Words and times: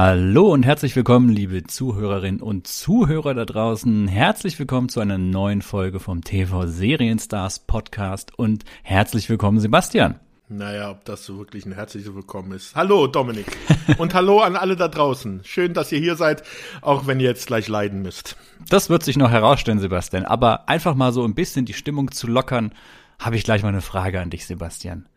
Hallo 0.00 0.52
und 0.52 0.64
herzlich 0.64 0.94
willkommen, 0.94 1.28
liebe 1.28 1.64
Zuhörerinnen 1.64 2.40
und 2.40 2.68
Zuhörer 2.68 3.34
da 3.34 3.44
draußen. 3.44 4.06
Herzlich 4.06 4.56
willkommen 4.56 4.88
zu 4.88 5.00
einer 5.00 5.18
neuen 5.18 5.60
Folge 5.60 5.98
vom 5.98 6.22
TV 6.22 6.68
Serienstars 6.68 7.58
Podcast 7.66 8.38
und 8.38 8.64
herzlich 8.84 9.28
willkommen, 9.28 9.58
Sebastian. 9.58 10.20
Naja, 10.48 10.92
ob 10.92 11.04
das 11.04 11.24
so 11.24 11.38
wirklich 11.38 11.66
ein 11.66 11.72
herzliches 11.72 12.14
Willkommen 12.14 12.52
ist. 12.52 12.76
Hallo, 12.76 13.08
Dominik. 13.08 13.46
Und 13.98 14.14
hallo 14.14 14.38
an 14.38 14.54
alle 14.54 14.76
da 14.76 14.86
draußen. 14.86 15.40
Schön, 15.42 15.74
dass 15.74 15.90
ihr 15.90 15.98
hier 15.98 16.14
seid, 16.14 16.44
auch 16.80 17.08
wenn 17.08 17.18
ihr 17.18 17.26
jetzt 17.26 17.48
gleich 17.48 17.66
leiden 17.66 18.00
müsst. 18.00 18.36
Das 18.68 18.90
wird 18.90 19.02
sich 19.02 19.16
noch 19.16 19.32
herausstellen, 19.32 19.80
Sebastian. 19.80 20.24
Aber 20.24 20.68
einfach 20.68 20.94
mal 20.94 21.12
so 21.12 21.24
ein 21.24 21.34
bisschen 21.34 21.64
die 21.64 21.74
Stimmung 21.74 22.12
zu 22.12 22.28
lockern, 22.28 22.72
habe 23.18 23.34
ich 23.34 23.42
gleich 23.42 23.64
mal 23.64 23.70
eine 23.70 23.80
Frage 23.80 24.20
an 24.20 24.30
dich, 24.30 24.46
Sebastian. 24.46 25.08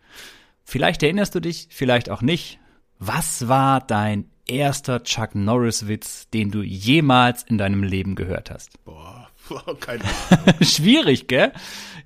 Vielleicht 0.64 1.04
erinnerst 1.04 1.36
du 1.36 1.40
dich, 1.40 1.68
vielleicht 1.70 2.10
auch 2.10 2.24
nicht. 2.24 2.58
Was 2.98 3.48
war 3.48 3.80
dein 3.80 4.26
erster 4.52 5.04
Chuck 5.04 5.34
Norris-Witz, 5.34 6.30
den 6.30 6.52
du 6.52 6.62
jemals 6.62 7.44
in 7.44 7.58
deinem 7.58 7.84
Leben 7.84 8.16
gehört 8.16 8.52
hast? 8.52 8.84
Boah, 8.84 9.30
keine 9.80 10.04
Ahnung. 10.04 10.56
Schwierig, 10.62 11.28
gell? 11.28 11.52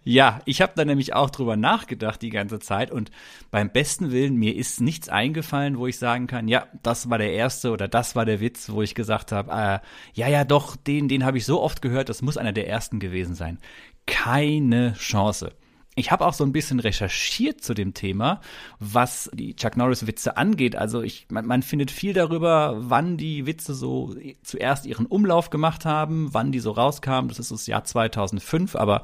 Ja, 0.04 0.42
ich 0.46 0.62
habe 0.62 0.74
da 0.76 0.86
nämlich 0.86 1.16
auch 1.16 1.32
drüber 1.32 1.58
nachgedacht 1.58 2.22
die 2.22 2.30
ganze 2.30 2.60
Zeit 2.60 2.92
und 2.92 3.10
beim 3.50 3.72
besten 3.72 4.12
Willen, 4.12 4.36
mir 4.36 4.56
ist 4.56 4.80
nichts 4.80 5.10
eingefallen, 5.10 5.80
wo 5.80 5.88
ich 5.88 5.98
sagen 5.98 6.28
kann, 6.28 6.48
ja, 6.48 6.68
das 6.84 7.10
war 7.10 7.18
der 7.18 7.34
erste 7.34 7.72
oder 7.72 7.88
das 7.88 8.16
war 8.16 8.24
der 8.24 8.40
Witz, 8.40 8.70
wo 8.70 8.84
ich 8.84 8.94
gesagt 8.94 9.32
habe, 9.32 9.52
äh, 9.52 9.80
ja, 10.14 10.28
ja, 10.28 10.44
doch, 10.44 10.76
den, 10.76 11.08
den 11.08 11.26
habe 11.26 11.40
ich 11.40 11.46
so 11.46 11.60
oft 11.60 11.82
gehört, 11.82 12.10
das 12.10 12.22
muss 12.22 12.38
einer 12.38 12.54
der 12.54 12.70
ersten 12.70 13.00
gewesen 13.00 13.34
sein. 13.34 13.58
Keine 14.06 14.94
Chance. 14.94 15.54
Ich 15.98 16.12
habe 16.12 16.26
auch 16.26 16.34
so 16.34 16.44
ein 16.44 16.52
bisschen 16.52 16.82
recherchiert 16.82 17.64
zu 17.64 17.74
dem 17.74 17.94
Thema, 17.94 18.42
was 18.80 19.30
die 19.34 19.56
Chuck 19.56 19.78
Norris 19.78 20.08
Witze 20.08 20.36
angeht. 20.36 20.76
Also 20.76 21.02
ich, 21.02 21.28
man, 21.30 21.46
man 21.46 21.64
findet 21.64 21.90
viel 21.90 22.14
darüber, 22.14 22.76
wann 22.78 23.16
die 23.16 23.46
Witze 23.46 23.74
so 23.74 24.14
zuerst 24.44 24.86
ihren 24.86 25.06
Umlauf 25.06 25.50
gemacht 25.50 25.86
haben, 25.86 26.34
wann 26.34 26.52
die 26.52 26.60
so 26.60 26.72
rauskamen. 26.72 27.30
Das 27.30 27.40
ist 27.40 27.52
das 27.52 27.66
Jahr 27.66 27.86
2005. 27.86 28.76
Aber 28.76 29.04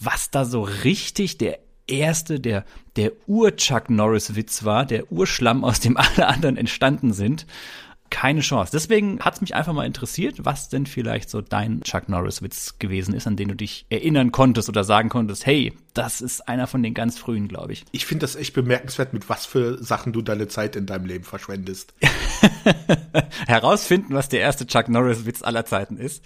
was 0.00 0.30
da 0.30 0.46
so 0.46 0.62
richtig 0.62 1.36
der 1.36 1.58
erste, 1.86 2.40
der, 2.40 2.64
der 2.96 3.12
Ur-Chuck 3.26 3.90
Norris-Witz 3.90 4.64
war, 4.64 4.86
der 4.86 5.12
Urschlamm, 5.12 5.64
aus 5.64 5.80
dem 5.80 5.96
alle 5.96 6.26
anderen 6.26 6.56
entstanden 6.56 7.12
sind, 7.12 7.46
keine 8.12 8.40
Chance. 8.40 8.70
Deswegen 8.72 9.18
hat 9.20 9.34
es 9.34 9.40
mich 9.40 9.54
einfach 9.54 9.72
mal 9.72 9.86
interessiert, 9.86 10.44
was 10.44 10.68
denn 10.68 10.86
vielleicht 10.86 11.30
so 11.30 11.40
dein 11.40 11.80
Chuck 11.80 12.08
Norris-Witz 12.08 12.78
gewesen 12.78 13.14
ist, 13.14 13.26
an 13.26 13.36
den 13.36 13.48
du 13.48 13.56
dich 13.56 13.86
erinnern 13.88 14.30
konntest 14.30 14.68
oder 14.68 14.84
sagen 14.84 15.08
konntest, 15.08 15.46
hey, 15.46 15.72
das 15.94 16.20
ist 16.20 16.46
einer 16.46 16.66
von 16.66 16.82
den 16.82 16.92
ganz 16.92 17.18
frühen, 17.18 17.48
glaube 17.48 17.72
ich. 17.72 17.84
Ich 17.90 18.04
finde 18.04 18.24
das 18.24 18.36
echt 18.36 18.52
bemerkenswert, 18.52 19.14
mit 19.14 19.28
was 19.30 19.46
für 19.46 19.82
Sachen 19.82 20.12
du 20.12 20.20
deine 20.20 20.46
Zeit 20.46 20.76
in 20.76 20.84
deinem 20.84 21.06
Leben 21.06 21.24
verschwendest. 21.24 21.94
Herausfinden, 23.46 24.14
was 24.14 24.28
der 24.28 24.40
erste 24.40 24.66
Chuck 24.66 24.88
Norris-Witz 24.88 25.42
aller 25.42 25.64
Zeiten 25.64 25.96
ist. 25.96 26.22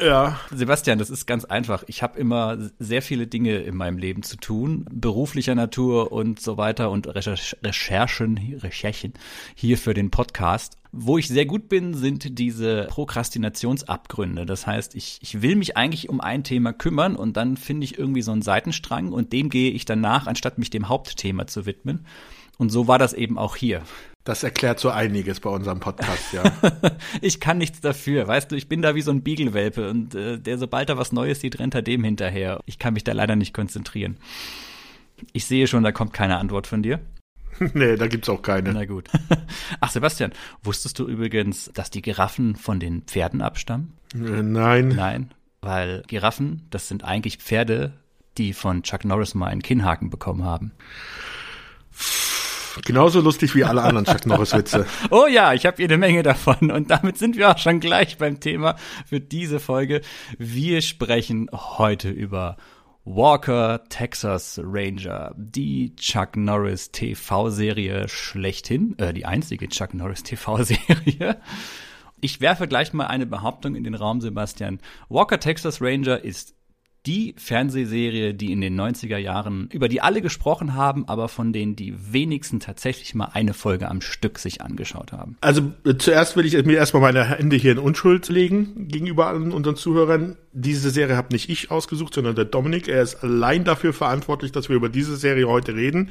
Ja. 0.00 0.40
Sebastian, 0.50 0.98
das 0.98 1.10
ist 1.10 1.26
ganz 1.26 1.44
einfach. 1.44 1.84
Ich 1.86 2.02
habe 2.02 2.18
immer 2.18 2.56
sehr 2.78 3.02
viele 3.02 3.26
Dinge 3.26 3.58
in 3.58 3.76
meinem 3.76 3.98
Leben 3.98 4.22
zu 4.22 4.36
tun, 4.36 4.86
beruflicher 4.90 5.54
Natur 5.54 6.10
und 6.10 6.40
so 6.40 6.56
weiter 6.56 6.90
und 6.90 7.06
Recherchen, 7.06 8.38
Recherchen 8.58 9.12
hier 9.54 9.76
für 9.76 9.92
den 9.92 10.10
Podcast. 10.10 10.78
Wo 10.92 11.18
ich 11.18 11.28
sehr 11.28 11.44
gut 11.44 11.68
bin, 11.68 11.94
sind 11.94 12.38
diese 12.38 12.86
Prokrastinationsabgründe. 12.90 14.46
Das 14.46 14.66
heißt, 14.66 14.94
ich, 14.94 15.18
ich 15.20 15.42
will 15.42 15.54
mich 15.54 15.76
eigentlich 15.76 16.08
um 16.08 16.20
ein 16.20 16.44
Thema 16.44 16.72
kümmern 16.72 17.14
und 17.14 17.36
dann 17.36 17.56
finde 17.56 17.84
ich 17.84 17.98
irgendwie 17.98 18.22
so 18.22 18.32
einen 18.32 18.42
Seitenstrang 18.42 19.12
und 19.12 19.32
dem 19.32 19.50
gehe 19.50 19.70
ich 19.70 19.84
danach, 19.84 20.26
anstatt 20.26 20.58
mich 20.58 20.70
dem 20.70 20.88
Hauptthema 20.88 21.46
zu 21.46 21.66
widmen. 21.66 22.06
Und 22.58 22.70
so 22.70 22.88
war 22.88 22.98
das 22.98 23.12
eben 23.12 23.38
auch 23.38 23.56
hier. 23.56 23.82
Das 24.24 24.42
erklärt 24.42 24.78
so 24.78 24.90
einiges 24.90 25.40
bei 25.40 25.48
unserem 25.48 25.80
Podcast, 25.80 26.32
ja. 26.32 26.42
ich 27.22 27.40
kann 27.40 27.56
nichts 27.56 27.80
dafür, 27.80 28.28
weißt 28.28 28.50
du, 28.50 28.56
ich 28.56 28.68
bin 28.68 28.82
da 28.82 28.94
wie 28.94 29.00
so 29.00 29.10
ein 29.10 29.22
Beaglewelpe 29.22 29.88
und 29.88 30.14
äh, 30.14 30.38
der, 30.38 30.58
sobald 30.58 30.90
er 30.90 30.98
was 30.98 31.12
Neues 31.12 31.40
sieht, 31.40 31.58
rennt 31.58 31.74
er 31.74 31.82
dem 31.82 32.04
hinterher. 32.04 32.60
Ich 32.66 32.78
kann 32.78 32.92
mich 32.94 33.04
da 33.04 33.12
leider 33.12 33.34
nicht 33.34 33.54
konzentrieren. 33.54 34.18
Ich 35.32 35.46
sehe 35.46 35.66
schon, 35.66 35.82
da 35.82 35.92
kommt 35.92 36.12
keine 36.12 36.38
Antwort 36.38 36.66
von 36.66 36.82
dir. 36.82 37.00
nee, 37.74 37.96
da 37.96 38.06
gibt's 38.08 38.28
auch 38.28 38.42
keine. 38.42 38.72
Na 38.72 38.84
gut. 38.84 39.08
Ach, 39.80 39.90
Sebastian, 39.90 40.32
wusstest 40.62 40.98
du 40.98 41.06
übrigens, 41.06 41.70
dass 41.74 41.90
die 41.90 42.02
Giraffen 42.02 42.56
von 42.56 42.78
den 42.78 43.02
Pferden 43.02 43.40
abstammen? 43.40 43.94
Äh, 44.14 44.42
nein. 44.42 44.88
Nein, 44.88 45.30
weil 45.62 46.02
Giraffen, 46.06 46.66
das 46.70 46.88
sind 46.88 47.04
eigentlich 47.04 47.38
Pferde, 47.38 47.94
die 48.38 48.52
von 48.52 48.82
Chuck 48.82 49.04
Norris 49.04 49.34
mal 49.34 49.48
einen 49.48 49.62
Kinnhaken 49.62 50.10
bekommen 50.10 50.44
haben. 50.44 50.72
Genauso 52.84 53.20
lustig 53.20 53.54
wie 53.54 53.64
alle 53.64 53.82
anderen 53.82 54.06
Chuck 54.06 54.26
Norris 54.26 54.54
Witze. 54.54 54.86
oh 55.10 55.26
ja, 55.26 55.54
ich 55.54 55.66
habe 55.66 55.80
jede 55.80 55.96
Menge 55.96 56.22
davon 56.22 56.70
und 56.70 56.90
damit 56.90 57.18
sind 57.18 57.36
wir 57.36 57.50
auch 57.50 57.58
schon 57.58 57.80
gleich 57.80 58.18
beim 58.18 58.40
Thema 58.40 58.76
für 59.06 59.20
diese 59.20 59.60
Folge. 59.60 60.00
Wir 60.38 60.82
sprechen 60.82 61.48
heute 61.52 62.10
über 62.10 62.56
Walker 63.04 63.82
Texas 63.88 64.60
Ranger, 64.62 65.34
die 65.36 65.96
Chuck 65.96 66.36
Norris 66.36 66.92
TV-Serie 66.92 68.08
schlechthin, 68.08 68.96
äh, 68.98 69.12
die 69.12 69.24
einzige 69.24 69.68
Chuck 69.68 69.94
Norris 69.94 70.22
TV-Serie. 70.22 71.40
Ich 72.20 72.40
werfe 72.40 72.68
gleich 72.68 72.92
mal 72.92 73.06
eine 73.06 73.26
Behauptung 73.26 73.74
in 73.74 73.84
den 73.84 73.94
Raum, 73.94 74.20
Sebastian. 74.20 74.80
Walker 75.08 75.40
Texas 75.40 75.80
Ranger 75.80 76.22
ist 76.22 76.54
die 77.06 77.34
Fernsehserie, 77.38 78.34
die 78.34 78.52
in 78.52 78.60
den 78.60 78.78
90er 78.78 79.16
Jahren, 79.16 79.68
über 79.72 79.88
die 79.88 80.00
alle 80.00 80.20
gesprochen 80.20 80.74
haben, 80.74 81.08
aber 81.08 81.28
von 81.28 81.52
denen 81.52 81.74
die 81.74 81.94
wenigsten 82.12 82.60
tatsächlich 82.60 83.14
mal 83.14 83.30
eine 83.32 83.54
Folge 83.54 83.88
am 83.88 84.00
Stück 84.00 84.38
sich 84.38 84.60
angeschaut 84.60 85.12
haben. 85.12 85.36
Also 85.40 85.72
äh, 85.84 85.96
zuerst 85.96 86.36
will 86.36 86.44
ich 86.44 86.52
mir 86.64 86.76
erstmal 86.76 87.02
meine 87.02 87.24
Hände 87.24 87.56
hier 87.56 87.72
in 87.72 87.78
Unschuld 87.78 88.28
legen 88.28 88.88
gegenüber 88.88 89.28
allen 89.28 89.52
unseren 89.52 89.76
Zuhörern. 89.76 90.36
Diese 90.52 90.90
Serie 90.90 91.16
habe 91.16 91.32
nicht 91.32 91.48
ich 91.48 91.70
ausgesucht, 91.70 92.14
sondern 92.14 92.34
der 92.34 92.44
Dominik. 92.44 92.88
Er 92.88 93.02
ist 93.02 93.22
allein 93.22 93.64
dafür 93.64 93.92
verantwortlich, 93.92 94.52
dass 94.52 94.68
wir 94.68 94.76
über 94.76 94.88
diese 94.88 95.16
Serie 95.16 95.48
heute 95.48 95.74
reden 95.74 96.10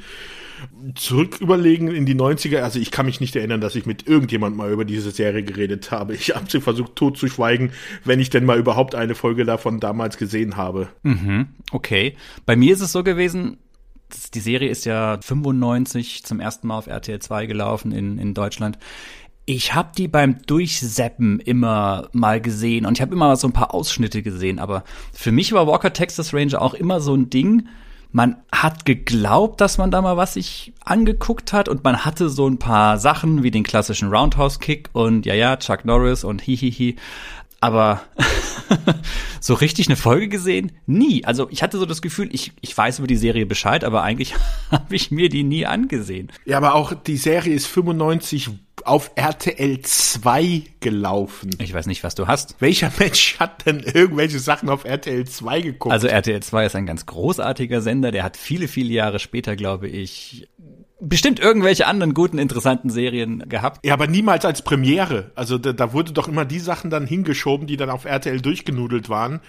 zurück 0.94 1.40
überlegen 1.40 1.88
in 1.88 2.06
die 2.06 2.14
90er, 2.14 2.60
also 2.60 2.78
ich 2.78 2.90
kann 2.90 3.06
mich 3.06 3.20
nicht 3.20 3.36
erinnern, 3.36 3.60
dass 3.60 3.74
ich 3.74 3.86
mit 3.86 4.06
irgendjemand 4.06 4.56
mal 4.56 4.70
über 4.70 4.84
diese 4.84 5.10
Serie 5.10 5.42
geredet 5.42 5.90
habe. 5.90 6.14
Ich 6.14 6.34
habe 6.34 6.50
sie 6.50 6.60
versucht 6.60 6.96
tot 6.96 7.16
zu 7.18 7.28
schweigen, 7.28 7.72
wenn 8.04 8.20
ich 8.20 8.30
denn 8.30 8.44
mal 8.44 8.58
überhaupt 8.58 8.94
eine 8.94 9.14
Folge 9.14 9.44
davon 9.44 9.80
damals 9.80 10.16
gesehen 10.16 10.56
habe. 10.56 10.88
Mhm, 11.02 11.48
okay. 11.72 12.16
Bei 12.46 12.56
mir 12.56 12.72
ist 12.72 12.80
es 12.80 12.92
so 12.92 13.02
gewesen, 13.02 13.58
die 14.34 14.40
Serie 14.40 14.70
ist 14.70 14.84
ja 14.84 15.18
95 15.20 16.24
zum 16.24 16.40
ersten 16.40 16.66
Mal 16.66 16.78
auf 16.78 16.86
RTL 16.86 17.20
2 17.20 17.46
gelaufen 17.46 17.92
in, 17.92 18.18
in 18.18 18.34
Deutschland. 18.34 18.78
Ich 19.46 19.74
habe 19.74 19.90
die 19.96 20.08
beim 20.08 20.42
Durchseppen 20.42 21.40
immer 21.40 22.08
mal 22.12 22.40
gesehen 22.40 22.86
und 22.86 22.98
ich 22.98 23.02
habe 23.02 23.14
immer 23.14 23.34
so 23.36 23.48
ein 23.48 23.52
paar 23.52 23.74
Ausschnitte 23.74 24.22
gesehen, 24.22 24.58
aber 24.58 24.84
für 25.12 25.32
mich 25.32 25.52
war 25.52 25.66
Walker 25.66 25.92
Texas 25.92 26.34
Ranger 26.34 26.62
auch 26.62 26.74
immer 26.74 27.00
so 27.00 27.14
ein 27.14 27.30
Ding, 27.30 27.66
man 28.12 28.36
hat 28.50 28.84
geglaubt, 28.84 29.60
dass 29.60 29.78
man 29.78 29.90
da 29.90 30.02
mal 30.02 30.16
was 30.16 30.34
sich 30.34 30.72
angeguckt 30.84 31.52
hat 31.52 31.68
und 31.68 31.84
man 31.84 32.04
hatte 32.04 32.28
so 32.28 32.48
ein 32.48 32.58
paar 32.58 32.98
Sachen 32.98 33.42
wie 33.42 33.50
den 33.50 33.62
klassischen 33.62 34.10
Roundhouse 34.10 34.58
Kick 34.58 34.90
und 34.92 35.26
ja, 35.26 35.34
ja, 35.34 35.56
Chuck 35.56 35.84
Norris 35.84 36.24
und 36.24 36.40
hihihi. 36.42 36.96
Aber 37.60 38.02
so 39.40 39.54
richtig 39.54 39.88
eine 39.88 39.96
Folge 39.96 40.28
gesehen? 40.28 40.72
Nie. 40.86 41.24
Also 41.24 41.48
ich 41.50 41.62
hatte 41.62 41.78
so 41.78 41.86
das 41.86 42.02
Gefühl, 42.02 42.28
ich, 42.32 42.52
ich 42.60 42.76
weiß 42.76 42.98
über 42.98 43.08
die 43.08 43.16
Serie 43.16 43.46
Bescheid, 43.46 43.84
aber 43.84 44.02
eigentlich 44.02 44.34
habe 44.70 44.94
ich 44.94 45.10
mir 45.10 45.28
die 45.28 45.42
nie 45.42 45.66
angesehen. 45.66 46.32
Ja, 46.44 46.56
aber 46.56 46.74
auch 46.74 46.94
die 46.94 47.16
Serie 47.16 47.54
ist 47.54 47.66
95 47.66 48.50
auf 48.84 49.10
RTL 49.14 49.80
2 49.82 50.62
gelaufen. 50.80 51.50
Ich 51.58 51.74
weiß 51.74 51.86
nicht, 51.86 52.02
was 52.02 52.14
du 52.14 52.26
hast. 52.26 52.56
Welcher 52.60 52.90
Mensch 52.98 53.38
hat 53.38 53.66
denn 53.66 53.80
irgendwelche 53.80 54.38
Sachen 54.38 54.70
auf 54.70 54.84
RTL 54.84 55.26
2 55.26 55.60
geguckt? 55.60 55.92
Also 55.92 56.06
RTL 56.06 56.42
2 56.42 56.66
ist 56.66 56.76
ein 56.76 56.86
ganz 56.86 57.04
großartiger 57.04 57.82
Sender, 57.82 58.10
der 58.10 58.24
hat 58.24 58.36
viele, 58.36 58.68
viele 58.68 58.92
Jahre 58.92 59.18
später, 59.18 59.54
glaube 59.54 59.88
ich, 59.88 60.48
bestimmt 61.00 61.40
irgendwelche 61.40 61.86
anderen 61.86 62.14
guten, 62.14 62.38
interessanten 62.38 62.90
Serien 62.90 63.48
gehabt. 63.48 63.84
Ja, 63.84 63.94
aber 63.94 64.06
niemals 64.06 64.44
als 64.44 64.62
Premiere. 64.62 65.30
Also 65.34 65.58
da, 65.58 65.72
da 65.72 65.92
wurde 65.92 66.12
doch 66.12 66.28
immer 66.28 66.44
die 66.44 66.58
Sachen 66.58 66.90
dann 66.90 67.06
hingeschoben, 67.06 67.66
die 67.66 67.76
dann 67.76 67.90
auf 67.90 68.04
RTL 68.04 68.40
durchgenudelt 68.40 69.08
waren 69.08 69.40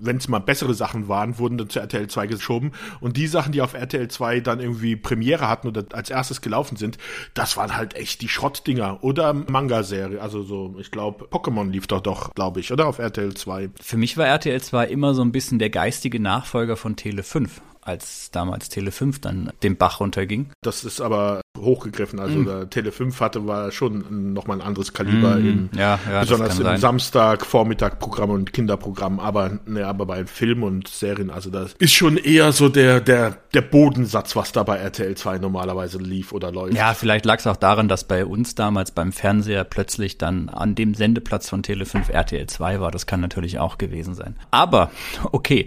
wenn 0.00 0.16
es 0.16 0.28
mal 0.28 0.38
bessere 0.38 0.74
Sachen 0.74 1.08
waren, 1.08 1.38
wurden 1.38 1.58
dann 1.58 1.68
zu 1.68 1.78
RTL 1.78 2.08
2 2.08 2.26
geschoben. 2.26 2.72
Und 3.00 3.16
die 3.16 3.26
Sachen, 3.26 3.52
die 3.52 3.62
auf 3.62 3.74
RTL 3.74 4.08
2 4.08 4.40
dann 4.40 4.60
irgendwie 4.60 4.96
Premiere 4.96 5.48
hatten 5.48 5.68
oder 5.68 5.84
als 5.92 6.10
erstes 6.10 6.40
gelaufen 6.40 6.76
sind, 6.76 6.98
das 7.34 7.56
waren 7.56 7.76
halt 7.76 7.94
echt 7.94 8.22
die 8.22 8.28
Schrottdinger. 8.28 9.04
Oder 9.04 9.34
Manga-Serie. 9.34 10.20
Also 10.20 10.42
so, 10.42 10.74
ich 10.78 10.90
glaube, 10.90 11.26
Pokémon 11.26 11.70
lief 11.70 11.86
doch 11.86 12.00
doch, 12.00 12.34
glaube 12.34 12.60
ich, 12.60 12.72
oder? 12.72 12.86
Auf 12.86 12.98
RTL 12.98 13.34
2. 13.34 13.70
Für 13.80 13.96
mich 13.96 14.16
war 14.16 14.26
RTL 14.26 14.60
2 14.60 14.86
immer 14.86 15.14
so 15.14 15.22
ein 15.22 15.32
bisschen 15.32 15.58
der 15.58 15.70
geistige 15.70 16.18
Nachfolger 16.18 16.76
von 16.76 16.96
Tele 16.96 17.22
5 17.22 17.60
als 17.90 18.30
damals 18.30 18.68
Tele 18.68 18.92
5 18.92 19.20
dann 19.20 19.52
den 19.62 19.76
Bach 19.76 20.00
runterging. 20.00 20.50
Das 20.62 20.84
ist 20.84 21.00
aber 21.00 21.42
hochgegriffen. 21.58 22.20
Also 22.20 22.38
mhm. 22.38 22.44
der 22.44 22.70
Tele 22.70 22.92
5 22.92 23.20
hatte 23.20 23.46
war 23.46 23.72
schon 23.72 24.32
nochmal 24.32 24.60
ein 24.60 24.66
anderes 24.66 24.92
Kaliber 24.92 25.36
mhm. 25.36 25.48
im 25.48 25.70
ja, 25.76 25.98
ja, 26.08 26.20
besonders 26.20 26.58
im 26.58 26.64
sein. 26.64 26.78
Samstag, 26.78 27.44
Vormittagprogramm 27.44 28.30
und 28.30 28.52
Kinderprogramm, 28.52 29.18
aber 29.18 29.58
ne, 29.66 29.86
aber 29.86 30.06
bei 30.06 30.26
Filmen 30.26 30.62
und 30.62 30.88
Serien, 30.88 31.30
also 31.30 31.50
das 31.50 31.74
ist 31.78 31.92
schon 31.92 32.16
eher 32.16 32.52
so 32.52 32.68
der 32.68 33.00
der 33.00 33.36
der 33.52 33.62
Bodensatz, 33.62 34.36
was 34.36 34.52
da 34.52 34.62
bei 34.62 34.76
RTL 34.76 35.16
2 35.16 35.38
normalerweise 35.38 35.98
lief 35.98 36.32
oder 36.32 36.52
läuft. 36.52 36.74
Ja, 36.74 36.94
vielleicht 36.94 37.24
lag 37.24 37.40
es 37.40 37.46
auch 37.46 37.56
daran, 37.56 37.88
dass 37.88 38.04
bei 38.04 38.24
uns 38.24 38.54
damals 38.54 38.92
beim 38.92 39.12
Fernseher 39.12 39.64
plötzlich 39.64 40.18
dann 40.18 40.48
an 40.48 40.76
dem 40.76 40.94
Sendeplatz 40.94 41.48
von 41.48 41.64
Tele 41.64 41.84
5 41.84 42.10
RTL 42.10 42.46
2 42.46 42.80
war. 42.80 42.92
Das 42.92 43.06
kann 43.06 43.20
natürlich 43.20 43.58
auch 43.58 43.76
gewesen 43.76 44.14
sein. 44.14 44.36
Aber 44.52 44.90
okay, 45.32 45.66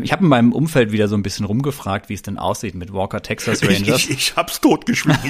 ich 0.00 0.12
habe 0.12 0.22
in 0.22 0.28
meinem 0.28 0.52
Umfeld 0.52 0.92
wieder 0.92 1.08
so 1.08 1.16
ein 1.16 1.24
bisschen 1.24 1.44
rumgefragt, 1.44 2.08
wie 2.08 2.14
es 2.14 2.22
denn 2.22 2.38
aussieht 2.38 2.76
mit 2.76 2.92
Walker 2.92 3.20
Texas 3.20 3.62
Rangers. 3.68 4.04
Ich, 4.04 4.10
ich, 4.10 4.16
ich 4.16 4.36
hab's 4.36 4.60
totgeschwiegen. 4.60 5.23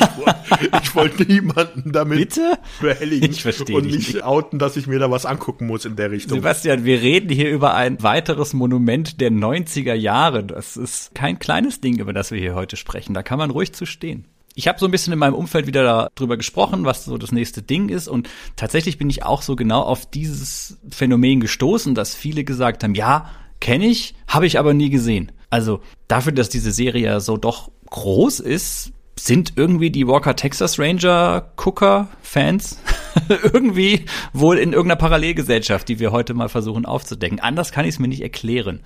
Ich 0.82 0.94
wollte 0.94 1.24
niemanden 1.24 1.92
damit 1.92 2.18
Bitte? 2.18 2.58
behelligen 2.80 3.30
ich 3.30 3.42
verstehe 3.42 3.76
und 3.76 3.86
nicht 3.86 4.22
outen, 4.22 4.58
dass 4.58 4.76
ich 4.76 4.86
mir 4.86 4.98
da 4.98 5.10
was 5.10 5.26
angucken 5.26 5.66
muss 5.66 5.84
in 5.84 5.96
der 5.96 6.10
Richtung. 6.10 6.38
Sebastian, 6.38 6.84
wir 6.84 7.00
reden 7.02 7.30
hier 7.30 7.50
über 7.50 7.74
ein 7.74 8.02
weiteres 8.02 8.52
Monument 8.52 9.20
der 9.20 9.30
90er 9.30 9.94
Jahre. 9.94 10.44
Das 10.44 10.76
ist 10.76 11.14
kein 11.14 11.38
kleines 11.38 11.80
Ding, 11.80 11.98
über 11.98 12.12
das 12.12 12.30
wir 12.30 12.38
hier 12.38 12.54
heute 12.54 12.76
sprechen. 12.76 13.14
Da 13.14 13.22
kann 13.22 13.38
man 13.38 13.50
ruhig 13.50 13.72
zu 13.72 13.86
stehen. 13.86 14.26
Ich 14.56 14.68
habe 14.68 14.78
so 14.78 14.86
ein 14.86 14.92
bisschen 14.92 15.12
in 15.12 15.18
meinem 15.18 15.34
Umfeld 15.34 15.66
wieder 15.66 16.10
darüber 16.14 16.36
gesprochen, 16.36 16.84
was 16.84 17.04
so 17.04 17.18
das 17.18 17.32
nächste 17.32 17.60
Ding 17.60 17.88
ist. 17.88 18.06
Und 18.06 18.28
tatsächlich 18.54 18.98
bin 18.98 19.10
ich 19.10 19.24
auch 19.24 19.42
so 19.42 19.56
genau 19.56 19.82
auf 19.82 20.06
dieses 20.08 20.78
Phänomen 20.90 21.40
gestoßen, 21.40 21.94
dass 21.94 22.14
viele 22.14 22.44
gesagt 22.44 22.84
haben, 22.84 22.94
ja, 22.94 23.30
kenne 23.60 23.86
ich, 23.86 24.14
habe 24.28 24.46
ich 24.46 24.58
aber 24.58 24.72
nie 24.72 24.90
gesehen. 24.90 25.32
Also 25.50 25.80
dafür, 26.06 26.32
dass 26.32 26.48
diese 26.48 26.70
Serie 26.70 27.04
ja 27.04 27.20
so 27.20 27.36
doch 27.36 27.70
groß 27.90 28.40
ist, 28.40 28.92
sind 29.18 29.54
irgendwie 29.56 29.90
die 29.90 30.06
Walker 30.06 30.36
Texas 30.36 30.78
Ranger 30.78 31.50
Gucker 31.56 32.08
Fans 32.22 32.78
irgendwie 33.28 34.06
wohl 34.32 34.58
in 34.58 34.72
irgendeiner 34.72 34.98
Parallelgesellschaft, 34.98 35.88
die 35.88 35.98
wir 35.98 36.12
heute 36.12 36.34
mal 36.34 36.48
versuchen 36.48 36.84
aufzudecken. 36.84 37.40
Anders 37.40 37.72
kann 37.72 37.84
ich 37.84 37.94
es 37.94 37.98
mir 37.98 38.08
nicht 38.08 38.22
erklären. 38.22 38.80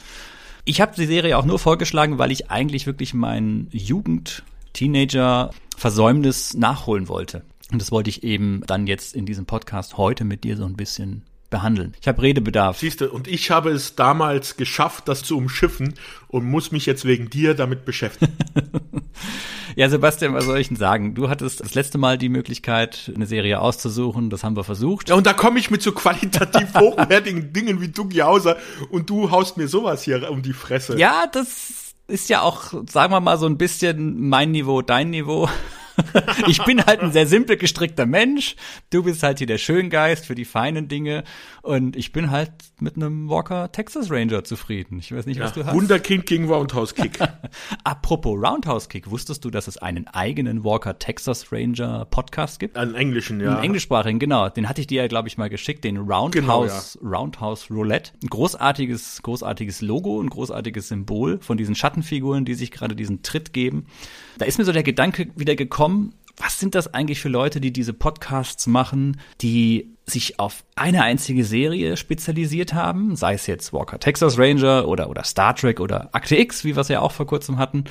Ich 0.65 0.81
habe 0.81 0.95
die 0.95 1.07
Serie 1.07 1.39
auch 1.39 1.47
nur 1.47 1.59
vorgeschlagen, 1.59 2.19
weil 2.19 2.31
ich 2.31 2.51
eigentlich 2.51 2.87
wirklich 2.87 3.15
mein 3.15 3.69
Jugend 3.71 4.43
Teenager 4.75 5.51
Versäumnis 5.77 6.55
nachholen 6.55 7.09
wollte. 7.09 7.43
Und 7.73 7.81
das 7.81 7.91
wollte 7.91 8.11
ich 8.11 8.23
eben 8.23 8.63
dann 8.67 8.87
jetzt 8.87 9.15
in 9.15 9.27
diesem 9.27 9.47
Podcast 9.47 9.97
heute 9.97 10.25
mit 10.25 10.45
dir 10.45 10.57
so 10.57 10.65
ein 10.65 10.77
bisschen 10.77 11.23
behandeln. 11.51 11.95
Ich 12.01 12.09
habe 12.09 12.23
Redebedarf. 12.23 12.79
Siehst 12.79 13.01
du, 13.01 13.11
und 13.11 13.29
ich 13.29 13.51
habe 13.51 13.71
es 13.71 13.95
damals 13.95 14.57
geschafft, 14.57 15.09
das 15.09 15.23
zu 15.23 15.37
umschiffen 15.37 15.95
und 16.29 16.45
muss 16.45 16.73
mich 16.73 16.87
jetzt 16.87 17.05
wegen 17.05 17.31
dir 17.31 17.55
damit 17.55 17.85
beschäftigen. 17.85 18.37
ja, 19.77 19.89
Sebastian, 19.89 20.35
was 20.35 20.45
soll 20.45 20.59
ich 20.59 20.69
denn 20.69 20.77
sagen? 20.77 21.15
Du 21.15 21.29
hattest 21.29 21.61
das 21.61 21.75
letzte 21.75 21.99
Mal 21.99 22.19
die 22.19 22.29
Möglichkeit, 22.29 23.11
eine 23.15 23.27
Serie 23.27 23.61
auszusuchen. 23.61 24.31
Das 24.31 24.45
haben 24.45 24.57
wir 24.57 24.65
versucht. 24.65 25.09
Ja, 25.09 25.15
und 25.15 25.27
da 25.27 25.33
komme 25.33 25.59
ich 25.59 25.71
mit 25.71 25.83
so 25.83 25.93
qualitativ 25.93 26.75
hochwertigen 26.79 27.53
Dingen 27.53 27.81
wie 27.81 27.89
Dougie 27.89 28.23
Hauser 28.23 28.57
und 28.91 29.09
du 29.09 29.31
haust 29.31 29.57
mir 29.57 29.69
sowas 29.69 30.03
hier 30.03 30.31
um 30.31 30.43
die 30.43 30.53
Fresse. 30.53 30.99
Ja, 30.99 31.27
das 31.33 31.95
ist 32.09 32.29
ja 32.29 32.43
auch, 32.43 32.73
sagen 32.89 33.13
wir 33.13 33.21
mal, 33.21 33.39
so 33.39 33.47
ein 33.47 33.59
bisschen 33.59 34.29
mein 34.29 34.51
Niveau, 34.51 34.83
dein 34.83 35.11
Niveau. 35.11 35.49
ich 36.47 36.63
bin 36.65 36.85
halt 36.85 37.01
ein 37.01 37.13
sehr 37.13 37.27
simpel 37.27 37.57
gestrickter 37.57 38.07
Mensch. 38.07 38.57
Du 38.91 39.03
bist 39.03 39.23
halt 39.23 39.39
hier 39.39 39.47
der 39.47 39.59
Schöngeist 39.59 40.27
für 40.27 40.35
die 40.35 40.45
feinen 40.45 40.89
Dinge. 40.89 41.25
Und 41.69 41.97
ich 41.97 42.13
bin 42.13 42.31
halt 42.31 42.51
mit 42.81 42.97
einem 42.97 43.29
Walker 43.29 43.71
Texas 43.71 44.11
Ranger 44.11 44.43
zufrieden. 44.43 45.01
Ich 45.01 45.15
weiß 45.15 45.27
nicht, 45.27 45.37
ja, 45.37 45.45
was 45.45 45.53
du 45.53 45.67
hast. 45.67 45.75
Wunderkind 45.75 46.25
gegen 46.25 46.49
Roundhouse 46.49 46.95
Kick. 46.95 47.19
Apropos 47.85 48.39
Roundhouse 48.43 48.89
Kick, 48.89 49.11
wusstest 49.11 49.45
du, 49.45 49.51
dass 49.51 49.69
es 49.69 49.77
einen 49.77 50.07
eigenen 50.07 50.65
Walker 50.65 50.99
Texas 50.99 51.53
Ranger 51.53 52.07
Podcast 52.07 52.59
gibt? 52.59 52.79
Einen 52.79 52.95
englischen, 52.95 53.39
ja. 53.41 53.53
Einen 53.53 53.65
englischsprachigen, 53.65 54.19
genau. 54.19 54.49
Den 54.49 54.67
hatte 54.67 54.81
ich 54.81 54.87
dir 54.87 55.03
ja, 55.03 55.09
glaube 55.09 55.29
ich, 55.29 55.37
mal 55.37 55.51
geschickt, 55.51 55.85
den 55.85 55.99
Roundhouse, 55.99 56.33
genau, 56.33 57.13
ja. 57.13 57.19
Roundhouse 57.19 57.71
Roulette. 57.71 58.13
Ein 58.23 58.29
großartiges, 58.29 59.21
großartiges 59.23 59.83
Logo, 59.83 60.23
ein 60.23 60.31
großartiges 60.31 60.89
Symbol 60.89 61.39
von 61.43 61.59
diesen 61.59 61.75
Schattenfiguren, 61.75 62.47
die 62.47 62.55
sich 62.55 62.71
gerade 62.71 62.97
diesen 62.97 63.21
Tritt 63.21 63.53
geben. 63.53 63.85
Da 64.39 64.47
ist 64.47 64.57
mir 64.57 64.65
so 64.65 64.73
der 64.73 64.85
Gedanke 64.85 65.29
wieder 65.37 65.55
gekommen, 65.55 66.15
was 66.39 66.59
sind 66.59 66.75
das 66.75 66.95
eigentlich 66.95 67.21
für 67.21 67.29
Leute, 67.29 67.61
die 67.61 67.73
diese 67.73 67.93
Podcasts 67.93 68.67
machen, 68.67 69.21
die 69.43 69.98
sich 70.09 70.41
auf 70.41 70.65
eine 70.75 71.03
einzige 71.03 71.45
Serie 71.45 71.97
spezialisiert 71.97 72.75
haben, 72.75 73.17
sei 73.17 73.35
es 73.35 73.47
jetzt 73.47 73.73
Walker 73.73 73.99
Texas 73.99 74.39
Ranger 74.39 74.89
oder, 74.89 75.11
oder 75.11 75.25
Star 75.25 75.55
Trek 75.55 75.81
oder 75.81 76.09
Akte 76.13 76.37
X, 76.37 76.65
wie 76.65 76.75
wir 76.75 76.81
es 76.81 76.89
ja 76.89 77.01
auch 77.01 77.13
vor 77.13 77.27
kurzem 77.27 77.59
hatten, 77.59 77.85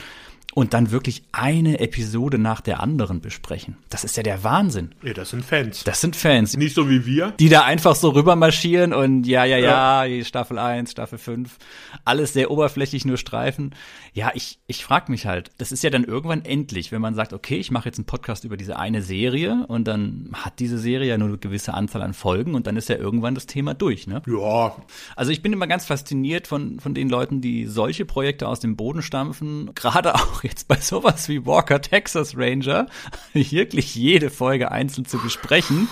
und 0.58 0.74
dann 0.74 0.90
wirklich 0.90 1.22
eine 1.34 1.80
Episode 1.82 2.40
nach 2.40 2.62
der 2.62 2.80
anderen 2.82 3.22
besprechen. 3.22 3.78
Das 3.92 4.04
ist 4.04 4.18
ja 4.18 4.24
der 4.24 4.44
Wahnsinn. 4.44 4.90
Ja, 5.04 5.14
das 5.14 5.30
sind 5.30 5.46
Fans. 5.46 5.84
Das 5.84 6.02
sind 6.02 6.16
Fans. 6.16 6.58
Nicht 6.58 6.74
so 6.74 6.90
wie 6.90 7.06
wir. 7.06 7.36
Die 7.40 7.48
da 7.48 7.62
einfach 7.62 7.96
so 7.96 8.10
rübermarschieren 8.10 8.92
und 8.92 9.28
ja, 9.28 9.46
ja, 9.46 9.58
ja, 9.58 10.04
ja. 10.04 10.24
Staffel 10.26 10.58
1, 10.58 10.90
Staffel 10.90 11.20
5, 11.20 11.60
alles 12.06 12.34
sehr 12.34 12.50
oberflächlich 12.50 13.06
nur 13.06 13.18
streifen. 13.18 13.76
Ja, 14.14 14.32
ich, 14.34 14.58
ich 14.66 14.84
frage 14.84 15.12
mich 15.12 15.28
halt, 15.28 15.52
das 15.60 15.72
ist 15.72 15.84
ja 15.84 15.92
dann 15.92 16.04
irgendwann 16.04 16.44
endlich, 16.44 16.92
wenn 16.92 17.02
man 17.02 17.14
sagt, 17.14 17.34
okay, 17.34 17.58
ich 17.58 17.70
mache 17.70 17.90
jetzt 17.90 18.00
einen 18.00 18.06
Podcast 18.06 18.44
über 18.44 18.58
diese 18.58 18.80
eine 18.80 19.04
Serie 19.04 19.64
und 19.68 19.88
dann 19.88 20.32
hat 20.34 20.58
diese 20.58 20.80
Serie 20.80 21.10
ja 21.10 21.20
nur 21.20 21.28
eine 21.28 21.38
gewisse 21.38 21.76
Anzahl 21.76 22.02
an 22.02 22.16
Folgen 22.16 22.56
und 22.56 22.66
dann 22.66 22.78
ist 22.78 22.90
ja 22.90 22.96
irgendwann 22.96 23.36
das 23.36 23.46
Thema 23.46 23.76
durch, 23.76 24.08
ne? 24.08 24.24
Ja. 24.26 24.76
Also 25.16 25.32
ich 25.32 25.44
bin 25.44 25.54
immer 25.54 25.68
ganz 25.68 25.86
fasziniert 25.86 26.48
von, 26.48 26.80
von 26.80 26.96
den 26.96 27.10
Leuten, 27.10 27.42
die 27.42 27.68
solche 27.68 28.06
Projekte 28.06 28.48
aus 28.48 28.60
dem 28.60 28.76
Boden 28.76 29.04
stampfen, 29.04 29.70
gerade 29.76 30.16
auch 30.16 30.47
jetzt 30.48 30.68
bei 30.68 30.78
sowas 30.78 31.30
wie 31.30 31.46
Walker 31.46 31.82
Texas 31.82 32.36
Ranger 32.36 32.88
wirklich 33.34 33.96
jede 33.96 34.30
Folge 34.30 34.72
einzeln 34.72 35.06
zu 35.06 35.18
besprechen. 35.20 35.88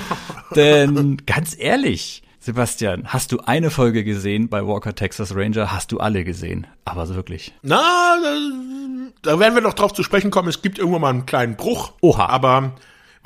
Denn 0.54 1.18
ganz 1.26 1.56
ehrlich, 1.58 2.22
Sebastian, 2.38 3.08
hast 3.08 3.32
du 3.32 3.40
eine 3.40 3.70
Folge 3.70 4.04
gesehen 4.04 4.48
bei 4.48 4.64
Walker 4.64 4.94
Texas 4.94 5.34
Ranger? 5.34 5.72
Hast 5.72 5.90
du 5.90 5.98
alle 5.98 6.22
gesehen? 6.22 6.66
Aber 6.84 7.06
so 7.06 7.16
wirklich. 7.16 7.52
Na, 7.62 8.16
da, 8.22 9.30
da 9.32 9.40
werden 9.40 9.54
wir 9.54 9.62
noch 9.62 9.74
drauf 9.74 9.92
zu 9.92 10.04
sprechen 10.04 10.30
kommen. 10.30 10.48
Es 10.48 10.62
gibt 10.62 10.78
irgendwann 10.78 11.00
mal 11.00 11.10
einen 11.10 11.26
kleinen 11.26 11.56
Bruch. 11.56 11.94
Oha. 12.02 12.26
Aber 12.26 12.76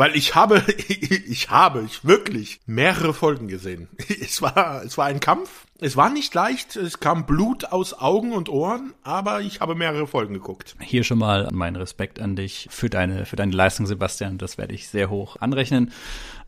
weil 0.01 0.17
ich 0.17 0.35
habe, 0.35 0.65
ich 0.89 1.51
habe, 1.51 1.83
ich 1.83 2.07
wirklich 2.07 2.61
mehrere 2.65 3.13
Folgen 3.13 3.49
gesehen. 3.49 3.89
Es 4.31 4.41
war, 4.41 4.83
es 4.85 4.97
war 4.97 5.07
ein 5.07 5.19
Kampf. 5.21 5.67
Es 5.81 5.97
war 5.97 6.09
nicht 6.09 6.33
leicht. 6.35 6.77
Es 6.77 7.01
kam 7.01 7.27
Blut 7.27 7.67
aus 7.67 7.95
Augen 7.95 8.33
und 8.33 8.49
Ohren, 8.49 8.95
aber 9.03 9.41
ich 9.41 9.61
habe 9.61 9.75
mehrere 9.75 10.07
Folgen 10.07 10.35
geguckt. 10.35 10.77
Hier 10.81 11.05
schon 11.05 11.19
mal 11.19 11.49
mein 11.53 11.75
Respekt 11.75 12.21
an 12.21 12.37
dich 12.37 12.69
für 12.71 12.89
deine, 12.89 13.27
für 13.27 13.37
deine 13.37 13.53
Leistung, 13.53 13.87
Sebastian. 13.87 14.39
Das 14.39 14.57
werde 14.57 14.73
ich 14.73 14.89
sehr 14.89 15.11
hoch 15.11 15.37
anrechnen. 15.41 15.93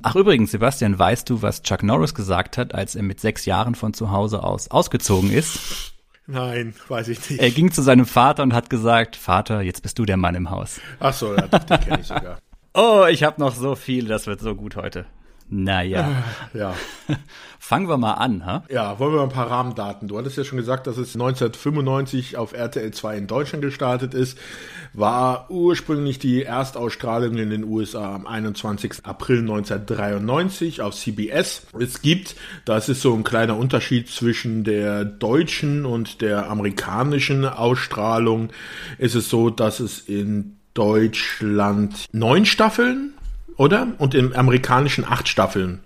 Ach 0.01 0.15
übrigens, 0.17 0.53
Sebastian, 0.53 0.99
weißt 0.99 1.29
du, 1.29 1.43
was 1.43 1.63
Chuck 1.63 1.83
Norris 1.83 2.15
gesagt 2.15 2.57
hat, 2.57 2.75
als 2.75 2.95
er 2.95 3.03
mit 3.03 3.21
sechs 3.21 3.45
Jahren 3.45 3.75
von 3.75 3.93
zu 3.93 4.13
Hause 4.13 4.45
aus 4.45 4.71
ausgezogen 4.71 5.31
ist? 5.31 5.93
Nein, 6.27 6.75
weiß 6.89 7.09
ich 7.09 7.29
nicht. 7.29 7.43
Er 7.43 7.51
ging 7.51 7.73
zu 7.73 7.83
seinem 7.83 8.07
Vater 8.07 8.45
und 8.45 8.55
hat 8.55 8.71
gesagt, 8.71 9.17
Vater, 9.17 9.61
jetzt 9.61 9.83
bist 9.83 9.99
du 9.99 10.07
der 10.07 10.17
Mann 10.17 10.37
im 10.37 10.51
Haus. 10.51 10.81
Ach 11.01 11.13
so, 11.13 11.35
ja, 11.35 11.49
den 11.49 11.81
kenne 11.81 12.01
ich 12.01 12.07
sogar. 12.07 12.39
Oh, 12.75 13.05
ich 13.11 13.23
habe 13.23 13.41
noch 13.41 13.55
so 13.55 13.75
viel, 13.75 14.07
das 14.07 14.27
wird 14.27 14.41
so 14.41 14.55
gut 14.55 14.77
heute. 14.77 15.07
Naja. 15.55 16.25
Ja. 16.55 16.75
Fangen 17.59 17.87
wir 17.87 17.99
mal 17.99 18.15
an, 18.15 18.47
ha? 18.47 18.65
Ja, 18.71 18.99
wollen 18.99 19.13
wir 19.13 19.19
mal 19.19 19.25
ein 19.25 19.29
paar 19.29 19.51
Rahmendaten. 19.51 20.09
Du 20.09 20.17
hattest 20.17 20.39
ja 20.39 20.45
schon 20.45 20.57
gesagt, 20.57 20.87
dass 20.87 20.97
es 20.97 21.15
1995 21.15 22.39
auf 22.39 22.55
RTL 22.55 22.91
2 22.91 23.19
in 23.19 23.27
Deutschland 23.27 23.63
gestartet 23.63 24.15
ist. 24.15 24.39
War 24.95 25.51
ursprünglich 25.51 26.19
die 26.19 26.45
Erstausstrahlung 26.45 27.37
in 27.37 27.51
den 27.51 27.65
USA 27.65 28.15
am 28.15 28.27
21. 28.27 29.05
April 29.05 29.41
1993 29.41 30.81
auf 30.81 30.95
CBS. 30.95 31.67
Es 31.79 32.01
gibt, 32.01 32.35
das 32.65 32.89
ist 32.89 33.03
so 33.03 33.13
ein 33.13 33.23
kleiner 33.23 33.59
Unterschied 33.59 34.09
zwischen 34.09 34.65
der 34.65 35.05
deutschen 35.05 35.85
und 35.85 36.23
der 36.23 36.49
amerikanischen 36.49 37.45
Ausstrahlung, 37.45 38.49
ist 38.97 39.15
es 39.15 39.29
so, 39.29 39.51
dass 39.51 39.81
es 39.81 40.01
in 40.01 40.57
Deutschland 40.75 42.07
neun 42.13 42.47
Staffeln, 42.47 43.15
oder? 43.57 43.89
Und 43.99 44.15
im 44.15 44.33
amerikanischen 44.33 45.05
acht 45.05 45.29
Staffeln. 45.29 45.81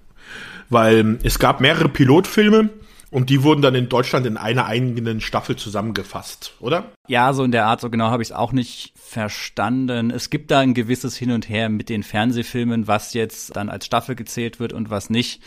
Weil 0.68 1.18
es 1.22 1.38
gab 1.38 1.60
mehrere 1.60 1.88
Pilotfilme 1.88 2.70
und 3.10 3.30
die 3.30 3.42
wurden 3.42 3.62
dann 3.62 3.74
in 3.74 3.88
Deutschland 3.88 4.26
in 4.26 4.36
einer 4.36 4.66
eigenen 4.66 5.20
Staffel 5.20 5.56
zusammengefasst, 5.56 6.54
oder? 6.60 6.92
Ja, 7.08 7.32
so 7.32 7.44
in 7.44 7.52
der 7.52 7.66
Art, 7.66 7.80
so 7.80 7.88
genau 7.88 8.06
habe 8.06 8.22
ich 8.22 8.30
es 8.30 8.34
auch 8.34 8.52
nicht 8.52 8.92
verstanden. 8.96 10.10
Es 10.10 10.28
gibt 10.28 10.50
da 10.50 10.58
ein 10.58 10.74
gewisses 10.74 11.16
Hin 11.16 11.30
und 11.30 11.48
Her 11.48 11.68
mit 11.68 11.88
den 11.88 12.02
Fernsehfilmen, 12.02 12.88
was 12.88 13.14
jetzt 13.14 13.54
dann 13.56 13.68
als 13.68 13.86
Staffel 13.86 14.16
gezählt 14.16 14.58
wird 14.58 14.72
und 14.72 14.90
was 14.90 15.08
nicht. 15.08 15.40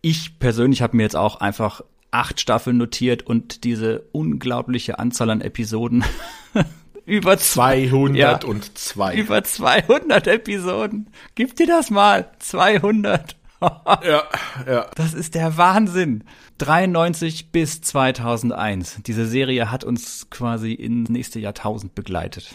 Ich 0.00 0.38
persönlich 0.38 0.82
habe 0.82 0.96
mir 0.96 1.02
jetzt 1.02 1.16
auch 1.16 1.36
einfach 1.36 1.82
acht 2.10 2.40
Staffeln 2.40 2.76
notiert 2.76 3.26
und 3.26 3.64
diese 3.64 4.04
unglaubliche 4.12 4.98
Anzahl 4.98 5.30
an 5.30 5.40
Episoden 5.40 6.04
über 7.04 7.38
202. 7.38 9.14
Ja, 9.14 9.20
über 9.20 9.44
200 9.44 10.26
Episoden. 10.26 11.10
Gib 11.34 11.56
dir 11.56 11.66
das 11.66 11.90
mal. 11.90 12.30
200. 12.38 13.36
ja, 14.04 14.24
ja. 14.66 14.86
Das 14.94 15.14
ist 15.14 15.34
der 15.34 15.56
Wahnsinn. 15.56 16.24
93 16.58 17.50
bis 17.50 17.80
2001. 17.80 19.00
Diese 19.06 19.26
Serie 19.26 19.70
hat 19.70 19.82
uns 19.82 20.28
quasi 20.30 20.72
ins 20.72 21.10
nächste 21.10 21.40
Jahrtausend 21.40 21.94
begleitet. 21.94 22.54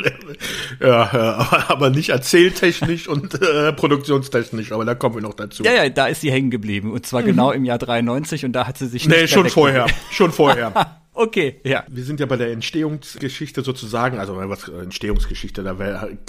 ja, 0.80 1.66
aber 1.68 1.90
nicht 1.90 2.08
erzähltechnisch 2.08 3.06
und 3.08 3.40
äh, 3.40 3.72
produktionstechnisch, 3.72 4.72
aber 4.72 4.84
da 4.84 4.96
kommen 4.96 5.16
wir 5.16 5.22
noch 5.22 5.34
dazu. 5.34 5.62
Ja, 5.62 5.72
ja, 5.72 5.88
da 5.88 6.06
ist 6.06 6.22
sie 6.22 6.32
hängen 6.32 6.50
geblieben 6.50 6.90
und 6.90 7.06
zwar 7.06 7.22
mhm. 7.22 7.26
genau 7.26 7.52
im 7.52 7.64
Jahr 7.64 7.78
93 7.78 8.44
und 8.44 8.52
da 8.52 8.66
hat 8.66 8.78
sie 8.78 8.88
sich 8.88 9.06
nicht 9.06 9.16
Nee, 9.16 9.28
schon 9.28 9.48
vorher, 9.48 9.86
schon 10.10 10.32
vorher. 10.32 10.96
Okay, 11.20 11.60
ja. 11.64 11.84
Wir 11.86 12.02
sind 12.04 12.18
ja 12.18 12.24
bei 12.24 12.38
der 12.38 12.50
Entstehungsgeschichte 12.50 13.60
sozusagen, 13.60 14.18
also 14.18 14.36
was 14.36 14.68
äh, 14.68 14.84
Entstehungsgeschichte, 14.84 15.62
da 15.62 15.76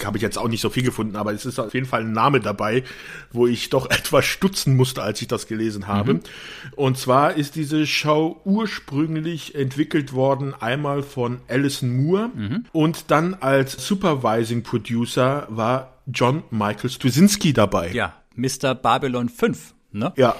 habe 0.03 0.17
ich 0.17 0.21
jetzt 0.21 0.37
auch 0.37 0.49
nicht 0.49 0.59
so 0.59 0.69
viel 0.69 0.83
gefunden, 0.83 1.15
aber 1.15 1.31
es 1.31 1.45
ist 1.45 1.59
auf 1.59 1.73
jeden 1.73 1.85
Fall 1.85 2.01
ein 2.01 2.11
Name 2.11 2.41
dabei, 2.41 2.83
wo 3.31 3.47
ich 3.47 3.69
doch 3.69 3.89
etwas 3.89 4.25
stutzen 4.25 4.75
musste, 4.75 5.01
als 5.01 5.21
ich 5.21 5.29
das 5.29 5.47
gelesen 5.47 5.87
habe. 5.87 6.15
Mhm. 6.15 6.19
Und 6.75 6.97
zwar 6.97 7.35
ist 7.35 7.55
diese 7.55 7.87
Show 7.87 8.41
ursprünglich 8.43 9.55
entwickelt 9.55 10.11
worden 10.11 10.53
einmal 10.59 11.03
von 11.03 11.39
Alison 11.47 11.95
Moore 11.95 12.29
mhm. 12.35 12.65
und 12.73 13.11
dann 13.11 13.35
als 13.35 13.87
Supervising 13.87 14.61
Producer 14.61 15.47
war 15.49 16.01
John 16.05 16.43
Michael 16.51 16.89
Straczynski 16.89 17.53
dabei. 17.53 17.93
Ja, 17.93 18.21
Mr. 18.35 18.75
Babylon 18.75 19.29
5 19.29 19.73
Ne? 19.93 20.13
Ja. 20.15 20.35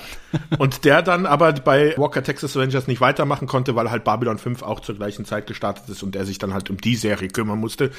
Und 0.59 0.85
der 0.85 1.01
dann 1.01 1.25
aber 1.25 1.51
bei 1.53 1.93
Walker 1.97 2.23
Texas 2.23 2.55
Rangers 2.55 2.87
nicht 2.87 3.01
weitermachen 3.01 3.47
konnte, 3.47 3.75
weil 3.75 3.91
halt 3.91 4.03
Babylon 4.03 4.37
5 4.37 4.63
auch 4.63 4.79
zur 4.79 4.95
gleichen 4.95 5.25
Zeit 5.25 5.47
gestartet 5.47 5.89
ist 5.89 6.03
und 6.03 6.15
der 6.15 6.25
sich 6.25 6.37
dann 6.37 6.53
halt 6.53 6.69
um 6.69 6.77
die 6.77 6.95
Serie 6.95 7.27
kümmern 7.27 7.59
musste. 7.59 7.91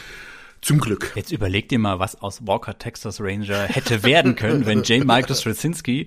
Zum 0.63 0.79
Glück. 0.79 1.13
Jetzt 1.17 1.33
überleg 1.33 1.69
dir 1.69 1.81
mal, 1.81 1.99
was 1.99 2.23
aus 2.23 2.47
Walker 2.47 2.79
Texas 2.79 3.21
Ranger 3.21 3.65
hätte 3.65 4.05
werden 4.05 4.37
können, 4.37 4.65
wenn 4.65 4.85
J. 4.85 5.05
Michael 5.05 5.35
Straczynski 5.35 6.07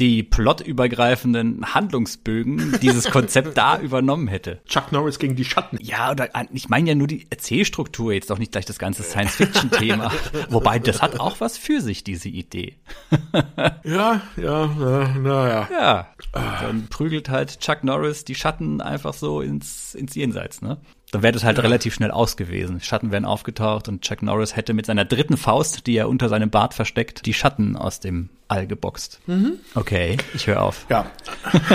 die 0.00 0.22
plotübergreifenden 0.22 1.74
Handlungsbögen 1.74 2.78
dieses 2.80 3.04
Konzept 3.10 3.56
da 3.56 3.78
übernommen 3.78 4.28
hätte. 4.28 4.60
Chuck 4.66 4.92
Norris 4.92 5.18
gegen 5.18 5.36
die 5.36 5.44
Schatten. 5.44 5.78
Ja, 5.80 6.12
oder 6.12 6.28
ich 6.52 6.68
meine 6.68 6.88
ja 6.90 6.94
nur 6.94 7.06
die 7.06 7.26
Erzählstruktur, 7.30 8.12
jetzt 8.12 8.30
doch 8.30 8.38
nicht 8.38 8.52
gleich 8.52 8.66
das 8.66 8.78
ganze 8.78 9.02
Science-Fiction-Thema. 9.02 10.12
Wobei, 10.50 10.78
das 10.78 11.02
hat 11.02 11.18
auch 11.20 11.40
was 11.40 11.58
für 11.58 11.80
sich, 11.80 12.04
diese 12.04 12.28
Idee. 12.28 12.76
ja, 13.84 14.22
ja, 14.36 14.70
na, 14.78 15.14
na 15.18 15.48
ja. 15.48 15.68
Ja, 15.70 16.08
dann 16.32 16.88
prügelt 16.88 17.28
halt 17.28 17.60
Chuck 17.60 17.84
Norris 17.84 18.24
die 18.24 18.34
Schatten 18.34 18.80
einfach 18.80 19.14
so 19.14 19.40
ins, 19.40 19.94
ins 19.94 20.14
Jenseits, 20.14 20.62
ne? 20.62 20.78
Dann 21.10 21.22
wäre 21.22 21.32
das 21.32 21.42
halt 21.42 21.56
ja. 21.56 21.62
relativ 21.62 21.94
schnell 21.94 22.10
aus 22.10 22.36
gewesen. 22.36 22.80
Schatten 22.80 23.10
wären 23.10 23.24
aufgetaucht 23.24 23.88
und 23.88 24.02
Chuck 24.02 24.22
Norris 24.22 24.56
hätte 24.56 24.74
mit 24.74 24.84
seiner 24.84 25.06
dritten 25.06 25.38
Faust, 25.38 25.86
die 25.86 25.96
er 25.96 26.08
unter 26.08 26.28
seinem 26.28 26.50
Bart 26.50 26.74
versteckt, 26.74 27.24
die 27.24 27.32
Schatten 27.32 27.76
aus 27.76 28.00
dem 28.00 28.28
All 28.50 28.66
geboxt. 28.66 29.20
Mhm. 29.26 29.58
Okay, 29.74 30.16
ich 30.32 30.46
höre 30.46 30.62
auf. 30.62 30.86
Ja. 30.88 31.10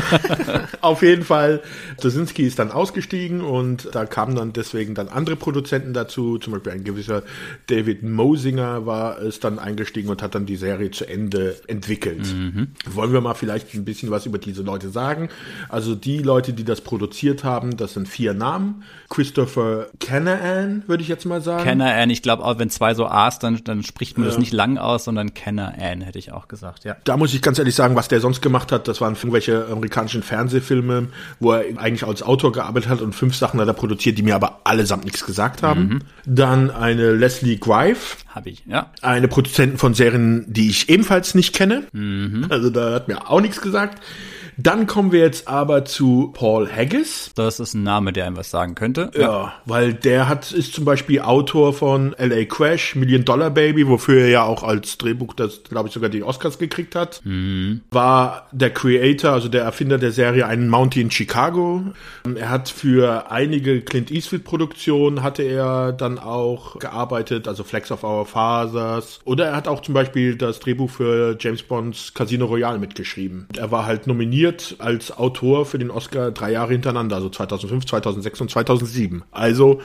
auf 0.81 1.03
jeden 1.03 1.23
Fall. 1.23 1.61
Dosinski 2.01 2.47
ist 2.47 2.57
dann 2.57 2.71
ausgestiegen 2.71 3.41
und 3.41 3.89
da 3.91 4.07
kamen 4.07 4.35
dann 4.35 4.53
deswegen 4.53 4.95
dann 4.95 5.07
andere 5.07 5.35
Produzenten 5.35 5.93
dazu. 5.93 6.39
Zum 6.39 6.53
Beispiel 6.53 6.71
ein 6.71 6.83
gewisser 6.83 7.21
David 7.67 8.01
Mosinger 8.01 8.87
war 8.87 9.21
es 9.21 9.39
dann 9.39 9.59
eingestiegen 9.59 10.09
und 10.09 10.23
hat 10.23 10.33
dann 10.33 10.47
die 10.47 10.55
Serie 10.55 10.89
zu 10.89 11.07
Ende 11.07 11.57
entwickelt. 11.67 12.33
Mhm. 12.33 12.69
Wollen 12.87 13.13
wir 13.13 13.21
mal 13.21 13.35
vielleicht 13.35 13.75
ein 13.75 13.85
bisschen 13.85 14.09
was 14.09 14.25
über 14.25 14.39
diese 14.39 14.63
Leute 14.63 14.89
sagen? 14.89 15.29
Also 15.69 15.93
die 15.93 16.23
Leute, 16.23 16.53
die 16.53 16.63
das 16.63 16.81
produziert 16.81 17.43
haben, 17.43 17.77
das 17.77 17.93
sind 17.93 18.09
vier 18.09 18.33
Namen. 18.33 18.83
Christopher 19.11 19.89
Canaan, 19.99 20.81
würde 20.87 21.03
ich 21.03 21.09
jetzt 21.09 21.25
mal 21.25 21.39
sagen. 21.39 21.65
Canaan, 21.65 22.09
ich 22.09 22.23
glaube 22.23 22.43
auch, 22.43 22.57
wenn 22.57 22.71
zwei 22.71 22.95
so 22.95 23.05
A's, 23.05 23.37
dann, 23.37 23.63
dann 23.63 23.83
spricht 23.83 24.17
man 24.17 24.25
ja. 24.25 24.31
das 24.31 24.39
nicht 24.39 24.53
lang 24.53 24.79
aus, 24.79 25.03
sondern 25.03 25.35
Canaan, 25.35 26.01
hätte 26.01 26.17
ich 26.17 26.31
auch 26.31 26.47
gesagt 26.47 26.62
gesagt, 26.63 26.85
ja. 26.85 26.95
Da 27.03 27.17
muss 27.17 27.33
ich 27.33 27.41
ganz 27.41 27.59
ehrlich 27.59 27.75
sagen, 27.75 27.95
was 27.95 28.07
der 28.07 28.19
sonst 28.19 28.41
gemacht 28.41 28.71
hat, 28.71 28.87
das 28.87 29.01
waren 29.01 29.15
irgendwelche 29.15 29.67
amerikanischen 29.67 30.23
Fernsehfilme, 30.23 31.07
wo 31.39 31.51
er 31.51 31.77
eigentlich 31.77 32.05
als 32.05 32.23
Autor 32.23 32.51
gearbeitet 32.51 32.89
hat 32.89 33.01
und 33.01 33.13
fünf 33.13 33.35
Sachen 33.35 33.59
hat 33.59 33.67
er 33.67 33.73
produziert, 33.73 34.17
die 34.17 34.23
mir 34.23 34.35
aber 34.35 34.61
allesamt 34.63 35.03
nichts 35.03 35.25
gesagt 35.25 35.63
haben. 35.63 35.81
Mhm. 35.81 35.99
Dann 36.25 36.71
eine 36.71 37.11
Leslie 37.11 37.57
Greif. 37.57 38.17
Habe 38.29 38.49
ich, 38.49 38.63
ja. 38.65 38.91
Eine 39.01 39.27
Produzentin 39.27 39.77
von 39.77 39.93
Serien, 39.93 40.45
die 40.47 40.69
ich 40.69 40.89
ebenfalls 40.89 41.35
nicht 41.35 41.53
kenne. 41.53 41.83
Mhm. 41.91 42.47
Also 42.49 42.69
da 42.69 42.93
hat 42.93 43.07
mir 43.07 43.29
auch 43.29 43.41
nichts 43.41 43.61
gesagt. 43.61 44.01
Dann 44.57 44.87
kommen 44.87 45.11
wir 45.11 45.19
jetzt 45.19 45.47
aber 45.47 45.85
zu 45.85 46.31
Paul 46.33 46.69
Haggis. 46.69 47.31
Das 47.35 47.59
ist 47.59 47.73
ein 47.73 47.83
Name, 47.83 48.13
der 48.13 48.25
einem 48.25 48.37
was 48.37 48.49
sagen 48.49 48.75
könnte. 48.75 49.11
Ja, 49.15 49.21
ja. 49.21 49.53
weil 49.65 49.93
der 49.93 50.27
hat, 50.27 50.51
ist 50.51 50.73
zum 50.73 50.85
Beispiel 50.85 51.21
Autor 51.21 51.73
von 51.73 52.15
LA 52.17 52.45
Crash, 52.45 52.95
Million 52.95 53.25
Dollar 53.25 53.49
Baby, 53.49 53.87
wofür 53.87 54.21
er 54.21 54.29
ja 54.29 54.43
auch 54.43 54.63
als 54.63 54.97
Drehbuch 54.97 55.33
das, 55.33 55.63
glaube 55.63 55.87
ich, 55.87 55.93
sogar 55.93 56.09
die 56.09 56.23
Oscars 56.23 56.57
gekriegt 56.59 56.95
hat. 56.95 57.21
Mhm. 57.23 57.81
War 57.91 58.47
der 58.51 58.71
Creator, 58.71 59.31
also 59.31 59.49
der 59.49 59.63
Erfinder 59.63 59.97
der 59.97 60.11
Serie 60.11 60.45
Ein 60.45 60.69
Mounty 60.69 61.01
in 61.01 61.11
Chicago. 61.11 61.83
Er 62.35 62.49
hat 62.49 62.69
für 62.69 63.31
einige 63.31 63.81
Clint 63.81 64.11
Eastwood 64.11 64.43
Produktionen 64.43 65.23
hatte 65.23 65.43
er 65.43 65.93
dann 65.93 66.19
auch 66.19 66.79
gearbeitet, 66.79 67.47
also 67.47 67.63
Flex 67.63 67.91
of 67.91 68.03
Our 68.03 68.25
Fathers. 68.25 69.19
Oder 69.25 69.47
er 69.47 69.55
hat 69.55 69.67
auch 69.67 69.81
zum 69.81 69.93
Beispiel 69.93 70.35
das 70.35 70.59
Drehbuch 70.59 70.89
für 70.89 71.35
James 71.39 71.63
Bonds 71.63 72.13
Casino 72.13 72.45
Royale 72.45 72.79
mitgeschrieben. 72.79 73.47
Er 73.57 73.71
war 73.71 73.85
halt 73.85 74.07
nominiert 74.07 74.42
nominiert 74.43 74.75
als 74.79 75.11
Autor 75.17 75.65
für 75.65 75.79
den 75.79 75.89
Oscar 75.91 76.31
drei 76.31 76.51
Jahre 76.51 76.73
hintereinander, 76.73 77.15
also 77.15 77.29
2005, 77.29 77.85
2006 77.85 78.41
und 78.41 78.51
2007. 78.51 79.23
Also 79.31 79.81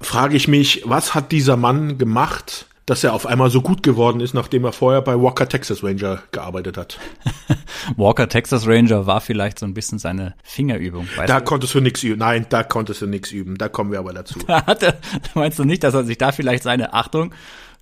frage 0.00 0.36
ich 0.36 0.48
mich, 0.48 0.82
was 0.84 1.14
hat 1.14 1.32
dieser 1.32 1.56
Mann 1.56 1.98
gemacht, 1.98 2.66
dass 2.84 3.02
er 3.02 3.14
auf 3.14 3.26
einmal 3.26 3.50
so 3.50 3.62
gut 3.62 3.82
geworden 3.82 4.20
ist, 4.20 4.34
nachdem 4.34 4.64
er 4.64 4.72
vorher 4.72 5.02
bei 5.02 5.20
Walker 5.20 5.48
Texas 5.48 5.82
Ranger 5.82 6.22
gearbeitet 6.30 6.76
hat. 6.76 6.98
Walker 7.96 8.28
Texas 8.28 8.66
Ranger 8.66 9.06
war 9.06 9.20
vielleicht 9.20 9.58
so 9.58 9.66
ein 9.66 9.74
bisschen 9.74 9.98
seine 9.98 10.34
Fingerübung. 10.44 11.08
da 11.26 11.40
du? 11.40 11.44
konntest 11.44 11.74
du 11.74 11.80
nichts 11.80 12.02
üben. 12.04 12.18
Nein, 12.18 12.46
da 12.48 12.62
konntest 12.62 13.02
du 13.02 13.06
nichts 13.06 13.32
üben. 13.32 13.56
Da 13.58 13.68
kommen 13.68 13.90
wir 13.90 13.98
aber 13.98 14.12
dazu. 14.12 14.38
Da 14.46 14.64
hat 14.66 14.82
er, 14.82 14.98
meinst 15.34 15.58
du 15.58 15.64
nicht, 15.64 15.82
dass 15.82 15.94
er 15.94 16.04
sich 16.04 16.18
da 16.18 16.30
vielleicht 16.30 16.62
seine 16.62 16.92
Achtung 16.92 17.32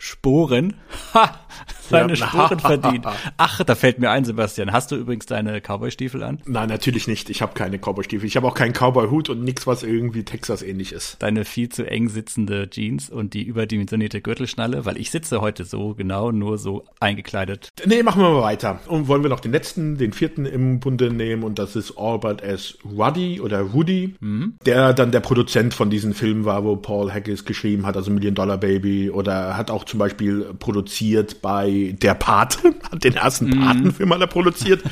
Sporen. 0.04 0.74
Ha, 1.14 1.40
seine 1.88 2.12
ja. 2.12 2.26
Sporen 2.26 2.58
verdient. 2.58 3.06
Ach, 3.38 3.64
da 3.64 3.74
fällt 3.74 3.98
mir 3.98 4.10
ein, 4.10 4.26
Sebastian. 4.26 4.70
Hast 4.70 4.92
du 4.92 4.96
übrigens 4.96 5.24
deine 5.24 5.62
Cowboy-Stiefel 5.62 6.22
an? 6.22 6.42
Nein, 6.44 6.68
natürlich 6.68 7.08
nicht. 7.08 7.30
Ich 7.30 7.40
habe 7.40 7.54
keine 7.54 7.78
Cowboy-Stiefel. 7.78 8.26
Ich 8.26 8.36
habe 8.36 8.46
auch 8.46 8.54
keinen 8.54 8.74
Cowboy-Hut 8.74 9.30
und 9.30 9.42
nichts, 9.42 9.66
was 9.66 9.82
irgendwie 9.82 10.22
Texas-ähnlich 10.24 10.92
ist. 10.92 11.16
Deine 11.20 11.46
viel 11.46 11.70
zu 11.70 11.88
eng 11.88 12.10
sitzende 12.10 12.68
Jeans 12.68 13.08
und 13.08 13.32
die 13.32 13.44
überdimensionierte 13.44 14.20
Gürtelschnalle, 14.20 14.84
weil 14.84 14.98
ich 14.98 15.10
sitze 15.10 15.40
heute 15.40 15.64
so 15.64 15.94
genau, 15.94 16.32
nur 16.32 16.58
so 16.58 16.84
eingekleidet. 17.00 17.70
Nee, 17.86 18.02
machen 18.02 18.20
wir 18.20 18.28
mal 18.28 18.42
weiter. 18.42 18.80
Und 18.88 19.08
wollen 19.08 19.22
wir 19.22 19.30
noch 19.30 19.40
den 19.40 19.52
letzten, 19.52 19.96
den 19.96 20.12
vierten 20.12 20.44
im 20.44 20.80
Bunde 20.80 21.10
nehmen 21.10 21.42
und 21.42 21.58
das 21.58 21.76
ist 21.76 21.96
Albert 21.96 22.42
S. 22.42 22.76
Ruddy 22.84 23.40
oder 23.40 23.60
Rudy, 23.60 24.16
mhm. 24.20 24.58
der 24.66 24.92
dann 24.92 25.12
der 25.12 25.20
Produzent 25.20 25.72
von 25.72 25.88
diesen 25.88 26.12
Filmen 26.12 26.44
war, 26.44 26.62
wo 26.62 26.76
Paul 26.76 27.10
Haggis 27.10 27.46
geschrieben 27.46 27.86
hat, 27.86 27.96
also 27.96 28.10
Million 28.10 28.34
Dollar 28.34 28.58
Baby 28.58 29.08
oder 29.08 29.56
hat 29.56 29.70
auch 29.70 29.84
zum 29.94 30.00
Beispiel 30.00 30.54
produziert 30.58 31.40
bei 31.40 31.94
Der 32.02 32.14
Pate, 32.14 32.74
hat 32.90 33.04
den 33.04 33.14
ersten 33.14 33.46
mhm. 33.46 33.60
Patenfilm 33.60 34.12
hat 34.12 34.20
er 34.20 34.26
produziert, 34.26 34.82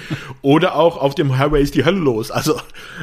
oder 0.42 0.76
auch 0.76 0.96
auf 0.96 1.16
dem 1.16 1.36
Highway 1.36 1.60
ist 1.60 1.74
die 1.74 1.84
Hölle 1.84 1.98
los. 1.98 2.30
Also, 2.30 2.54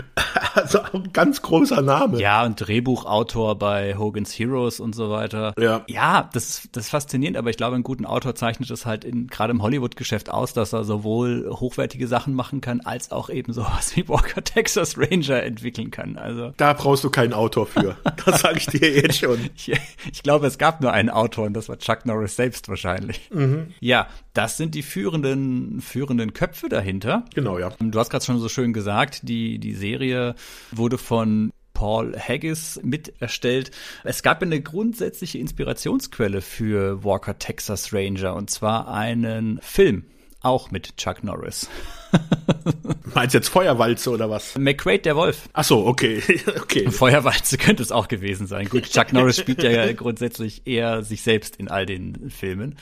also 0.54 0.80
auch 0.80 0.94
ein 0.94 1.12
ganz 1.12 1.42
großer 1.42 1.82
Name. 1.82 2.22
Ja, 2.22 2.46
und 2.46 2.56
Drehbuchautor 2.56 3.60
bei 3.60 3.98
Hogan's 3.98 4.32
Heroes 4.32 4.80
und 4.80 4.96
so 4.96 5.10
weiter. 5.10 5.54
Ja, 5.60 5.84
ja 5.88 6.30
das, 6.32 6.70
das 6.72 6.86
ist 6.86 6.90
faszinierend, 6.90 7.36
aber 7.36 7.50
ich 7.50 7.58
glaube, 7.58 7.76
ein 7.76 7.84
guten 7.84 8.06
Autor 8.06 8.34
zeichnet 8.34 8.72
es 8.72 8.86
halt 8.86 9.04
in, 9.04 9.28
gerade 9.28 9.52
im 9.52 9.62
Hollywood-Geschäft 9.62 10.30
aus, 10.30 10.54
dass 10.54 10.72
er 10.72 10.86
sowohl 10.86 11.50
hochwertige 11.52 12.08
Sachen 12.08 12.34
machen 12.34 12.62
kann, 12.62 12.80
als 12.80 13.12
auch 13.12 13.30
eben 13.30 13.52
sowas 13.52 13.94
wie 13.98 14.08
Walker 14.08 14.42
Texas 14.42 14.98
Ranger 14.98 15.44
entwickeln 15.44 15.92
kann. 15.92 16.18
Also 16.18 16.54
Da 16.56 16.72
brauchst 16.72 17.04
du 17.04 17.10
keinen 17.10 17.34
Autor 17.34 17.68
für. 17.68 17.98
Das 18.26 18.40
sage 18.40 18.60
ich 18.60 18.68
dir 18.68 18.90
jetzt 18.90 19.20
schon. 19.20 19.50
ich, 19.54 19.74
ich 20.14 20.24
glaube, 20.24 20.48
es 20.48 20.58
gab 20.58 20.80
nur 20.80 20.94
einen 20.94 21.10
Autor 21.10 21.46
und 21.46 21.54
das 21.54 21.68
war 21.68 21.78
Chuck 21.90 22.06
Norris 22.06 22.36
selbst 22.36 22.70
wahrscheinlich. 22.70 23.30
Mhm. 23.32 23.74
Ja, 23.80 24.08
das 24.34 24.58
sind 24.58 24.76
die 24.76 24.84
führenden, 24.84 25.82
führenden 25.82 26.34
Köpfe 26.34 26.70
dahinter. 26.70 27.26
Genau, 27.34 27.58
ja. 27.58 27.72
Du 27.80 27.98
hast 27.98 28.12
gerade 28.12 28.24
schon 28.24 28.40
so 28.40 28.48
schön 28.48 28.74
gesagt, 28.74 29.22
die, 29.24 29.58
die 29.58 29.74
Serie 29.74 30.36
wurde 30.72 31.00
von 31.00 31.52
Paul 31.74 32.16
Haggis 32.16 32.80
mit 32.84 33.20
erstellt. 33.22 33.72
Es 34.04 34.22
gab 34.22 34.44
eine 34.44 34.62
grundsätzliche 34.62 35.40
Inspirationsquelle 35.40 36.42
für 36.42 37.04
Walker 37.04 37.40
Texas 37.40 37.92
Ranger 37.92 38.36
und 38.36 38.50
zwar 38.52 38.94
einen 38.94 39.60
Film 39.62 40.04
auch 40.42 40.72
mit 40.72 40.96
Chuck 40.98 41.24
Norris. 41.24 41.70
Meinst 43.14 43.34
du 43.34 43.40
jetzt 43.40 43.50
Feuerwalze 43.50 44.10
oder 44.10 44.30
was? 44.30 44.58
McQuaid 44.58 45.06
der 45.06 45.16
Wolf. 45.16 45.50
Ach 45.54 45.64
so, 45.64 45.86
okay, 45.86 46.24
okay. 46.62 46.90
Feuerwalze 46.90 47.58
könnte 47.58 47.84
es 47.84 47.92
auch 47.92 48.08
gewesen 48.08 48.48
sein. 48.48 48.70
Gut, 48.70 48.90
Chuck 48.90 49.14
Norris 49.14 49.38
spielt 49.38 49.64
ja 49.64 49.92
grundsätzlich 49.94 50.66
eher 50.66 51.04
sich 51.04 51.22
selbst 51.22 51.58
in 51.58 51.68
all 51.68 51.86
den 51.86 52.30
Filmen. 52.30 52.76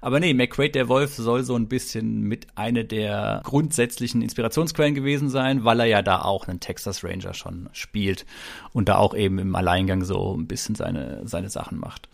Aber 0.00 0.20
nee, 0.20 0.34
McQuaid 0.34 0.74
der 0.74 0.88
Wolf 0.88 1.14
soll 1.14 1.44
so 1.44 1.56
ein 1.56 1.66
bisschen 1.66 2.20
mit 2.22 2.46
eine 2.56 2.84
der 2.84 3.40
grundsätzlichen 3.42 4.20
Inspirationsquellen 4.20 4.94
gewesen 4.94 5.30
sein, 5.30 5.64
weil 5.64 5.80
er 5.80 5.86
ja 5.86 6.02
da 6.02 6.20
auch 6.20 6.46
einen 6.46 6.60
Texas 6.60 7.02
Ranger 7.02 7.32
schon 7.32 7.70
spielt 7.72 8.26
und 8.72 8.90
da 8.90 8.96
auch 8.96 9.14
eben 9.14 9.38
im 9.38 9.54
Alleingang 9.56 10.04
so 10.04 10.36
ein 10.36 10.46
bisschen 10.46 10.74
seine, 10.74 11.22
seine 11.24 11.48
Sachen 11.48 11.78
macht. 11.78 12.08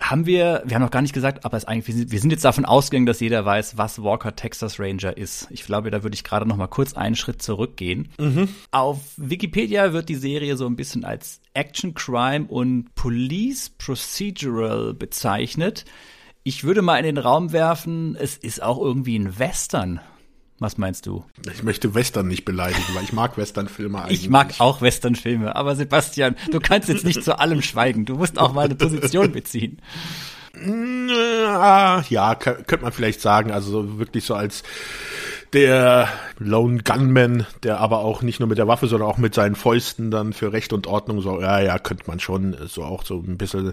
Haben 0.00 0.24
wir, 0.24 0.62
wir 0.64 0.74
haben 0.74 0.82
noch 0.82 0.90
gar 0.90 1.02
nicht 1.02 1.12
gesagt, 1.12 1.44
aber 1.44 1.56
es 1.56 1.66
eigentlich, 1.66 2.10
wir 2.10 2.20
sind, 2.20 2.30
jetzt 2.30 2.44
davon 2.44 2.64
ausgegangen, 2.64 3.06
dass 3.06 3.20
jeder 3.20 3.44
weiß, 3.44 3.76
was 3.76 4.02
Walker 4.02 4.34
Texas 4.34 4.80
Ranger 4.80 5.16
ist. 5.16 5.46
Ich 5.50 5.64
glaube, 5.64 5.90
da 5.90 6.02
würde 6.02 6.14
ich 6.14 6.24
gerade 6.24 6.46
noch 6.46 6.56
mal 6.56 6.68
kurz 6.68 6.94
einen 6.94 7.16
Schritt 7.16 7.42
zurückgehen. 7.42 8.08
Mhm. 8.18 8.48
Auf 8.70 8.98
Wikipedia 9.18 9.92
wird 9.92 10.08
die 10.08 10.14
Serie 10.16 10.56
so 10.56 10.66
ein 10.66 10.76
bisschen 10.76 11.04
als 11.04 11.40
Action 11.52 11.92
Crime 11.94 12.46
und 12.48 12.94
Police 12.94 13.70
Procedural 13.70 14.94
bezeichnet. 14.94 15.84
Ich 16.42 16.64
würde 16.64 16.80
mal 16.80 16.96
in 16.96 17.04
den 17.04 17.18
Raum 17.18 17.52
werfen, 17.52 18.16
es 18.18 18.38
ist 18.38 18.62
auch 18.62 18.80
irgendwie 18.80 19.18
ein 19.18 19.38
Western. 19.38 20.00
Was 20.60 20.76
meinst 20.76 21.06
du? 21.06 21.24
Ich 21.50 21.62
möchte 21.62 21.94
Western 21.94 22.28
nicht 22.28 22.44
beleidigen, 22.44 22.84
weil 22.92 23.02
ich 23.02 23.14
mag 23.14 23.38
Westernfilme 23.38 24.02
eigentlich. 24.02 24.20
Ich 24.24 24.28
mag 24.28 24.52
auch 24.58 24.82
Westernfilme, 24.82 25.56
aber 25.56 25.74
Sebastian, 25.74 26.36
du 26.50 26.60
kannst 26.60 26.90
jetzt 26.90 27.04
nicht 27.04 27.24
zu 27.24 27.38
allem 27.38 27.62
schweigen. 27.62 28.04
Du 28.04 28.16
musst 28.16 28.38
auch 28.38 28.52
mal 28.52 28.66
eine 28.66 28.74
Position 28.74 29.32
beziehen. 29.32 29.80
Ja, 30.54 32.34
könnte 32.34 32.78
man 32.82 32.92
vielleicht 32.92 33.22
sagen, 33.22 33.50
also 33.50 33.98
wirklich 33.98 34.24
so 34.24 34.34
als 34.34 34.62
der 35.52 36.08
Lone 36.38 36.82
Gunman, 36.82 37.46
der 37.62 37.78
aber 37.78 38.00
auch 38.00 38.22
nicht 38.22 38.40
nur 38.40 38.48
mit 38.48 38.58
der 38.58 38.68
Waffe, 38.68 38.86
sondern 38.86 39.08
auch 39.08 39.18
mit 39.18 39.34
seinen 39.34 39.54
Fäusten 39.54 40.10
dann 40.10 40.32
für 40.32 40.52
Recht 40.52 40.72
und 40.72 40.86
Ordnung 40.86 41.20
so, 41.20 41.40
ja, 41.40 41.60
ja, 41.60 41.78
könnte 41.78 42.04
man 42.06 42.20
schon 42.20 42.56
so 42.66 42.84
auch 42.84 43.04
so 43.04 43.18
ein 43.18 43.36
bisschen 43.36 43.72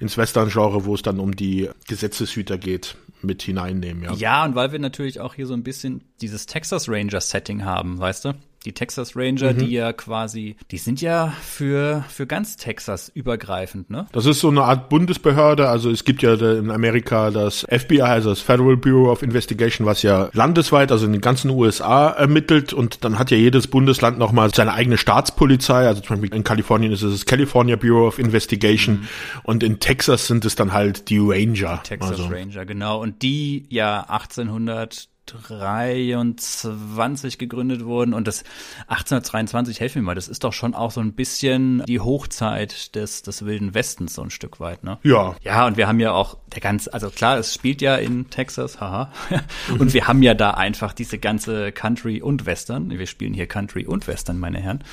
ins 0.00 0.16
Western-Genre, 0.16 0.84
wo 0.84 0.94
es 0.94 1.02
dann 1.02 1.20
um 1.20 1.36
die 1.36 1.68
Gesetzeshüter 1.86 2.58
geht, 2.58 2.96
mit 3.22 3.42
hineinnehmen, 3.42 4.02
ja. 4.02 4.12
Ja, 4.14 4.44
und 4.44 4.54
weil 4.54 4.72
wir 4.72 4.78
natürlich 4.78 5.20
auch 5.20 5.34
hier 5.34 5.46
so 5.46 5.54
ein 5.54 5.62
bisschen 5.62 6.02
dieses 6.20 6.46
Texas 6.46 6.88
Ranger-Setting 6.88 7.64
haben, 7.64 7.98
weißt 7.98 8.26
du? 8.26 8.34
Die 8.68 8.74
Texas 8.74 9.16
Ranger, 9.16 9.54
mhm. 9.54 9.58
die 9.60 9.70
ja 9.70 9.94
quasi, 9.94 10.56
die 10.70 10.76
sind 10.76 11.00
ja 11.00 11.32
für, 11.40 12.04
für 12.10 12.26
ganz 12.26 12.58
Texas 12.58 13.10
übergreifend, 13.14 13.88
ne? 13.88 14.06
Das 14.12 14.26
ist 14.26 14.40
so 14.40 14.50
eine 14.50 14.64
Art 14.64 14.90
Bundesbehörde. 14.90 15.70
Also 15.70 15.90
es 15.90 16.04
gibt 16.04 16.20
ja 16.20 16.34
in 16.34 16.70
Amerika 16.70 17.30
das 17.30 17.64
FBI, 17.70 18.02
also 18.02 18.28
das 18.28 18.42
Federal 18.42 18.76
Bureau 18.76 19.10
of 19.10 19.22
Investigation, 19.22 19.86
was 19.86 20.02
ja 20.02 20.28
landesweit, 20.34 20.92
also 20.92 21.06
in 21.06 21.12
den 21.12 21.22
ganzen 21.22 21.48
USA 21.48 22.10
ermittelt. 22.10 22.74
Und 22.74 23.04
dann 23.04 23.18
hat 23.18 23.30
ja 23.30 23.38
jedes 23.38 23.68
Bundesland 23.68 24.18
nochmal 24.18 24.52
seine 24.52 24.74
eigene 24.74 24.98
Staatspolizei. 24.98 25.86
Also 25.86 26.02
zum 26.02 26.20
Beispiel 26.20 26.36
in 26.36 26.44
Kalifornien 26.44 26.92
ist 26.92 27.00
es 27.00 27.12
das 27.12 27.24
California 27.24 27.76
Bureau 27.76 28.06
of 28.06 28.18
Investigation. 28.18 28.96
Mhm. 28.96 29.08
Und 29.44 29.62
in 29.62 29.80
Texas 29.80 30.26
sind 30.26 30.44
es 30.44 30.56
dann 30.56 30.74
halt 30.74 31.08
die 31.08 31.16
Ranger. 31.18 31.80
Die 31.84 31.88
Texas 31.88 32.10
also. 32.10 32.26
Ranger, 32.26 32.66
genau. 32.66 33.00
Und 33.00 33.22
die 33.22 33.64
ja 33.70 34.02
1800 34.10 35.08
23 35.32 37.38
gegründet 37.38 37.84
wurden 37.84 38.14
und 38.14 38.28
das 38.28 38.44
1823, 38.88 39.80
helfen 39.80 40.00
mir 40.00 40.06
mal, 40.06 40.14
das 40.14 40.28
ist 40.28 40.44
doch 40.44 40.52
schon 40.52 40.74
auch 40.74 40.90
so 40.90 41.00
ein 41.00 41.12
bisschen 41.12 41.82
die 41.86 42.00
Hochzeit 42.00 42.94
des, 42.94 43.22
des 43.22 43.44
Wilden 43.44 43.74
Westens 43.74 44.14
so 44.14 44.22
ein 44.22 44.30
Stück 44.30 44.60
weit, 44.60 44.84
ne? 44.84 44.98
Ja. 45.02 45.34
Ja, 45.42 45.66
und 45.66 45.76
wir 45.76 45.88
haben 45.88 46.00
ja 46.00 46.12
auch 46.12 46.36
der 46.54 46.60
ganz, 46.60 46.88
also 46.88 47.10
klar, 47.10 47.38
es 47.38 47.54
spielt 47.54 47.82
ja 47.82 47.96
in 47.96 48.30
Texas, 48.30 48.80
haha. 48.80 49.12
und 49.78 49.94
wir 49.94 50.06
haben 50.06 50.22
ja 50.22 50.34
da 50.34 50.52
einfach 50.52 50.92
diese 50.92 51.18
ganze 51.18 51.72
Country 51.72 52.22
und 52.22 52.46
Western, 52.46 52.90
wir 52.90 53.06
spielen 53.06 53.34
hier 53.34 53.46
Country 53.46 53.86
und 53.86 54.06
Western, 54.06 54.38
meine 54.38 54.58
Herren, 54.58 54.84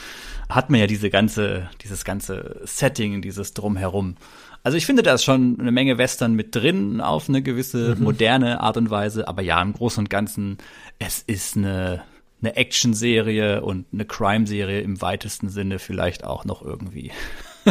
hat 0.50 0.70
man 0.70 0.80
ja 0.80 0.88
diese 0.88 1.10
ganze, 1.10 1.70
dieses 1.84 2.06
ganze 2.06 2.62
Setting, 2.63 3.22
dieses 3.22 3.54
Drumherum. 3.54 4.15
Also 4.65 4.79
ich 4.79 4.88
finde, 4.88 5.03
da 5.03 5.13
ist 5.13 5.24
schon 5.24 5.60
eine 5.60 5.72
Menge 5.72 6.00
Western 6.00 6.34
mit 6.34 6.55
drin 6.55 7.00
auf 7.00 7.29
eine 7.29 7.43
gewisse 7.43 7.95
mhm. 7.95 8.03
moderne 8.03 8.62
Art 8.62 8.77
und 8.77 8.89
Weise. 8.89 9.27
Aber 9.27 9.43
ja, 9.43 9.62
im 9.62 9.74
Großen 9.74 10.01
und 10.01 10.10
Ganzen, 10.10 10.57
es 10.98 11.22
ist 11.22 11.55
eine, 11.55 12.01
eine 12.41 12.55
Action-Serie 12.55 13.62
und 13.62 13.86
eine 13.93 14.05
Crime-Serie 14.05 14.81
im 14.81 15.03
weitesten 15.03 15.50
Sinne 15.50 15.77
vielleicht 15.77 16.24
auch 16.24 16.45
noch 16.45 16.63
irgendwie. 16.63 17.12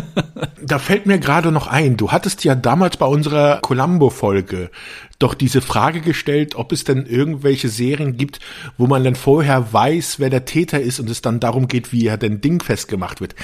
da 0.62 0.78
fällt 0.78 1.06
mir 1.06 1.18
gerade 1.18 1.50
noch 1.50 1.66
ein, 1.66 1.96
du 1.96 2.12
hattest 2.12 2.44
ja 2.44 2.54
damals 2.54 2.96
bei 2.96 3.06
unserer 3.06 3.58
Columbo-Folge 3.60 4.70
doch 5.18 5.34
diese 5.34 5.62
Frage 5.62 6.00
gestellt, 6.00 6.54
ob 6.54 6.70
es 6.70 6.84
denn 6.84 7.06
irgendwelche 7.06 7.70
Serien 7.70 8.16
gibt, 8.16 8.38
wo 8.78 8.86
man 8.86 9.02
dann 9.02 9.16
vorher 9.16 9.72
weiß, 9.72 10.20
wer 10.20 10.30
der 10.30 10.44
Täter 10.44 10.80
ist 10.80 11.00
und 11.00 11.10
es 11.10 11.22
dann 11.22 11.40
darum 11.40 11.66
geht, 11.66 11.92
wie 11.92 12.06
er 12.06 12.18
denn 12.18 12.40
Ding 12.40 12.62
festgemacht 12.62 13.20
wird. 13.20 13.34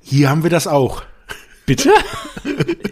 Hier 0.00 0.30
haben 0.30 0.42
wir 0.42 0.50
das 0.50 0.66
auch. 0.66 1.04
Bitte? 1.66 1.90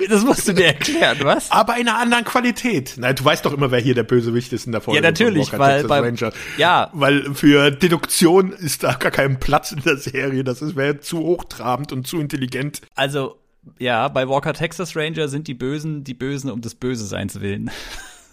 Das 0.08 0.24
musst 0.24 0.48
du 0.48 0.54
mir 0.54 0.66
erklären, 0.66 1.18
was? 1.22 1.50
Aber 1.52 1.76
in 1.76 1.88
einer 1.88 1.98
anderen 1.98 2.24
Qualität. 2.24 2.94
Nein, 2.96 3.14
du 3.14 3.24
weißt 3.24 3.44
doch 3.44 3.52
immer, 3.52 3.70
wer 3.70 3.78
hier 3.78 3.94
der 3.94 4.02
Bösewicht 4.02 4.52
ist 4.52 4.66
in 4.66 4.72
der 4.72 4.80
Folge. 4.80 4.96
Ja, 4.96 5.02
natürlich, 5.02 5.52
weil, 5.56 5.84
bei, 5.84 6.12
ja. 6.56 6.90
Weil 6.92 7.34
für 7.34 7.70
Deduktion 7.70 8.52
ist 8.52 8.82
da 8.82 8.94
gar 8.94 9.12
kein 9.12 9.38
Platz 9.38 9.70
in 9.70 9.82
der 9.82 9.96
Serie. 9.98 10.42
Das 10.42 10.74
wäre 10.74 11.00
zu 11.00 11.18
hochtrabend 11.18 11.92
und 11.92 12.06
zu 12.06 12.18
intelligent. 12.18 12.80
Also, 12.94 13.36
ja, 13.78 14.08
bei 14.08 14.28
Walker 14.28 14.52
Texas 14.52 14.96
Ranger 14.96 15.28
sind 15.28 15.46
die 15.46 15.54
Bösen 15.54 16.02
die 16.02 16.14
Bösen 16.14 16.50
um 16.50 16.60
des 16.60 16.74
Böseseins 16.74 17.40
willen. 17.40 17.70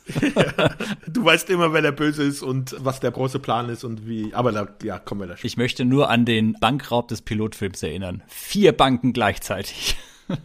ja, 0.22 0.70
du 1.08 1.26
weißt 1.26 1.50
immer, 1.50 1.74
wer 1.74 1.82
der 1.82 1.92
Böse 1.92 2.24
ist 2.24 2.42
und 2.42 2.76
was 2.80 3.00
der 3.00 3.12
große 3.12 3.40
Plan 3.40 3.70
ist 3.70 3.84
und 3.84 4.08
wie. 4.08 4.34
Aber 4.34 4.52
da, 4.52 4.68
ja, 4.84 5.00
kommen 5.00 5.22
wir 5.22 5.28
da 5.28 5.38
schon. 5.38 5.46
Ich 5.46 5.58
möchte 5.58 5.86
nur 5.86 6.10
an 6.10 6.26
den 6.26 6.54
Bankraub 6.54 7.08
des 7.08 7.22
Pilotfilms 7.22 7.84
erinnern. 7.84 8.24
Vier 8.28 8.72
Banken 8.72 9.14
gleichzeitig. 9.14 9.98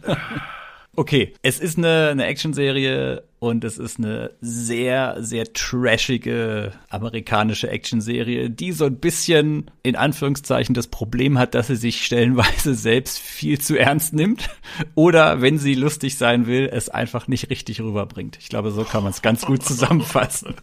Okay, 0.95 1.33
es 1.41 1.59
ist 1.59 1.79
eine, 1.79 2.09
eine 2.09 2.27
Actionserie 2.27 3.23
und 3.39 3.63
es 3.63 3.79
ist 3.79 3.97
eine 3.97 4.29
sehr, 4.41 5.17
sehr 5.21 5.51
trashige 5.51 6.71
amerikanische 6.87 7.67
Actionserie, 7.67 8.51
die 8.51 8.73
so 8.73 8.85
ein 8.85 8.97
bisschen 8.97 9.71
in 9.81 9.95
Anführungszeichen 9.95 10.75
das 10.75 10.85
Problem 10.85 11.39
hat, 11.39 11.55
dass 11.55 11.65
sie 11.65 11.77
sich 11.77 12.05
stellenweise 12.05 12.75
selbst 12.75 13.17
viel 13.17 13.59
zu 13.59 13.75
ernst 13.75 14.13
nimmt 14.13 14.51
oder 14.93 15.41
wenn 15.41 15.57
sie 15.57 15.73
lustig 15.73 16.15
sein 16.15 16.45
will, 16.45 16.69
es 16.71 16.89
einfach 16.89 17.27
nicht 17.27 17.49
richtig 17.49 17.81
rüberbringt. 17.81 18.37
Ich 18.39 18.49
glaube, 18.49 18.69
so 18.69 18.83
kann 18.83 19.01
man 19.01 19.13
es 19.13 19.23
ganz 19.23 19.47
gut 19.47 19.63
zusammenfassen. 19.65 20.53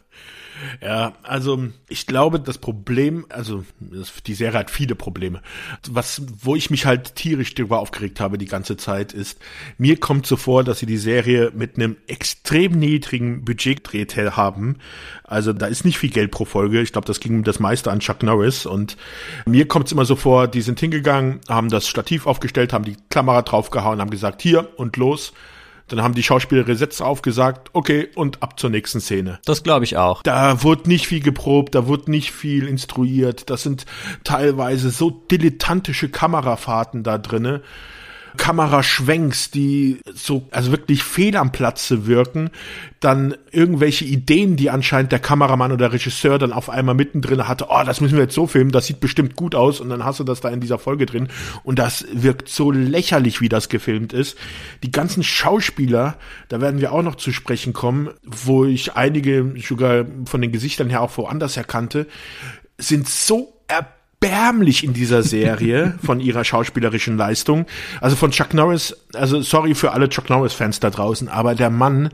Ja, 0.83 1.14
also 1.23 1.68
ich 1.88 2.07
glaube, 2.07 2.40
das 2.40 2.59
Problem, 2.59 3.27
also 3.29 3.64
die 4.27 4.35
Serie 4.35 4.59
hat 4.59 4.70
viele 4.70 4.94
Probleme. 4.94 5.42
Was, 5.88 6.23
wo 6.42 6.57
ich 6.57 6.70
mich 6.70 6.87
halt 6.87 7.14
tierisch 7.14 7.55
darüber 7.55 7.81
aufgeregt 7.81 8.20
habe 8.20 8.38
die 8.38 8.46
ganze 8.46 8.77
Zeit, 8.77 9.12
ist, 9.12 9.38
mir 9.79 9.99
kommt 9.99 10.27
so 10.27 10.37
vor, 10.37 10.64
dass 10.64 10.79
sie 10.79 10.87
die 10.87 10.96
Serie 10.96 11.53
mit 11.55 11.77
einem 11.77 11.96
extrem 12.07 12.73
niedrigen 12.73 13.44
Budget 13.44 13.85
gedreht 13.85 14.16
haben. 14.16 14.77
Also 15.25 15.53
da 15.53 15.66
ist 15.66 15.85
nicht 15.85 15.99
viel 15.99 16.11
Geld 16.11 16.31
pro 16.31 16.44
Folge. 16.44 16.81
Ich 16.81 16.92
glaube, 16.92 17.07
das 17.07 17.20
ging 17.20 17.44
das 17.44 17.61
meiste 17.61 17.90
an 17.90 18.01
Chuck 18.01 18.23
Norris. 18.23 18.66
Und 18.66 18.96
mir 19.46 19.68
kommt 19.68 19.87
es 19.87 19.92
immer 19.92 20.05
so 20.05 20.16
vor, 20.16 20.49
die 20.49 20.62
sind 20.62 20.81
hingegangen, 20.81 21.40
haben 21.49 21.68
das 21.68 21.87
Stativ 21.87 22.27
aufgestellt, 22.27 22.73
haben 22.73 22.85
die 22.85 22.96
Kamera 23.11 23.42
draufgehauen, 23.42 24.01
haben 24.01 24.11
gesagt, 24.11 24.42
hier 24.42 24.68
und 24.77 24.96
los. 24.96 25.33
Dann 25.90 26.03
haben 26.03 26.14
die 26.14 26.22
Schauspieler 26.22 26.64
Sätze 26.74 27.05
aufgesagt, 27.05 27.70
okay, 27.72 28.09
und 28.14 28.42
ab 28.42 28.59
zur 28.59 28.70
nächsten 28.70 29.00
Szene. 29.00 29.40
Das 29.44 29.62
glaube 29.62 29.85
ich 29.85 29.96
auch. 29.96 30.22
Da 30.22 30.62
wurde 30.62 30.88
nicht 30.88 31.07
viel 31.07 31.20
geprobt, 31.20 31.74
da 31.74 31.87
wurde 31.87 32.11
nicht 32.11 32.33
viel 32.33 32.66
instruiert. 32.66 33.50
Das 33.50 33.62
sind 33.62 33.87
teilweise 34.24 34.90
so 34.90 35.11
dilettantische 35.11 36.09
Kamerafahrten 36.09 37.03
da 37.03 37.18
drinne. 37.18 37.62
Kameraschwenks, 38.40 39.50
die 39.50 40.00
so, 40.14 40.48
also 40.50 40.70
wirklich 40.70 41.05
fehl 41.05 41.37
am 41.37 41.53
Platze 41.53 42.07
wirken, 42.07 42.48
dann 42.98 43.37
irgendwelche 43.53 44.07
Ideen, 44.07 44.57
die 44.57 44.70
anscheinend 44.70 45.12
der 45.12 45.18
Kameramann 45.18 45.72
oder 45.72 45.92
Regisseur 45.92 46.38
dann 46.38 46.55
auf 46.55 46.70
einmal 46.70 46.94
mittendrin 46.94 47.46
hatte, 47.46 47.66
oh, 47.68 47.83
das 47.85 48.00
müssen 48.00 48.16
wir 48.16 48.22
jetzt 48.22 48.35
so 48.35 48.46
filmen, 48.46 48.72
das 48.72 48.87
sieht 48.87 48.98
bestimmt 48.98 49.37
gut 49.37 49.55
aus 49.55 49.79
und 49.79 49.90
dann 49.90 50.07
hast 50.07 50.20
du 50.20 50.24
das 50.24 50.40
da 50.40 50.48
in 50.48 50.61
dieser 50.61 50.79
Folge 50.79 51.05
drin 51.05 51.29
und 51.64 51.79
das 51.79 52.07
wirkt 52.14 52.48
so 52.48 52.70
lächerlich, 52.70 53.42
wie 53.42 53.50
das 53.50 53.68
gefilmt 53.68 54.14
ist. 54.14 54.38
Die 54.83 54.90
ganzen 54.90 55.22
Schauspieler, 55.22 56.16
da 56.48 56.62
werden 56.62 56.81
wir 56.81 56.92
auch 56.92 57.03
noch 57.03 57.16
zu 57.16 57.33
sprechen 57.33 57.74
kommen, 57.74 58.09
wo 58.24 58.64
ich 58.64 58.94
einige 58.94 59.53
sogar 59.62 60.07
von 60.24 60.40
den 60.40 60.50
Gesichtern 60.50 60.88
her 60.88 61.03
auch 61.03 61.14
woanders 61.18 61.59
erkannte, 61.59 62.07
sind 62.79 63.07
so 63.07 63.53
erbärmlich 63.68 63.99
erbärmlich 64.20 64.85
in 64.85 64.92
dieser 64.92 65.22
Serie 65.22 65.98
von 66.04 66.20
ihrer 66.20 66.44
schauspielerischen 66.44 67.16
Leistung. 67.16 67.66
Also 68.00 68.16
von 68.16 68.30
Chuck 68.30 68.54
Norris, 68.54 68.96
also 69.14 69.40
sorry 69.40 69.74
für 69.74 69.92
alle 69.92 70.09
Chuck 70.09 70.28
Norris-Fans 70.28 70.80
da 70.80 70.90
draußen, 70.90 71.28
aber 71.28 71.54
der 71.54 71.70
Mann, 71.70 72.11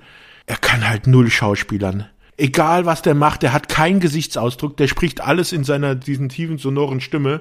er 0.47 0.57
kann 0.57 0.89
halt 0.89 1.07
null 1.07 1.31
Schauspielern. 1.31 2.07
Egal 2.37 2.85
was 2.85 3.03
der 3.03 3.15
macht, 3.15 3.43
der 3.43 3.53
hat 3.53 3.69
keinen 3.69 3.99
Gesichtsausdruck, 3.99 4.77
der 4.77 4.89
spricht 4.89 5.21
alles 5.21 5.53
in 5.53 5.65
seiner, 5.65 5.95
diesen 5.95 6.29
tiefen, 6.29 6.59
sonoren 6.59 7.01
Stimme, 7.01 7.41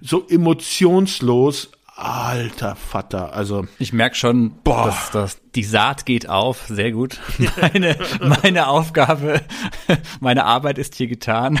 so 0.00 0.26
emotionslos, 0.28 1.70
Alter 1.96 2.74
Vater, 2.74 3.32
also. 3.34 3.68
Ich 3.78 3.92
merk 3.92 4.16
schon, 4.16 4.50
boah. 4.64 4.86
Dass, 4.86 5.10
dass 5.12 5.38
die 5.54 5.62
Saat 5.62 6.06
geht 6.06 6.28
auf, 6.28 6.64
sehr 6.66 6.90
gut. 6.90 7.20
Meine, 7.60 7.96
meine 8.42 8.66
Aufgabe, 8.66 9.40
meine 10.18 10.44
Arbeit 10.44 10.78
ist 10.78 10.96
hier 10.96 11.06
getan. 11.06 11.60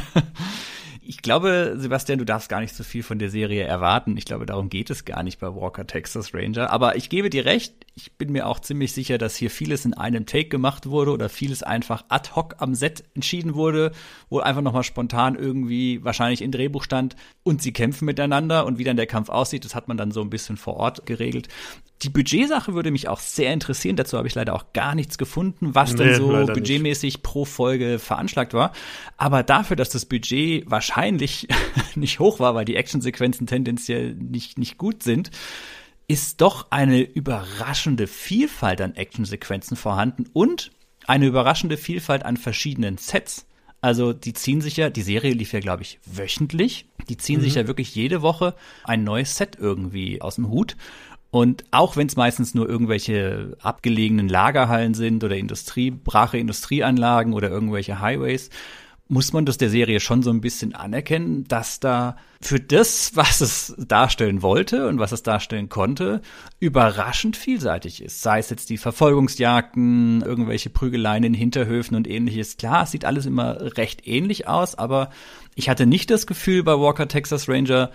Ich 1.06 1.20
glaube, 1.20 1.74
Sebastian, 1.76 2.18
du 2.18 2.24
darfst 2.24 2.48
gar 2.48 2.60
nicht 2.60 2.74
so 2.74 2.82
viel 2.82 3.02
von 3.02 3.18
der 3.18 3.28
Serie 3.28 3.64
erwarten. 3.64 4.16
Ich 4.16 4.24
glaube, 4.24 4.46
darum 4.46 4.70
geht 4.70 4.88
es 4.88 5.04
gar 5.04 5.22
nicht 5.22 5.38
bei 5.38 5.54
Walker 5.54 5.86
Texas 5.86 6.32
Ranger. 6.32 6.70
Aber 6.70 6.96
ich 6.96 7.10
gebe 7.10 7.28
dir 7.28 7.44
recht, 7.44 7.74
ich 7.94 8.16
bin 8.16 8.32
mir 8.32 8.46
auch 8.46 8.58
ziemlich 8.58 8.92
sicher, 8.92 9.18
dass 9.18 9.36
hier 9.36 9.50
vieles 9.50 9.84
in 9.84 9.92
einem 9.92 10.24
Take 10.24 10.48
gemacht 10.48 10.86
wurde 10.86 11.12
oder 11.12 11.28
vieles 11.28 11.62
einfach 11.62 12.04
ad 12.08 12.30
hoc 12.34 12.56
am 12.58 12.74
Set 12.74 13.04
entschieden 13.14 13.54
wurde, 13.54 13.92
wo 14.30 14.40
einfach 14.40 14.62
nochmal 14.62 14.82
spontan 14.82 15.34
irgendwie 15.34 16.02
wahrscheinlich 16.02 16.40
in 16.40 16.52
Drehbuch 16.52 16.82
stand 16.82 17.16
und 17.42 17.60
sie 17.60 17.72
kämpfen 17.72 18.06
miteinander 18.06 18.64
und 18.64 18.78
wie 18.78 18.84
dann 18.84 18.96
der 18.96 19.06
Kampf 19.06 19.28
aussieht, 19.28 19.64
das 19.64 19.74
hat 19.74 19.88
man 19.88 19.96
dann 19.96 20.10
so 20.10 20.22
ein 20.22 20.30
bisschen 20.30 20.56
vor 20.56 20.76
Ort 20.76 21.04
geregelt. 21.04 21.48
Die 22.02 22.08
Budgetsache 22.10 22.74
würde 22.74 22.90
mich 22.90 23.08
auch 23.08 23.20
sehr 23.20 23.52
interessieren. 23.52 23.96
Dazu 23.96 24.18
habe 24.18 24.28
ich 24.28 24.34
leider 24.34 24.54
auch 24.54 24.72
gar 24.72 24.94
nichts 24.94 25.16
gefunden, 25.16 25.74
was 25.74 25.92
nee, 25.92 26.04
denn 26.04 26.14
so 26.16 26.46
budgetmäßig 26.52 27.14
nicht. 27.14 27.22
pro 27.22 27.44
Folge 27.44 27.98
veranschlagt 27.98 28.52
war. 28.52 28.72
Aber 29.16 29.42
dafür, 29.42 29.76
dass 29.76 29.90
das 29.90 30.04
Budget 30.04 30.70
wahrscheinlich 30.70 31.48
nicht 31.94 32.18
hoch 32.18 32.40
war, 32.40 32.54
weil 32.54 32.64
die 32.64 32.76
Actionsequenzen 32.76 33.46
tendenziell 33.46 34.14
nicht, 34.14 34.58
nicht 34.58 34.76
gut 34.76 35.02
sind, 35.02 35.30
ist 36.06 36.40
doch 36.40 36.70
eine 36.70 37.00
überraschende 37.00 38.06
Vielfalt 38.06 38.80
an 38.80 38.94
Actionsequenzen 38.94 39.76
vorhanden 39.76 40.26
und 40.32 40.72
eine 41.06 41.26
überraschende 41.26 41.76
Vielfalt 41.76 42.24
an 42.24 42.36
verschiedenen 42.36 42.98
Sets. 42.98 43.46
Also 43.80 44.14
die 44.14 44.32
ziehen 44.32 44.62
sich 44.62 44.78
ja, 44.78 44.88
die 44.88 45.02
Serie 45.02 45.34
lief 45.34 45.52
ja, 45.52 45.60
glaube 45.60 45.82
ich, 45.82 45.98
wöchentlich. 46.06 46.86
Die 47.08 47.18
ziehen 47.18 47.40
mhm. 47.40 47.44
sich 47.44 47.54
ja 47.56 47.66
wirklich 47.66 47.94
jede 47.94 48.22
Woche 48.22 48.54
ein 48.84 49.04
neues 49.04 49.36
Set 49.36 49.58
irgendwie 49.60 50.22
aus 50.22 50.36
dem 50.36 50.48
Hut. 50.48 50.76
Und 51.34 51.64
auch 51.72 51.96
wenn 51.96 52.06
es 52.06 52.14
meistens 52.14 52.54
nur 52.54 52.68
irgendwelche 52.68 53.56
abgelegenen 53.60 54.28
Lagerhallen 54.28 54.94
sind 54.94 55.24
oder 55.24 55.36
Industrie, 55.36 55.90
brache 55.90 56.38
Industrieanlagen 56.38 57.32
oder 57.32 57.50
irgendwelche 57.50 57.98
Highways, 57.98 58.50
muss 59.08 59.32
man 59.32 59.44
das 59.44 59.58
der 59.58 59.68
Serie 59.68 59.98
schon 59.98 60.22
so 60.22 60.30
ein 60.30 60.40
bisschen 60.40 60.76
anerkennen, 60.76 61.42
dass 61.48 61.80
da 61.80 62.16
für 62.40 62.60
das, 62.60 63.10
was 63.16 63.40
es 63.40 63.74
darstellen 63.76 64.42
wollte 64.42 64.86
und 64.86 65.00
was 65.00 65.10
es 65.10 65.24
darstellen 65.24 65.68
konnte, 65.68 66.20
überraschend 66.60 67.36
vielseitig 67.36 68.00
ist. 68.00 68.22
Sei 68.22 68.38
es 68.38 68.48
jetzt 68.48 68.70
die 68.70 68.78
Verfolgungsjagden, 68.78 70.22
irgendwelche 70.22 70.70
Prügeleien 70.70 71.24
in 71.24 71.34
Hinterhöfen 71.34 71.96
und 71.96 72.06
ähnliches. 72.06 72.58
Klar, 72.58 72.84
es 72.84 72.92
sieht 72.92 73.04
alles 73.04 73.26
immer 73.26 73.76
recht 73.76 74.06
ähnlich 74.06 74.46
aus, 74.46 74.76
aber 74.76 75.10
ich 75.56 75.68
hatte 75.68 75.84
nicht 75.84 76.10
das 76.10 76.28
Gefühl 76.28 76.62
bei 76.62 76.78
Walker 76.78 77.08
Texas 77.08 77.48
Ranger, 77.48 77.90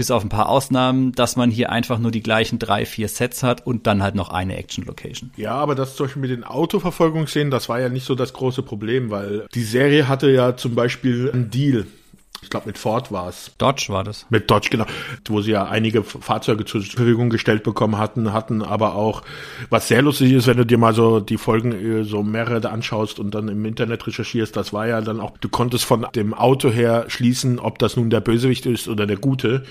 bis 0.00 0.10
auf 0.10 0.24
ein 0.24 0.30
paar 0.30 0.48
Ausnahmen, 0.48 1.12
dass 1.12 1.36
man 1.36 1.50
hier 1.50 1.70
einfach 1.70 1.98
nur 1.98 2.10
die 2.10 2.22
gleichen 2.22 2.58
drei, 2.58 2.86
vier 2.86 3.06
Sets 3.06 3.42
hat 3.42 3.66
und 3.66 3.86
dann 3.86 4.02
halt 4.02 4.14
noch 4.14 4.30
eine 4.30 4.56
Action-Location. 4.56 5.30
Ja, 5.36 5.56
aber 5.56 5.74
das 5.74 5.94
zum 5.94 6.06
Beispiel 6.06 6.22
mit 6.22 6.30
den 6.30 6.42
Autoverfolgungsszenen, 6.42 7.50
das 7.50 7.68
war 7.68 7.80
ja 7.80 7.90
nicht 7.90 8.06
so 8.06 8.14
das 8.14 8.32
große 8.32 8.62
Problem, 8.62 9.10
weil 9.10 9.44
die 9.52 9.62
Serie 9.62 10.08
hatte 10.08 10.30
ja 10.30 10.56
zum 10.56 10.74
Beispiel 10.74 11.30
einen 11.30 11.50
Deal 11.50 11.84
ich 12.42 12.48
glaube 12.48 12.66
mit 12.68 12.78
Ford 12.78 13.12
war 13.12 13.28
es. 13.28 13.52
Dodge 13.58 13.86
war 13.88 14.02
das. 14.02 14.26
Mit 14.30 14.50
Dodge, 14.50 14.68
genau. 14.70 14.86
Wo 15.28 15.42
sie 15.42 15.50
ja 15.50 15.64
einige 15.64 16.02
Fahrzeuge 16.02 16.64
zur 16.64 16.82
Verfügung 16.82 17.28
gestellt 17.28 17.62
bekommen 17.62 17.98
hatten, 17.98 18.32
hatten 18.32 18.62
aber 18.62 18.94
auch, 18.94 19.22
was 19.68 19.88
sehr 19.88 20.00
lustig 20.00 20.32
ist, 20.32 20.46
wenn 20.46 20.56
du 20.56 20.64
dir 20.64 20.78
mal 20.78 20.94
so 20.94 21.20
die 21.20 21.36
Folgen 21.36 21.72
äh, 21.72 22.04
so 22.04 22.22
mehrere 22.22 22.70
anschaust 22.70 23.18
und 23.18 23.34
dann 23.34 23.48
im 23.48 23.64
Internet 23.66 24.06
recherchierst, 24.06 24.56
das 24.56 24.72
war 24.72 24.86
ja 24.86 25.00
dann 25.02 25.20
auch, 25.20 25.36
du 25.38 25.48
konntest 25.48 25.84
von 25.84 26.06
dem 26.14 26.32
Auto 26.32 26.70
her 26.70 27.04
schließen, 27.08 27.58
ob 27.58 27.78
das 27.78 27.96
nun 27.96 28.08
der 28.08 28.20
Bösewicht 28.20 28.64
ist 28.64 28.88
oder 28.88 29.06
der 29.06 29.18
Gute. 29.18 29.64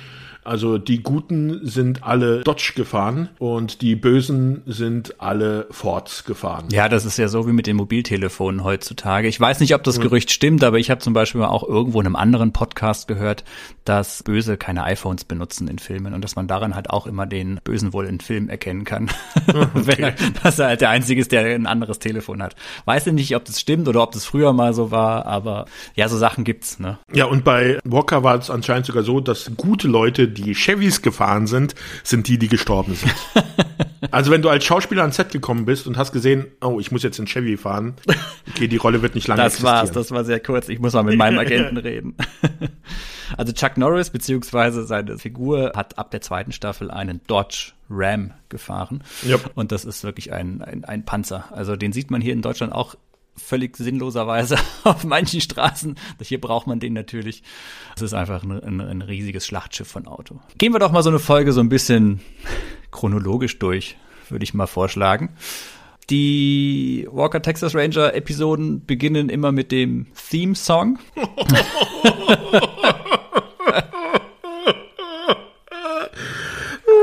Also 0.50 0.80
die 0.80 1.04
Guten 1.04 1.60
sind 1.62 2.04
alle 2.04 2.42
Dodge 2.42 2.74
gefahren 2.76 3.30
und 3.38 3.84
die 3.84 3.96
Bösen 3.96 4.64
sind 4.66 5.22
alle 5.22 5.68
Fords 5.70 6.24
gefahren. 6.26 6.66
Ja, 6.72 6.90
das 6.90 7.06
ist 7.06 7.20
ja 7.20 7.28
so 7.28 7.48
wie 7.48 7.52
mit 7.52 7.68
den 7.68 7.76
Mobiltelefonen 7.76 8.64
heutzutage. 8.64 9.28
Ich 9.28 9.40
weiß 9.40 9.60
nicht, 9.60 9.76
ob 9.76 9.84
das 9.84 10.00
Gerücht 10.00 10.32
stimmt, 10.32 10.64
aber 10.64 10.80
ich 10.80 10.90
habe 10.90 11.02
zum 11.02 11.14
Beispiel 11.14 11.44
auch 11.44 11.62
irgendwo 11.62 12.02
in 12.02 12.08
einem 12.08 12.16
anderen 12.16 12.52
Podcast 12.52 13.08
gehört, 13.08 13.44
dass 13.86 14.24
Böse 14.24 14.58
keine 14.58 14.86
iPhones 14.86 15.24
benutzen 15.24 15.68
in 15.68 15.78
Filmen 15.78 16.16
und 16.16 16.24
dass 16.24 16.36
man 16.36 16.48
daran 16.48 16.74
halt 16.74 16.90
auch 16.90 17.06
immer 17.06 17.28
den 17.28 17.60
Bösen 17.64 17.94
wohl 17.94 18.08
in 18.08 18.20
Filmen 18.20 18.50
erkennen 18.50 18.86
kann. 18.86 19.12
Okay. 19.60 19.70
Wenn 19.74 20.00
er, 20.00 20.16
dass 20.44 20.60
er 20.60 20.68
halt 20.68 20.82
der 20.82 20.90
Einzige 20.90 21.20
ist, 21.22 21.32
der 21.32 21.44
ein 21.44 21.66
anderes 21.66 22.00
Telefon 22.00 22.42
hat. 22.42 22.56
Weiß 22.86 23.08
ich 23.08 23.14
nicht, 23.14 23.36
ob 23.36 23.46
das 23.46 23.60
stimmt 23.60 23.88
oder 23.88 24.02
ob 24.02 24.12
das 24.12 24.26
früher 24.26 24.54
mal 24.54 24.74
so 24.74 24.90
war, 24.90 25.26
aber 25.26 25.66
ja, 25.96 26.08
so 26.08 26.18
Sachen 26.18 26.44
gibt's, 26.44 26.80
ne? 26.80 26.98
Ja, 27.12 27.26
und 27.26 27.44
bei 27.44 27.80
Walker 27.84 28.24
war 28.24 28.38
es 28.38 28.50
anscheinend 28.50 28.86
sogar 28.86 29.04
so, 29.04 29.20
dass 29.20 29.52
gute 29.58 29.88
Leute, 29.88 30.28
die 30.42 30.56
Chevys 30.56 31.02
gefahren 31.02 31.48
sind, 31.48 31.76
sind 32.04 32.28
die, 32.28 32.38
die 32.38 32.48
gestorben 32.48 32.96
sind. 32.96 33.14
also 34.12 34.32
wenn 34.32 34.42
du 34.42 34.50
als 34.50 34.64
Schauspieler 34.66 35.02
ans 35.02 35.16
Set 35.16 35.32
gekommen 35.32 35.66
bist 35.66 35.88
und 35.88 35.98
hast 35.98 36.12
gesehen, 36.12 36.48
oh, 36.62 36.80
ich 36.80 36.92
muss 36.92 37.04
jetzt 37.04 37.20
in 37.20 37.26
Chevy 37.26 37.58
fahren, 37.58 37.96
okay, 38.50 38.68
die 38.68 38.78
Rolle 38.78 39.02
wird 39.02 39.16
nicht 39.16 39.28
lange 39.28 39.42
Das 39.42 39.62
war's, 39.64 39.92
das 39.92 40.12
war 40.12 40.26
sehr 40.26 40.40
kurz. 40.40 40.70
Ich 40.70 40.80
muss 40.80 40.94
mal 40.94 41.04
mit 41.04 41.18
meinem 41.18 41.40
Agenten 41.40 41.78
reden. 41.78 42.16
also 43.38 43.54
Chuck 43.54 43.78
Norris 43.78 44.10
beziehungsweise 44.10 44.86
seine 44.86 45.18
Figur 45.18 45.74
hat 45.76 45.98
ab 45.98 46.12
der 46.12 46.22
zweiten 46.22 46.52
Staffel 46.52 46.92
einen 46.92 47.22
Dodge 47.28 47.74
Ram 47.90 48.34
gefahren. 48.50 49.04
Yep. 49.26 49.52
Und 49.56 49.72
das 49.72 49.86
ist 49.86 50.04
wirklich 50.04 50.32
ein, 50.32 50.62
ein, 50.62 50.86
ein 50.86 51.06
Panzer. 51.06 51.46
Also 51.52 51.76
den 51.76 51.92
sieht 51.92 52.12
man 52.12 52.22
hier 52.22 52.34
in 52.34 52.42
Deutschland 52.42 52.74
auch 52.74 52.96
völlig 53.40 53.78
sinnloserweise 53.78 54.58
auf 54.84 55.04
manchen 55.04 55.42
Straßen. 55.42 55.96
Hier 56.22 56.40
braucht 56.42 56.68
man 56.68 56.80
den 56.80 56.94
natürlich. 56.94 57.44
Es 57.96 58.02
ist 58.02 58.14
einfach 58.14 58.44
ein, 58.44 58.52
ein, 58.52 58.82
ein, 58.82 59.02
riesiges 59.02 59.46
Schlachtschiff 59.46 59.88
von 59.88 60.08
Auto. 60.08 60.40
Gehen 60.58 60.74
wir 60.74 60.80
doch 60.80 60.92
mal 60.92 61.04
so 61.04 61.10
eine 61.10 61.20
Folge 61.20 61.52
so 61.54 61.62
ein 61.62 61.70
bisschen 61.70 62.22
chronologisch 62.92 63.60
durch, 63.60 63.98
würde 64.30 64.44
ich 64.44 64.54
mal 64.54 64.68
vorschlagen. 64.68 65.36
Die 66.10 67.08
Walker 67.12 67.42
Texas 67.42 67.76
Ranger 67.76 68.16
Episoden 68.16 68.86
beginnen 68.86 69.30
immer 69.30 69.52
mit 69.52 69.72
dem 69.72 70.08
Theme 70.30 70.56
Song. 70.56 70.98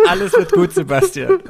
Alles 0.09 0.33
wird 0.33 0.53
gut, 0.53 0.73
Sebastian. 0.73 1.41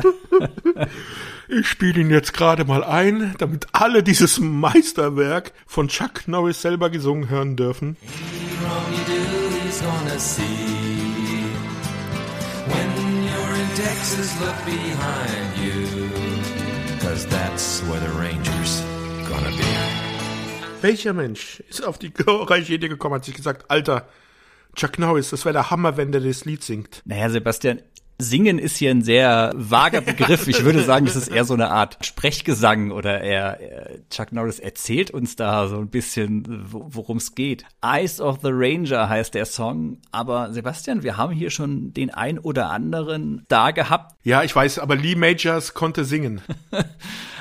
Ich 1.59 1.69
spiele 1.69 2.03
ihn 2.03 2.11
jetzt 2.11 2.35
gerade 2.35 2.66
mal 2.66 2.85
ein, 2.85 3.35
damit 3.38 3.69
alle 3.73 4.03
dieses 4.03 4.38
Meisterwerk 4.38 5.53
von 5.66 5.88
Chuck 5.88 6.29
Norris 6.29 6.61
selber 6.61 6.90
gesungen 6.90 7.31
hören 7.31 7.57
dürfen. 7.57 7.97
Welcher 20.83 21.12
Mensch 21.14 21.61
ist 21.71 21.83
auf 21.87 21.99
die 21.99 22.12
glorreiche 22.12 22.75
Idee 22.75 22.88
gekommen, 22.88 23.14
hat 23.14 23.25
sich 23.25 23.35
gesagt, 23.35 23.71
Alter, 23.71 24.07
Chuck 24.75 24.99
Norris, 24.99 25.31
das 25.31 25.47
wäre 25.47 25.55
der 25.55 25.71
Hammer, 25.71 25.97
wenn 25.97 26.12
der 26.12 26.21
das 26.21 26.45
Lied 26.45 26.62
singt. 26.62 27.01
Naja, 27.07 27.31
Sebastian, 27.31 27.81
Singen 28.18 28.59
ist 28.59 28.76
hier 28.76 28.90
ein 28.90 29.02
sehr 29.02 29.52
vager 29.55 30.00
Begriff. 30.00 30.48
Ich 30.48 30.64
würde 30.64 30.83
sagen, 30.83 31.07
es 31.07 31.16
ist 31.16 31.29
eher 31.29 31.44
so 31.44 31.55
eine 31.55 31.70
Art 31.70 31.98
Sprechgesang 32.00 32.90
oder 32.90 33.20
er, 33.20 33.59
Chuck 34.11 34.33
Norris 34.33 34.59
erzählt 34.59 35.11
uns 35.11 35.37
da 35.37 35.68
so 35.68 35.79
ein 35.79 35.88
bisschen, 35.88 36.44
worum 36.70 37.18
es 37.18 37.35
geht. 37.35 37.64
Eyes 37.83 38.20
of 38.20 38.38
the 38.42 38.50
Ranger 38.50 39.09
heißt 39.09 39.35
der 39.35 39.44
Song. 39.44 39.98
Aber 40.12 40.52
Sebastian, 40.52 41.02
wir 41.02 41.16
haben 41.16 41.33
hier 41.33 41.50
schon 41.50 41.92
den 41.92 42.11
ein 42.11 42.38
oder 42.38 42.70
anderen 42.70 43.44
da 43.48 43.70
gehabt. 43.70 44.16
Ja, 44.22 44.42
ich 44.42 44.57
weiß, 44.57 44.79
aber 44.79 44.96
Lee 44.96 45.14
Majors 45.14 45.74
konnte 45.74 46.05
singen. 46.05 46.40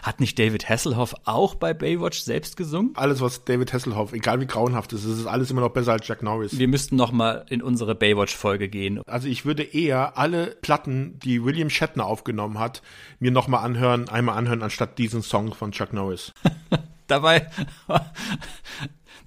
Hat 0.04 0.20
nicht 0.20 0.38
David 0.38 0.70
Hasselhoff 0.70 1.16
auch 1.26 1.56
bei 1.56 1.74
Baywatch 1.74 2.20
selbst 2.20 2.58
gesungen? 2.58 2.92
Alles, 2.96 3.22
was 3.22 3.44
David 3.44 3.74
Hasselhoff, 3.74 4.14
egal 4.14 4.40
wie 4.40 4.46
grauenhaft 4.46 4.94
es 4.94 5.04
ist, 5.04 5.18
ist 5.18 5.26
alles 5.26 5.50
immer 5.50 5.62
noch 5.62 5.70
besser 5.70 5.94
als 5.94 6.08
Jack 6.08 6.22
Norris. 6.22 6.60
Wir 6.60 6.68
müssten 6.68 6.96
noch 6.96 7.12
mal 7.12 7.44
in 7.50 7.64
unsere 7.64 7.96
Baywatch-Folge 7.96 8.70
gehen. 8.70 9.02
Also 9.08 9.28
ich 9.28 9.46
würde 9.46 9.64
eher 9.64 10.16
alle 10.16 10.58
Platten, 10.66 11.20
die 11.20 11.44
William 11.46 11.70
Shatner 11.70 12.08
aufgenommen 12.08 12.58
hat, 12.58 12.82
mir 13.20 13.30
noch 13.30 13.48
mal 13.48 13.60
anhören, 13.60 14.10
einmal 14.10 14.36
anhören, 14.36 14.64
anstatt 14.64 14.98
diesen 14.98 15.22
Song 15.22 15.54
von 15.54 15.72
Chuck 15.72 15.94
Norris. 15.94 16.34
Dabei 17.08 17.48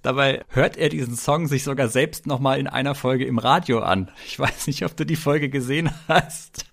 Dabei 0.02 0.44
hört 0.48 0.76
er 0.76 0.88
diesen 0.88 1.14
Song 1.16 1.46
sich 1.46 1.62
sogar 1.62 1.86
selbst 1.86 2.26
nochmal 2.26 2.58
in 2.58 2.66
einer 2.66 2.96
Folge 2.96 3.24
im 3.24 3.38
Radio 3.38 3.78
an. 3.78 4.10
Ich 4.26 4.36
weiß 4.36 4.66
nicht, 4.66 4.84
ob 4.84 4.96
du 4.96 5.06
die 5.06 5.14
Folge 5.14 5.48
gesehen 5.48 5.90
hast. 6.08 6.66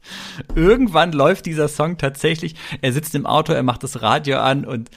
Irgendwann 0.55 1.11
läuft 1.11 1.45
dieser 1.45 1.67
Song 1.67 1.99
tatsächlich. 1.99 2.55
Er 2.81 2.91
sitzt 2.91 3.13
im 3.13 3.27
Auto, 3.27 3.53
er 3.53 3.61
macht 3.61 3.83
das 3.83 4.01
Radio 4.01 4.37
an 4.37 4.65
und 4.65 4.89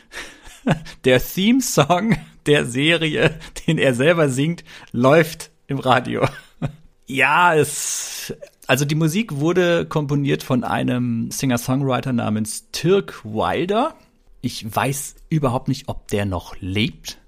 der 1.05 1.23
Theme-Song 1.23 2.17
der 2.47 2.65
Serie, 2.65 3.39
den 3.67 3.77
er 3.77 3.95
selber 3.95 4.31
singt, 4.31 4.65
läuft 4.93 5.51
im 5.67 5.79
Radio. 5.79 6.27
Ja, 7.11 7.55
es, 7.55 8.35
also 8.69 8.85
die 8.85 8.95
Musik 8.95 9.37
wurde 9.37 9.87
komponiert 9.87 10.43
von 10.43 10.63
einem 10.63 11.31
Singer-Songwriter 11.31 12.13
namens 12.13 12.71
Dirk 12.71 13.25
Wilder. 13.25 13.95
Ich 14.43 14.65
weiß 14.73 15.17
überhaupt 15.31 15.69
nicht, 15.69 15.89
ob 15.89 16.07
der 16.09 16.27
noch 16.27 16.55
lebt 16.61 17.19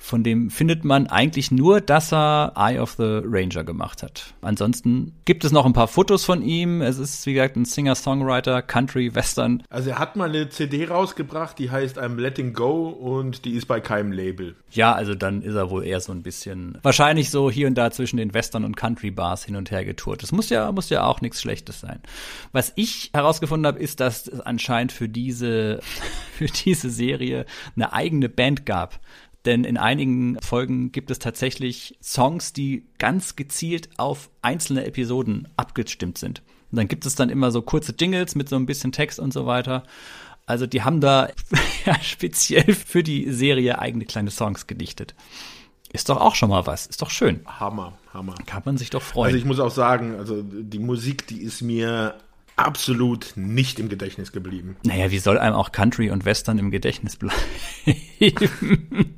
Von 0.00 0.22
dem 0.22 0.48
findet 0.48 0.84
man 0.84 1.08
eigentlich 1.08 1.50
nur, 1.50 1.80
dass 1.80 2.12
er 2.12 2.52
Eye 2.56 2.78
of 2.78 2.92
the 2.92 3.20
Ranger 3.24 3.64
gemacht 3.64 4.02
hat. 4.02 4.32
Ansonsten 4.40 5.12
gibt 5.24 5.44
es 5.44 5.50
noch 5.50 5.66
ein 5.66 5.72
paar 5.72 5.88
Fotos 5.88 6.24
von 6.24 6.40
ihm. 6.40 6.80
Es 6.80 6.98
ist, 6.98 7.26
wie 7.26 7.34
gesagt, 7.34 7.56
ein 7.56 7.64
Singer-Songwriter, 7.64 8.62
Country, 8.62 9.14
Western. 9.14 9.64
Also 9.68 9.90
er 9.90 9.98
hat 9.98 10.14
mal 10.14 10.28
eine 10.28 10.48
CD 10.48 10.86
rausgebracht, 10.86 11.58
die 11.58 11.70
heißt 11.70 11.98
I'm 11.98 12.16
Letting 12.16 12.54
Go 12.54 12.88
und 12.88 13.44
die 13.44 13.54
ist 13.54 13.66
bei 13.66 13.80
keinem 13.80 14.12
Label. 14.12 14.54
Ja, 14.70 14.92
also 14.92 15.14
dann 15.14 15.42
ist 15.42 15.56
er 15.56 15.68
wohl 15.68 15.84
eher 15.84 16.00
so 16.00 16.12
ein 16.12 16.22
bisschen, 16.22 16.78
wahrscheinlich 16.82 17.30
so 17.30 17.50
hier 17.50 17.66
und 17.66 17.74
da 17.74 17.90
zwischen 17.90 18.18
den 18.18 18.32
Western- 18.32 18.64
und 18.64 18.76
Country-Bars 18.76 19.44
hin 19.44 19.56
und 19.56 19.70
her 19.72 19.84
getourt. 19.84 20.22
Das 20.22 20.30
muss 20.30 20.48
ja, 20.48 20.70
muss 20.70 20.90
ja 20.90 21.04
auch 21.04 21.20
nichts 21.20 21.42
Schlechtes 21.42 21.80
sein. 21.80 22.00
Was 22.52 22.72
ich 22.76 23.10
herausgefunden 23.12 23.66
habe, 23.66 23.80
ist, 23.80 23.98
dass 24.00 24.28
es 24.28 24.40
anscheinend 24.40 24.92
für 24.92 25.08
diese, 25.08 25.80
für 26.32 26.46
diese 26.46 26.88
Serie 26.88 27.46
eine 27.74 27.92
eigene 27.92 28.28
Band 28.28 28.64
gab 28.64 29.00
denn 29.48 29.64
in 29.64 29.78
einigen 29.78 30.38
Folgen 30.42 30.92
gibt 30.92 31.10
es 31.10 31.18
tatsächlich 31.18 31.96
Songs, 32.02 32.52
die 32.52 32.86
ganz 32.98 33.34
gezielt 33.34 33.88
auf 33.96 34.28
einzelne 34.42 34.84
Episoden 34.84 35.48
abgestimmt 35.56 36.18
sind. 36.18 36.42
Und 36.70 36.76
dann 36.76 36.86
gibt 36.86 37.06
es 37.06 37.14
dann 37.14 37.30
immer 37.30 37.50
so 37.50 37.62
kurze 37.62 37.94
Jingles 37.98 38.34
mit 38.34 38.50
so 38.50 38.56
ein 38.56 38.66
bisschen 38.66 38.92
Text 38.92 39.18
und 39.18 39.32
so 39.32 39.46
weiter. 39.46 39.84
Also 40.44 40.66
die 40.66 40.82
haben 40.82 41.00
da 41.00 41.30
speziell 42.02 42.74
für 42.74 43.02
die 43.02 43.32
Serie 43.32 43.78
eigene 43.78 44.04
kleine 44.04 44.30
Songs 44.30 44.66
gedichtet. 44.66 45.14
Ist 45.94 46.10
doch 46.10 46.18
auch 46.18 46.34
schon 46.34 46.50
mal 46.50 46.66
was. 46.66 46.84
Ist 46.84 47.00
doch 47.00 47.08
schön. 47.08 47.40
Hammer, 47.46 47.98
Hammer. 48.12 48.34
Kann 48.44 48.62
man 48.66 48.76
sich 48.76 48.90
doch 48.90 49.00
freuen. 49.00 49.28
Also 49.28 49.38
ich 49.38 49.46
muss 49.46 49.60
auch 49.60 49.70
sagen, 49.70 50.14
also 50.16 50.42
die 50.42 50.78
Musik, 50.78 51.26
die 51.26 51.40
ist 51.40 51.62
mir 51.62 52.16
absolut 52.56 53.32
nicht 53.36 53.78
im 53.78 53.88
Gedächtnis 53.88 54.30
geblieben. 54.30 54.76
Naja, 54.82 55.10
wie 55.10 55.18
soll 55.18 55.38
einem 55.38 55.56
auch 55.56 55.72
Country 55.72 56.10
und 56.10 56.26
Western 56.26 56.58
im 56.58 56.70
Gedächtnis 56.70 57.16
bleiben? 57.16 57.40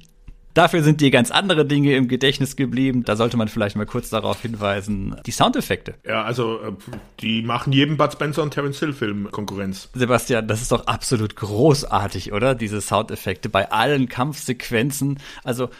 Dafür 0.54 0.82
sind 0.82 1.00
dir 1.00 1.10
ganz 1.10 1.30
andere 1.30 1.64
Dinge 1.64 1.94
im 1.94 2.08
Gedächtnis 2.08 2.56
geblieben. 2.56 3.04
Da 3.04 3.16
sollte 3.16 3.36
man 3.36 3.48
vielleicht 3.48 3.76
mal 3.76 3.86
kurz 3.86 4.10
darauf 4.10 4.42
hinweisen. 4.42 5.16
Die 5.24 5.30
Soundeffekte. 5.30 5.94
Ja, 6.04 6.22
also 6.22 6.60
äh, 6.60 6.72
die 7.20 7.42
machen 7.42 7.72
jedem 7.72 7.96
Bud 7.96 8.12
Spencer 8.12 8.42
und 8.42 8.52
Terence 8.52 8.80
Hill 8.80 8.92
Film 8.92 9.30
Konkurrenz. 9.30 9.88
Sebastian, 9.94 10.48
das 10.48 10.62
ist 10.62 10.72
doch 10.72 10.86
absolut 10.86 11.36
großartig, 11.36 12.32
oder? 12.32 12.54
Diese 12.54 12.80
Soundeffekte 12.80 13.48
bei 13.48 13.70
allen 13.70 14.08
Kampfsequenzen. 14.08 15.20
Also 15.44 15.70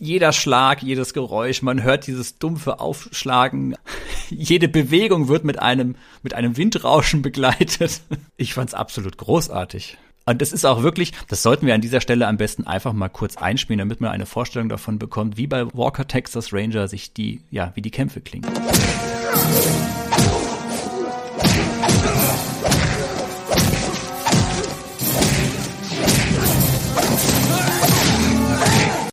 jeder 0.00 0.32
Schlag, 0.32 0.82
jedes 0.82 1.12
Geräusch, 1.12 1.62
man 1.62 1.82
hört 1.82 2.06
dieses 2.06 2.38
dumpfe 2.38 2.80
Aufschlagen. 2.80 3.76
Jede 4.30 4.68
Bewegung 4.68 5.28
wird 5.28 5.44
mit 5.44 5.58
einem, 5.58 5.96
mit 6.22 6.34
einem 6.34 6.56
Windrauschen 6.56 7.22
begleitet. 7.22 8.00
Ich 8.40 8.54
fand's 8.54 8.72
absolut 8.72 9.16
großartig. 9.16 9.98
Und 10.28 10.42
das 10.42 10.52
ist 10.52 10.66
auch 10.66 10.82
wirklich, 10.82 11.14
das 11.28 11.42
sollten 11.42 11.66
wir 11.66 11.74
an 11.74 11.80
dieser 11.80 12.02
Stelle 12.02 12.26
am 12.26 12.36
besten 12.36 12.66
einfach 12.66 12.92
mal 12.92 13.08
kurz 13.08 13.38
einspielen, 13.38 13.78
damit 13.78 14.02
man 14.02 14.10
eine 14.10 14.26
Vorstellung 14.26 14.68
davon 14.68 14.98
bekommt, 14.98 15.38
wie 15.38 15.46
bei 15.46 15.64
Walker 15.72 16.06
Texas 16.06 16.52
Ranger 16.52 16.86
sich 16.86 17.14
die, 17.14 17.40
ja, 17.50 17.72
wie 17.76 17.80
die 17.80 17.90
Kämpfe 17.90 18.20
klingen. 18.20 18.46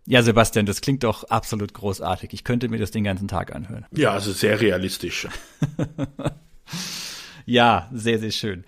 Ja, 0.06 0.22
Sebastian, 0.22 0.66
das 0.66 0.82
klingt 0.82 1.06
doch 1.06 1.24
absolut 1.30 1.74
großartig. 1.74 2.34
Ich 2.34 2.44
könnte 2.44 2.68
mir 2.68 2.78
das 2.78 2.92
den 2.92 3.06
ganzen 3.06 3.30
Tag 3.30 3.56
anhören. 3.56 3.86
Ja, 3.92 4.12
also 4.12 4.34
sehr 4.34 4.60
realistisch. 4.60 5.30
ja, 7.46 7.90
sehr, 7.94 8.20
sehr 8.20 8.32
schön. 8.32 8.66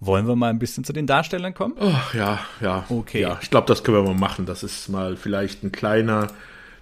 Wollen 0.00 0.26
wir 0.26 0.36
mal 0.36 0.50
ein 0.50 0.58
bisschen 0.58 0.84
zu 0.84 0.92
den 0.92 1.06
Darstellern 1.06 1.54
kommen? 1.54 1.74
Oh, 1.80 1.94
ja, 2.16 2.40
ja. 2.60 2.84
Okay. 2.88 3.20
Ja, 3.22 3.38
ich 3.40 3.50
glaube, 3.50 3.66
das 3.66 3.82
können 3.82 3.96
wir 3.96 4.02
mal 4.02 4.18
machen. 4.18 4.46
Das 4.46 4.62
ist 4.62 4.88
mal 4.88 5.16
vielleicht 5.16 5.62
ein 5.64 5.72
kleiner, 5.72 6.28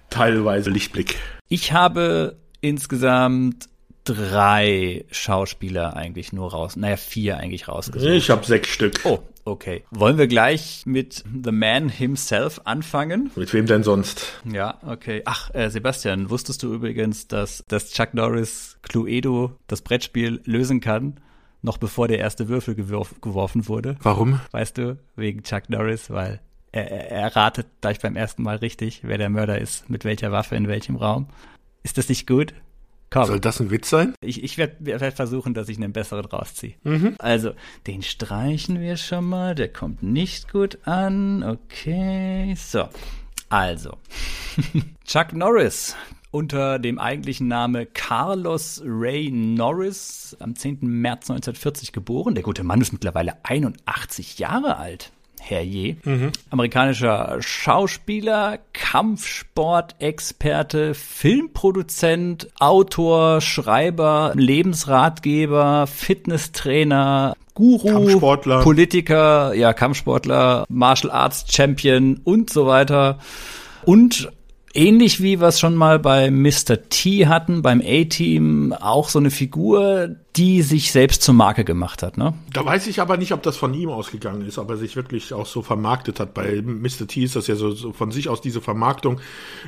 teilweise 0.09 0.69
Lichtblick. 0.69 1.17
Ich 1.47 1.71
habe 1.71 2.37
insgesamt 2.61 3.69
drei 4.05 5.05
Schauspieler 5.11 5.95
eigentlich 5.95 6.31
nur 6.31 6.51
raus, 6.51 6.75
naja, 6.75 6.97
vier 6.97 7.37
eigentlich 7.37 7.67
rausgesucht. 7.67 8.11
Ich 8.11 8.29
habe 8.29 8.45
sechs 8.45 8.69
Stück. 8.69 9.01
Oh, 9.03 9.19
okay. 9.45 9.83
Wollen 9.91 10.17
wir 10.17 10.27
gleich 10.27 10.83
mit 10.85 11.23
The 11.43 11.51
Man 11.51 11.89
himself 11.89 12.61
anfangen? 12.65 13.31
Mit 13.35 13.53
wem 13.53 13.65
denn 13.65 13.83
sonst? 13.83 14.39
Ja, 14.45 14.79
okay. 14.85 15.23
Ach, 15.25 15.53
äh, 15.53 15.69
Sebastian, 15.69 16.29
wusstest 16.29 16.61
du 16.63 16.73
übrigens, 16.73 17.27
dass, 17.27 17.63
dass 17.67 17.91
Chuck 17.91 18.13
Norris 18.13 18.77
Cluedo 18.83 19.53
das 19.67 19.81
Brettspiel 19.81 20.41
lösen 20.45 20.81
kann? 20.81 21.19
Noch 21.65 21.77
bevor 21.77 22.07
der 22.07 22.19
erste 22.19 22.47
Würfel 22.47 22.75
geworf, 22.75 23.15
geworfen 23.19 23.67
wurde. 23.67 23.97
Warum? 24.01 24.39
Weißt 24.51 24.77
du, 24.77 24.97
wegen 25.15 25.43
Chuck 25.43 25.69
Norris, 25.69 26.09
weil 26.09 26.39
er, 26.71 26.89
er, 26.91 27.11
er 27.11 27.35
ratet 27.35 27.67
gleich 27.81 27.99
beim 27.99 28.15
ersten 28.15 28.43
Mal 28.43 28.57
richtig, 28.57 29.01
wer 29.03 29.17
der 29.17 29.29
Mörder 29.29 29.59
ist, 29.59 29.89
mit 29.89 30.05
welcher 30.05 30.31
Waffe, 30.31 30.55
in 30.55 30.67
welchem 30.67 30.95
Raum. 30.95 31.27
Ist 31.83 31.97
das 31.97 32.09
nicht 32.09 32.27
gut? 32.27 32.53
Komm. 33.09 33.25
Soll 33.25 33.39
das 33.39 33.61
ein 33.61 33.71
Witz 33.71 33.89
sein? 33.89 34.13
Ich, 34.21 34.43
ich 34.43 34.57
werde 34.57 34.75
werd 34.79 35.15
versuchen, 35.15 35.53
dass 35.53 35.69
ich 35.69 35.77
einen 35.77 35.93
besseren 35.93 36.25
rausziehe. 36.25 36.73
Mhm. 36.83 37.15
Also, 37.19 37.51
den 37.87 38.01
streichen 38.01 38.81
wir 38.81 38.97
schon 38.97 39.25
mal. 39.25 39.55
Der 39.55 39.71
kommt 39.71 40.03
nicht 40.03 40.51
gut 40.51 40.79
an. 40.85 41.43
Okay, 41.43 42.55
so. 42.57 42.89
Also, 43.49 43.97
Chuck 45.05 45.33
Norris 45.33 45.95
unter 46.35 46.77
dem 46.79 46.99
eigentlichen 46.99 47.47
Name 47.47 47.85
Carlos 47.85 48.81
Ray 48.85 49.31
Norris, 49.31 50.35
am 50.41 50.53
10. 50.53 50.79
März 50.81 51.29
1940 51.29 51.93
geboren. 51.93 52.35
Der 52.35 52.43
gute 52.43 52.65
Mann 52.65 52.81
ist 52.81 52.91
mittlerweile 52.91 53.35
81 53.43 54.37
Jahre 54.37 54.75
alt. 54.75 55.13
Herrje. 55.39 55.95
Mhm. 56.03 56.33
Amerikanischer 56.49 57.37
Schauspieler, 57.39 58.59
Kampfsportexperte, 58.73 60.93
Filmproduzent, 60.93 62.49
Autor, 62.59 63.39
Schreiber, 63.39 64.33
Lebensratgeber, 64.35 65.87
Fitnesstrainer, 65.87 67.37
Guru, 67.53 68.19
Politiker, 68.19 69.53
ja, 69.53 69.71
Kampfsportler, 69.71 70.65
Martial 70.67 71.13
Arts 71.13 71.45
Champion 71.47 72.19
und 72.25 72.49
so 72.49 72.65
weiter. 72.65 73.19
Und 73.85 74.29
ähnlich 74.75 75.21
wie 75.21 75.39
wir 75.39 75.47
es 75.47 75.59
schon 75.59 75.75
mal 75.75 75.99
bei 75.99 76.29
Mr. 76.29 76.89
T 76.89 77.27
hatten, 77.27 77.61
beim 77.61 77.81
A-Team, 77.81 78.73
auch 78.73 79.09
so 79.09 79.19
eine 79.19 79.31
Figur, 79.31 80.15
die 80.35 80.61
sich 80.61 80.91
selbst 80.91 81.21
zur 81.21 81.33
Marke 81.33 81.63
gemacht 81.63 82.03
hat, 82.03 82.17
ne? 82.17 82.33
Da 82.51 82.65
weiß 82.65 82.87
ich 82.87 82.99
aber 82.99 83.15
nicht, 83.15 83.31
ob 83.31 83.41
das 83.43 83.55
von 83.55 83.73
ihm 83.73 83.89
ausgegangen 83.89 84.45
ist, 84.45 84.57
ob 84.57 84.69
er 84.69 84.77
sich 84.77 84.95
wirklich 84.95 85.33
auch 85.33 85.45
so 85.45 85.61
vermarktet 85.61 86.19
hat. 86.19 86.33
Bei 86.33 86.61
Mr. 86.61 87.07
T 87.07 87.23
ist 87.23 87.35
das 87.35 87.47
ja 87.47 87.55
so, 87.55 87.71
so 87.71 87.93
von 87.93 88.11
sich 88.11 88.27
aus 88.27 88.41
diese 88.41 88.59
Vermarktung. 88.59 89.21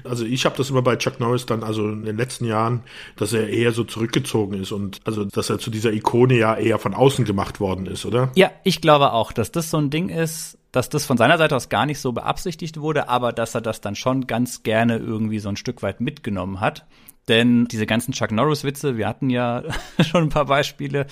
Also 0.04 0.26
ich 0.26 0.46
habe 0.46 0.58
das 0.58 0.70
immer 0.70 0.82
bei 0.82 0.98
Chuck 0.98 1.20
Norris 1.20 1.46
dann, 1.46 1.64
also 1.64 1.88
in 1.88 2.04
den 2.04 2.18
letzten 2.18 2.46
Jahren, 2.46 2.82
dass 3.16 3.32
er 3.32 3.48
eher 3.48 3.72
so 3.72 3.86
zurückgezogen 3.86 4.62
ist 4.62 4.72
und 4.74 5.00
also 5.06 5.24
dass 5.24 5.50
er 5.50 5.60
zu 5.60 5.72
dieser 5.72 5.94
Ikone 5.94 6.38
ja 6.38 6.56
eher 6.56 6.80
von 6.80 6.94
außen 6.94 7.24
gemacht 7.24 7.60
worden 7.62 7.86
ist, 7.86 8.06
oder? 8.06 8.32
Ja, 8.36 8.52
ich 8.64 8.82
glaube 8.82 9.14
auch, 9.14 9.32
dass 9.32 9.52
das 9.52 9.70
so 9.70 9.78
ein 9.78 9.90
Ding 9.90 10.10
ist, 10.10 10.57
dass 10.72 10.90
das 10.90 11.06
von 11.06 11.18
seiner 11.18 11.38
Seite 11.38 11.56
aus 11.56 11.70
gar 11.70 11.86
nicht 11.86 12.00
so 12.00 12.12
beabsichtigt 12.12 12.80
wurde, 12.80 13.10
aber 13.10 13.34
dass 13.34 13.56
er 13.56 13.62
das 13.62 13.82
dann 13.82 13.96
schon 13.96 14.28
ganz 14.28 14.64
gerne 14.64 14.98
irgendwie 14.98 15.40
so 15.40 15.50
ein 15.50 15.58
Stück 15.58 15.82
weit 15.82 16.02
mitgenommen 16.02 16.60
hat. 16.60 16.86
Denn 17.28 17.66
diese 17.66 17.86
ganzen 17.86 18.14
Chuck 18.14 18.32
Norris-Witze, 18.32 18.96
wir 18.96 19.06
hatten 19.06 19.30
ja 19.30 19.64
schon 20.10 20.24
ein 20.24 20.30
paar 20.30 20.46
Beispiele, 20.46 21.08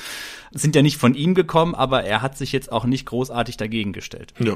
sind 0.51 0.75
ja 0.75 0.81
nicht 0.81 0.97
von 0.97 1.13
ihm 1.13 1.33
gekommen, 1.35 1.75
aber 1.75 2.03
er 2.03 2.21
hat 2.21 2.37
sich 2.37 2.53
jetzt 2.53 2.71
auch 2.71 2.85
nicht 2.85 3.05
großartig 3.05 3.57
dagegen 3.57 3.91
gestellt. 3.91 4.33
Ja. 4.39 4.55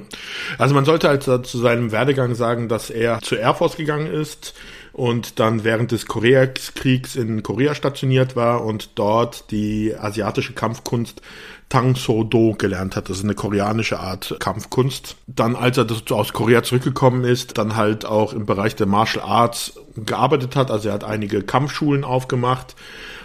Also 0.57 0.73
man 0.73 0.85
sollte 0.85 1.09
halt 1.09 1.23
zu 1.23 1.57
seinem 1.57 1.91
Werdegang 1.91 2.33
sagen, 2.35 2.69
dass 2.69 2.89
er 2.89 3.19
zur 3.21 3.39
Air 3.39 3.55
Force 3.55 3.75
gegangen 3.75 4.07
ist 4.07 4.53
und 4.93 5.39
dann 5.39 5.65
während 5.65 5.91
des 5.91 6.05
Koreakriegs 6.05 7.17
in 7.17 7.43
Korea 7.43 7.75
stationiert 7.75 8.37
war 8.37 8.63
und 8.63 8.91
dort 8.95 9.51
die 9.51 9.93
asiatische 9.95 10.53
Kampfkunst 10.53 11.21
Tang 11.69 11.95
So 11.95 12.23
Do 12.23 12.55
gelernt 12.57 12.95
hat. 12.95 13.09
Das 13.09 13.17
ist 13.17 13.23
eine 13.23 13.35
koreanische 13.35 13.99
Art 13.99 14.35
Kampfkunst. 14.39 15.17
Dann, 15.27 15.55
als 15.55 15.77
er 15.77 15.85
aus 16.09 16.33
Korea 16.33 16.63
zurückgekommen 16.63 17.23
ist, 17.23 17.59
dann 17.59 17.75
halt 17.75 18.05
auch 18.05 18.33
im 18.33 18.47
Bereich 18.47 18.75
der 18.75 18.87
Martial 18.87 19.23
Arts 19.23 19.79
gearbeitet 19.95 20.55
hat. 20.55 20.71
Also 20.71 20.89
er 20.89 20.95
hat 20.95 21.03
einige 21.03 21.43
Kampfschulen 21.43 22.03
aufgemacht, 22.03 22.75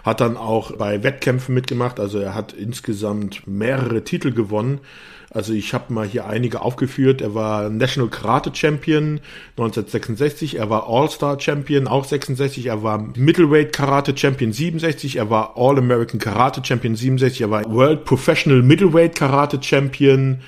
hat 0.04 0.20
dann 0.20 0.36
auch 0.36 0.72
bei 0.72 1.02
Wettkämpfen 1.02 1.54
mitgemacht. 1.54 1.98
Also 1.98 2.18
er 2.18 2.34
hat 2.34 2.52
insgesamt 2.52 3.46
mehrere 3.46 4.04
Titel 4.04 4.30
gewonnen. 4.32 4.80
Also 5.34 5.52
ich 5.52 5.74
habe 5.74 5.92
mal 5.92 6.06
hier 6.06 6.26
einige 6.26 6.62
aufgeführt. 6.62 7.20
Er 7.20 7.34
war 7.34 7.68
National 7.68 8.08
Karate 8.08 8.50
Champion 8.54 9.20
1966, 9.58 10.58
er 10.58 10.70
war 10.70 10.88
All-Star 10.88 11.40
Champion 11.40 11.88
auch 11.88 12.04
66, 12.04 12.66
er 12.66 12.84
war 12.84 12.98
Middleweight 13.16 13.72
Karate 13.72 14.16
Champion 14.16 14.52
67, 14.52 15.16
er 15.16 15.30
war 15.30 15.56
All-American 15.56 16.20
Karate 16.20 16.64
Champion 16.64 16.94
67, 16.94 17.40
er 17.40 17.50
war 17.50 17.64
World 17.64 18.04
Professional 18.04 18.62
Middleweight 18.62 19.16
Karate 19.16 19.60
Champion 19.60 20.40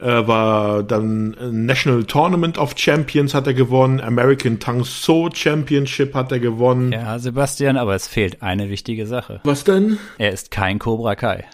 er 0.00 0.26
war 0.26 0.82
dann 0.82 1.36
National 1.64 2.04
Tournament 2.04 2.58
of 2.58 2.74
Champions 2.76 3.32
hat 3.32 3.46
er 3.46 3.54
gewonnen, 3.54 4.00
American 4.00 4.58
Tang 4.58 4.82
So 4.82 5.30
Championship 5.32 6.14
hat 6.14 6.32
er 6.32 6.40
gewonnen. 6.40 6.90
Ja, 6.92 7.18
Sebastian, 7.18 7.76
aber 7.76 7.94
es 7.94 8.08
fehlt 8.08 8.42
eine 8.42 8.68
wichtige 8.68 9.06
Sache. 9.06 9.40
Was 9.44 9.62
denn? 9.62 9.98
Er 10.18 10.32
ist 10.32 10.50
kein 10.50 10.80
Cobra 10.80 11.14
Kai. 11.14 11.44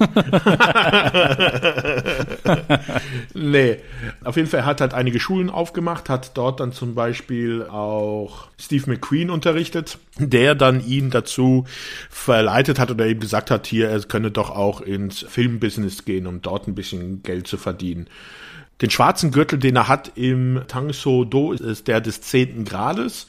nee, 3.34 3.76
auf 4.24 4.36
jeden 4.36 4.48
Fall 4.48 4.64
hat 4.64 4.80
halt 4.80 4.94
einige 4.94 5.20
Schulen 5.20 5.50
aufgemacht, 5.50 6.08
hat 6.08 6.38
dort 6.38 6.60
dann 6.60 6.72
zum 6.72 6.94
Beispiel 6.94 7.64
auch 7.64 8.48
Steve 8.58 8.88
McQueen 8.90 9.28
unterrichtet, 9.30 9.98
der 10.18 10.54
dann 10.54 10.82
ihn 10.84 11.10
dazu 11.10 11.66
verleitet 12.08 12.78
hat 12.78 12.90
oder 12.90 13.06
ihm 13.06 13.20
gesagt 13.20 13.50
hat, 13.50 13.66
hier, 13.66 13.90
er 13.90 14.00
könne 14.00 14.30
doch 14.30 14.48
auch 14.50 14.80
ins 14.80 15.18
Filmbusiness 15.20 16.06
gehen, 16.06 16.26
um 16.26 16.40
dort 16.40 16.66
ein 16.66 16.74
bisschen 16.74 17.22
Geld 17.22 17.46
zu 17.46 17.58
verdienen. 17.58 18.06
Den 18.80 18.88
schwarzen 18.90 19.30
Gürtel, 19.30 19.58
den 19.58 19.76
er 19.76 19.88
hat 19.88 20.12
im 20.14 20.62
Tang 20.66 20.94
So 20.94 21.24
Do, 21.24 21.52
ist 21.52 21.88
der 21.88 22.00
des 22.00 22.22
zehnten 22.22 22.64
Grades. 22.64 23.26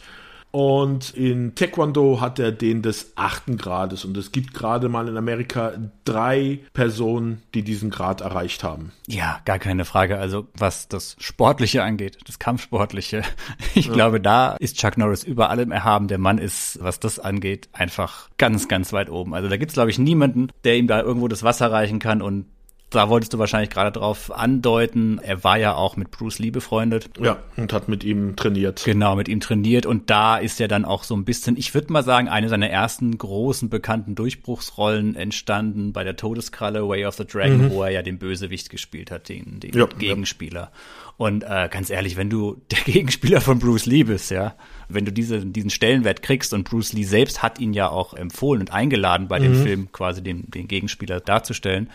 Und 0.52 1.12
in 1.12 1.56
Taekwondo 1.56 2.20
hat 2.20 2.38
er 2.38 2.52
den 2.52 2.82
des 2.82 3.14
achten 3.16 3.58
Grades. 3.58 4.04
Und 4.04 4.18
es 4.18 4.32
gibt 4.32 4.54
gerade 4.54 4.90
mal 4.90 5.08
in 5.08 5.18
Amerika 5.18 5.74
drei 6.04 6.60
Personen, 6.74 7.42
die 7.54 7.64
diesen 7.64 7.90
Grad 7.90 8.22
erreicht 8.22 8.64
haben. 8.64 8.92
Ja, 9.08 9.40
gar 9.46 9.60
keine 9.60 9.86
Frage. 9.86 10.18
Also 10.18 10.48
was 10.54 10.90
das 10.90 11.16
Sportliche 11.20 11.84
angeht, 11.84 12.18
das 12.26 12.38
Kampfsportliche, 12.38 13.24
ich 13.76 13.88
ja. 13.88 13.94
glaube, 13.94 14.20
da 14.20 14.56
ist 14.60 14.78
Chuck 14.78 14.98
Norris 14.98 15.24
über 15.24 15.50
allem 15.50 15.72
erhaben. 15.72 16.08
Der 16.08 16.18
Mann 16.18 16.38
ist, 16.38 16.80
was 16.82 17.00
das 17.00 17.18
angeht, 17.18 17.70
einfach 17.72 18.30
ganz, 18.38 18.68
ganz 18.68 18.92
weit 18.92 19.10
oben. 19.10 19.34
Also 19.34 19.48
da 19.48 19.58
gibt's 19.58 19.76
glaube 19.76 19.90
ich, 19.90 20.00
niemanden, 20.00 20.50
der 20.66 20.78
ihm 20.78 20.88
da 20.88 21.02
irgendwo 21.02 21.30
das 21.30 21.44
Wasser 21.44 21.72
reichen 21.72 22.00
kann 22.00 22.22
und 22.22 22.46
da 22.91 23.10
wolltest 23.10 23.34
du 23.34 23.39
wahrscheinlich 23.39 23.69
gerade 23.69 23.91
drauf 23.91 24.32
andeuten. 24.32 25.19
Er 25.23 25.43
war 25.43 25.58
ja 25.58 25.73
auch 25.75 25.95
mit 25.95 26.12
Bruce 26.12 26.39
Lee 26.39 26.51
befreundet. 26.51 27.10
Ja, 27.19 27.39
und 27.56 27.71
hat 27.73 27.88
mit 27.88 28.04
ihm 28.04 28.36
trainiert. 28.36 28.84
Genau, 28.86 29.15
mit 29.15 29.30
ihm 29.30 29.39
trainiert. 29.39 29.86
Und 29.86 30.10
da 30.10 30.38
ist 30.38 30.60
ja 30.60 30.67
dann 30.67 30.84
auch 30.84 31.04
so 31.04 31.15
ein 31.15 31.23
bisschen, 31.23 31.58
ich 31.58 31.73
würde 31.73 31.91
mal 31.91 32.04
sagen, 32.04 32.27
eine 32.27 32.49
seiner 32.49 32.69
ersten 32.69 33.17
großen 33.17 33.69
bekannten 33.69 34.15
Durchbruchsrollen 34.15 35.15
entstanden 35.15 35.93
bei 35.93 36.04
der 36.04 36.17
Todeskralle 36.17 36.88
Way 36.88 37.06
of 37.06 37.15
the 37.15 37.25
Dragon, 37.25 37.65
mhm. 37.65 37.71
wo 37.71 37.84
er 37.84 37.91
ja 37.91 38.01
den 38.01 38.19
Bösewicht 38.19 38.69
gespielt 38.69 39.10
hat, 39.10 39.30
den, 39.30 39.62
den 39.62 39.71
ja, 39.71 39.86
Gegenspieler. 39.86 40.62
Ja. 40.62 40.71
Und 41.17 41.43
äh, 41.43 41.69
ganz 41.71 41.89
ehrlich, 41.89 42.17
wenn 42.17 42.30
du 42.30 42.62
der 42.71 42.80
Gegenspieler 42.86 43.39
von 43.39 43.60
Bruce 43.60 43.86
Lee 43.86 44.04
bist, 44.04 44.32
ja, 44.32 44.56
wenn 44.89 45.06
du 45.06 45.13
diese, 45.13 45.45
diesen 45.45 45.69
Stellenwert 45.69 46.23
kriegst 46.23 46.54
und 46.54 46.69
Bruce 46.69 46.91
Lee 46.91 47.04
selbst 47.04 47.41
hat 47.41 47.60
ihn 47.60 47.73
ja 47.73 47.89
auch 47.89 48.13
empfohlen 48.13 48.62
und 48.62 48.73
eingeladen 48.73 49.30
bei 49.30 49.39
dem 49.39 49.60
mhm. 49.60 49.63
Film 49.63 49.91
quasi 49.93 50.21
den, 50.21 50.51
den 50.51 50.67
Gegenspieler 50.67 51.21
darzustellen 51.21 51.89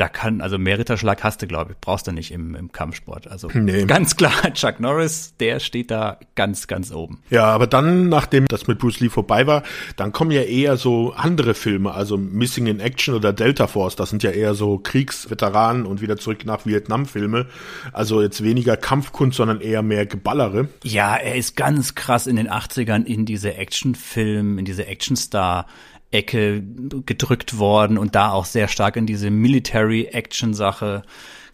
da 0.00 0.08
kann, 0.08 0.40
also 0.40 0.58
mehr 0.58 0.78
Ritterschlag 0.78 1.22
hast 1.22 1.42
du, 1.42 1.46
glaube 1.46 1.72
ich, 1.72 1.78
brauchst 1.78 2.06
du 2.06 2.12
nicht 2.12 2.30
im, 2.30 2.54
im 2.54 2.72
Kampfsport. 2.72 3.28
Also 3.28 3.48
nee. 3.52 3.84
ganz 3.84 4.16
klar, 4.16 4.32
Chuck 4.54 4.80
Norris, 4.80 5.34
der 5.38 5.60
steht 5.60 5.90
da 5.90 6.18
ganz, 6.34 6.66
ganz 6.66 6.90
oben. 6.90 7.22
Ja, 7.28 7.44
aber 7.44 7.66
dann, 7.66 8.08
nachdem 8.08 8.46
das 8.46 8.66
mit 8.66 8.78
Bruce 8.78 9.00
Lee 9.00 9.10
vorbei 9.10 9.46
war, 9.46 9.62
dann 9.96 10.12
kommen 10.12 10.30
ja 10.30 10.42
eher 10.42 10.76
so 10.76 11.12
andere 11.12 11.54
Filme, 11.54 11.92
also 11.92 12.16
Missing 12.16 12.66
in 12.66 12.80
Action 12.80 13.14
oder 13.14 13.32
Delta 13.32 13.66
Force, 13.66 13.96
das 13.96 14.10
sind 14.10 14.22
ja 14.22 14.30
eher 14.30 14.54
so 14.54 14.78
Kriegsveteranen 14.78 15.84
und 15.84 16.00
wieder 16.00 16.16
zurück 16.16 16.46
nach 16.46 16.64
Vietnam 16.64 17.04
Filme. 17.04 17.46
Also 17.92 18.22
jetzt 18.22 18.42
weniger 18.42 18.76
Kampfkunst, 18.76 19.36
sondern 19.36 19.60
eher 19.60 19.82
mehr 19.82 20.06
Geballere. 20.06 20.68
Ja, 20.82 21.16
er 21.16 21.34
ist 21.34 21.56
ganz 21.56 21.94
krass 21.94 22.26
in 22.26 22.36
den 22.36 22.48
80ern 22.48 23.04
in 23.04 23.26
diese 23.26 23.54
Actionfilm, 23.54 24.58
in 24.58 24.64
diese 24.64 24.86
Actionstar 24.86 25.66
Ecke 26.10 26.62
gedrückt 27.06 27.58
worden 27.58 27.98
und 27.98 28.14
da 28.14 28.32
auch 28.32 28.44
sehr 28.44 28.68
stark 28.68 28.96
in 28.96 29.06
diese 29.06 29.30
Military-Action-Sache. 29.30 31.02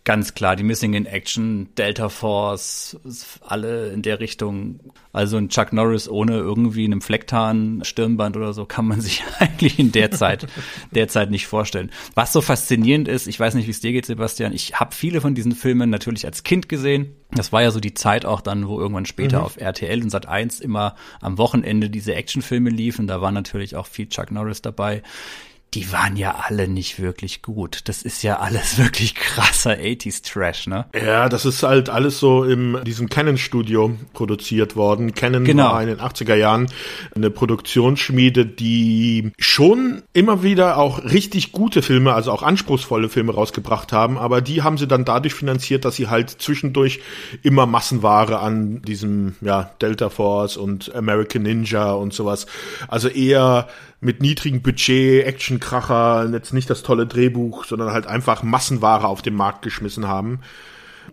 Ganz 0.07 0.35
klar, 0.35 0.55
die 0.55 0.63
Missing 0.63 0.95
in 0.95 1.05
Action, 1.05 1.67
Delta 1.77 2.09
Force, 2.09 2.97
alle 3.41 3.89
in 3.89 4.03
der 4.03 4.21
Richtung. 4.21 4.79
Also 5.13 5.37
ein 5.37 5.49
Chuck 5.49 5.73
Norris 5.73 6.09
ohne 6.09 6.37
irgendwie 6.37 6.85
einem 6.85 7.01
Flecktarn, 7.01 7.81
Stirnband 7.83 8.37
oder 8.37 8.53
so 8.53 8.67
kann 8.67 8.87
man 8.87 9.01
sich 9.01 9.25
eigentlich 9.41 9.81
in 9.81 9.91
der 9.91 10.13
Zeit, 10.13 10.47
derzeit 10.93 11.33
nicht 11.33 11.49
vorstellen. 11.49 11.91
Was 12.15 12.33
so 12.33 12.41
faszinierend 12.41 13.09
ist, 13.09 13.27
ich 13.27 13.41
weiß 13.41 13.55
nicht, 13.55 13.67
wie 13.67 13.73
es 13.73 13.81
dir 13.81 13.91
geht, 13.91 14.07
Sebastian, 14.07 14.53
ich 14.53 14.79
habe 14.79 14.95
viele 14.95 15.21
von 15.21 15.35
diesen 15.35 15.57
Filmen 15.57 15.91
natürlich 15.91 16.25
als 16.25 16.45
Kind 16.45 16.69
gesehen. 16.69 17.17
Das 17.33 17.51
war 17.51 17.63
ja 17.63 17.73
so 17.73 17.81
die 17.81 17.95
Zeit 17.95 18.25
auch 18.25 18.43
dann, 18.43 18.69
wo 18.69 18.79
irgendwann 18.79 19.07
später 19.07 19.41
mhm. 19.41 19.45
auf 19.45 19.57
RTL 19.57 20.05
und 20.05 20.11
Sat 20.11 20.29
1 20.29 20.61
immer 20.61 20.95
am 21.21 21.37
Wochenende 21.37 21.91
diese 21.91 22.15
Actionfilme 22.15 22.71
liefen. 22.71 23.09
Da 23.09 23.21
war 23.21 23.33
natürlich 23.33 23.75
auch 23.75 23.89
viel 23.89 24.09
Chuck 24.09 24.31
Norris 24.31 24.63
dabei 24.63 25.03
die 25.75 25.93
waren 25.93 26.17
ja 26.17 26.37
alle 26.49 26.69
nicht 26.69 27.01
wirklich 27.01 27.43
gut. 27.43 27.81
Das 27.85 28.03
ist 28.03 28.23
ja 28.23 28.39
alles 28.39 28.79
wirklich 28.83 29.15
krasser 29.15 29.73
80s 29.73 30.23
Trash, 30.23 30.67
ne? 30.67 30.87
Ja, 30.95 31.29
das 31.29 31.45
ist 31.45 31.63
halt 31.63 31.91
alles 31.91 32.19
so 32.19 32.45
in 32.45 32.83
diesem 32.85 33.09
Canon 33.09 33.37
Studio 33.37 33.97
produziert 34.15 34.77
worden. 34.77 35.15
Canon 35.15 35.45
genau. 35.45 35.73
war 35.73 35.83
in 35.83 35.89
den 35.89 36.01
80er 36.01 36.35
Jahren 36.35 36.69
eine 37.15 37.31
Produktionsschmiede, 37.31 38.47
die 38.47 39.33
schon 39.39 40.03
immer 40.13 40.43
wieder 40.43 40.79
auch 40.79 41.05
richtig 41.05 41.53
gute 41.53 41.83
Filme, 41.83 42.15
also 42.15 42.33
auch 42.33 42.43
anspruchsvolle 42.43 43.09
Filme 43.09 43.35
rausgebracht 43.35 43.93
haben, 43.93 44.17
aber 44.19 44.41
die 44.41 44.63
haben 44.63 44.79
sie 44.79 44.87
dann 44.87 45.05
dadurch 45.05 45.35
finanziert, 45.35 45.85
dass 45.85 45.97
sie 45.97 46.09
halt 46.09 46.31
zwischendurch 46.31 47.01
immer 47.43 47.67
Massenware 47.67 48.39
an 48.39 48.83
diesem, 48.83 49.37
ja, 49.41 49.71
Delta 49.83 50.09
Force 50.09 50.57
und 50.57 50.95
American 50.95 51.43
Ninja 51.43 51.93
und 51.93 52.15
sowas. 52.15 52.47
Also 52.89 53.09
eher 53.09 53.69
mit 54.07 54.23
niedrigem 54.23 54.63
Budget, 54.63 55.27
Actionkracher, 55.27 56.31
jetzt 56.33 56.55
nicht 56.55 56.71
das 56.71 56.83
tolle 56.83 57.07
Drehbuch, 57.07 57.65
sondern 57.65 57.91
halt 57.91 58.07
einfach 58.07 58.43
Massenware 58.43 59.07
auf 59.09 59.21
den 59.21 59.35
Markt 59.35 59.63
geschmissen 59.63 60.07
haben 60.07 60.41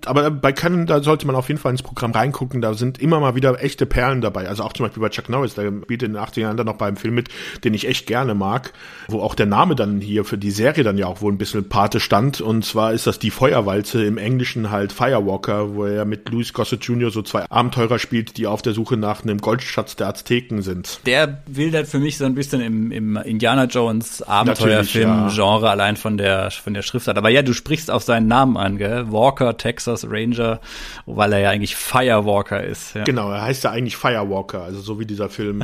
aber 0.06 0.30
bei 0.32 0.52
Canon, 0.52 0.86
da 0.86 1.02
sollte 1.02 1.26
man 1.26 1.36
auf 1.36 1.48
jeden 1.48 1.60
Fall 1.60 1.72
ins 1.72 1.84
Programm 1.84 2.12
reingucken. 2.12 2.62
Da 2.62 2.74
sind 2.74 3.00
immer 3.00 3.20
mal 3.20 3.36
wieder 3.36 3.64
echte 3.64 3.86
Perlen 3.86 4.22
dabei. 4.22 4.48
Also 4.48 4.64
auch 4.64 4.74
zum 4.74 4.86
Beispiel 4.86 5.02
bei 5.02 5.10
Chuck 5.10 5.30
Norris, 5.30 5.56
der 5.56 5.72
bietet 5.72 6.10
in 6.10 6.14
den 6.14 6.22
80er 6.22 6.42
Jahren 6.42 6.58
dann 6.58 6.66
noch 6.66 6.78
beim 6.78 6.98
Film 6.98 7.16
mit, 7.16 7.30
den 7.64 7.74
ich 7.74 7.88
echt 7.88 8.08
gerne 8.08 8.36
mag, 8.36 8.74
wo 9.08 9.22
auch 9.22 9.36
der 9.36 9.46
Name 9.46 9.76
dann 9.76 10.02
hier 10.02 10.26
für 10.26 10.38
die 10.38 10.52
Serie 10.52 10.84
dann 10.84 10.98
ja 10.98 11.08
auch 11.08 11.22
wohl 11.22 11.32
ein 11.32 11.38
bisschen 11.38 11.70
Pate 11.70 12.00
stand. 12.00 12.42
Und 12.42 12.66
zwar 12.66 12.94
ist 12.94 13.08
das 13.08 13.20
die 13.20 13.32
Feuerwalze 13.32 14.04
im 14.04 14.18
Englischen 14.18 14.72
halt 14.72 14.92
Firewalker, 14.92 15.76
wo 15.76 15.86
er 15.86 16.06
mit 16.06 16.30
Louis 16.30 16.54
Gossett 16.54 16.84
Jr. 16.84 17.12
so 17.12 17.22
zwei 17.22 17.46
Abenteurer 17.50 18.00
spielt, 18.00 18.38
die 18.38 18.48
auf 18.48 18.62
der 18.62 18.74
Suche 18.74 18.98
nach 18.98 19.24
einem 19.24 19.40
Goldschatz 19.40 19.96
der 19.96 20.08
Azteken 20.08 20.62
sind. 20.62 21.00
Der 21.06 21.42
wildert 21.46 21.88
für 21.88 22.00
mich 22.00 22.18
so 22.18 22.26
ein 22.26 22.36
bisschen 22.36 22.62
im, 22.62 22.92
im 22.92 23.18
Indiana 23.18 23.66
Jones 23.66 24.22
Abenteuerfilm-Genre 24.22 25.66
ja. 25.66 25.72
allein 25.72 25.96
von 25.96 26.18
der, 26.18 26.52
von 26.52 26.74
der 26.74 26.82
Schriftart. 26.82 27.18
Aber 27.18 27.30
ja, 27.30 27.42
du 27.42 27.54
sprichst 27.54 27.90
auf 27.90 28.04
seinen 28.04 28.28
Namen 28.28 28.58
an, 28.58 28.78
gell? 28.78 29.12
Walker, 29.12 29.58
Texas 29.58 29.93
Texas 29.94 30.10
Ranger, 30.10 30.60
weil 31.06 31.34
er 31.34 31.40
ja 31.40 31.50
eigentlich 31.50 31.76
Firewalker 31.76 32.64
ist. 32.64 32.96
Ja. 32.96 33.04
Genau, 33.04 33.32
er 33.32 33.44
heißt 33.44 33.64
ja 33.64 33.72
eigentlich 33.72 33.98
Firewalker, 33.98 34.64
also 34.64 34.80
so 34.80 35.00
wie 35.00 35.06
dieser 35.06 35.30
Film. 35.30 35.64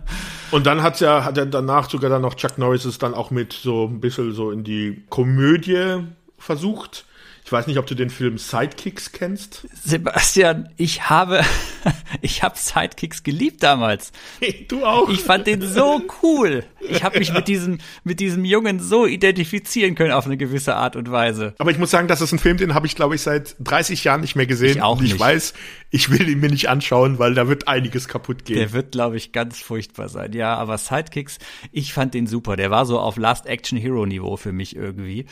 Und 0.50 0.66
dann 0.66 0.82
hat's 0.82 1.00
ja, 1.00 1.24
hat 1.24 1.38
er 1.38 1.46
danach 1.46 1.88
sogar 1.88 2.10
dann 2.10 2.22
noch 2.22 2.34
Chuck 2.34 2.58
Norris 2.58 2.84
es 2.84 2.98
dann 2.98 3.14
auch 3.14 3.30
mit 3.30 3.52
so 3.52 3.84
ein 3.84 4.00
bisschen 4.00 4.32
so 4.32 4.50
in 4.50 4.64
die 4.64 5.04
Komödie 5.08 6.04
versucht. 6.38 7.04
Ich 7.48 7.52
weiß 7.52 7.66
nicht, 7.66 7.78
ob 7.78 7.86
du 7.86 7.94
den 7.94 8.10
Film 8.10 8.36
Sidekicks 8.36 9.10
kennst. 9.12 9.66
Sebastian, 9.82 10.68
ich 10.76 11.08
habe, 11.08 11.40
ich 12.20 12.42
habe 12.42 12.58
Sidekicks 12.58 13.22
geliebt 13.22 13.62
damals. 13.62 14.12
Du 14.68 14.84
auch. 14.84 15.08
Ich 15.08 15.20
fand 15.20 15.46
den 15.46 15.62
so 15.62 16.02
cool. 16.22 16.62
Ich 16.80 17.02
habe 17.02 17.18
mich 17.18 17.32
mit 17.32 17.48
diesem, 17.48 17.78
mit 18.04 18.20
diesem 18.20 18.44
Jungen 18.44 18.80
so 18.80 19.06
identifizieren 19.06 19.94
können 19.94 20.12
auf 20.12 20.26
eine 20.26 20.36
gewisse 20.36 20.74
Art 20.74 20.94
und 20.94 21.10
Weise. 21.10 21.54
Aber 21.56 21.70
ich 21.70 21.78
muss 21.78 21.90
sagen, 21.90 22.06
das 22.06 22.20
ist 22.20 22.32
ein 22.32 22.38
Film, 22.38 22.58
den 22.58 22.74
habe 22.74 22.86
ich, 22.86 22.94
glaube 22.94 23.14
ich, 23.14 23.22
seit 23.22 23.56
30 23.60 24.04
Jahren 24.04 24.20
nicht 24.20 24.36
mehr 24.36 24.46
gesehen. 24.46 24.76
Ich 24.76 24.82
auch 24.82 24.98
und 24.98 25.06
ich 25.06 25.12
nicht. 25.12 25.20
weiß, 25.20 25.54
ich 25.88 26.10
will 26.10 26.28
ihn 26.28 26.40
mir 26.40 26.50
nicht 26.50 26.68
anschauen, 26.68 27.18
weil 27.18 27.32
da 27.32 27.48
wird 27.48 27.66
einiges 27.66 28.08
kaputt 28.08 28.44
gehen. 28.44 28.56
Der 28.58 28.74
wird, 28.74 28.92
glaube 28.92 29.16
ich, 29.16 29.32
ganz 29.32 29.58
furchtbar 29.58 30.10
sein. 30.10 30.34
Ja, 30.34 30.54
aber 30.56 30.76
Sidekicks, 30.76 31.38
ich 31.72 31.94
fand 31.94 32.12
den 32.12 32.26
super. 32.26 32.56
Der 32.56 32.70
war 32.70 32.84
so 32.84 32.98
auf 33.00 33.16
Last 33.16 33.46
Action 33.46 33.78
Hero 33.78 34.04
Niveau 34.04 34.36
für 34.36 34.52
mich 34.52 34.76
irgendwie. 34.76 35.24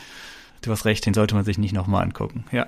Du 0.67 0.73
hast 0.73 0.83
recht, 0.83 1.05
den 1.05 1.13
sollte 1.13 1.33
man 1.33 1.45
sich 1.45 1.57
nicht 1.57 1.73
nochmal 1.73 2.03
angucken. 2.03 2.43
Ja. 2.51 2.67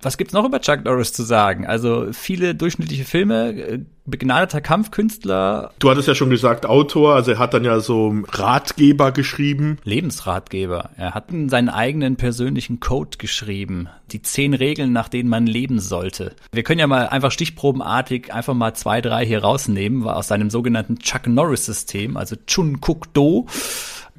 Was 0.00 0.16
gibt's 0.16 0.32
noch 0.32 0.46
über 0.46 0.60
Chuck 0.60 0.84
Norris 0.84 1.12
zu 1.12 1.22
sagen? 1.22 1.66
Also 1.66 2.08
viele 2.12 2.54
durchschnittliche 2.54 3.04
Filme, 3.04 3.50
äh, 3.50 3.80
begnadeter 4.06 4.62
Kampfkünstler. 4.62 5.72
Du 5.78 5.90
hattest 5.90 6.08
ja 6.08 6.14
schon 6.14 6.30
gesagt, 6.30 6.64
Autor, 6.64 7.14
also 7.14 7.32
er 7.32 7.38
hat 7.38 7.52
dann 7.52 7.64
ja 7.64 7.80
so 7.80 8.14
Ratgeber 8.28 9.12
geschrieben. 9.12 9.76
Lebensratgeber. 9.84 10.90
Er 10.96 11.12
hat 11.12 11.26
seinen 11.48 11.68
eigenen 11.68 12.16
persönlichen 12.16 12.80
Code 12.80 13.18
geschrieben. 13.18 13.88
Die 14.12 14.22
zehn 14.22 14.54
Regeln, 14.54 14.92
nach 14.92 15.10
denen 15.10 15.28
man 15.28 15.46
leben 15.46 15.78
sollte. 15.78 16.36
Wir 16.52 16.62
können 16.62 16.80
ja 16.80 16.86
mal 16.86 17.08
einfach 17.08 17.32
stichprobenartig 17.32 18.32
einfach 18.32 18.54
mal 18.54 18.72
zwei, 18.72 19.02
drei 19.02 19.26
hier 19.26 19.42
rausnehmen, 19.42 20.04
war 20.04 20.16
aus 20.16 20.28
seinem 20.28 20.48
sogenannten 20.48 21.00
Chuck 21.00 21.26
Norris 21.26 21.66
System, 21.66 22.16
also 22.16 22.36
Chun 22.46 22.80
Kuk 22.80 23.12
Do. 23.12 23.46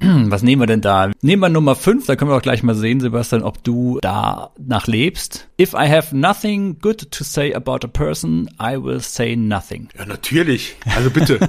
Was 0.00 0.42
nehmen 0.42 0.62
wir 0.62 0.66
denn 0.66 0.80
da? 0.80 1.10
Nehmen 1.22 1.42
wir 1.42 1.48
Nummer 1.48 1.74
5, 1.74 2.06
da 2.06 2.16
können 2.16 2.30
wir 2.30 2.36
auch 2.36 2.42
gleich 2.42 2.62
mal 2.62 2.74
sehen, 2.74 3.00
Sebastian, 3.00 3.42
ob 3.42 3.62
du 3.64 3.98
da 4.00 4.50
nach 4.58 4.86
lebst. 4.86 5.48
If 5.60 5.72
I 5.72 5.88
have 5.88 6.16
nothing 6.16 6.78
good 6.80 7.10
to 7.10 7.24
say 7.24 7.52
about 7.52 7.80
a 7.84 7.88
person, 7.88 8.48
I 8.60 8.82
will 8.82 9.00
say 9.00 9.34
nothing. 9.34 9.88
Ja, 9.98 10.06
natürlich. 10.06 10.76
Also 10.94 11.10
bitte. 11.10 11.40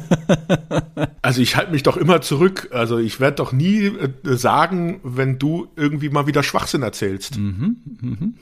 also 1.21 1.41
ich 1.41 1.55
halte 1.55 1.71
mich 1.71 1.83
doch 1.83 1.97
immer 1.97 2.21
zurück. 2.21 2.69
Also 2.71 2.97
ich 2.97 3.19
werde 3.19 3.35
doch 3.35 3.51
nie 3.51 3.85
äh, 3.85 4.09
sagen, 4.23 4.99
wenn 5.03 5.37
du 5.37 5.67
irgendwie 5.75 6.09
mal 6.09 6.25
wieder 6.25 6.41
Schwachsinn 6.41 6.81
erzählst. 6.81 7.37
Mhm, 7.37 7.77
mhm. 8.01 8.33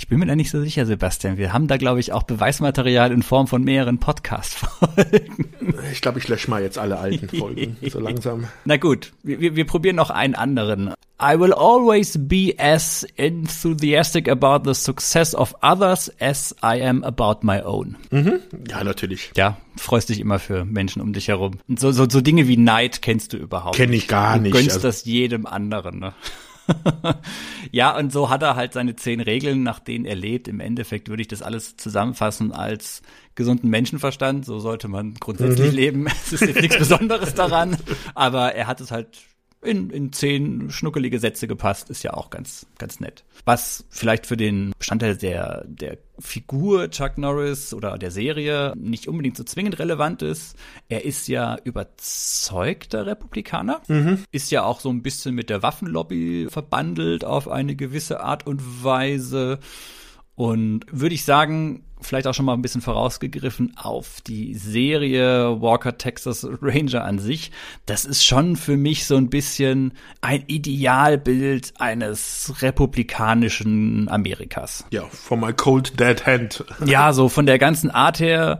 Ich 0.00 0.06
bin 0.06 0.20
mir 0.20 0.26
da 0.26 0.36
nicht 0.36 0.50
so 0.50 0.62
sicher, 0.62 0.86
Sebastian. 0.86 1.38
Wir 1.38 1.52
haben 1.52 1.66
da, 1.66 1.76
glaube 1.76 1.98
ich, 1.98 2.12
auch 2.12 2.22
Beweismaterial 2.22 3.10
in 3.10 3.24
Form 3.24 3.48
von 3.48 3.64
mehreren 3.64 3.98
Podcast-Folgen. 3.98 5.48
Ich 5.90 6.00
glaube, 6.00 6.20
ich 6.20 6.28
lösche 6.28 6.48
mal 6.48 6.62
jetzt 6.62 6.78
alle 6.78 6.98
alten 6.98 7.28
Folgen, 7.28 7.76
so 7.82 7.98
langsam. 7.98 8.44
Na 8.64 8.76
gut, 8.76 9.12
wir, 9.28 9.56
wir 9.56 9.66
probieren 9.66 9.96
noch 9.96 10.10
einen 10.10 10.34
anderen. 10.34 10.94
I 11.20 11.38
will 11.38 11.52
always 11.52 12.16
be 12.18 12.54
as 12.58 13.04
enthusiastic 13.16 14.28
about 14.28 14.60
the 14.64 14.74
success 14.74 15.34
of 15.34 15.54
others 15.62 16.10
as 16.20 16.54
I 16.62 16.80
am 16.82 17.02
about 17.04 17.38
my 17.42 17.60
own. 17.62 17.96
Mhm. 18.10 18.40
Ja, 18.68 18.84
natürlich. 18.84 19.32
Ja, 19.36 19.56
freust 19.76 20.08
dich 20.10 20.20
immer 20.20 20.38
für 20.38 20.64
Menschen 20.64 21.02
um 21.02 21.12
dich 21.12 21.28
herum. 21.28 21.58
Und 21.68 21.80
so, 21.80 21.90
so, 21.92 22.06
so 22.08 22.20
Dinge 22.20 22.46
wie 22.48 22.56
Neid 22.56 23.02
kennst 23.02 23.32
du 23.32 23.36
überhaupt 23.36 23.76
Kenn 23.76 23.92
ich 23.92 24.06
gar 24.08 24.36
du 24.36 24.42
nicht. 24.42 24.52
gönnst 24.52 24.70
Also- 24.76 24.88
das 24.88 25.04
jedem 25.04 25.46
anderen, 25.46 25.98
ne? 25.98 26.14
ja, 27.72 27.96
und 27.96 28.12
so 28.12 28.30
hat 28.30 28.42
er 28.42 28.56
halt 28.56 28.72
seine 28.72 28.96
zehn 28.96 29.20
Regeln, 29.20 29.62
nach 29.62 29.78
denen 29.78 30.04
er 30.04 30.16
lebt. 30.16 30.48
Im 30.48 30.60
Endeffekt 30.60 31.08
würde 31.08 31.22
ich 31.22 31.28
das 31.28 31.42
alles 31.42 31.76
zusammenfassen 31.76 32.52
als 32.52 33.02
gesunden 33.34 33.70
Menschenverstand. 33.70 34.44
So 34.44 34.58
sollte 34.58 34.88
man 34.88 35.14
grundsätzlich 35.14 35.72
leben. 35.72 36.06
Es 36.26 36.32
ist 36.32 36.42
jetzt 36.42 36.60
nichts 36.60 36.78
Besonderes 36.78 37.34
daran. 37.34 37.76
Aber 38.14 38.54
er 38.54 38.66
hat 38.66 38.80
es 38.80 38.90
halt 38.90 39.18
in, 39.62 39.90
in 39.90 40.12
zehn 40.12 40.70
schnuckelige 40.70 41.18
Sätze 41.18 41.48
gepasst, 41.48 41.90
ist 41.90 42.02
ja 42.02 42.14
auch 42.14 42.30
ganz, 42.30 42.66
ganz 42.78 43.00
nett. 43.00 43.24
Was 43.44 43.84
vielleicht 43.90 44.26
für 44.26 44.36
den 44.36 44.72
Bestandteil 44.78 45.16
der, 45.16 45.64
der 45.66 45.98
Figur 46.20 46.90
Chuck 46.90 47.18
Norris 47.18 47.74
oder 47.74 47.98
der 47.98 48.10
Serie 48.10 48.72
nicht 48.76 49.08
unbedingt 49.08 49.36
so 49.36 49.44
zwingend 49.44 49.78
relevant 49.78 50.22
ist. 50.22 50.56
Er 50.88 51.04
ist 51.04 51.28
ja 51.28 51.56
überzeugter 51.64 53.06
Republikaner, 53.06 53.82
ist 54.32 54.50
ja 54.50 54.64
auch 54.64 54.80
so 54.80 54.90
ein 54.90 55.02
bisschen 55.02 55.34
mit 55.34 55.50
der 55.50 55.62
Waffenlobby 55.62 56.48
verbandelt 56.50 57.24
auf 57.24 57.48
eine 57.48 57.76
gewisse 57.76 58.20
Art 58.20 58.46
und 58.46 58.84
Weise. 58.84 59.58
Und 60.34 60.86
würde 60.90 61.16
ich 61.16 61.24
sagen, 61.24 61.84
vielleicht 62.00 62.26
auch 62.26 62.34
schon 62.34 62.44
mal 62.44 62.54
ein 62.54 62.62
bisschen 62.62 62.80
vorausgegriffen 62.80 63.76
auf 63.76 64.20
die 64.26 64.54
Serie 64.54 65.60
Walker 65.60 65.98
Texas 65.98 66.46
Ranger 66.62 67.04
an 67.04 67.18
sich. 67.18 67.50
Das 67.86 68.04
ist 68.04 68.24
schon 68.24 68.56
für 68.56 68.76
mich 68.76 69.06
so 69.06 69.16
ein 69.16 69.30
bisschen 69.30 69.92
ein 70.20 70.44
Idealbild 70.46 71.74
eines 71.78 72.54
republikanischen 72.60 74.08
Amerikas. 74.08 74.84
Ja, 74.90 75.04
from 75.04 75.40
my 75.40 75.52
cold 75.52 75.98
dead 75.98 76.26
hand. 76.26 76.64
Ja, 76.84 77.12
so 77.12 77.28
von 77.28 77.46
der 77.46 77.58
ganzen 77.58 77.90
Art 77.90 78.20
her, 78.20 78.58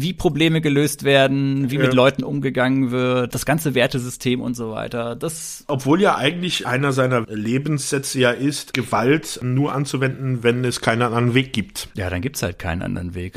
wie 0.00 0.12
Probleme 0.12 0.60
gelöst 0.60 1.04
werden, 1.04 1.70
wie 1.70 1.76
Ja. 1.76 1.82
mit 1.82 1.94
Leuten 1.94 2.22
umgegangen 2.24 2.90
wird, 2.90 3.34
das 3.34 3.46
ganze 3.46 3.74
Wertesystem 3.74 4.40
und 4.40 4.54
so 4.54 4.70
weiter. 4.70 5.16
Das 5.16 5.64
Obwohl 5.68 6.00
ja 6.00 6.16
eigentlich 6.16 6.66
einer 6.66 6.92
seiner 6.92 7.22
Lebenssätze 7.28 8.18
ja 8.20 8.30
ist, 8.30 8.74
Gewalt 8.74 9.40
nur 9.42 9.72
anzuwenden, 9.74 10.42
wenn 10.42 10.64
es 10.64 10.80
keinen 10.80 11.02
anderen 11.02 11.34
Weg 11.34 11.52
gibt. 11.52 11.88
Ja, 11.94 12.10
dann 12.10 12.20
gibt's 12.20 12.42
halt 12.42 12.58
keinen 12.58 12.82
anderen 12.82 13.14
Weg. 13.14 13.34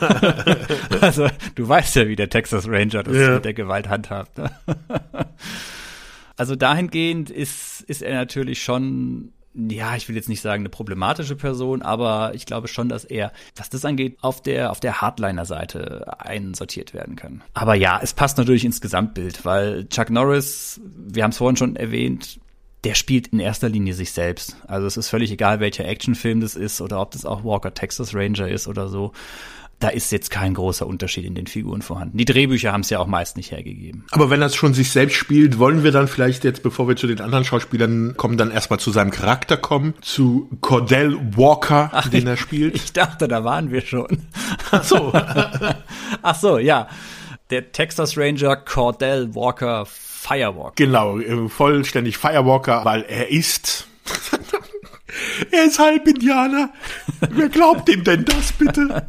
also, 1.00 1.28
du 1.54 1.68
weißt 1.68 1.96
ja, 1.96 2.08
wie 2.08 2.16
der 2.16 2.28
Texas 2.30 2.66
Ranger 2.68 3.02
das 3.02 3.16
Ja. 3.16 3.34
mit 3.34 3.44
der 3.44 3.54
Gewalt 3.54 3.88
handhabt. 3.88 4.38
Ne? 4.38 4.50
also 6.36 6.56
dahingehend 6.56 7.30
ist, 7.30 7.82
ist 7.82 8.02
er 8.02 8.14
natürlich 8.14 8.62
schon, 8.62 9.32
ja, 9.70 9.96
ich 9.96 10.08
will 10.08 10.16
jetzt 10.16 10.28
nicht 10.28 10.40
sagen 10.40 10.62
eine 10.62 10.68
problematische 10.68 11.34
Person, 11.34 11.82
aber 11.82 12.32
ich 12.34 12.46
glaube 12.46 12.68
schon, 12.68 12.88
dass 12.88 13.04
er, 13.04 13.32
was 13.56 13.68
das 13.68 13.84
angeht, 13.84 14.16
auf 14.20 14.40
der, 14.40 14.70
auf 14.70 14.80
der 14.80 15.00
Hardliner-Seite 15.00 16.20
einsortiert 16.20 16.94
werden 16.94 17.16
kann. 17.16 17.42
Aber 17.54 17.74
ja, 17.74 17.98
es 18.02 18.12
passt 18.12 18.38
natürlich 18.38 18.64
ins 18.64 18.80
Gesamtbild, 18.80 19.44
weil 19.44 19.88
Chuck 19.88 20.10
Norris, 20.10 20.80
wir 20.96 21.24
haben 21.24 21.30
es 21.30 21.38
vorhin 21.38 21.56
schon 21.56 21.76
erwähnt, 21.76 22.38
der 22.84 22.94
spielt 22.94 23.28
in 23.28 23.40
erster 23.40 23.68
Linie 23.68 23.94
sich 23.94 24.12
selbst. 24.12 24.56
Also 24.68 24.86
es 24.86 24.96
ist 24.96 25.08
völlig 25.08 25.32
egal, 25.32 25.58
welcher 25.58 25.84
Actionfilm 25.84 26.40
das 26.40 26.54
ist 26.54 26.80
oder 26.80 27.00
ob 27.00 27.10
das 27.10 27.26
auch 27.26 27.42
Walker 27.42 27.74
Texas 27.74 28.14
Ranger 28.14 28.48
ist 28.48 28.68
oder 28.68 28.88
so. 28.88 29.12
Da 29.80 29.88
ist 29.90 30.10
jetzt 30.10 30.30
kein 30.30 30.54
großer 30.54 30.86
Unterschied 30.86 31.24
in 31.24 31.36
den 31.36 31.46
Figuren 31.46 31.82
vorhanden. 31.82 32.18
Die 32.18 32.24
Drehbücher 32.24 32.72
haben 32.72 32.80
es 32.80 32.90
ja 32.90 32.98
auch 32.98 33.06
meist 33.06 33.36
nicht 33.36 33.52
hergegeben. 33.52 34.04
Aber 34.10 34.28
wenn 34.28 34.40
er 34.40 34.46
es 34.46 34.56
schon 34.56 34.74
sich 34.74 34.90
selbst 34.90 35.14
spielt, 35.14 35.60
wollen 35.60 35.84
wir 35.84 35.92
dann 35.92 36.08
vielleicht 36.08 36.42
jetzt, 36.42 36.64
bevor 36.64 36.88
wir 36.88 36.96
zu 36.96 37.06
den 37.06 37.20
anderen 37.20 37.44
Schauspielern 37.44 38.16
kommen, 38.16 38.36
dann 38.36 38.50
erstmal 38.50 38.80
zu 38.80 38.90
seinem 38.90 39.12
Charakter 39.12 39.56
kommen, 39.56 39.94
zu 40.00 40.50
Cordell 40.60 41.16
Walker, 41.36 41.92
den 42.12 42.26
er 42.26 42.36
spielt. 42.36 42.74
Ich 42.74 42.92
dachte, 42.92 43.28
da 43.28 43.44
waren 43.44 43.70
wir 43.70 43.82
schon. 43.82 44.24
Ach 44.72 44.82
so. 44.82 45.12
Ach 46.22 46.34
so, 46.34 46.58
ja. 46.58 46.88
Der 47.50 47.70
Texas 47.70 48.18
Ranger 48.18 48.56
Cordell 48.56 49.32
Walker 49.34 49.86
Firewalk. 49.86 50.74
Genau, 50.74 51.20
äh, 51.20 51.48
vollständig 51.48 52.18
Firewalker, 52.18 52.84
weil 52.84 53.02
er 53.02 53.30
ist. 53.30 53.86
er 55.50 55.64
ist 55.64 55.78
halb 55.78 56.06
Indianer. 56.06 56.70
Wer 57.30 57.48
glaubt 57.48 57.88
ihm 57.88 58.04
denn 58.04 58.24
das 58.24 58.52
bitte? 58.52 59.06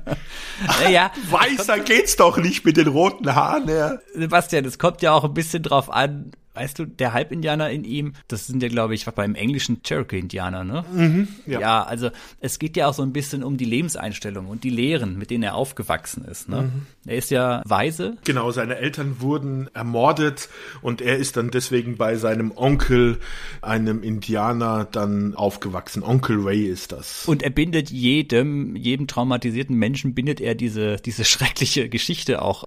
Ja, 0.82 0.90
ja. 0.90 1.12
Weißer 1.30 1.80
geht's 1.80 2.16
doch 2.16 2.38
nicht 2.38 2.66
mit 2.66 2.78
den 2.78 2.88
roten 2.88 3.34
Haaren. 3.36 3.68
Ja. 3.70 4.00
Sebastian, 4.14 4.66
es 4.66 4.80
kommt 4.80 5.02
ja 5.02 5.14
auch 5.14 5.24
ein 5.24 5.34
bisschen 5.34 5.64
drauf 5.64 5.90
an, 5.90 6.32
weißt 6.60 6.80
du, 6.80 6.86
der 6.86 7.14
Halbindianer 7.14 7.70
in 7.70 7.86
ihm, 7.86 8.14
das 8.28 8.48
sind 8.48 8.62
ja, 8.62 8.68
glaube 8.68 8.94
ich, 8.94 9.06
beim 9.06 9.34
englischen 9.34 9.82
Cherokee-Indianer, 9.82 10.66
ne? 10.66 11.28
ja. 11.46 11.60
ja. 11.62 11.84
also 11.84 12.10
es 12.42 12.60
geht 12.60 12.76
ja 12.76 12.88
auch 12.88 12.94
so 12.94 13.02
ein 13.02 13.14
bisschen 13.14 13.44
um 13.44 13.56
die 13.56 13.66
Lebenseinstellung 13.66 14.48
und 14.48 14.66
die 14.66 14.70
Lehren, 14.70 15.18
mit 15.18 15.32
denen 15.32 15.44
er 15.44 15.56
aufgewachsen 15.56 16.26
ist, 16.26 16.50
ne? 16.50 16.70
Er 17.06 17.16
ist 17.16 17.32
ja 17.32 17.64
weise. 17.66 18.18
Genau, 18.26 18.52
seine 18.52 18.78
Eltern 18.78 19.22
wurden 19.22 19.70
ermordet 19.74 20.50
und 20.82 21.02
er 21.02 21.18
ist 21.18 21.38
dann 21.38 21.50
deswegen 21.50 21.98
bei 21.98 22.16
seinem 22.18 22.52
Onkel, 22.56 23.18
einem 23.62 24.04
Indianer, 24.04 24.86
dann 24.92 25.34
aufgewachsen. 25.34 26.04
Onkel 26.04 26.38
Ray 26.42 26.66
ist 26.66 26.92
das. 26.92 27.26
Und 27.26 27.42
er 27.42 27.50
bindet 27.50 27.90
jedem, 27.90 28.76
jedem 28.76 29.08
traumatisierten 29.08 29.76
Menschen 29.76 30.14
bindet 30.14 30.42
er 30.42 30.54
diese, 30.56 30.98
diese 30.98 31.26
schreckliche 31.26 31.90
Geschichte 31.90 32.42
auch. 32.42 32.66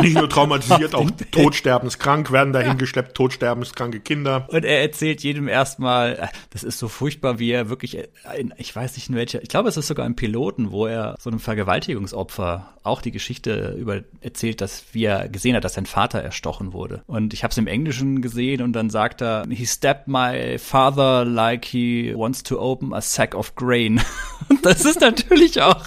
Nicht 0.00 0.16
nur 0.16 0.28
traumatisiert, 0.30 0.94
auch 0.94 1.10
todsterbenskrank, 1.30 2.32
werden 2.32 2.52
dahin 2.52 2.78
geschleppt, 3.10 3.16
todsterbenskranke 3.16 4.00
Kinder. 4.00 4.46
Und 4.48 4.64
er 4.64 4.80
erzählt 4.80 5.22
jedem 5.22 5.48
erstmal, 5.48 6.14
äh, 6.14 6.26
das 6.50 6.62
ist 6.62 6.78
so 6.78 6.88
furchtbar, 6.88 7.38
wie 7.38 7.50
er 7.50 7.68
wirklich, 7.68 7.98
äh, 7.98 8.08
in, 8.38 8.54
ich 8.56 8.74
weiß 8.74 8.96
nicht 8.96 9.08
in 9.08 9.16
welcher, 9.16 9.42
ich 9.42 9.48
glaube, 9.48 9.68
es 9.68 9.76
ist 9.76 9.88
sogar 9.88 10.06
im 10.06 10.16
Piloten, 10.16 10.70
wo 10.70 10.86
er 10.86 11.16
so 11.18 11.30
einem 11.30 11.40
Vergewaltigungsopfer 11.40 12.74
auch 12.82 13.02
die 13.02 13.10
Geschichte 13.10 13.76
über 13.78 14.00
erzählt, 14.20 14.60
dass 14.60 14.84
wie 14.92 15.04
er 15.04 15.28
gesehen 15.28 15.54
hat, 15.54 15.64
dass 15.64 15.74
sein 15.74 15.86
Vater 15.86 16.20
erstochen 16.20 16.72
wurde. 16.72 17.02
Und 17.06 17.34
ich 17.34 17.42
habe 17.42 17.52
es 17.52 17.58
im 17.58 17.66
Englischen 17.66 18.22
gesehen 18.22 18.62
und 18.62 18.72
dann 18.72 18.90
sagt 18.90 19.20
er, 19.20 19.46
he 19.50 19.66
stabbed 19.66 20.08
my 20.08 20.56
father 20.58 21.24
like 21.24 21.64
he 21.64 22.14
wants 22.16 22.42
to 22.42 22.58
open 22.58 22.92
a 22.94 23.00
sack 23.00 23.34
of 23.34 23.54
grain. 23.54 24.00
Und 24.48 24.66
das 24.66 24.84
ist 24.84 25.00
natürlich 25.00 25.60
auch 25.60 25.84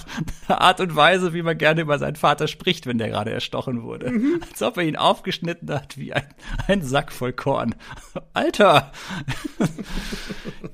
eine 0.48 0.60
Art 0.60 0.80
und 0.80 0.96
Weise, 0.96 1.34
wie 1.34 1.42
man 1.42 1.58
gerne 1.58 1.82
über 1.82 1.98
seinen 1.98 2.16
Vater 2.16 2.48
spricht, 2.48 2.86
wenn 2.86 2.96
der 2.96 3.08
gerade 3.08 3.30
erstochen 3.30 3.82
wurde. 3.82 4.10
Als 4.50 4.62
ob 4.62 4.78
er 4.78 4.84
ihn 4.84 4.96
aufgeschnitten 4.96 5.70
hat 5.70 5.98
wie 5.98 6.14
ein, 6.14 6.24
ein 6.66 6.80
Sack 6.80 7.12
voll 7.14 7.32
Korn. 7.32 7.74
Alter! 8.34 8.92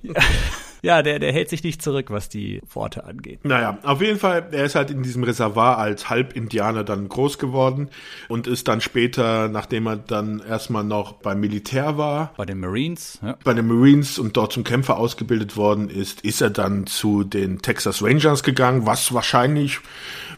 ja, 0.82 1.02
der, 1.02 1.18
der 1.18 1.32
hält 1.32 1.50
sich 1.50 1.62
nicht 1.62 1.82
zurück, 1.82 2.10
was 2.10 2.28
die 2.28 2.62
Worte 2.72 3.04
angeht. 3.04 3.44
Naja, 3.44 3.78
auf 3.82 4.00
jeden 4.00 4.18
Fall, 4.18 4.48
er 4.52 4.64
ist 4.64 4.74
halt 4.74 4.90
in 4.90 5.02
diesem 5.02 5.22
Reservoir 5.24 5.78
als 5.78 6.08
Halbindianer 6.08 6.84
dann 6.84 7.08
groß 7.08 7.38
geworden 7.38 7.90
und 8.28 8.46
ist 8.46 8.68
dann 8.68 8.80
später, 8.80 9.48
nachdem 9.48 9.86
er 9.86 9.96
dann 9.96 10.40
erstmal 10.40 10.84
noch 10.84 11.12
beim 11.12 11.40
Militär 11.40 11.98
war, 11.98 12.32
Bei 12.36 12.46
den 12.46 12.60
Marines, 12.60 13.18
ja. 13.22 13.36
bei 13.44 13.54
den 13.54 13.66
Marines 13.66 14.18
und 14.18 14.36
dort 14.36 14.52
zum 14.52 14.64
Kämpfer 14.64 14.96
ausgebildet 14.96 15.56
worden 15.56 15.90
ist, 15.90 16.22
ist 16.22 16.40
er 16.40 16.50
dann 16.50 16.86
zu 16.86 17.24
den 17.24 17.60
Texas 17.62 18.02
Rangers 18.02 18.42
gegangen, 18.42 18.86
was 18.86 19.12
wahrscheinlich, 19.12 19.80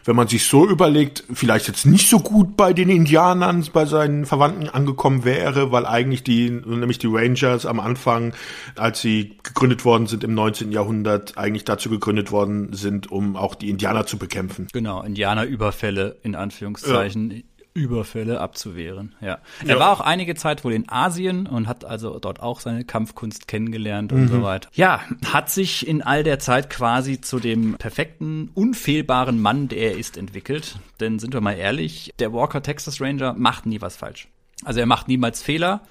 wenn 0.05 0.15
man 0.15 0.27
sich 0.27 0.45
so 0.45 0.67
überlegt, 0.67 1.23
vielleicht 1.33 1.67
jetzt 1.67 1.85
nicht 1.85 2.09
so 2.09 2.19
gut 2.19 2.57
bei 2.57 2.73
den 2.73 2.89
Indianern, 2.89 3.65
bei 3.71 3.85
seinen 3.85 4.25
Verwandten 4.25 4.69
angekommen 4.69 5.23
wäre, 5.23 5.71
weil 5.71 5.85
eigentlich 5.85 6.23
die, 6.23 6.49
nämlich 6.49 6.99
die 6.99 7.07
Rangers 7.07 7.65
am 7.65 7.79
Anfang, 7.79 8.33
als 8.75 9.01
sie 9.01 9.37
gegründet 9.43 9.85
worden 9.85 10.07
sind 10.07 10.23
im 10.23 10.33
19. 10.33 10.71
Jahrhundert, 10.71 11.37
eigentlich 11.37 11.65
dazu 11.65 11.89
gegründet 11.89 12.31
worden 12.31 12.73
sind, 12.73 13.11
um 13.11 13.35
auch 13.35 13.55
die 13.55 13.69
Indianer 13.69 14.05
zu 14.05 14.17
bekämpfen. 14.17 14.67
Genau, 14.73 15.01
Indianerüberfälle 15.01 16.17
in 16.23 16.35
Anführungszeichen. 16.35 17.43
Überfälle 17.73 18.39
abzuwehren, 18.39 19.15
ja. 19.19 19.39
Er 19.65 19.67
Ja. 19.75 19.79
war 19.79 19.91
auch 19.91 19.99
einige 20.01 20.35
Zeit 20.35 20.63
wohl 20.63 20.73
in 20.73 20.89
Asien 20.89 21.47
und 21.47 21.67
hat 21.67 21.85
also 21.85 22.19
dort 22.19 22.39
auch 22.41 22.59
seine 22.59 22.85
Kampfkunst 22.85 23.47
kennengelernt 23.47 24.11
und 24.13 24.23
Mhm. 24.23 24.27
so 24.27 24.43
weiter. 24.43 24.69
Ja, 24.73 25.01
hat 25.31 25.49
sich 25.49 25.87
in 25.87 26.01
all 26.03 26.23
der 26.23 26.37
Zeit 26.39 26.69
quasi 26.69 27.19
zu 27.19 27.39
dem 27.39 27.73
perfekten, 27.75 28.51
unfehlbaren 28.53 29.41
Mann, 29.41 29.67
der 29.69 29.79
er 29.91 29.97
ist, 29.97 30.17
entwickelt. 30.17 30.77
Denn 30.99 31.17
sind 31.19 31.33
wir 31.33 31.41
mal 31.41 31.53
ehrlich, 31.57 32.13
der 32.19 32.31
Walker 32.31 32.61
Texas 32.61 33.01
Ranger 33.01 33.33
macht 33.33 33.65
nie 33.65 33.81
was 33.81 33.97
falsch. 33.97 34.27
Also 34.63 34.79
er 34.79 34.85
macht 34.85 35.07
niemals 35.07 35.41
Fehler. 35.41 35.81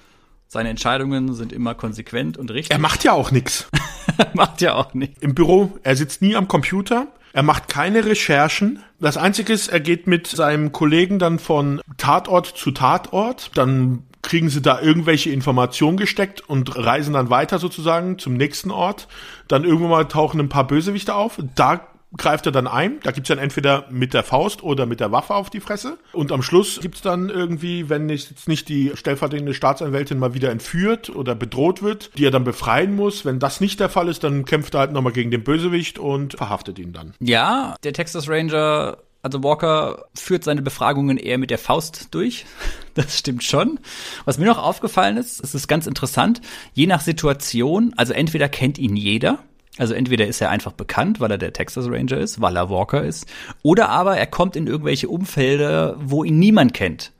Seine 0.53 0.69
Entscheidungen 0.69 1.33
sind 1.33 1.51
immer 1.51 1.73
konsequent 1.73 2.37
und 2.37 2.51
richtig. 2.51 2.71
Er 2.71 2.77
macht 2.77 3.03
ja 3.03 3.13
auch 3.13 3.31
nichts. 3.31 3.67
macht 4.35 4.61
ja 4.61 4.75
auch 4.75 4.93
nicht. 4.93 5.19
Im 5.19 5.33
Büro, 5.33 5.79
er 5.81 5.95
sitzt 5.95 6.21
nie 6.21 6.35
am 6.35 6.47
Computer, 6.47 7.07
er 7.33 7.41
macht 7.41 7.69
keine 7.69 8.05
Recherchen. 8.05 8.83
Das 8.99 9.17
Einzige 9.17 9.51
ist, 9.51 9.69
er 9.69 9.79
geht 9.79 10.05
mit 10.05 10.27
seinem 10.27 10.71
Kollegen 10.71 11.17
dann 11.17 11.39
von 11.39 11.81
Tatort 11.97 12.45
zu 12.45 12.69
Tatort, 12.69 13.49
dann 13.55 14.03
kriegen 14.21 14.49
sie 14.49 14.61
da 14.61 14.79
irgendwelche 14.79 15.31
Informationen 15.31 15.97
gesteckt 15.97 16.41
und 16.41 16.77
reisen 16.77 17.15
dann 17.15 17.31
weiter 17.31 17.57
sozusagen 17.57 18.19
zum 18.19 18.35
nächsten 18.35 18.69
Ort. 18.69 19.07
Dann 19.47 19.63
irgendwann 19.63 19.89
mal 19.89 20.07
tauchen 20.07 20.39
ein 20.39 20.49
paar 20.49 20.67
Bösewichte 20.67 21.15
auf. 21.15 21.39
Da 21.55 21.87
greift 22.17 22.45
er 22.45 22.51
dann 22.51 22.67
ein. 22.67 22.99
Da 23.03 23.11
gibt's 23.11 23.27
dann 23.27 23.37
entweder 23.37 23.85
mit 23.89 24.13
der 24.13 24.23
Faust 24.23 24.63
oder 24.63 24.85
mit 24.85 24.99
der 24.99 25.11
Waffe 25.11 25.35
auf 25.35 25.49
die 25.49 25.59
Fresse. 25.59 25.97
Und 26.11 26.31
am 26.31 26.41
Schluss 26.41 26.79
gibt's 26.81 27.01
dann 27.01 27.29
irgendwie, 27.29 27.89
wenn 27.89 28.05
nicht, 28.05 28.29
jetzt 28.29 28.47
nicht 28.47 28.69
die 28.69 28.91
stellvertretende 28.95 29.53
Staatsanwältin 29.53 30.19
mal 30.19 30.33
wieder 30.33 30.51
entführt 30.51 31.09
oder 31.09 31.35
bedroht 31.35 31.81
wird, 31.81 32.11
die 32.17 32.25
er 32.25 32.31
dann 32.31 32.43
befreien 32.43 32.95
muss. 32.95 33.25
Wenn 33.25 33.39
das 33.39 33.61
nicht 33.61 33.79
der 33.79 33.89
Fall 33.89 34.07
ist, 34.07 34.23
dann 34.23 34.45
kämpft 34.45 34.73
er 34.75 34.81
halt 34.81 34.91
nochmal 34.91 35.13
gegen 35.13 35.31
den 35.31 35.43
Bösewicht 35.43 35.99
und 35.99 36.33
verhaftet 36.33 36.79
ihn 36.79 36.93
dann. 36.93 37.13
Ja, 37.19 37.75
der 37.83 37.93
Texas 37.93 38.29
Ranger 38.29 38.97
also 39.23 39.41
Walker 39.41 40.05
führt 40.13 40.43
seine 40.43 40.61
Befragungen 40.61 41.17
eher 41.17 41.37
mit 41.37 41.49
der 41.49 41.57
Faust 41.57 42.09
durch. 42.11 42.45
Das 42.95 43.17
stimmt 43.17 43.43
schon. 43.43 43.79
Was 44.23 44.37
mir 44.37 44.45
noch 44.45 44.59
aufgefallen 44.59 45.17
ist, 45.17 45.43
es 45.43 45.55
ist 45.55 45.67
ganz 45.67 45.87
interessant, 45.87 46.41
je 46.73 46.85
nach 46.85 47.01
Situation, 47.01 47.91
also 47.97 48.13
entweder 48.13 48.47
kennt 48.49 48.77
ihn 48.77 48.95
jeder, 48.95 49.39
also 49.77 49.93
entweder 49.93 50.27
ist 50.27 50.41
er 50.41 50.49
einfach 50.49 50.73
bekannt, 50.73 51.19
weil 51.19 51.31
er 51.31 51.37
der 51.37 51.53
Texas 51.53 51.87
Ranger 51.87 52.17
ist, 52.17 52.41
weil 52.41 52.55
er 52.55 52.69
Walker 52.69 53.03
ist, 53.03 53.25
oder 53.63 53.89
aber 53.89 54.17
er 54.17 54.27
kommt 54.27 54.55
in 54.55 54.67
irgendwelche 54.67 55.09
Umfelder, 55.09 55.95
wo 55.99 56.23
ihn 56.23 56.37
niemand 56.37 56.73
kennt. 56.73 57.11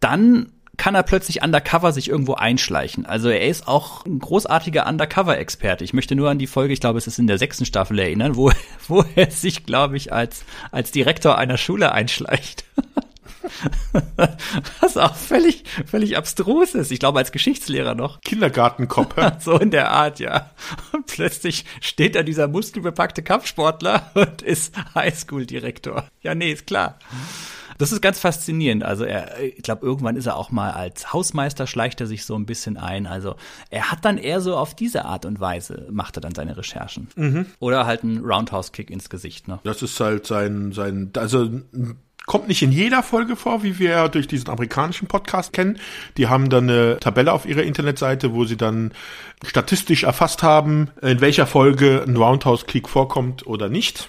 Dann 0.00 0.52
kann 0.76 0.94
er 0.94 1.02
plötzlich 1.02 1.42
undercover 1.42 1.92
sich 1.92 2.08
irgendwo 2.08 2.34
einschleichen. 2.34 3.06
Also 3.06 3.28
er 3.28 3.46
ist 3.46 3.68
auch 3.68 4.04
ein 4.04 4.18
großartiger 4.18 4.86
Undercover-Experte. 4.86 5.84
Ich 5.84 5.92
möchte 5.92 6.16
nur 6.16 6.30
an 6.30 6.38
die 6.38 6.46
Folge, 6.46 6.72
ich 6.72 6.80
glaube, 6.80 6.98
es 6.98 7.06
ist 7.06 7.18
in 7.18 7.26
der 7.26 7.38
sechsten 7.38 7.64
Staffel 7.64 7.98
erinnern, 7.98 8.36
wo, 8.36 8.50
wo 8.88 9.04
er 9.14 9.30
sich, 9.30 9.64
glaube 9.64 9.96
ich, 9.96 10.12
als, 10.12 10.44
als 10.72 10.90
Direktor 10.90 11.38
einer 11.38 11.58
Schule 11.58 11.92
einschleicht. 11.92 12.64
Was 14.80 14.96
auch 14.96 15.14
völlig, 15.14 15.64
völlig 15.86 16.16
abstrus 16.16 16.74
ist. 16.74 16.90
Ich 16.90 16.98
glaube, 16.98 17.18
als 17.18 17.32
Geschichtslehrer 17.32 17.94
noch. 17.94 18.20
Kindergartenkopf. 18.20 19.14
so 19.40 19.58
in 19.58 19.70
der 19.70 19.90
Art, 19.90 20.20
ja. 20.20 20.50
Und 20.92 21.06
plötzlich 21.06 21.64
steht 21.80 22.14
da 22.14 22.22
dieser 22.22 22.48
muskelbepackte 22.48 23.22
Kampfsportler 23.22 24.10
und 24.14 24.42
ist 24.42 24.74
Highschool-Direktor. 24.94 26.08
Ja, 26.22 26.34
nee, 26.34 26.52
ist 26.52 26.66
klar. 26.66 26.98
Das 27.78 27.92
ist 27.92 28.00
ganz 28.00 28.18
faszinierend. 28.18 28.84
Also 28.84 29.04
er, 29.04 29.40
ich 29.42 29.62
glaube, 29.62 29.84
irgendwann 29.84 30.16
ist 30.16 30.26
er 30.26 30.36
auch 30.36 30.50
mal 30.50 30.70
als 30.70 31.12
Hausmeister 31.12 31.66
schleicht 31.66 32.00
er 32.00 32.06
sich 32.06 32.24
so 32.24 32.36
ein 32.36 32.46
bisschen 32.46 32.76
ein. 32.76 33.06
Also 33.06 33.36
er 33.70 33.90
hat 33.90 34.04
dann 34.04 34.18
eher 34.18 34.40
so 34.40 34.56
auf 34.56 34.74
diese 34.74 35.04
Art 35.04 35.24
und 35.24 35.40
Weise 35.40 35.88
macht 35.90 36.16
er 36.16 36.20
dann 36.20 36.34
seine 36.34 36.56
Recherchen. 36.56 37.08
Mhm. 37.16 37.46
Oder 37.58 37.86
halt 37.86 38.04
einen 38.04 38.24
Roundhouse-Kick 38.24 38.90
ins 38.90 39.10
Gesicht. 39.10 39.48
Ne? 39.48 39.58
Das 39.64 39.82
ist 39.82 39.98
halt 39.98 40.26
sein, 40.26 40.72
sein, 40.72 41.10
also 41.16 41.50
kommt 42.26 42.48
nicht 42.48 42.62
in 42.62 42.72
jeder 42.72 43.02
Folge 43.02 43.36
vor, 43.36 43.62
wie 43.62 43.78
wir 43.78 44.08
durch 44.08 44.26
diesen 44.26 44.48
amerikanischen 44.48 45.08
Podcast 45.08 45.52
kennen. 45.52 45.78
Die 46.16 46.28
haben 46.28 46.48
dann 46.48 46.70
eine 46.70 46.98
Tabelle 46.98 47.32
auf 47.32 47.46
ihrer 47.46 47.62
Internetseite, 47.62 48.32
wo 48.32 48.44
sie 48.44 48.56
dann 48.56 48.92
statistisch 49.44 50.04
erfasst 50.04 50.42
haben, 50.42 50.90
in 51.02 51.20
welcher 51.20 51.46
Folge 51.46 52.04
ein 52.06 52.16
Roundhouse-Kick 52.16 52.88
vorkommt 52.88 53.46
oder 53.46 53.68
nicht. 53.68 54.08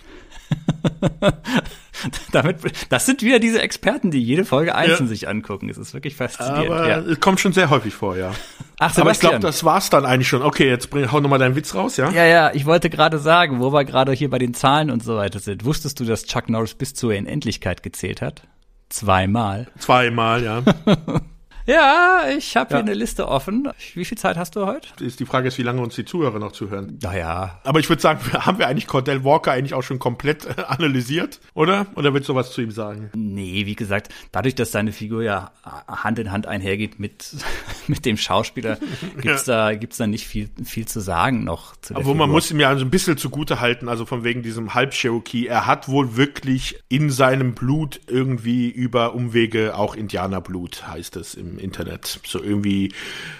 Damit, 2.31 2.57
das 2.89 3.05
sind 3.05 3.21
wieder 3.21 3.39
diese 3.39 3.61
Experten, 3.61 4.11
die 4.11 4.21
jede 4.21 4.45
Folge 4.45 4.75
einzeln 4.75 5.05
ja. 5.05 5.07
sich 5.07 5.27
angucken. 5.27 5.69
Es 5.69 5.77
ist 5.77 5.93
wirklich 5.93 6.15
faszinierend. 6.15 6.71
Aber 6.71 6.89
ja. 6.89 6.99
es 6.99 7.19
kommt 7.19 7.39
schon 7.39 7.53
sehr 7.53 7.69
häufig 7.69 7.93
vor, 7.93 8.17
ja. 8.17 8.31
Ach, 8.79 8.93
Sebastian. 8.93 9.01
Aber 9.01 9.11
ich 9.11 9.19
glaube, 9.19 9.39
das 9.39 9.63
war's 9.63 9.89
dann 9.89 10.05
eigentlich 10.05 10.27
schon. 10.27 10.41
Okay, 10.41 10.67
jetzt 10.67 10.89
bring, 10.89 11.11
hau 11.11 11.19
nochmal 11.19 11.39
deinen 11.39 11.55
Witz 11.55 11.73
raus, 11.73 11.97
ja? 11.97 12.11
Ja, 12.11 12.25
ja, 12.25 12.51
ich 12.53 12.65
wollte 12.65 12.89
gerade 12.89 13.17
sagen, 13.17 13.59
wo 13.59 13.71
wir 13.71 13.85
gerade 13.85 14.11
hier 14.11 14.29
bei 14.29 14.39
den 14.39 14.53
Zahlen 14.53 14.91
und 14.91 15.03
so 15.03 15.15
weiter 15.15 15.39
sind. 15.39 15.65
Wusstest 15.65 15.99
du, 15.99 16.05
dass 16.05 16.25
Chuck 16.25 16.49
Norris 16.49 16.75
bis 16.75 16.93
zur 16.93 17.11
Unendlichkeit 17.15 17.81
gezählt 17.81 18.21
hat? 18.21 18.43
Zweimal. 18.89 19.67
Zweimal, 19.79 20.43
ja. 20.43 20.63
Ja, 21.67 22.25
ich 22.37 22.55
habe 22.55 22.71
ja. 22.71 22.77
hier 22.77 22.85
eine 22.85 22.93
Liste 22.93 23.27
offen. 23.27 23.69
Wie 23.95 24.05
viel 24.05 24.17
Zeit 24.17 24.37
hast 24.37 24.55
du 24.55 24.67
heute? 24.67 24.87
Ist 25.03 25.19
die 25.19 25.25
Frage 25.25 25.47
ist, 25.47 25.57
wie 25.57 25.63
lange 25.63 25.81
uns 25.81 25.95
die 25.95 26.05
Zuhörer 26.05 26.37
noch 26.37 26.51
zuhören. 26.51 26.99
Naja. 27.01 27.59
Aber 27.63 27.79
ich 27.79 27.89
würde 27.89 28.01
sagen, 28.01 28.19
haben 28.33 28.59
wir 28.59 28.67
eigentlich 28.67 28.85
Cordell 28.85 29.23
Walker 29.23 29.51
eigentlich 29.51 29.73
auch 29.73 29.81
schon 29.81 29.97
komplett 29.97 30.45
äh, 30.45 30.61
analysiert, 30.67 31.39
oder? 31.55 31.87
Oder 31.95 32.13
willst 32.13 32.29
du 32.29 32.35
was 32.35 32.51
zu 32.51 32.61
ihm 32.61 32.69
sagen? 32.69 33.09
Nee, 33.15 33.65
wie 33.65 33.75
gesagt, 33.75 34.13
dadurch, 34.31 34.53
dass 34.53 34.71
seine 34.71 34.91
Figur 34.91 35.23
ja 35.23 35.51
Hand 35.87 36.19
in 36.19 36.31
Hand 36.31 36.45
einhergeht 36.45 36.99
mit, 36.99 37.35
mit 37.87 38.05
dem 38.05 38.17
Schauspieler, 38.17 38.77
gibt's 39.21 39.47
ja. 39.47 39.71
da, 39.71 39.75
gibt's 39.75 39.97
da 39.97 40.05
nicht 40.05 40.27
viel, 40.27 40.49
viel 40.63 40.87
zu 40.87 40.99
sagen 40.99 41.43
noch 41.43 41.75
zu 41.77 41.95
Aber 41.95 42.13
man 42.13 42.29
muss 42.29 42.51
ihm 42.51 42.59
ja 42.59 42.75
so 42.77 42.85
ein 42.85 42.91
bisschen 42.91 43.17
zugute 43.17 43.59
halten, 43.59 43.89
also 43.89 44.05
von 44.05 44.23
wegen 44.23 44.43
diesem 44.43 44.75
Halb-Cherokee. 44.75 45.47
Er 45.47 45.65
hat 45.65 45.87
wohl 45.87 46.15
wirklich 46.15 46.79
in 46.89 47.09
seinem 47.09 47.55
Blut 47.55 48.01
irgendwie 48.07 48.69
über 48.69 49.15
Umwege 49.15 49.75
auch 49.75 49.95
Indianerblut, 49.95 50.87
heißt 50.87 51.15
es 51.15 51.33
im 51.33 51.54
Internet. 51.59 52.19
So 52.25 52.41
irgendwie 52.41 52.93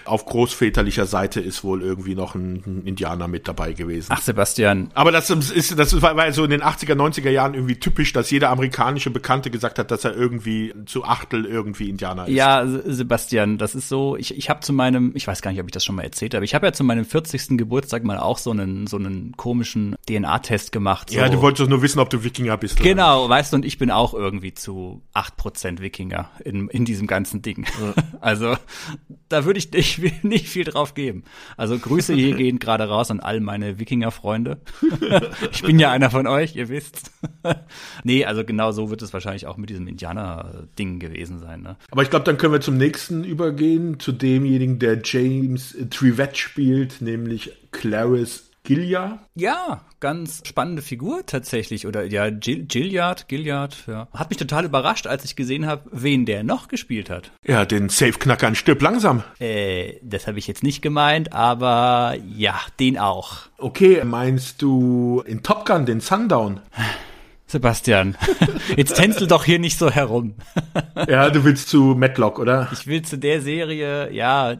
auf 0.04 0.26
großväterlicher 0.26 1.06
Seite 1.06 1.40
ist 1.40 1.64
wohl 1.64 1.82
irgendwie 1.82 2.14
noch 2.14 2.34
ein, 2.34 2.82
Indianer 2.84 3.28
mit 3.28 3.48
dabei 3.48 3.72
gewesen. 3.72 4.08
Ach, 4.10 4.20
Sebastian. 4.20 4.90
Aber 4.94 5.12
das 5.12 5.30
ist, 5.30 5.78
das 5.78 6.00
war, 6.02 6.16
war 6.16 6.32
so 6.32 6.44
in 6.44 6.50
den 6.50 6.62
80er, 6.62 6.94
90er 6.94 7.30
Jahren 7.30 7.54
irgendwie 7.54 7.76
typisch, 7.76 8.12
dass 8.12 8.30
jeder 8.30 8.50
amerikanische 8.50 9.10
Bekannte 9.10 9.50
gesagt 9.50 9.78
hat, 9.78 9.90
dass 9.90 10.04
er 10.04 10.14
irgendwie 10.14 10.74
zu 10.86 11.04
Achtel 11.04 11.44
irgendwie 11.44 11.88
Indianer 11.88 12.26
ist. 12.26 12.34
Ja, 12.34 12.66
Sebastian, 12.66 13.58
das 13.58 13.74
ist 13.74 13.88
so, 13.88 14.16
ich, 14.16 14.36
ich 14.36 14.50
habe 14.50 14.60
zu 14.60 14.72
meinem, 14.72 15.12
ich 15.14 15.26
weiß 15.26 15.42
gar 15.42 15.50
nicht, 15.50 15.60
ob 15.60 15.66
ich 15.66 15.72
das 15.72 15.84
schon 15.84 15.96
mal 15.96 16.02
erzählt 16.02 16.34
habe, 16.34 16.44
ich 16.44 16.54
habe 16.54 16.66
ja 16.66 16.72
zu 16.72 16.84
meinem 16.84 17.04
40. 17.04 17.56
Geburtstag 17.58 18.04
mal 18.04 18.18
auch 18.18 18.38
so 18.38 18.50
einen, 18.50 18.86
so 18.86 18.96
einen 18.96 19.36
komischen 19.36 19.96
DNA-Test 20.08 20.72
gemacht. 20.72 21.10
So. 21.10 21.18
Ja, 21.18 21.28
du 21.28 21.40
wolltest 21.40 21.68
nur 21.68 21.82
wissen, 21.82 21.98
ob 21.98 22.10
du 22.10 22.22
Wikinger 22.24 22.56
bist. 22.56 22.80
Genau, 22.80 23.24
oder? 23.24 23.30
weißt 23.30 23.52
du, 23.52 23.56
und 23.56 23.64
ich 23.64 23.78
bin 23.78 23.90
auch 23.90 24.14
irgendwie 24.14 24.54
zu 24.54 25.02
8% 25.14 25.80
Wikinger 25.80 26.30
in, 26.44 26.68
in 26.68 26.84
diesem 26.84 27.06
ganzen 27.06 27.42
Ding. 27.42 27.66
Ja. 27.80 27.94
Also 28.20 28.56
da 29.28 29.44
würde 29.44 29.58
ich 29.58 29.72
nicht, 29.72 30.00
nicht 30.24 30.48
viel 30.48 30.64
drauf 30.64 30.94
geben. 30.94 31.24
Also 31.56 31.78
Grüße 31.78 32.14
hier 32.14 32.34
gehen 32.36 32.58
gerade 32.58 32.84
raus 32.84 33.10
an 33.10 33.20
all 33.20 33.40
meine 33.40 33.78
Wikinger-Freunde. 33.78 34.58
ich 35.52 35.62
bin 35.62 35.78
ja 35.78 35.90
einer 35.90 36.10
von 36.10 36.26
euch, 36.26 36.56
ihr 36.56 36.68
wisst. 36.68 37.10
nee, 38.04 38.24
also 38.24 38.44
genau 38.44 38.72
so 38.72 38.90
wird 38.90 39.02
es 39.02 39.12
wahrscheinlich 39.12 39.46
auch 39.46 39.56
mit 39.56 39.70
diesem 39.70 39.86
Indianer-Ding 39.86 40.98
gewesen 40.98 41.38
sein. 41.38 41.62
Ne? 41.62 41.76
Aber 41.90 42.02
ich 42.02 42.10
glaube, 42.10 42.24
dann 42.24 42.38
können 42.38 42.52
wir 42.52 42.60
zum 42.60 42.76
nächsten 42.76 43.24
übergehen, 43.24 43.98
zu 44.00 44.12
demjenigen, 44.12 44.78
der 44.78 45.00
James 45.02 45.76
Trivette 45.90 46.36
spielt, 46.36 47.00
nämlich 47.00 47.52
Clarice 47.72 48.45
Gilliard? 48.66 49.20
Ja, 49.36 49.80
ganz 50.00 50.42
spannende 50.44 50.82
Figur 50.82 51.24
tatsächlich. 51.24 51.86
Oder 51.86 52.04
ja, 52.04 52.30
Gilliard, 52.30 53.28
Gilliard, 53.28 53.84
ja. 53.86 54.08
Hat 54.12 54.28
mich 54.28 54.38
total 54.38 54.64
überrascht, 54.64 55.06
als 55.06 55.24
ich 55.24 55.36
gesehen 55.36 55.66
habe, 55.66 55.88
wen 55.92 56.26
der 56.26 56.42
noch 56.42 56.66
gespielt 56.66 57.08
hat. 57.08 57.30
Ja, 57.46 57.64
den 57.64 57.88
Safe-Knacker 57.88 58.54
Stirb 58.56 58.82
langsam. 58.82 59.22
Äh, 59.38 59.94
das 60.02 60.26
habe 60.26 60.38
ich 60.38 60.48
jetzt 60.48 60.64
nicht 60.64 60.82
gemeint, 60.82 61.32
aber 61.32 62.16
ja, 62.36 62.58
den 62.80 62.98
auch. 62.98 63.42
Okay, 63.58 64.02
meinst 64.04 64.62
du 64.62 65.22
in 65.26 65.42
Top 65.42 65.64
Gun 65.64 65.86
den 65.86 66.00
Sundown? 66.00 66.60
Sebastian, 67.48 68.16
jetzt 68.76 68.96
tänzel 68.96 69.28
doch 69.28 69.44
hier 69.44 69.60
nicht 69.60 69.78
so 69.78 69.88
herum. 69.88 70.34
ja, 71.08 71.30
du 71.30 71.44
willst 71.44 71.68
zu 71.68 71.94
Matlock, 71.96 72.40
oder? 72.40 72.68
Ich 72.72 72.88
will 72.88 73.02
zu 73.02 73.18
der 73.18 73.40
Serie, 73.40 74.12
ja, 74.12 74.50
äh, 74.50 74.58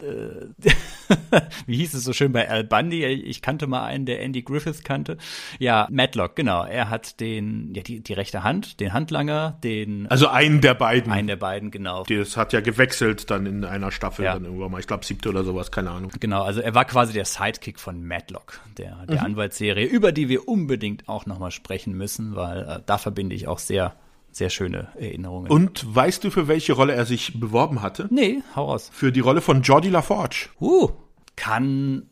wie 1.67 1.77
hieß 1.77 1.95
es 1.95 2.05
so 2.05 2.13
schön 2.13 2.33
bei 2.33 2.49
Al 2.49 2.65
Bundy? 2.65 3.05
Ich 3.05 3.43
kannte 3.43 3.67
mal 3.67 3.85
einen, 3.85 4.07
der 4.07 4.23
Andy 4.23 4.43
Griffith 4.43 4.85
kannte. 4.85 5.17
Ja, 5.59 5.87
Matlock, 5.91 6.37
genau. 6.37 6.65
Er 6.65 6.91
hat 6.91 7.21
den, 7.21 7.75
ja, 7.75 7.83
die, 7.83 8.01
die 8.01 8.13
rechte 8.13 8.45
Hand, 8.45 8.81
den 8.81 8.93
Handlanger, 8.93 9.59
den. 9.63 10.07
Also 10.09 10.29
einen 10.29 10.61
der 10.61 10.75
beiden. 10.75 11.13
Einen 11.13 11.29
der 11.29 11.37
beiden, 11.37 11.71
genau. 11.71 12.05
Das 12.05 12.37
hat 12.37 12.53
ja 12.53 12.61
gewechselt 12.61 13.31
dann 13.31 13.47
in 13.47 13.65
einer 13.65 13.91
Staffel 13.91 14.25
ja. 14.25 14.35
dann 14.35 14.45
irgendwann 14.45 14.71
mal. 14.71 14.81
Ich 14.81 14.87
glaube 14.87 15.05
siebte 15.05 15.29
oder 15.29 15.45
sowas, 15.45 15.71
keine 15.71 15.91
Ahnung. 15.91 16.11
Genau, 16.21 16.43
also 16.43 16.61
er 16.61 16.75
war 16.75 16.85
quasi 16.85 17.13
der 17.13 17.25
Sidekick 17.25 17.79
von 17.79 18.03
Matlock, 18.05 18.61
der, 18.79 19.07
der 19.07 19.21
mhm. 19.21 19.27
Anwaltsserie, 19.27 19.87
über 19.87 20.13
die 20.13 20.29
wir 20.29 20.49
unbedingt 20.49 21.09
auch 21.09 21.27
nochmal 21.27 21.51
sprechen 21.51 21.95
müssen, 21.97 22.37
weil 22.37 22.63
äh, 22.63 22.81
da 22.85 22.99
verbinde 22.99 23.35
ich 23.35 23.49
auch 23.49 23.59
sehr 23.59 23.95
sehr 24.37 24.51
schöne 24.51 24.89
Erinnerungen. 24.99 25.51
Und 25.51 25.95
weißt 25.95 26.24
du, 26.24 26.30
für 26.30 26.49
welche 26.49 26.74
Rolle 26.74 26.95
er 26.95 27.07
sich 27.07 27.41
beworben 27.41 27.82
hatte? 27.82 28.07
Nee, 28.11 28.43
hau 28.55 28.66
raus. 28.66 28.91
Für 28.93 29.12
die 29.12 29.20
Rolle 29.20 29.41
von 29.41 29.62
Jordi 29.62 29.89
LaForge. 29.89 30.49
Uh, 30.61 30.91
kann 31.37 32.03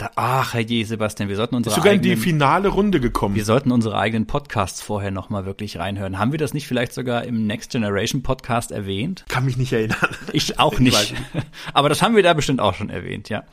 da, 0.00 0.10
ach, 0.16 0.54
Herr 0.54 0.62
je, 0.62 0.82
Sebastian, 0.84 1.28
wir 1.28 1.36
sollten 1.36 1.54
unsere 1.54 1.74
sogar 1.74 1.92
eigenen, 1.92 2.12
in 2.12 2.16
die 2.16 2.22
finale 2.22 2.68
Runde 2.68 3.00
gekommen. 3.00 3.34
Wir 3.34 3.44
sollten 3.44 3.70
unsere 3.70 3.98
eigenen 3.98 4.26
Podcasts 4.26 4.80
vorher 4.80 5.10
nochmal 5.10 5.44
wirklich 5.44 5.78
reinhören. 5.78 6.18
Haben 6.18 6.32
wir 6.32 6.38
das 6.38 6.54
nicht 6.54 6.66
vielleicht 6.66 6.94
sogar 6.94 7.24
im 7.24 7.46
Next 7.46 7.72
Generation 7.72 8.22
Podcast 8.22 8.70
erwähnt? 8.70 9.26
Kann 9.28 9.44
mich 9.44 9.58
nicht 9.58 9.74
erinnern. 9.74 9.98
Ich 10.32 10.58
auch 10.58 10.78
nicht. 10.78 11.12
Ich 11.12 11.12
nicht. 11.12 11.46
Aber 11.74 11.90
das 11.90 12.00
haben 12.00 12.16
wir 12.16 12.22
da 12.22 12.32
bestimmt 12.32 12.60
auch 12.60 12.74
schon 12.74 12.88
erwähnt, 12.88 13.28
ja. 13.28 13.44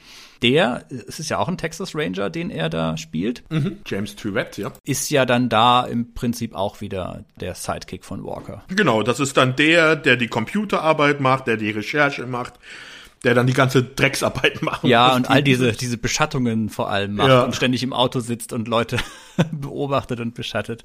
Der, 0.41 0.85
es 0.89 1.19
ist 1.19 1.29
ja 1.29 1.37
auch 1.37 1.47
ein 1.47 1.57
Texas 1.57 1.95
Ranger, 1.95 2.29
den 2.29 2.49
er 2.49 2.69
da 2.69 2.97
spielt. 2.97 3.43
Mhm. 3.49 3.77
James 3.85 4.15
Trivette, 4.15 4.61
ja. 4.61 4.71
Ist 4.83 5.09
ja 5.09 5.25
dann 5.25 5.49
da 5.49 5.85
im 5.85 6.13
Prinzip 6.13 6.53
auch 6.55 6.81
wieder 6.81 7.25
der 7.39 7.55
Sidekick 7.55 8.05
von 8.05 8.23
Walker. 8.23 8.63
Genau, 8.69 9.03
das 9.03 9.19
ist 9.19 9.37
dann 9.37 9.55
der, 9.55 9.95
der 9.95 10.17
die 10.17 10.27
Computerarbeit 10.27 11.21
macht, 11.21 11.47
der 11.47 11.57
die 11.57 11.71
Recherche 11.71 12.25
macht 12.25 12.53
der 13.23 13.33
dann 13.33 13.47
die 13.47 13.53
ganze 13.53 13.83
Drecksarbeit 13.83 14.61
macht. 14.61 14.83
Ja, 14.83 15.15
und 15.15 15.29
all 15.29 15.43
diese, 15.43 15.73
diese 15.73 15.97
Beschattungen 15.97 16.69
vor 16.69 16.89
allem 16.89 17.15
macht 17.15 17.29
ja. 17.29 17.43
und 17.43 17.55
ständig 17.55 17.83
im 17.83 17.93
Auto 17.93 18.19
sitzt 18.19 18.53
und 18.53 18.67
Leute 18.67 18.97
beobachtet 19.51 20.19
und 20.19 20.33
beschattet. 20.33 20.83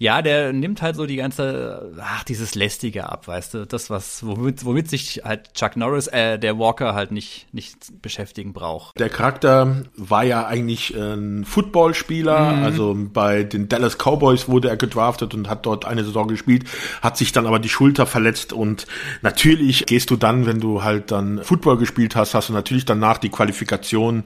Ja, 0.00 0.22
der 0.22 0.54
nimmt 0.54 0.80
halt 0.80 0.96
so 0.96 1.04
die 1.04 1.16
ganze, 1.16 1.92
ach, 2.00 2.24
dieses 2.24 2.54
Lästige 2.54 3.10
ab, 3.10 3.28
weißt 3.28 3.52
du, 3.52 3.66
das, 3.66 3.90
was, 3.90 4.24
womit, 4.24 4.64
womit 4.64 4.88
sich 4.88 5.20
halt 5.24 5.52
Chuck 5.52 5.76
Norris, 5.76 6.06
äh, 6.06 6.38
der 6.38 6.58
Walker 6.58 6.94
halt 6.94 7.12
nicht, 7.12 7.52
nicht 7.52 8.00
beschäftigen 8.00 8.54
braucht. 8.54 8.98
Der 8.98 9.10
Charakter 9.10 9.82
war 9.96 10.24
ja 10.24 10.46
eigentlich 10.46 10.96
ein 10.96 11.44
Footballspieler, 11.44 12.52
mhm. 12.52 12.64
also 12.64 12.96
bei 13.12 13.44
den 13.44 13.68
Dallas 13.68 13.98
Cowboys 13.98 14.48
wurde 14.48 14.70
er 14.70 14.78
gedraftet 14.78 15.34
und 15.34 15.50
hat 15.50 15.66
dort 15.66 15.84
eine 15.84 16.02
Saison 16.02 16.28
gespielt, 16.28 16.64
hat 17.02 17.18
sich 17.18 17.32
dann 17.32 17.46
aber 17.46 17.58
die 17.58 17.68
Schulter 17.68 18.06
verletzt 18.06 18.54
und 18.54 18.86
natürlich 19.20 19.84
gehst 19.84 20.08
du 20.08 20.16
dann, 20.16 20.46
wenn 20.46 20.60
du 20.60 20.82
halt 20.82 21.10
dann 21.10 21.44
Football 21.44 21.76
gespielt 21.76 22.16
hast, 22.16 22.32
hast 22.32 22.48
du 22.48 22.54
natürlich 22.54 22.86
danach 22.86 23.18
die 23.18 23.28
Qualifikation 23.28 24.24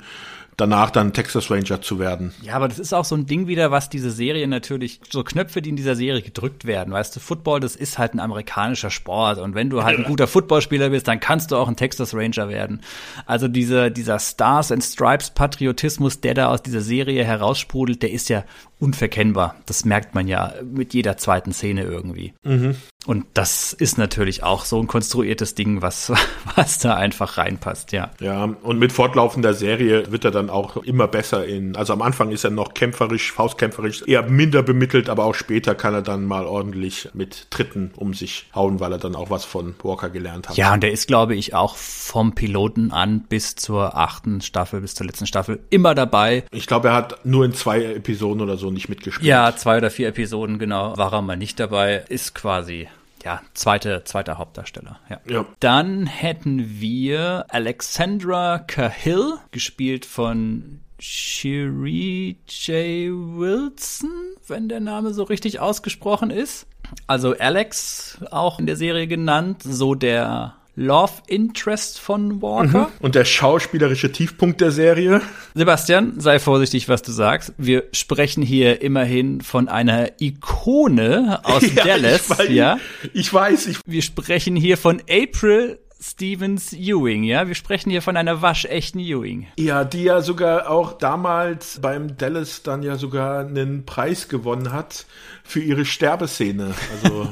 danach 0.57 0.91
dann 0.91 1.13
Texas 1.13 1.51
Ranger 1.51 1.83
zu 1.83 1.99
werden. 1.99 2.33
Ja, 2.43 2.55
aber 2.55 2.69
das 2.69 2.79
ist 2.79 2.93
auch 2.93 3.05
so 3.05 3.15
ein 3.15 3.27
Ding 3.27 3.47
wieder, 3.47 3.71
was 3.71 3.91
diese 3.91 4.11
Serie 4.11 4.47
natürlich, 4.47 5.01
so 5.11 5.25
Knöpfe, 5.25 5.63
die 5.63 5.71
in 5.71 5.77
dieser 5.77 5.97
Serie 5.97 6.23
gedrückt 6.23 6.65
werden. 6.65 6.93
Weißt 6.93 7.15
du, 7.15 7.21
Football, 7.21 7.61
das 7.61 7.77
ist 7.77 7.99
halt 7.99 8.15
ein 8.15 8.21
amerikanischer 8.21 8.91
Sport. 8.91 9.39
Und 9.39 9.55
wenn 9.55 9.71
du 9.71 9.85
halt 9.85 9.99
ein 9.99 10.05
guter 10.05 10.27
Footballspieler 10.27 10.91
bist, 10.91 11.09
dann 11.09 11.21
kannst 11.21 11.51
du 11.51 11.57
auch 11.57 11.69
ein 11.69 11.77
Texas 11.77 12.15
Ranger 12.15 12.49
werden. 12.49 12.81
Also 13.27 13.49
diese, 13.49 13.91
dieser 13.91 14.19
Stars 14.19 14.71
and 14.73 14.83
Stripes 14.83 15.31
Patriotismus, 15.31 16.21
der 16.21 16.35
da 16.35 16.49
aus 16.49 16.63
dieser 16.63 16.81
Serie 16.81 17.25
heraussprudelt, 17.25 18.03
der 18.03 18.13
ist 18.13 18.29
ja 18.29 18.45
unverkennbar. 18.81 19.57
Das 19.67 19.85
merkt 19.85 20.15
man 20.15 20.29
ja 20.29 20.53
mit 20.63 20.95
jeder 20.95 21.17
zweiten 21.17 21.53
Szene 21.53 21.85
irgendwie. 21.85 22.35
Mhm. 22.43 22.77
Und 23.07 23.27
das 23.35 23.73
ist 23.73 23.99
natürlich 23.99 24.43
auch 24.43 24.65
so 24.65 24.81
ein 24.81 24.87
konstruiertes 24.87 25.55
Ding, 25.55 25.83
was, 25.83 26.13
was 26.55 26.79
da 26.79 26.95
einfach 26.95 27.39
reinpasst, 27.39 27.93
ja. 27.93 28.11
Ja, 28.21 28.45
und 28.45 28.79
mit 28.79 28.93
fortlaufender 28.93 29.55
Serie 29.55 30.11
wird 30.11 30.25
er 30.25 30.31
dann 30.31 30.44
auch 30.51 30.77
immer 30.79 31.09
besser 31.09 31.47
in, 31.47 31.77
also 31.77 31.93
am 31.93 32.03
Anfang 32.03 32.31
ist 32.31 32.45
er 32.45 32.51
noch 32.51 32.75
kämpferisch, 32.75 33.33
faustkämpferisch, 33.33 34.03
eher 34.07 34.23
minder 34.23 34.63
bemittelt, 34.63 35.09
aber 35.09 35.25
auch 35.25 35.35
später 35.35 35.75
kann 35.75 35.95
er 35.95 36.03
dann 36.03 36.25
mal 36.25 36.47
ordentlich 36.47 37.09
mit 37.15 37.51
Tritten 37.51 37.91
um 37.97 38.15
sich 38.15 38.47
hauen, 38.55 38.81
weil 38.81 38.93
er 38.93 38.99
dann 38.99 39.15
auch 39.15 39.31
was 39.31 39.45
von 39.45 39.75
Walker 39.83 40.11
gelernt 40.11 40.49
hat. 40.49 40.57
Ja, 40.57 40.73
und 40.73 40.83
der 40.83 40.93
ist, 40.93 41.07
glaube 41.07 41.35
ich, 41.35 41.55
auch 41.55 41.77
vom 41.77 42.35
Piloten 42.35 42.93
an 42.93 43.21
bis 43.29 43.55
zur 43.55 43.97
achten 43.97 44.41
Staffel, 44.41 44.81
bis 44.81 44.95
zur 44.95 45.07
letzten 45.07 45.27
Staffel 45.27 45.61
immer 45.71 45.95
dabei. 45.95 46.45
Ich 46.51 46.67
glaube, 46.67 46.89
er 46.89 46.95
hat 46.95 47.25
nur 47.25 47.45
in 47.45 47.53
zwei 47.55 47.83
Episoden 47.83 48.41
oder 48.41 48.57
so 48.57 48.71
nicht 48.71 48.89
mitgespielt. 48.89 49.27
Ja, 49.27 49.55
zwei 49.57 49.79
oder 49.79 49.91
vier 49.91 50.09
Episoden, 50.09 50.59
genau, 50.59 50.97
war 50.97 51.13
er 51.13 51.23
mal 51.23 51.37
nicht 51.37 51.61
dabei, 51.61 52.05
ist 52.09 52.35
quasi 52.35 52.89
ja, 53.25 53.41
zweite, 53.55 54.03
zweiter 54.05 54.39
Hauptdarsteller. 54.39 55.01
Ja. 55.09 55.21
ja. 55.29 55.47
Dann 55.61 56.07
hätten 56.07 56.81
wir 56.81 57.47
Alexandra 57.49 58.59
Cahill, 58.59 59.39
gespielt 59.51 60.05
von 60.05 60.81
Cherie 60.99 62.37
J. 62.47 63.11
Wilson, 63.39 64.11
wenn 64.47 64.69
der 64.69 64.81
Name 64.81 65.15
so 65.15 65.23
richtig 65.25 65.59
ausgesprochen 65.59 66.31
ist. 66.31 66.67
Also 67.07 67.35
Alex 67.37 68.19
auch 68.31 68.59
in 68.59 68.67
der 68.67 68.77
Serie 68.77 69.07
genannt, 69.07 69.63
so 69.63 69.95
der 69.95 70.57
Love 70.77 71.13
Interest 71.27 72.01
von 72.01 72.43
Walker. 72.43 72.89
Mhm. 72.89 72.93
Und 73.01 73.15
der 73.15 73.25
schauspielerische 73.25 74.11
Tiefpunkt 74.11 74.61
der 74.61 74.71
Serie. 74.71 75.21
Sebastian, 75.55 76.21
sei 76.21 76.39
vorsichtig, 76.39 76.89
was 76.89 77.03
du 77.03 77.13
sagst. 77.13 77.53
Wir 77.59 77.85
sprechen 77.93 78.43
hier 78.43 78.83
immerhin 78.83 79.41
von 79.41 79.69
einer 79.69 80.21
Ikone 80.21 81.41
aus 81.45 81.63
ja, 81.75 81.85
Dallas. 81.85 82.31
Ich 82.31 82.39
weiß, 82.39 82.49
ja, 82.51 82.79
ich 83.13 83.33
weiß. 83.33 83.67
Ich 83.69 83.79
Wir 83.87 84.03
sprechen 84.03 84.57
hier 84.57 84.77
von 84.77 85.01
April 85.09 85.79
Stevens 86.07 86.75
Ewing, 86.75 87.23
ja? 87.23 87.49
Wir 87.49 87.55
sprechen 87.55 87.89
hier 87.89 88.03
von 88.03 88.17
einer 88.19 88.43
waschechten 88.43 89.01
Ewing. 89.01 89.47
Ja, 89.57 89.85
die 89.85 90.03
ja 90.03 90.21
sogar 90.21 90.69
auch 90.69 90.93
damals 90.93 91.81
beim 91.81 92.19
Dallas 92.19 92.63
dann 92.63 92.83
ja 92.83 92.97
sogar 92.97 93.47
einen 93.47 93.87
Preis 93.87 94.29
gewonnen 94.29 94.73
hat 94.73 95.07
für 95.45 95.61
ihre 95.61 95.85
Sterbeszene. 95.85 96.75
Also 96.91 97.29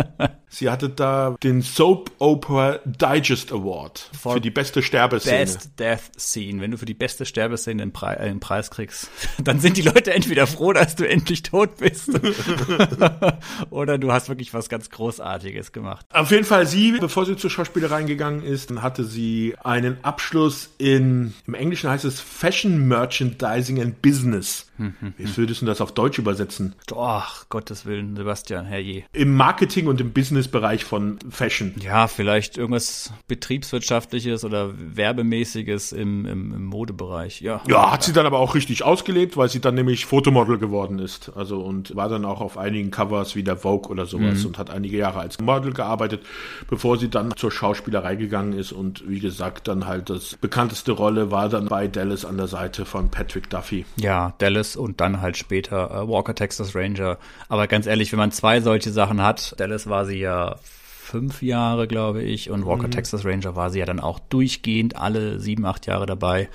sie 0.48 0.70
hatte 0.70 0.88
da 0.88 1.36
den 1.42 1.60
Soap 1.60 2.12
Opera 2.18 2.78
Digest 2.84 3.52
Award 3.52 4.08
For 4.18 4.34
für 4.34 4.40
die 4.40 4.50
beste 4.50 4.82
Sterbeszene. 4.82 5.38
Best 5.38 5.70
Death 5.78 6.00
Scene. 6.16 6.62
Wenn 6.62 6.70
du 6.70 6.78
für 6.78 6.86
die 6.86 6.94
beste 6.94 7.26
Sterbeszene 7.26 7.82
einen, 7.82 7.92
Pre 7.92 8.18
einen 8.18 8.40
Preis 8.40 8.70
kriegst, 8.70 9.10
dann 9.42 9.60
sind 9.60 9.76
die 9.76 9.82
Leute 9.82 10.14
entweder 10.14 10.46
froh, 10.46 10.72
dass 10.72 10.94
du 10.94 11.06
endlich 11.06 11.42
tot 11.42 11.76
bist, 11.78 12.08
oder 13.70 13.98
du 13.98 14.12
hast 14.12 14.28
wirklich 14.28 14.54
was 14.54 14.68
ganz 14.68 14.88
Großartiges 14.88 15.72
gemacht. 15.72 16.06
Auf 16.10 16.30
jeden 16.30 16.44
Fall 16.44 16.66
sie, 16.66 16.92
bevor 16.92 17.26
sie 17.26 17.36
zur 17.36 17.50
Schauspielerei 17.50 18.04
gegangen 18.04 18.42
ist, 18.42 18.70
hatte 18.80 19.04
sie 19.04 19.54
einen 19.62 20.02
Abschluss 20.04 20.70
in, 20.78 21.34
im 21.46 21.54
Englischen 21.54 21.90
heißt 21.90 22.04
es 22.04 22.20
Fashion 22.20 22.86
Merchandising 22.86 23.80
and 23.82 24.00
Business. 24.00 24.65
Hm, 24.76 24.94
Wie 25.16 25.36
würdest 25.36 25.62
du 25.62 25.66
das 25.66 25.80
auf 25.80 25.92
Deutsch 25.92 26.18
übersetzen? 26.18 26.74
Ach, 26.96 27.46
Gottes 27.48 27.86
Willen, 27.86 28.16
Sebastian, 28.16 28.66
herrje. 28.66 29.04
Im 29.12 29.34
Marketing 29.34 29.86
und 29.86 30.00
im 30.00 30.12
Businessbereich 30.12 30.84
von 30.84 31.18
Fashion. 31.30 31.74
Ja, 31.80 32.06
vielleicht 32.06 32.58
irgendwas 32.58 33.12
Betriebswirtschaftliches 33.28 34.44
oder 34.44 34.72
Werbemäßiges 34.76 35.92
im, 35.92 36.26
im, 36.26 36.54
im 36.54 36.64
Modebereich, 36.64 37.40
ja. 37.40 37.60
Ja, 37.68 37.92
hat 37.92 38.02
sie 38.02 38.12
dann 38.12 38.26
aber 38.26 38.38
auch 38.38 38.54
richtig 38.54 38.82
ausgelebt, 38.82 39.36
weil 39.36 39.48
sie 39.48 39.60
dann 39.60 39.74
nämlich 39.74 40.06
Fotomodel 40.06 40.58
geworden 40.58 40.98
ist. 40.98 41.32
Also 41.34 41.60
und 41.60 41.94
war 41.96 42.08
dann 42.08 42.24
auch 42.24 42.40
auf 42.40 42.58
einigen 42.58 42.90
Covers 42.90 43.34
wie 43.36 43.42
der 43.42 43.56
Vogue 43.56 43.90
oder 43.90 44.06
sowas 44.06 44.40
mhm. 44.40 44.46
und 44.46 44.58
hat 44.58 44.70
einige 44.70 44.96
Jahre 44.96 45.20
als 45.20 45.40
Model 45.40 45.72
gearbeitet, 45.72 46.22
bevor 46.68 46.98
sie 46.98 47.08
dann 47.08 47.34
zur 47.36 47.50
Schauspielerei 47.50 48.16
gegangen 48.16 48.52
ist 48.52 48.72
und 48.72 49.08
wie 49.08 49.20
gesagt 49.20 49.68
dann 49.68 49.86
halt 49.86 50.10
das 50.10 50.36
bekannteste 50.36 50.92
Rolle 50.92 51.30
war 51.30 51.48
dann 51.48 51.66
bei 51.66 51.88
Dallas 51.88 52.24
an 52.24 52.36
der 52.36 52.46
Seite 52.46 52.84
von 52.84 53.10
Patrick 53.10 53.50
Duffy. 53.50 53.84
Ja, 53.96 54.34
Dallas 54.66 54.76
und 54.76 55.00
dann 55.00 55.20
halt 55.20 55.36
später 55.36 55.90
äh, 55.90 56.08
Walker 56.08 56.34
Texas 56.34 56.74
Ranger. 56.74 57.18
Aber 57.48 57.66
ganz 57.66 57.86
ehrlich, 57.86 58.12
wenn 58.12 58.18
man 58.18 58.32
zwei 58.32 58.60
solche 58.60 58.90
Sachen 58.90 59.22
hat, 59.22 59.54
Dallas 59.58 59.88
war 59.88 60.04
sie 60.04 60.18
ja 60.18 60.56
fünf 60.62 61.40
Jahre, 61.40 61.86
glaube 61.86 62.22
ich, 62.22 62.50
und 62.50 62.66
Walker 62.66 62.88
mhm. 62.88 62.92
Texas 62.92 63.24
Ranger 63.24 63.54
war 63.54 63.70
sie 63.70 63.78
ja 63.78 63.86
dann 63.86 64.00
auch 64.00 64.18
durchgehend 64.18 64.96
alle 64.96 65.38
sieben, 65.38 65.64
acht 65.64 65.86
Jahre 65.86 66.06
dabei. 66.06 66.48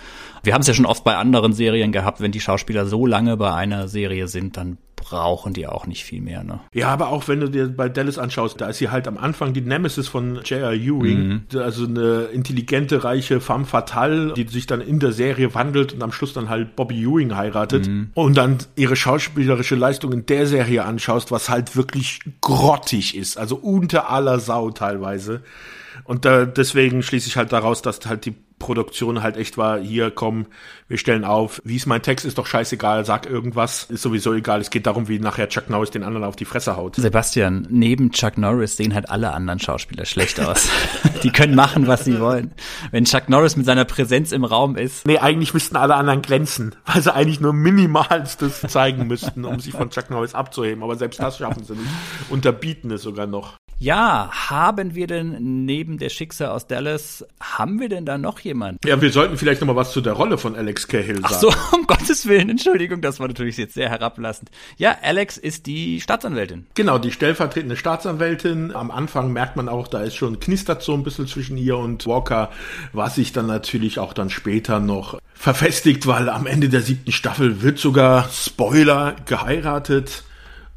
Wir 0.43 0.53
haben 0.53 0.61
es 0.61 0.67
ja 0.67 0.73
schon 0.73 0.85
oft 0.85 1.05
bei 1.05 1.15
anderen 1.15 1.53
Serien 1.53 1.93
gehabt, 1.93 2.19
wenn 2.19 2.33
die 2.33 2.41
Schauspieler 2.41 2.85
so 2.85 3.05
lange 3.05 3.37
bei 3.37 3.53
einer 3.53 3.87
Serie 3.87 4.27
sind, 4.27 4.57
dann 4.57 4.77
brauchen 5.01 5.53
die 5.53 5.67
auch 5.67 5.87
nicht 5.87 6.05
viel 6.05 6.21
mehr. 6.21 6.43
Ne? 6.43 6.61
Ja, 6.73 6.89
aber 6.89 7.09
auch 7.09 7.27
wenn 7.27 7.41
du 7.41 7.49
dir 7.49 7.67
bei 7.67 7.89
Dallas 7.89 8.17
anschaust, 8.17 8.61
da 8.61 8.69
ist 8.69 8.77
sie 8.77 8.89
halt 8.89 9.07
am 9.07 9.17
Anfang 9.17 9.53
die 9.53 9.61
Nemesis 9.61 10.07
von 10.07 10.35
J.R. 10.43 10.73
Ewing, 10.73 11.45
mhm. 11.51 11.59
also 11.59 11.85
eine 11.85 12.29
intelligente, 12.31 13.03
reiche 13.03 13.41
femme 13.41 13.65
fatale, 13.65 14.33
die 14.33 14.47
sich 14.47 14.67
dann 14.67 14.79
in 14.79 14.99
der 14.99 15.11
Serie 15.11 15.53
wandelt 15.53 15.93
und 15.93 16.03
am 16.03 16.11
Schluss 16.11 16.33
dann 16.33 16.49
halt 16.49 16.75
Bobby 16.75 17.03
Ewing 17.03 17.35
heiratet 17.35 17.87
mhm. 17.87 18.11
und 18.13 18.37
dann 18.37 18.59
ihre 18.75 18.95
schauspielerische 18.95 19.75
Leistung 19.75 20.13
in 20.13 20.25
der 20.25 20.47
Serie 20.47 20.85
anschaust, 20.85 21.31
was 21.31 21.49
halt 21.49 21.75
wirklich 21.75 22.19
grottig 22.39 23.17
ist, 23.17 23.37
also 23.37 23.55
unter 23.55 24.09
aller 24.09 24.39
Sau 24.39 24.71
teilweise. 24.71 25.41
Und 26.03 26.25
da, 26.25 26.45
deswegen 26.45 27.03
schließe 27.03 27.27
ich 27.27 27.37
halt 27.37 27.51
daraus, 27.51 27.81
dass 27.81 27.99
halt 28.05 28.25
die 28.25 28.35
Produktion 28.61 29.23
halt 29.23 29.35
echt 29.35 29.57
war, 29.57 29.79
hier 29.79 30.11
komm, 30.11 30.45
wir 30.87 30.97
stellen 30.97 31.25
auf, 31.25 31.61
wie 31.65 31.75
ist 31.75 31.87
mein 31.87 32.01
Text, 32.01 32.25
ist 32.25 32.37
doch 32.37 32.45
scheißegal, 32.45 33.05
sag 33.05 33.25
irgendwas, 33.25 33.85
ist 33.85 34.01
sowieso 34.01 34.33
egal, 34.33 34.61
es 34.61 34.69
geht 34.69 34.85
darum, 34.85 35.07
wie 35.07 35.19
nachher 35.19 35.49
Chuck 35.49 35.69
Norris 35.69 35.91
den 35.91 36.03
anderen 36.03 36.23
auf 36.23 36.35
die 36.35 36.45
Fresse 36.45 36.77
haut. 36.77 36.95
Sebastian, 36.95 37.67
neben 37.69 38.11
Chuck 38.11 38.37
Norris 38.37 38.77
sehen 38.77 38.93
halt 38.93 39.09
alle 39.09 39.33
anderen 39.33 39.59
Schauspieler 39.59 40.05
schlecht 40.05 40.39
aus. 40.39 40.69
die 41.23 41.31
können 41.31 41.55
machen, 41.55 41.87
was 41.87 42.05
sie 42.05 42.19
wollen. 42.19 42.51
Wenn 42.91 43.05
Chuck 43.05 43.27
Norris 43.27 43.57
mit 43.57 43.65
seiner 43.65 43.85
Präsenz 43.85 44.31
im 44.31 44.45
Raum 44.45 44.75
ist. 44.75 45.05
Nee, 45.05 45.17
eigentlich 45.17 45.53
müssten 45.53 45.75
alle 45.75 45.95
anderen 45.95 46.21
glänzen, 46.21 46.75
weil 46.85 47.01
sie 47.01 47.13
eigentlich 47.13 47.41
nur 47.41 47.53
minimalstes 47.53 48.61
zeigen 48.67 49.07
müssten, 49.07 49.43
um 49.43 49.59
sich 49.59 49.73
von 49.73 49.89
Chuck 49.89 50.09
Norris 50.09 50.35
abzuheben, 50.35 50.83
aber 50.83 50.95
selbst 50.95 51.19
das 51.19 51.39
schaffen 51.39 51.63
sie 51.63 51.73
nicht. 51.73 51.89
Unterbieten 52.29 52.91
es 52.91 53.01
sogar 53.01 53.27
noch. 53.27 53.57
Ja, 53.81 54.29
haben 54.31 54.93
wir 54.93 55.07
denn 55.07 55.65
neben 55.65 55.97
der 55.97 56.09
Schicksal 56.09 56.49
aus 56.49 56.67
Dallas, 56.67 57.25
haben 57.39 57.79
wir 57.79 57.89
denn 57.89 58.05
da 58.05 58.19
noch 58.19 58.39
jemanden? 58.41 58.77
Ja, 58.87 59.01
wir 59.01 59.11
sollten 59.11 59.37
vielleicht 59.37 59.59
noch 59.59 59.67
mal 59.67 59.75
was 59.75 59.91
zu 59.91 60.01
der 60.01 60.13
Rolle 60.13 60.37
von 60.37 60.55
Alex 60.55 60.87
Cahill 60.87 61.15
sagen. 61.15 61.25
Ach 61.25 61.31
so, 61.31 61.51
um 61.75 61.87
Gottes 61.87 62.27
Willen, 62.27 62.51
Entschuldigung, 62.51 63.01
das 63.01 63.19
war 63.19 63.27
natürlich 63.27 63.57
jetzt 63.57 63.73
sehr 63.73 63.89
herablassend. 63.89 64.51
Ja, 64.77 64.97
Alex 65.01 65.35
ist 65.35 65.65
die 65.65 65.99
Staatsanwältin. 65.99 66.67
Genau, 66.75 66.99
die 66.99 67.11
stellvertretende 67.11 67.75
Staatsanwältin. 67.75 68.75
Am 68.75 68.91
Anfang 68.91 69.33
merkt 69.33 69.55
man 69.55 69.67
auch, 69.67 69.87
da 69.87 70.03
ist 70.03 70.15
schon 70.15 70.39
knistert 70.39 70.83
so 70.83 70.93
ein 70.93 71.01
bisschen 71.01 71.25
zwischen 71.25 71.57
ihr 71.57 71.75
und 71.75 72.05
Walker, 72.05 72.51
was 72.93 73.15
sich 73.15 73.33
dann 73.33 73.47
natürlich 73.47 73.97
auch 73.97 74.13
dann 74.13 74.29
später 74.29 74.79
noch 74.79 75.17
verfestigt, 75.33 76.05
weil 76.05 76.29
am 76.29 76.45
Ende 76.45 76.69
der 76.69 76.81
siebten 76.81 77.11
Staffel 77.11 77.63
wird 77.63 77.79
sogar 77.79 78.29
Spoiler 78.29 79.15
geheiratet. 79.25 80.23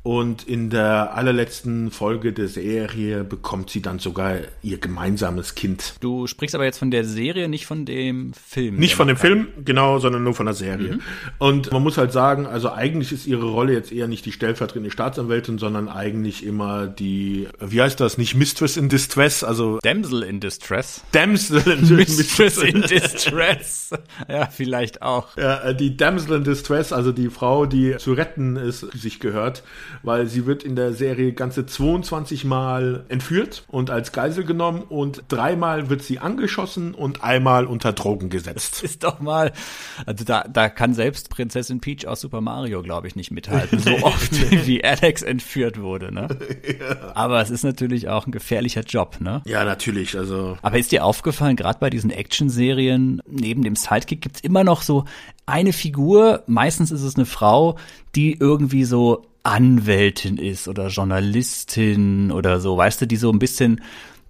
Und 0.05 0.47
in 0.47 0.69
der 0.69 1.15
allerletzten 1.15 1.91
Folge 1.91 2.35
der 2.35 2.47
Serie 2.47 3.25
bekommt 3.25 3.71
sie 3.71 3.81
dann 3.81 3.99
sogar 3.99 4.37
ihr 4.63 4.77
gemeinsames 4.77 5.55
Kind. 5.55 5.95
Du 6.01 6.27
sprichst 6.27 6.55
aber 6.55 6.65
jetzt 6.65 6.77
von 6.77 6.91
der 6.91 7.05
Serie, 7.05 7.49
nicht 7.49 7.65
von 7.65 7.87
dem 7.87 8.35
Film. 8.35 8.77
Nicht 8.77 8.97
von 8.97 9.09
dem 9.09 9.17
Film, 9.17 9.49
genau, 9.65 9.99
sondern 10.01 10.23
nur 10.23 10.35
von 10.35 10.45
der 10.45 10.55
Serie. 10.55 10.97
Mhm. 10.97 11.01
Und 11.39 11.73
man 11.73 11.83
muss 11.83 11.97
halt 11.97 12.13
sagen, 12.13 12.45
also 12.45 12.71
eigentlich 12.71 13.13
ist 13.13 13.27
ihre 13.27 13.47
Rolle 13.47 13.73
jetzt 13.73 13.93
eher 13.93 14.07
nicht 14.07 14.27
die 14.27 14.33
stellvertretende 14.33 14.91
Staatsanwältin, 14.91 15.57
sondern 15.57 15.89
eigentlich 15.89 16.45
immer 16.45 16.87
die, 16.87 17.49
wie 17.59 17.81
heißt 17.81 17.99
das, 17.99 18.19
nicht 18.19 18.35
Mistress 18.35 18.77
in 18.77 18.91
Distress, 18.91 19.43
also 19.43 19.79
Damsel 19.83 20.23
in 20.23 20.39
Distress. 20.39 21.03
Damsel 21.13 21.63
in 21.67 21.97
Mistress 21.97 22.59
in 22.59 22.83
Distress. 22.83 23.89
ja, 24.29 24.49
vielleicht 24.49 25.01
auch. 25.01 25.35
Ja, 25.39 25.73
die 25.73 25.97
Damsel 25.97 26.37
in 26.37 26.45
Distress, 26.45 26.93
also 26.93 27.11
die 27.11 27.31
Frau, 27.31 27.65
die 27.65 27.97
zu 27.97 28.13
retten 28.13 28.57
ist, 28.57 28.81
sich 28.93 29.19
gehört 29.19 29.63
weil 30.03 30.27
sie 30.27 30.47
wird 30.47 30.63
in 30.63 30.77
der 30.77 30.93
Serie 30.93 31.33
ganze 31.33 31.67
22 31.67 32.45
Mal 32.45 33.05
entführt 33.09 33.65
und 33.69 33.91
als 33.91 34.13
Geisel 34.13 34.45
genommen 34.45 34.83
und 34.83 35.25
dreimal 35.29 35.91
wird 35.91 36.03
sie 36.03 36.19
angeschossen 36.19 36.95
und 36.95 37.23
einmal 37.23 37.67
unter 37.67 37.93
Drogen 37.93 38.31
gesetzt. 38.31 38.83
Ist 38.85 39.05
doch 39.05 39.21
mal, 39.21 39.53
also 40.07 40.25
da, 40.25 40.45
da 40.45 40.69
kann 40.69 40.95
selbst 40.95 41.31
Prinzessin 41.31 41.81
Peach 41.81 42.07
aus 42.07 42.21
Super 42.21 42.41
Mario, 42.41 42.83
glaube 42.83 43.09
ich, 43.09 43.17
nicht 43.17 43.31
mithalten, 43.31 43.79
so 43.79 43.91
oft 44.03 44.67
wie 44.67 44.85
Alex 44.85 45.23
entführt 45.23 45.81
wurde, 45.81 46.13
ne? 46.13 46.29
Ja. 46.79 47.15
Aber 47.15 47.41
es 47.41 47.51
ist 47.51 47.65
natürlich 47.65 48.09
auch 48.09 48.27
ein 48.27 48.33
gefährlicher 48.33 48.83
Job, 48.83 49.19
ne? 49.21 49.43
Ja, 49.47 49.65
natürlich, 49.65 50.17
also. 50.17 50.59
Aber 50.63 50.79
ist 50.79 50.93
dir 50.93 51.05
aufgefallen, 51.05 51.57
gerade 51.57 51.79
bei 51.79 51.91
diesen 51.91 52.11
Action-Serien, 52.11 53.23
neben 53.27 53.63
dem 53.63 53.77
Sidekick 53.77 54.23
gibt's 54.23 54.41
immer 54.41 54.65
noch 54.65 54.83
so 54.83 55.05
eine 55.47 55.73
Figur, 55.73 56.43
meistens 56.47 56.91
ist 56.91 57.03
es 57.03 57.17
eine 57.17 57.27
Frau, 57.27 57.77
die 58.15 58.37
irgendwie 58.39 58.85
so 58.85 59.27
Anwältin 59.45 60.39
ist 60.39 60.69
oder 60.69 60.89
Journalistin 60.89 62.33
oder 62.33 62.61
so, 62.61 62.77
weißt 62.77 63.03
du, 63.03 63.07
die 63.07 63.17
so 63.17 63.31
ein 63.31 63.39
bisschen 63.39 63.83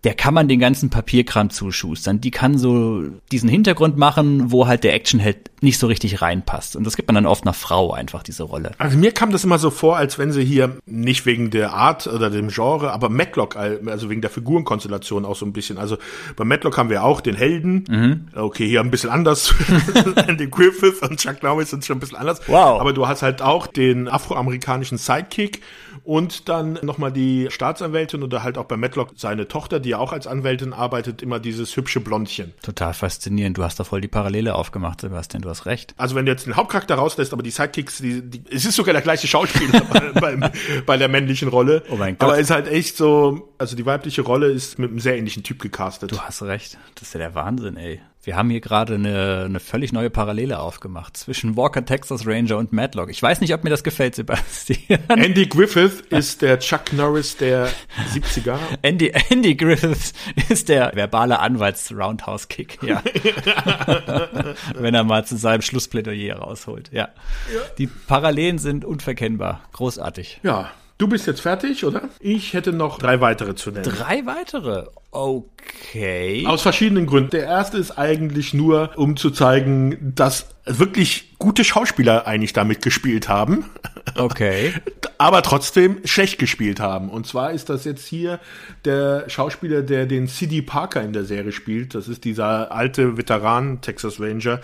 der 0.05 0.15
kann 0.15 0.35
man 0.35 0.49
den 0.49 0.61
ganzen 0.61 0.91
Papierkram 0.91 1.49
zuschustern. 1.49 2.21
Die 2.21 2.31
kann 2.31 2.59
so 2.59 3.05
diesen 3.33 3.49
Hintergrund 3.49 3.97
machen, 3.97 4.53
wo 4.53 4.67
halt 4.67 4.85
der 4.85 4.93
Actionheld 4.93 5.51
nicht 5.63 5.79
so 5.79 5.87
richtig 5.87 6.21
reinpasst. 6.21 6.77
Und 6.77 6.85
das 6.85 6.95
gibt 6.95 7.09
man 7.09 7.15
dann 7.15 7.25
oft 7.25 7.47
nach 7.47 7.55
Frau 7.55 7.93
einfach, 7.93 8.23
diese 8.23 8.43
Rolle. 8.43 8.73
Also 8.77 8.99
mir 8.99 9.13
kam 9.13 9.33
das 9.33 9.45
immer 9.45 9.59
so 9.59 9.71
vor, 9.71 9.97
als 9.97 10.19
wenn 10.19 10.31
sie 10.31 10.45
hier 10.45 10.77
nicht 10.85 11.25
wegen 11.25 11.51
der 11.51 11.73
Art 11.73 12.07
oder 12.07 12.29
dem 12.29 12.49
Genre, 12.49 12.93
aber 12.93 13.09
Matlock, 13.09 13.57
also 13.57 14.11
wegen 14.11 14.21
der 14.21 14.29
Figurenkonstellation 14.29 15.25
auch 15.25 15.37
so 15.37 15.47
ein 15.47 15.55
bisschen. 15.55 15.79
Also 15.79 15.97
bei 16.37 16.45
Matlock 16.45 16.77
haben 16.77 16.91
wir 16.91 17.03
auch 17.03 17.23
den 17.23 17.35
Helden. 17.35 17.85
Mhm. 17.89 18.29
Okay, 18.35 18.69
hier 18.69 18.81
ein 18.81 18.91
bisschen 18.91 19.09
anders. 19.09 19.55
den 20.29 20.51
Griffith 20.51 21.01
und 21.01 21.19
Chuck 21.19 21.43
Norris 21.43 21.71
sind 21.71 21.83
schon 21.83 21.97
ein 21.97 22.01
bisschen 22.01 22.19
anders. 22.19 22.43
Wow. 22.47 22.79
Aber 22.79 22.93
du 22.93 23.09
hast 23.09 23.23
halt 23.23 23.41
auch 23.41 23.67
den 23.67 24.09
afroamerikanischen 24.09 24.99
Sidekick 24.99 25.63
und 26.05 26.49
dann 26.49 26.79
nochmal 26.83 27.13
die 27.13 27.49
Staatsanwältin 27.51 28.23
oder 28.23 28.43
halt 28.43 28.59
auch 28.59 28.67
bei 28.67 28.77
Matlock 28.77 29.11
seine 29.17 29.49
Tochter, 29.49 29.81
die 29.81 29.91
ja 29.91 29.99
auch 29.99 30.13
als 30.13 30.27
Anwältin 30.27 30.73
arbeitet, 30.73 31.23
immer 31.23 31.41
dieses 31.41 31.77
hübsche 31.77 32.01
Blondchen. 32.01 32.53
Total 32.63 32.93
faszinierend. 32.95 33.57
Du 33.57 33.65
hast 33.65 33.81
da 33.81 33.85
voll 33.85 34.01
die 34.01 34.09
Parallele 34.09 34.55
aufgemacht, 34.55 35.01
Sebastian. 35.01 35.43
Du 35.43 35.49
hast 35.49 35.67
recht. 35.67 35.95
Also 35.97 36.15
wenn 36.15 36.27
du 36.27 36.33
jetzt 36.33 36.47
den 36.47 36.57
Hauptcharakter 36.57 36.97
rauslässt, 36.97 37.33
aber 37.33 37.43
die 37.43 37.51
Sidekicks, 37.51 37.99
die, 37.99 38.23
die, 38.23 38.45
es 38.51 38.65
ist 38.65 38.77
sogar 38.77 38.93
der 38.93 39.03
gleiche 39.03 39.27
Schauspieler 39.27 39.81
bei, 40.15 40.37
bei, 40.37 40.53
bei, 40.85 40.97
der 40.97 41.09
männlichen 41.09 41.49
Rolle. 41.49 41.83
Oh 41.91 41.97
mein 41.97 42.19
Gott. 42.19 42.29
Aber 42.29 42.39
ist 42.39 42.51
halt 42.51 42.69
echt 42.69 42.97
so, 42.97 43.55
also 43.59 43.75
die 43.75 43.87
weibliche 43.87 44.23
Rolle 44.23 44.49
ist 44.49 44.79
mit 44.79 44.91
einem 44.91 45.01
sehr 45.01 45.17
ähnlichen 45.17 45.43
Typ 45.43 45.61
gecastet. 45.61 46.13
Du 46.13 46.21
hast 46.21 46.43
recht. 46.43 46.79
Das 46.95 47.09
ist 47.09 47.15
ja 47.15 47.19
der 47.19 47.35
Wahnsinn, 47.35 47.77
ey. 47.77 48.01
Wir 48.25 48.37
haben 48.37 48.49
hier 48.49 48.61
gerade 48.61 48.95
eine, 48.95 49.45
eine 49.45 49.61
völlig 49.61 49.93
neue 49.93 50.09
Parallele 50.09 50.59
aufgemacht 50.59 51.17
zwischen 51.17 51.57
Walker 51.57 51.85
Texas 51.85 52.27
Ranger 52.27 52.57
und 52.57 52.73
Madlock. 52.73 53.11
Ich 53.11 53.23
weiß 53.23 53.41
nicht, 53.43 53.53
ob 53.53 53.65
mir 53.65 53.71
das 53.71 53.85
gefällt, 53.85 54.15
Sebastian. 54.15 55.01
Andy 55.09 55.47
Griffith 55.47 56.01
ist 56.09 56.41
der 56.41 56.59
Chuck 56.59 56.93
Norris 56.95 57.37
der 57.37 57.69
70er. 58.15 58.57
Andy, 58.81 59.13
Andy 59.29 59.55
Griffith 59.55 60.15
ist 60.49 60.71
der 60.71 60.93
verbale 60.95 61.39
Anwalts-Roundhouse-Kick, 61.39 62.83
ja. 62.83 63.03
Wenn 64.75 64.95
er 64.95 65.05
mal 65.05 65.27
zu 65.27 65.37
seinem 65.37 65.61
Schlussplädoyer 65.61 66.37
rausholt, 66.37 66.91
ja. 66.93 67.09
ja. 67.55 67.61
Die 67.77 67.87
Parallelen 67.87 68.59
sind 68.59 68.85
unverkennbar. 68.85 69.61
Großartig. 69.73 70.41
Ja. 70.43 70.71
Du 70.97 71.09
bist 71.09 71.27
jetzt 71.27 71.41
fertig, 71.41 71.85
oder? 71.85 72.03
Ich 72.21 72.53
hätte 72.53 72.73
noch 72.73 72.99
drei 72.99 73.21
weitere 73.21 73.57
zu 73.57 73.71
nennen. 73.71 73.85
Drei 73.85 74.25
weitere? 74.27 74.87
Okay. 75.11 76.45
Aus 76.47 76.63
verschiedenen 76.63 77.07
Gründen. 77.07 77.31
Der 77.31 77.45
erste 77.45 77.79
ist 77.79 77.99
eigentlich 77.99 78.55
nur, 78.55 78.93
um 78.97 79.17
zu 79.17 79.31
zeigen, 79.31 80.13
dass 80.15 80.54
wirklich 80.67 81.35
gute 81.39 81.65
Schauspieler 81.65 82.27
eigentlich 82.27 82.53
damit 82.53 82.83
gespielt 82.83 83.29
haben. 83.29 83.67
Okay. 84.17 84.73
Aber 85.19 85.43
trotzdem 85.43 85.99
schlecht 86.05 86.39
gespielt 86.39 86.81
haben. 86.81 87.09
Und 87.09 87.27
zwar 87.27 87.53
ist 87.53 87.69
das 87.69 87.85
jetzt 87.85 88.07
hier 88.07 88.41
der 88.85 89.29
Schauspieler, 89.29 89.83
der 89.83 90.07
den 90.07 90.27
C.D. 90.27 90.63
Parker 90.63 91.03
in 91.03 91.13
der 91.13 91.25
Serie 91.25 91.53
spielt. 91.53 91.95
Das 91.95 92.09
ist 92.09 92.25
dieser 92.25 92.73
alte 92.73 93.17
Veteran 93.17 93.81
Texas 93.81 94.21
Ranger. 94.21 94.61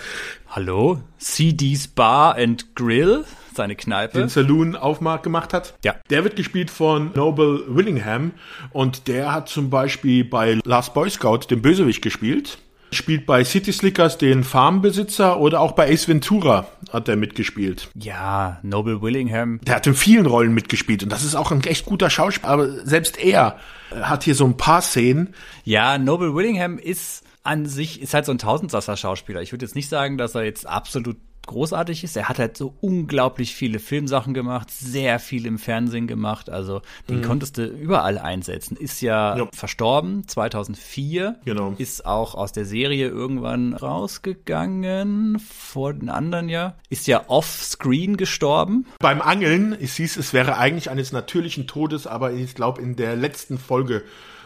Hallo? 0.48 1.00
C.D.'s 1.18 1.88
Bar 1.88 2.36
and 2.36 2.74
Grill? 2.74 3.24
seine 3.54 3.76
Kneipe. 3.76 4.18
Den 4.18 4.28
Saloon 4.28 4.76
aufmark 4.76 5.22
gemacht 5.22 5.52
hat. 5.52 5.74
Ja. 5.84 5.96
Der 6.08 6.24
wird 6.24 6.36
gespielt 6.36 6.70
von 6.70 7.10
Noble 7.14 7.64
Willingham 7.66 8.32
und 8.70 9.08
der 9.08 9.32
hat 9.32 9.48
zum 9.48 9.70
Beispiel 9.70 10.24
bei 10.24 10.58
Last 10.64 10.94
Boy 10.94 11.10
Scout 11.10 11.40
den 11.50 11.60
Bösewicht 11.60 12.00
gespielt. 12.00 12.58
Spielt 12.92 13.26
bei 13.26 13.44
City 13.44 13.72
Slickers 13.72 14.18
den 14.18 14.42
Farmbesitzer 14.42 15.38
oder 15.38 15.60
auch 15.60 15.72
bei 15.72 15.92
Ace 15.92 16.08
Ventura 16.08 16.66
hat 16.92 17.08
er 17.08 17.16
mitgespielt. 17.16 17.88
Ja, 17.94 18.58
Noble 18.62 19.00
Willingham. 19.00 19.60
Der 19.62 19.76
hat 19.76 19.86
in 19.86 19.94
vielen 19.94 20.26
Rollen 20.26 20.52
mitgespielt 20.52 21.02
und 21.02 21.10
das 21.10 21.22
ist 21.24 21.34
auch 21.36 21.52
ein 21.52 21.62
echt 21.64 21.86
guter 21.86 22.10
Schauspieler, 22.10 22.52
aber 22.52 22.68
selbst 22.86 23.18
er 23.18 23.58
hat 23.94 24.24
hier 24.24 24.34
so 24.34 24.44
ein 24.44 24.56
paar 24.56 24.82
Szenen. 24.82 25.34
Ja, 25.64 25.98
Noble 25.98 26.34
Willingham 26.34 26.78
ist 26.78 27.24
an 27.42 27.66
sich, 27.66 28.02
ist 28.02 28.14
halt 28.14 28.26
so 28.26 28.32
ein 28.32 28.38
Tausendsasser-Schauspieler. 28.38 29.40
Ich 29.40 29.52
würde 29.52 29.64
jetzt 29.64 29.74
nicht 29.74 29.88
sagen, 29.88 30.18
dass 30.18 30.34
er 30.34 30.44
jetzt 30.44 30.66
absolut 30.66 31.16
großartig 31.46 32.04
ist. 32.04 32.16
Er 32.16 32.28
hat 32.28 32.38
halt 32.38 32.56
so 32.56 32.74
unglaublich 32.80 33.54
viele 33.54 33.78
Filmsachen 33.78 34.34
gemacht, 34.34 34.70
sehr 34.70 35.18
viel 35.18 35.46
im 35.46 35.58
Fernsehen 35.58 36.06
gemacht. 36.06 36.50
Also 36.50 36.82
den 37.08 37.18
mhm. 37.18 37.22
konntest 37.22 37.58
du 37.58 37.66
überall 37.66 38.18
einsetzen. 38.18 38.76
Ist 38.76 39.00
ja, 39.00 39.36
ja, 39.36 39.48
verstorben 39.52 40.26
2004. 40.28 41.36
Genau. 41.44 41.74
Ist 41.78 42.06
auch 42.06 42.34
aus 42.34 42.52
der 42.52 42.64
Serie 42.64 43.08
irgendwann 43.08 43.74
rausgegangen 43.74 45.38
vor 45.40 45.92
den 45.92 46.08
anderen 46.08 46.48
ja. 46.48 46.74
Ist 46.88 47.06
ja 47.06 47.24
off-screen 47.28 48.16
gestorben. 48.16 48.86
Beim 48.98 49.20
Angeln, 49.20 49.76
es 49.78 49.96
hieß, 49.96 50.16
es 50.16 50.32
wäre 50.32 50.56
eigentlich 50.56 50.90
eines 50.90 51.12
natürlichen 51.12 51.66
Todes, 51.66 52.06
aber 52.06 52.32
ich 52.32 52.54
glaube 52.54 52.80
in 52.80 52.96
der 52.96 53.16
letzten 53.16 53.58
Folge 53.58 54.02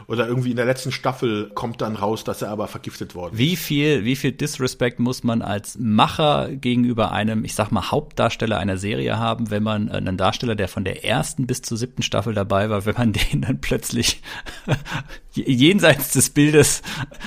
oder 0.07 0.27
irgendwie 0.29 0.51
in 0.51 0.57
der 0.57 0.67
letzten 0.67 0.93
Staffel 0.93 1.51
kommt 1.55 1.81
dann 1.81 1.97
raus, 1.97 2.25
dass 2.25 2.43
er 2.43 2.51
aber 2.51 2.69
vergiftet 2.69 3.15
worden 3.15 3.35
ist. 3.35 3.39
Wie 3.39 3.57
viel, 3.57 4.05
wie 4.05 4.17
viel 4.17 4.33
Disrespect 4.33 5.01
muss 5.01 5.25
man 5.25 5.43
als 5.43 5.79
Macher 5.79 6.51
gegenüber 6.51 7.13
einem, 7.13 7.45
ich 7.45 7.55
sag 7.55 7.71
mal, 7.71 7.91
Hauptdarsteller 7.91 8.59
einer 8.59 8.77
Serie 8.77 9.19
haben, 9.19 9.51
wenn 9.51 9.63
man 9.63 9.89
äh, 9.89 9.93
einen 9.93 10.17
Darsteller, 10.17 10.55
der 10.55 10.69
von 10.69 10.85
der 10.85 11.05
ersten 11.05 11.47
bis 11.47 11.63
zur 11.63 11.79
siebten 11.79 12.03
Staffel 12.03 12.35
dabei 12.35 12.71
war, 12.71 12.87
wenn 12.87 12.95
man 12.95 13.13
den 13.33 13.43
dann 13.43 13.61
plötzlich 13.61 14.23
jenseits 15.33 16.13
des 16.13 16.31
Bildes 16.31 16.83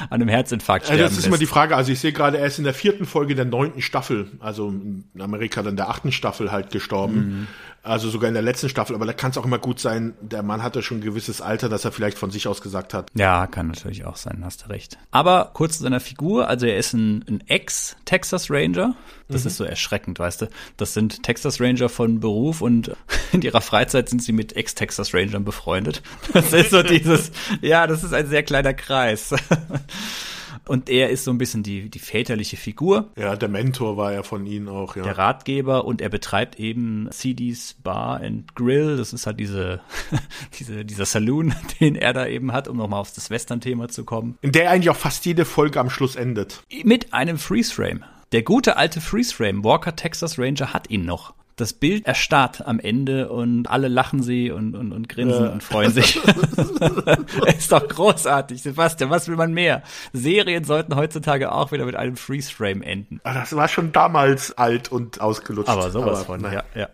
an 0.10 0.22
einem 0.22 0.30
Herzinfarkt 0.30 0.86
sterben 0.86 1.02
Das 1.02 1.12
ist 1.12 1.18
lässt. 1.18 1.28
immer 1.28 1.38
die 1.38 1.46
Frage. 1.46 1.76
Also 1.76 1.92
ich 1.92 2.00
sehe 2.00 2.14
gerade, 2.14 2.38
er 2.38 2.48
ist 2.48 2.58
in 2.58 2.64
der 2.64 2.74
vierten 2.74 3.06
Folge 3.06 3.36
der 3.36 3.46
neunten 3.46 3.82
Staffel, 3.82 4.32
also 4.40 4.70
in 4.70 5.06
Amerika 5.20 5.62
dann 5.64 5.76
der 5.76 5.90
achten 5.90 6.12
Staffel 6.12 6.52
halt 6.52 6.72
gestorben. 6.72 7.16
Mhm. 7.16 7.48
Also 7.88 8.10
sogar 8.10 8.28
in 8.28 8.34
der 8.34 8.44
letzten 8.44 8.68
Staffel, 8.68 8.96
aber 8.96 9.06
da 9.06 9.14
kann 9.14 9.32
es 9.32 9.38
auch 9.38 9.46
immer 9.46 9.60
gut 9.60 9.80
sein, 9.80 10.14
der 10.20 10.44
Mann 10.44 10.62
hatte 10.62 10.84
schon 10.84 10.98
ein 10.98 11.02
gewisses 11.02 11.40
Alter, 11.40 11.70
dass 11.70 11.86
er 11.86 11.94
vielleicht 11.94 12.18
von 12.18 12.32
sich 12.32 12.48
aus 12.48 12.62
gesagt 12.62 12.94
hat. 12.94 13.10
Ja, 13.14 13.48
kann 13.48 13.68
natürlich 13.68 14.06
auch 14.06 14.18
sein, 14.18 14.42
hast 14.44 14.66
du 14.66 14.70
recht. 14.70 14.98
Aber 15.12 15.52
kurz 15.54 15.78
zu 15.78 15.84
seiner 15.84 16.02
Figur, 16.02 16.50
also 16.50 16.66
er 16.66 16.78
ist 16.78 16.94
ein, 16.94 17.24
ein 17.30 17.44
Ex-Texas 17.48 18.52
Ranger. 18.52 18.96
Das 19.30 19.44
mhm. 19.44 19.48
ist 19.48 19.58
so 19.58 19.64
erschreckend, 19.64 20.20
weißt 20.20 20.42
du. 20.42 20.50
Das 20.76 20.94
sind 20.94 21.24
Texas 21.24 21.62
Ranger 21.62 21.88
von 21.88 22.20
Beruf 22.20 22.62
und 22.62 22.92
in 23.32 23.42
ihrer 23.42 23.62
Freizeit 23.62 24.10
sind 24.10 24.22
sie 24.22 24.34
mit 24.34 24.56
Ex-Texas 24.56 25.14
Rangern 25.14 25.46
befreundet. 25.46 26.02
Das 26.34 26.52
ist 26.52 26.72
so 26.72 26.84
dieses, 26.84 27.32
ja, 27.62 27.88
das 27.88 28.04
ist 28.04 28.14
ein 28.14 28.28
sehr 28.28 28.44
kleiner 28.44 28.74
Kreis. 28.74 29.34
Und 30.68 30.90
er 30.90 31.10
ist 31.10 31.24
so 31.24 31.32
ein 31.32 31.38
bisschen 31.38 31.64
die, 31.64 31.90
die 31.90 32.00
väterliche 32.00 32.58
Figur. 32.58 33.10
Ja, 33.16 33.36
der 33.36 33.50
Mentor 33.50 33.98
war 33.98 34.14
ja 34.14 34.24
von 34.24 34.46
ihnen 34.46 34.68
auch, 34.68 34.96
ja. 34.96 35.04
Der 35.04 35.18
Ratgeber 35.18 35.86
und 35.86 36.02
er 36.02 36.10
betreibt 36.10 36.60
eben 36.60 37.08
CD's 37.12 37.76
Bar 37.84 38.22
and 38.22 38.56
Grill. 38.56 38.98
Das 38.98 39.14
ist 39.14 39.26
halt 39.26 39.40
diese, 39.40 39.82
diese, 40.60 40.86
dieser 40.86 41.06
Saloon, 41.06 41.56
den 41.80 41.96
er 41.96 42.14
da 42.14 42.28
eben 42.28 42.52
hat, 42.52 42.68
um 42.68 42.78
nochmal 42.78 43.00
auf 43.00 43.14
das 43.14 43.30
Western-Thema 43.30 43.90
zu 43.90 44.04
kommen. 44.04 44.38
In 44.42 44.52
der 44.52 44.72
eigentlich 44.72 44.90
auch 44.90 44.96
fast 44.96 45.26
jede 45.26 45.46
Folge 45.46 45.80
am 45.80 45.90
Schluss 45.90 46.16
endet. 46.16 46.64
Mit 46.84 47.14
einem 47.14 47.38
Freeze-Frame. 47.38 48.04
Der 48.34 48.44
gute 48.44 48.76
alte 48.76 49.00
Freeze-Frame, 49.00 49.64
Walker 49.64 49.96
Texas 49.96 50.38
Ranger, 50.38 50.74
hat 50.74 50.90
ihn 50.90 51.06
noch 51.06 51.34
das 51.58 51.74
Bild 51.74 52.06
erstarrt 52.06 52.66
am 52.66 52.80
Ende 52.80 53.30
und 53.30 53.68
alle 53.68 53.88
lachen 53.88 54.22
sie 54.22 54.52
und, 54.52 54.76
und, 54.76 54.94
und 54.94 55.10
grinsen 55.10 55.46
ja. 55.46 55.52
und 55.52 55.64
freuen 55.64 55.92
sich. 55.92 56.16
ist 57.58 57.72
doch 57.72 57.88
großartig, 57.88 58.62
Sebastian. 58.62 59.10
Was 59.10 59.28
will 59.28 59.36
man 59.36 59.54
mehr? 59.54 59.82
Serien 60.14 60.64
sollten 60.64 60.96
heutzutage 60.96 61.52
auch 61.52 61.72
wieder 61.72 61.86
mit 61.86 61.96
einem 61.96 62.16
Freeze-Frame 62.16 62.84
enden. 62.84 63.20
Ah, 63.24 63.34
das 63.34 63.56
war 63.56 63.68
schon 63.68 63.92
damals 63.92 64.56
alt 64.56 64.92
und 64.92 65.20
ausgelutscht. 65.20 65.70
Aber 65.70 65.90
sowas 65.90 66.20
Aber, 66.20 66.26
von, 66.26 66.42
nein. 66.42 66.62
ja, 66.76 66.90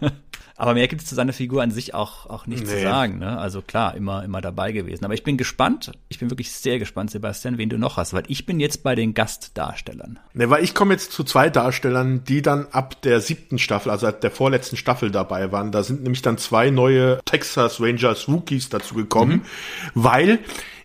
ja. 0.00 0.10
Aber 0.58 0.74
mehr 0.74 0.88
gibt 0.88 1.02
es 1.02 1.08
zu 1.08 1.14
seiner 1.14 1.32
Figur 1.32 1.62
an 1.62 1.70
sich 1.70 1.94
auch, 1.94 2.26
auch 2.26 2.48
nicht 2.48 2.66
nee. 2.66 2.72
zu 2.72 2.82
sagen. 2.82 3.18
Ne? 3.20 3.38
Also 3.38 3.62
klar, 3.62 3.94
immer, 3.94 4.24
immer 4.24 4.40
dabei 4.40 4.72
gewesen. 4.72 5.04
Aber 5.04 5.14
ich 5.14 5.22
bin 5.22 5.36
gespannt, 5.36 5.92
ich 6.08 6.18
bin 6.18 6.30
wirklich 6.30 6.50
sehr 6.50 6.80
gespannt, 6.80 7.12
Sebastian, 7.12 7.58
wen 7.58 7.68
du 7.68 7.78
noch 7.78 7.96
hast, 7.96 8.12
weil 8.12 8.24
ich 8.26 8.44
bin 8.44 8.58
jetzt 8.58 8.82
bei 8.82 8.96
den 8.96 9.14
Gastdarstellern. 9.14 10.18
Ne, 10.34 10.50
weil 10.50 10.64
ich 10.64 10.74
komme 10.74 10.94
jetzt 10.94 11.12
zu 11.12 11.22
zwei 11.22 11.48
Darstellern, 11.48 12.24
die 12.24 12.42
dann 12.42 12.66
ab 12.72 13.00
der 13.02 13.20
siebten 13.20 13.60
Staffel, 13.60 13.90
also 13.90 14.10
der 14.10 14.32
vorletzten 14.32 14.76
Staffel 14.76 15.12
dabei 15.12 15.52
waren. 15.52 15.70
Da 15.70 15.84
sind 15.84 16.02
nämlich 16.02 16.22
dann 16.22 16.38
zwei 16.38 16.70
neue 16.70 17.20
Texas 17.24 17.80
Rangers 17.80 18.26
Rookies 18.26 18.68
dazu 18.68 18.96
gekommen, 18.96 19.32
mhm. 19.32 19.42
weil 19.94 20.38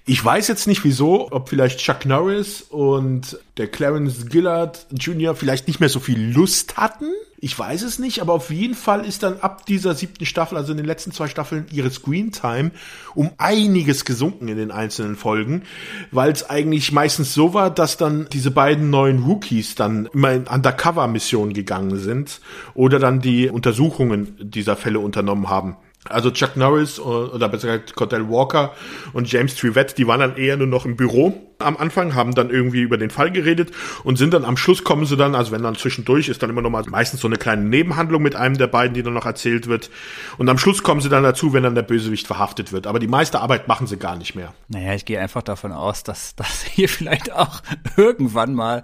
ich 0.05 0.23
weiß 0.23 0.49
jetzt 0.49 0.67
nicht 0.67 0.83
wieso, 0.83 1.31
ob 1.31 1.47
vielleicht 1.47 1.79
Chuck 1.79 2.05
Norris 2.05 2.61
und 2.61 3.39
der 3.57 3.67
Clarence 3.67 4.27
Gillard 4.29 4.85
Jr. 4.91 5.33
vielleicht 5.33 5.67
nicht 5.67 5.79
mehr 5.79 5.87
so 5.87 6.01
viel 6.01 6.19
Lust 6.33 6.75
hatten 6.75 7.05
Ich 7.39 7.57
weiß 7.57 7.83
es 7.83 7.99
nicht, 7.99 8.21
aber 8.21 8.33
auf 8.33 8.51
jeden 8.51 8.73
Fall 8.73 9.05
ist 9.05 9.23
dann 9.23 9.39
ab 9.39 9.65
dieser 9.65 9.95
siebten 9.95 10.25
Staffel, 10.25 10.57
also 10.57 10.71
in 10.71 10.77
den 10.77 10.85
letzten 10.85 11.13
zwei 11.13 11.27
Staffeln, 11.27 11.67
ihre 11.71 11.89
Screentime 11.89 12.71
um 13.15 13.31
einiges 13.37 14.03
gesunken 14.03 14.49
in 14.49 14.57
den 14.57 14.71
einzelnen 14.71 15.15
Folgen, 15.15 15.63
weil 16.11 16.31
es 16.31 16.49
eigentlich 16.49 16.91
meistens 16.91 17.33
so 17.33 17.53
war, 17.53 17.69
dass 17.69 17.95
dann 17.95 18.27
diese 18.31 18.51
beiden 18.51 18.89
neuen 18.89 19.23
Rookies 19.23 19.75
dann 19.75 20.09
immer 20.13 20.33
in 20.33 20.47
Undercover-Missionen 20.47 21.53
gegangen 21.53 21.97
sind 21.97 22.41
oder 22.73 22.99
dann 22.99 23.21
die 23.21 23.49
Untersuchungen 23.49 24.35
dieser 24.39 24.75
Fälle 24.75 24.99
unternommen 24.99 25.49
haben. 25.49 25.77
Also 26.09 26.31
Chuck 26.31 26.57
Norris 26.57 26.99
oder 26.99 27.47
besser 27.47 27.67
gesagt 27.67 27.95
Cordell 27.95 28.29
Walker 28.29 28.73
und 29.13 29.31
James 29.31 29.55
Trivette, 29.55 29.95
die 29.95 30.05
waren 30.07 30.19
dann 30.19 30.35
eher 30.35 30.57
nur 30.57 30.67
noch 30.67 30.85
im 30.85 30.97
Büro 30.97 31.52
am 31.63 31.77
Anfang, 31.77 32.15
haben 32.15 32.35
dann 32.35 32.49
irgendwie 32.49 32.81
über 32.81 32.97
den 32.97 33.09
Fall 33.09 33.31
geredet 33.31 33.71
und 34.03 34.17
sind 34.17 34.33
dann 34.33 34.45
am 34.45 34.57
Schluss 34.57 34.83
kommen 34.83 35.05
sie 35.05 35.17
dann, 35.17 35.35
also 35.35 35.51
wenn 35.51 35.63
dann 35.63 35.75
zwischendurch 35.75 36.29
ist 36.29 36.43
dann 36.43 36.49
immer 36.49 36.61
noch 36.61 36.69
mal 36.69 36.83
meistens 36.87 37.21
so 37.21 37.27
eine 37.27 37.37
kleine 37.37 37.63
Nebenhandlung 37.63 38.21
mit 38.21 38.35
einem 38.35 38.57
der 38.57 38.67
beiden, 38.67 38.93
die 38.93 39.03
dann 39.03 39.13
noch 39.13 39.25
erzählt 39.25 39.67
wird. 39.67 39.89
Und 40.37 40.49
am 40.49 40.57
Schluss 40.57 40.83
kommen 40.83 41.01
sie 41.01 41.09
dann 41.09 41.23
dazu, 41.23 41.53
wenn 41.53 41.63
dann 41.63 41.75
der 41.75 41.83
Bösewicht 41.83 42.27
verhaftet 42.27 42.71
wird. 42.71 42.87
Aber 42.87 42.99
die 42.99 43.07
meiste 43.07 43.39
Arbeit 43.39 43.67
machen 43.67 43.87
sie 43.87 43.97
gar 43.97 44.15
nicht 44.15 44.35
mehr. 44.35 44.53
Naja, 44.67 44.93
ich 44.93 45.05
gehe 45.05 45.19
einfach 45.19 45.41
davon 45.41 45.71
aus, 45.71 46.03
dass 46.03 46.35
das 46.35 46.63
hier 46.71 46.89
vielleicht 46.89 47.31
auch 47.31 47.61
irgendwann 47.97 48.53
mal 48.53 48.83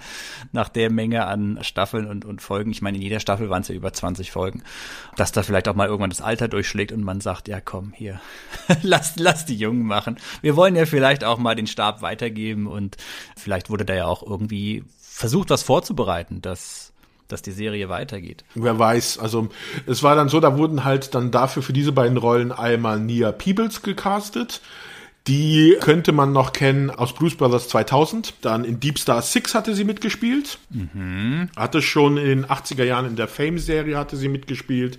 nach 0.51 0.69
der 0.69 0.91
Menge 0.91 1.25
an 1.25 1.59
Staffeln 1.61 2.05
und, 2.07 2.25
und 2.25 2.41
Folgen, 2.41 2.71
ich 2.71 2.81
meine, 2.81 2.97
in 2.97 3.03
jeder 3.03 3.19
Staffel 3.19 3.49
waren 3.49 3.61
es 3.61 3.67
ja 3.67 3.75
über 3.75 3.91
20 3.91 4.31
Folgen, 4.31 4.63
dass 5.15 5.31
da 5.31 5.43
vielleicht 5.43 5.67
auch 5.67 5.75
mal 5.75 5.87
irgendwann 5.87 6.09
das 6.09 6.21
Alter 6.21 6.47
durchschlägt 6.47 6.91
und 6.91 7.03
man 7.03 7.21
sagt, 7.21 7.47
ja 7.47 7.59
komm, 7.61 7.93
hier, 7.95 8.19
lass, 8.81 9.15
lass 9.17 9.45
die 9.45 9.55
Jungen 9.55 9.85
machen. 9.85 10.17
Wir 10.41 10.55
wollen 10.55 10.75
ja 10.75 10.85
vielleicht 10.85 11.23
auch 11.23 11.37
mal 11.37 11.55
den 11.55 11.67
Stab 11.67 12.01
weitergeben 12.01 12.67
und 12.69 12.97
vielleicht 13.35 13.69
wurde 13.69 13.85
da 13.85 13.93
ja 13.93 14.05
auch 14.05 14.23
irgendwie 14.23 14.83
versucht, 15.01 15.49
was 15.49 15.63
vorzubereiten, 15.63 16.41
dass 16.41 16.93
dass 17.27 17.43
die 17.43 17.51
Serie 17.51 17.89
weitergeht. 17.89 18.43
Wer 18.55 18.79
weiß, 18.79 19.19
also 19.19 19.49
es 19.85 20.01
war 20.01 20.15
dann 20.15 20.29
so, 20.29 20.39
da 20.39 20.57
wurden 20.57 20.83
halt 20.83 21.13
dann 21.13 21.29
dafür 21.29 21.61
für 21.61 21.73
diese 21.73 21.91
beiden 21.91 22.17
Rollen 22.17 22.51
einmal 22.51 22.99
Nia 22.99 23.31
Peebles 23.31 23.83
gecastet, 23.83 24.61
die 25.27 25.77
könnte 25.79 26.11
man 26.11 26.31
noch 26.31 26.53
kennen 26.53 26.89
aus 26.89 27.13
Blues 27.13 27.35
Brothers 27.35 27.67
2000. 27.67 28.33
Dann 28.41 28.65
in 28.65 28.79
Deep 28.79 28.97
Star 28.97 29.21
6 29.21 29.53
hatte 29.53 29.75
sie 29.75 29.83
mitgespielt. 29.83 30.57
Mhm. 30.71 31.49
Hatte 31.55 31.83
schon 31.83 32.17
in 32.17 32.25
den 32.25 32.45
80er 32.45 32.83
Jahren 32.83 33.05
in 33.05 33.15
der 33.15 33.27
Fame-Serie 33.27 33.95
hatte 33.95 34.17
sie 34.17 34.27
mitgespielt. 34.27 34.97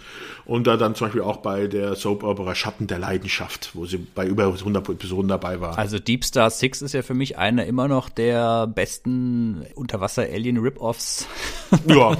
Und 0.50 0.66
da 0.66 0.76
dann 0.76 0.96
zum 0.96 1.06
Beispiel 1.06 1.22
auch 1.22 1.36
bei 1.36 1.68
der 1.68 1.94
Soap 1.94 2.24
Opera 2.24 2.56
Schatten 2.56 2.88
der 2.88 2.98
Leidenschaft, 2.98 3.70
wo 3.74 3.86
sie 3.86 3.98
bei 3.98 4.26
über 4.26 4.46
100 4.46 4.88
Episoden 4.88 5.28
dabei 5.28 5.60
war. 5.60 5.78
Also 5.78 6.00
Deep 6.00 6.24
Star 6.24 6.50
6 6.50 6.82
ist 6.82 6.92
ja 6.92 7.02
für 7.02 7.14
mich 7.14 7.38
einer 7.38 7.66
immer 7.66 7.86
noch 7.86 8.08
der 8.08 8.66
besten 8.66 9.64
Unterwasser-Alien-Rip-Offs, 9.76 11.28
ja. 11.86 12.16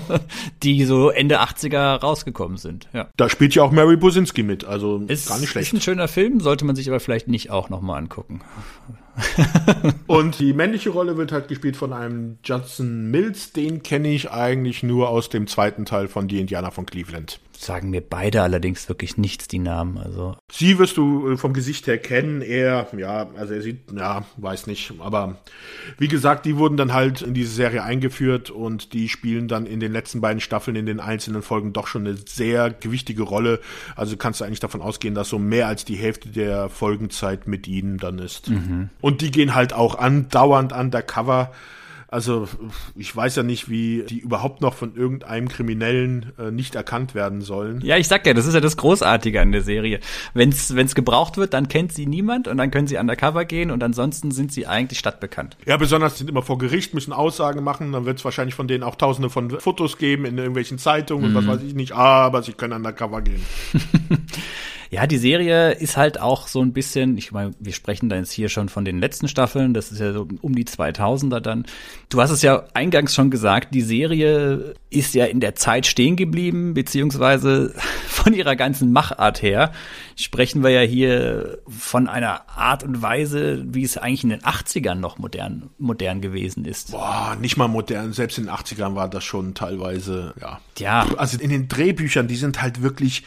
die 0.63 0.85
so 0.85 1.11
Ende 1.11 1.41
80er 1.41 1.97
rausgekommen 1.97 2.57
sind. 2.57 2.89
Ja. 2.93 3.09
Da 3.17 3.29
spielt 3.29 3.57
ja 3.57 3.65
auch 3.65 3.73
Mary 3.73 3.97
Bosinski 3.97 4.45
mit, 4.45 4.65
also 4.65 5.03
ist, 5.09 5.29
gar 5.29 5.41
nicht 5.41 5.51
schlecht. 5.51 5.73
Ist 5.73 5.81
ein 5.81 5.81
schöner 5.81 6.07
Film, 6.07 6.39
sollte 6.39 6.65
man 6.65 6.77
sich 6.77 6.89
aber 6.89 7.01
vielleicht 7.01 7.27
nicht 7.27 7.51
auch 7.51 7.69
noch 7.69 7.81
mal 7.81 7.97
angucken. 7.97 8.43
und 10.07 10.39
die 10.39 10.53
männliche 10.53 10.91
Rolle 10.91 11.17
wird 11.17 11.33
halt 11.33 11.49
gespielt 11.49 11.77
von 11.77 11.93
einem 11.93 12.39
Judson 12.45 13.11
Mills, 13.11 13.53
den 13.53 13.83
kenne 13.83 14.09
ich 14.13 14.31
eigentlich 14.31 14.83
nur 14.83 15.09
aus 15.09 15.29
dem 15.29 15.47
zweiten 15.47 15.85
Teil 15.85 16.09
von 16.09 16.29
Die 16.29 16.41
Indianer 16.41 16.71
von 16.71 16.87
Cleveland 16.87 17.41
sagen 17.61 17.91
mir 17.91 18.01
beide 18.01 18.43
allerdings 18.43 18.89
wirklich 18.89 19.19
nichts, 19.19 19.47
die 19.47 19.59
Namen. 19.59 19.99
Also. 19.99 20.37
Sie 20.51 20.79
wirst 20.79 20.97
du 20.97 21.33
äh, 21.33 21.37
vom 21.37 21.53
Gesicht 21.53 21.87
her 21.87 21.99
kennen, 21.99 22.41
er, 22.41 22.89
ja, 22.97 23.29
also 23.37 23.55
er 23.55 23.63
sieht, 23.63 23.81
ja, 23.95 24.25
weiß 24.39 24.67
nicht. 24.67 24.95
Aber 24.99 25.37
wie 25.99 26.09
gesagt, 26.09 26.47
die 26.47 26.57
wurden 26.57 26.77
dann 26.77 26.95
halt 26.95 27.23
in 27.23 27.35
diese 27.35 27.53
Serie 27.53 27.83
eingeführt 27.83 28.51
und 28.51 28.93
die 28.95 29.09
spielen 29.09 29.47
dann 29.47 29.67
in 29.67 29.81
den 29.81 29.93
letzten 29.93 30.21
beiden 30.21 30.41
Staffeln 30.41 30.77
in 30.77 30.87
den 30.87 31.01
einzelnen 31.01 31.43
Folgen 31.43 31.73
doch 31.73 31.87
schon 31.87 32.07
eine 32.07 32.17
sehr 32.17 32.71
gewichtige 32.71 33.23
Rolle. 33.23 33.61
Also 33.95 34.17
kannst 34.17 34.41
du 34.41 34.45
eigentlich 34.45 34.61
davon 34.61 34.81
ausgehen, 34.81 35.15
dass 35.15 35.29
so 35.29 35.39
mehr 35.39 35.67
als 35.67 35.85
die 35.85 35.97
Hälfte 35.97 36.31
der 36.31 36.71
Folgenzeit 36.71 37.47
mit 37.47 37.69
ihnen 37.69 37.99
dann 37.99 38.19
ist. 38.19 38.49
Mhm. 38.49 38.89
Und 39.03 39.10
die 39.11 39.31
gehen 39.31 39.55
halt 39.55 39.73
auch 39.73 39.97
andauernd 39.97 40.73
undercover 40.73 41.51
also 42.13 42.49
ich 42.97 43.15
weiß 43.15 43.37
ja 43.37 43.45
nicht, 43.45 43.69
wie 43.69 44.03
die 44.03 44.19
überhaupt 44.19 44.61
noch 44.63 44.75
von 44.75 44.97
irgendeinem 44.97 45.49
Kriminellen 45.49 46.33
äh, 46.41 46.51
nicht 46.51 46.75
erkannt 46.75 47.15
werden 47.15 47.41
sollen. 47.41 47.81
Ja, 47.85 47.97
ich 47.99 48.09
sag 48.09 48.27
ja, 48.27 48.35
das 48.35 48.47
ist 48.47 48.55
ja 48.55 48.61
das 48.61 48.77
Großartige 48.77 49.41
an 49.41 49.53
der 49.53 49.63
Serie. 49.63 50.01
Wenn's 50.35 50.75
wenn's 50.75 50.97
gebraucht 50.97 51.37
wird, 51.37 51.55
dann 51.55 51.69
kennt 51.69 51.93
sie 51.93 52.07
niemand 52.07 52.49
und 52.49 52.57
dann 52.57 52.73
können 52.73 52.89
sie 52.89 52.97
undercover 52.97 53.45
gehen 53.45 53.71
und 53.71 53.85
ansonsten 53.85 54.33
sind 54.33 54.53
sie 54.53 54.67
eigentlich 54.67 54.99
stadtbekannt. 54.99 55.57
Ja, 55.67 55.77
besonders 55.77 56.19
sind 56.19 56.29
immer 56.29 56.43
vor 56.43 56.59
Gericht, 56.59 56.95
müssen 56.95 57.13
Aussagen 57.13 57.63
machen, 57.63 57.93
dann 57.93 58.07
wird 58.07 58.19
es 58.19 58.25
wahrscheinlich 58.25 58.57
von 58.57 58.67
denen 58.67 58.83
auch 58.83 58.97
tausende 58.97 59.31
von 59.31 59.61
Fotos 59.61 59.97
geben 59.97 60.25
in 60.25 60.37
irgendwelchen 60.37 60.79
Zeitungen 60.79 61.31
mhm. 61.31 61.37
und 61.37 61.47
was 61.47 61.59
weiß 61.59 61.65
ich 61.65 61.75
nicht, 61.75 61.93
aber 61.93 62.43
sie 62.43 62.55
können 62.55 62.73
undercover 62.73 63.23
gehen. 63.23 63.47
Ja, 64.91 65.07
die 65.07 65.19
Serie 65.19 65.71
ist 65.71 65.97
halt 65.97 66.21
auch 66.21 66.49
so 66.49 66.61
ein 66.61 66.73
bisschen, 66.73 67.17
ich 67.17 67.31
meine, 67.31 67.53
wir 67.61 67.73
sprechen 67.73 68.09
da 68.09 68.17
jetzt 68.17 68.33
hier 68.33 68.49
schon 68.49 68.69
von 68.69 68.85
den 68.85 68.99
letzten 68.99 69.29
Staffeln, 69.29 69.73
das 69.73 69.93
ist 69.93 70.01
ja 70.01 70.13
so 70.13 70.27
um 70.41 70.57
die 70.57 70.65
2000er 70.65 71.39
dann. 71.39 71.65
Du 72.09 72.21
hast 72.21 72.33
es 72.33 72.43
ja 72.43 72.65
eingangs 72.75 73.15
schon 73.15 73.31
gesagt, 73.31 73.73
die 73.73 73.83
Serie 73.83 74.75
ist 74.91 75.15
ja 75.15 75.27
in 75.27 75.39
der 75.39 75.55
Zeit 75.55 75.87
stehen 75.87 76.17
geblieben, 76.17 76.75
beziehungsweise 76.75 77.73
von 78.09 78.35
ihrer 78.35 78.57
ganzen 78.57 78.91
Machart 78.91 79.43
her 79.43 79.71
sprechen 80.17 80.65
wir 80.65 80.71
ja 80.71 80.81
hier 80.81 81.59
von 81.69 82.09
einer 82.09 82.49
Art 82.49 82.83
und 82.83 83.01
Weise, 83.01 83.65
wie 83.69 83.85
es 83.85 83.97
eigentlich 83.97 84.25
in 84.25 84.31
den 84.31 84.43
80ern 84.43 84.97
noch 84.97 85.19
modern, 85.19 85.71
modern 85.79 86.21
gewesen 86.21 86.65
ist. 86.65 86.91
Boah, 86.91 87.37
nicht 87.41 87.57
mal 87.57 87.69
modern, 87.69 88.13
selbst 88.13 88.39
in 88.39 88.47
den 88.47 88.53
80ern 88.53 88.97
war 88.97 89.09
das 89.09 89.23
schon 89.23 89.55
teilweise, 89.55 90.35
ja. 90.41 90.61
Ja. 90.79 91.07
Also 91.17 91.39
in 91.39 91.51
den 91.51 91.69
Drehbüchern, 91.69 92.27
die 92.27 92.35
sind 92.35 92.61
halt 92.61 92.83
wirklich 92.83 93.23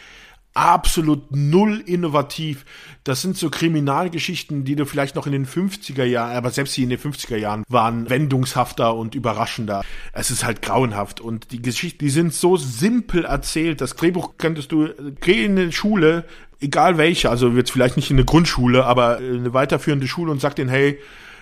absolut 0.54 1.36
null 1.36 1.84
innovativ. 1.86 2.66
Das 3.04 3.22
sind 3.22 3.38
so 3.38 3.50
Kriminalgeschichten, 3.50 4.66
die 4.66 4.76
du 4.76 4.86
vielleicht 4.86 5.16
noch 5.16 5.26
in 5.26 5.32
den 5.32 5.48
50er 5.48 6.04
Jahren, 6.04 6.36
aber 6.36 6.52
selbst 6.52 6.78
die 6.78 6.84
in 6.84 6.90
den 6.90 7.00
50er 7.00 7.38
Jahren 7.38 7.64
waren 7.68 8.10
wendungshafter 8.10 8.96
und 8.96 9.16
überraschender. 9.16 9.84
Es 10.14 10.32
ist 10.32 10.44
halt 10.44 10.62
grauenhaft 10.62 11.20
und 11.22 11.52
die 11.52 11.62
Geschichten, 11.62 12.00
die 12.00 12.10
sind 12.10 12.34
so 12.34 12.56
simpel 12.58 13.26
erzählt. 13.26 13.82
Das 13.82 13.96
Drehbuch 13.96 14.34
könntest 14.38 14.72
du, 14.72 14.90
geh 15.22 15.44
in 15.44 15.58
eine 15.58 15.72
Schule, 15.72 16.26
egal 16.62 16.98
welche, 16.98 17.30
also 17.30 17.50
jetzt 17.50 17.72
vielleicht 17.72 17.98
nicht 17.98 18.12
in 18.12 18.18
eine 18.18 18.26
Grundschule, 18.26 18.86
aber 18.86 19.18
eine 19.18 19.54
weiterführende 19.54 20.08
Schule 20.08 20.32
und 20.32 20.40
sag 20.40 20.56
denen, 20.56 20.70
hey, 20.70 21.00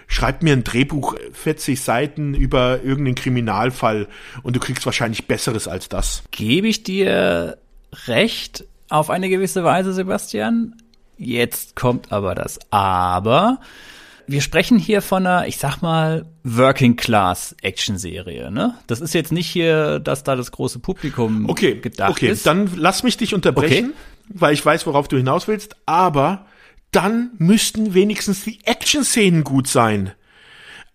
schreib 0.08 0.42
mir 0.44 0.54
ein 0.54 0.64
Drehbuch 0.64 1.16
40 1.34 1.80
Seiten 1.80 2.34
über 2.34 2.82
irgendeinen 2.84 3.16
Kriminalfall 3.16 4.08
und 4.44 4.56
du 4.56 4.60
kriegst 4.60 4.86
wahrscheinlich 4.86 5.28
besseres 5.28 5.68
als 5.68 5.90
das. 5.90 6.24
Gebe 6.32 6.68
ich 6.68 6.84
dir 6.84 7.58
recht, 8.08 8.66
auf 8.92 9.10
eine 9.10 9.30
gewisse 9.30 9.64
Weise, 9.64 9.94
Sebastian. 9.94 10.76
Jetzt 11.18 11.76
kommt 11.76 12.12
aber 12.12 12.36
das 12.36 12.60
Aber. 12.72 13.60
Wir 14.28 14.42
sprechen 14.42 14.78
hier 14.78 15.02
von 15.02 15.26
einer, 15.26 15.48
ich 15.48 15.58
sag 15.58 15.82
mal, 15.82 16.26
Working 16.44 16.96
Class 16.96 17.56
Action 17.62 17.98
Serie, 17.98 18.52
ne? 18.52 18.76
Das 18.88 19.02
ist 19.02 19.14
jetzt 19.14 19.32
nicht 19.32 19.48
hier, 19.48 20.00
dass 20.00 20.24
da 20.24 20.36
das 20.36 20.52
große 20.52 20.80
Publikum 20.80 21.50
okay, 21.50 21.76
gedacht 21.76 22.12
okay. 22.12 22.30
ist. 22.30 22.48
Okay, 22.48 22.66
dann 22.66 22.72
lass 22.78 23.04
mich 23.04 23.18
dich 23.18 23.34
unterbrechen, 23.34 23.94
okay. 23.94 24.40
weil 24.40 24.54
ich 24.54 24.66
weiß, 24.66 24.86
worauf 24.88 25.08
du 25.08 25.18
hinaus 25.18 25.48
willst, 25.48 25.76
aber 25.86 26.46
dann 26.92 27.32
müssten 27.38 27.94
wenigstens 27.94 28.44
die 28.44 28.60
Action-Szenen 28.64 29.44
gut 29.44 29.68
sein. 29.68 30.12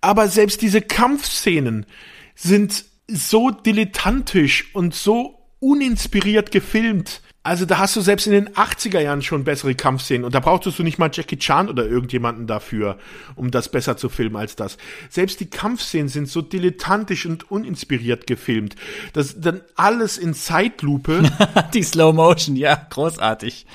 Aber 0.00 0.28
selbst 0.28 0.62
diese 0.62 0.80
Kampfszenen 0.80 1.86
sind 2.34 2.84
so 3.08 3.50
dilettantisch 3.50 4.74
und 4.74 4.94
so 4.94 5.46
uninspiriert 5.60 6.52
gefilmt, 6.52 7.22
also 7.46 7.64
da 7.64 7.78
hast 7.78 7.94
du 7.94 8.00
selbst 8.00 8.26
in 8.26 8.32
den 8.32 8.48
80er 8.50 9.00
Jahren 9.00 9.22
schon 9.22 9.44
bessere 9.44 9.74
Kampfszenen 9.74 10.24
und 10.24 10.34
da 10.34 10.40
brauchtest 10.40 10.78
du 10.78 10.82
nicht 10.82 10.98
mal 10.98 11.10
Jackie 11.12 11.38
Chan 11.38 11.68
oder 11.68 11.86
irgendjemanden 11.86 12.46
dafür, 12.46 12.98
um 13.36 13.50
das 13.50 13.70
besser 13.70 13.96
zu 13.96 14.08
filmen 14.08 14.36
als 14.36 14.56
das. 14.56 14.78
Selbst 15.08 15.38
die 15.38 15.48
Kampfszenen 15.48 16.08
sind 16.08 16.28
so 16.28 16.42
dilettantisch 16.42 17.24
und 17.24 17.50
uninspiriert 17.50 18.26
gefilmt. 18.26 18.74
Das 19.12 19.40
dann 19.40 19.60
alles 19.76 20.18
in 20.18 20.34
Zeitlupe. 20.34 21.22
die 21.74 21.84
Slow 21.84 22.12
Motion, 22.12 22.56
ja, 22.56 22.74
großartig. 22.90 23.66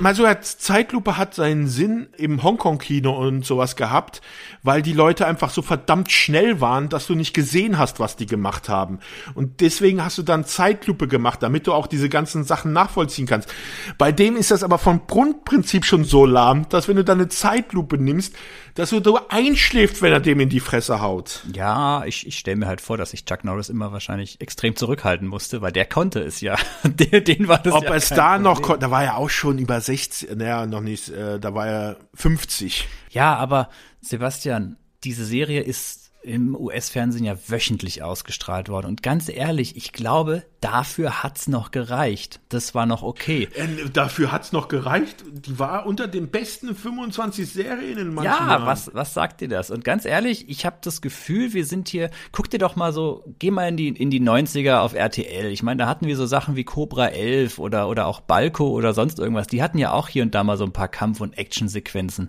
Mal 0.00 0.14
so, 0.14 0.26
Zeitlupe 0.40 1.18
hat 1.18 1.34
seinen 1.34 1.66
Sinn 1.66 2.08
im 2.16 2.42
Hongkong-Kino 2.42 3.12
und 3.12 3.44
sowas 3.44 3.76
gehabt, 3.76 4.22
weil 4.62 4.80
die 4.80 4.94
Leute 4.94 5.26
einfach 5.26 5.50
so 5.50 5.60
verdammt 5.60 6.10
schnell 6.10 6.62
waren, 6.62 6.88
dass 6.88 7.06
du 7.06 7.14
nicht 7.14 7.34
gesehen 7.34 7.76
hast, 7.76 8.00
was 8.00 8.16
die 8.16 8.24
gemacht 8.24 8.70
haben. 8.70 9.00
Und 9.34 9.60
deswegen 9.60 10.02
hast 10.02 10.16
du 10.16 10.22
dann 10.22 10.46
Zeitlupe 10.46 11.06
gemacht, 11.06 11.42
damit 11.42 11.66
du 11.66 11.74
auch 11.74 11.86
diese 11.86 12.08
ganzen 12.08 12.44
Sachen 12.44 12.72
nachvollziehen 12.72 13.26
kannst. 13.26 13.52
Bei 13.98 14.10
dem 14.10 14.36
ist 14.36 14.50
das 14.50 14.62
aber 14.62 14.78
vom 14.78 15.06
Grundprinzip 15.06 15.84
schon 15.84 16.04
so 16.04 16.24
lahm, 16.24 16.66
dass 16.70 16.88
wenn 16.88 16.96
du 16.96 17.04
dann 17.04 17.18
eine 17.18 17.28
Zeitlupe 17.28 17.98
nimmst, 17.98 18.34
dass 18.80 18.90
du 18.90 19.00
da 19.00 19.26
einschläft, 19.28 20.00
wenn 20.00 20.10
er 20.10 20.20
dem 20.20 20.40
in 20.40 20.48
die 20.48 20.58
Fresse 20.58 21.02
haut. 21.02 21.42
Ja, 21.54 22.02
ich, 22.06 22.26
ich 22.26 22.38
stelle 22.38 22.56
mir 22.56 22.66
halt 22.66 22.80
vor, 22.80 22.96
dass 22.96 23.10
sich 23.10 23.26
Chuck 23.26 23.44
Norris 23.44 23.68
immer 23.68 23.92
wahrscheinlich 23.92 24.40
extrem 24.40 24.74
zurückhalten 24.74 25.28
musste, 25.28 25.60
weil 25.60 25.70
der 25.70 25.84
konnte 25.84 26.20
es 26.20 26.40
ja. 26.40 26.56
den, 26.84 27.22
den 27.22 27.46
war 27.46 27.58
das 27.58 27.74
Ob 27.74 27.84
ja 27.84 27.94
es 27.94 28.08
da 28.08 28.38
Problem. 28.38 28.42
noch, 28.42 28.78
da 28.78 28.90
war 28.90 29.04
er 29.04 29.18
auch 29.18 29.28
schon 29.28 29.58
über 29.58 29.78
60, 29.78 30.34
naja, 30.34 30.64
noch 30.64 30.80
nicht, 30.80 31.10
äh, 31.10 31.38
da 31.38 31.54
war 31.54 31.66
er 31.66 31.96
50. 32.14 32.88
Ja, 33.10 33.36
aber 33.36 33.68
Sebastian, 34.00 34.78
diese 35.04 35.26
Serie 35.26 35.60
ist 35.60 35.99
im 36.22 36.54
US-Fernsehen 36.54 37.24
ja 37.24 37.34
wöchentlich 37.48 38.02
ausgestrahlt 38.02 38.68
worden. 38.68 38.86
Und 38.86 39.02
ganz 39.02 39.28
ehrlich, 39.28 39.76
ich 39.76 39.92
glaube, 39.92 40.42
dafür 40.60 41.22
hat's 41.22 41.48
noch 41.48 41.70
gereicht. 41.70 42.40
Das 42.50 42.74
war 42.74 42.84
noch 42.84 43.02
okay. 43.02 43.48
Äh, 43.54 43.88
dafür 43.90 44.30
hat's 44.30 44.52
noch 44.52 44.68
gereicht. 44.68 45.24
Die 45.32 45.58
war 45.58 45.86
unter 45.86 46.08
den 46.08 46.28
besten 46.30 46.74
25 46.74 47.50
Serien 47.50 47.96
in 47.98 48.14
manchen 48.14 48.30
Ja, 48.32 48.46
Jahren. 48.48 48.66
was, 48.66 48.90
was 48.94 49.14
sagt 49.14 49.40
dir 49.40 49.48
das? 49.48 49.70
Und 49.70 49.82
ganz 49.82 50.04
ehrlich, 50.04 50.48
ich 50.50 50.66
habe 50.66 50.76
das 50.82 51.00
Gefühl, 51.00 51.54
wir 51.54 51.64
sind 51.64 51.88
hier, 51.88 52.10
guck 52.32 52.50
dir 52.50 52.58
doch 52.58 52.76
mal 52.76 52.92
so, 52.92 53.24
geh 53.38 53.50
mal 53.50 53.68
in 53.68 53.78
die, 53.78 53.88
in 53.88 54.10
die 54.10 54.20
90er 54.20 54.80
auf 54.80 54.92
RTL. 54.94 55.50
Ich 55.50 55.62
meine, 55.62 55.78
da 55.78 55.88
hatten 55.88 56.06
wir 56.06 56.16
so 56.18 56.26
Sachen 56.26 56.54
wie 56.54 56.64
Cobra 56.64 57.08
11 57.08 57.58
oder, 57.58 57.88
oder 57.88 58.06
auch 58.06 58.20
Balko 58.20 58.68
oder 58.68 58.92
sonst 58.92 59.18
irgendwas. 59.18 59.46
Die 59.46 59.62
hatten 59.62 59.78
ja 59.78 59.92
auch 59.92 60.08
hier 60.08 60.22
und 60.22 60.34
da 60.34 60.44
mal 60.44 60.58
so 60.58 60.64
ein 60.64 60.72
paar 60.72 60.88
Kampf- 60.88 61.20
und 61.22 61.38
Actionsequenzen. 61.38 62.28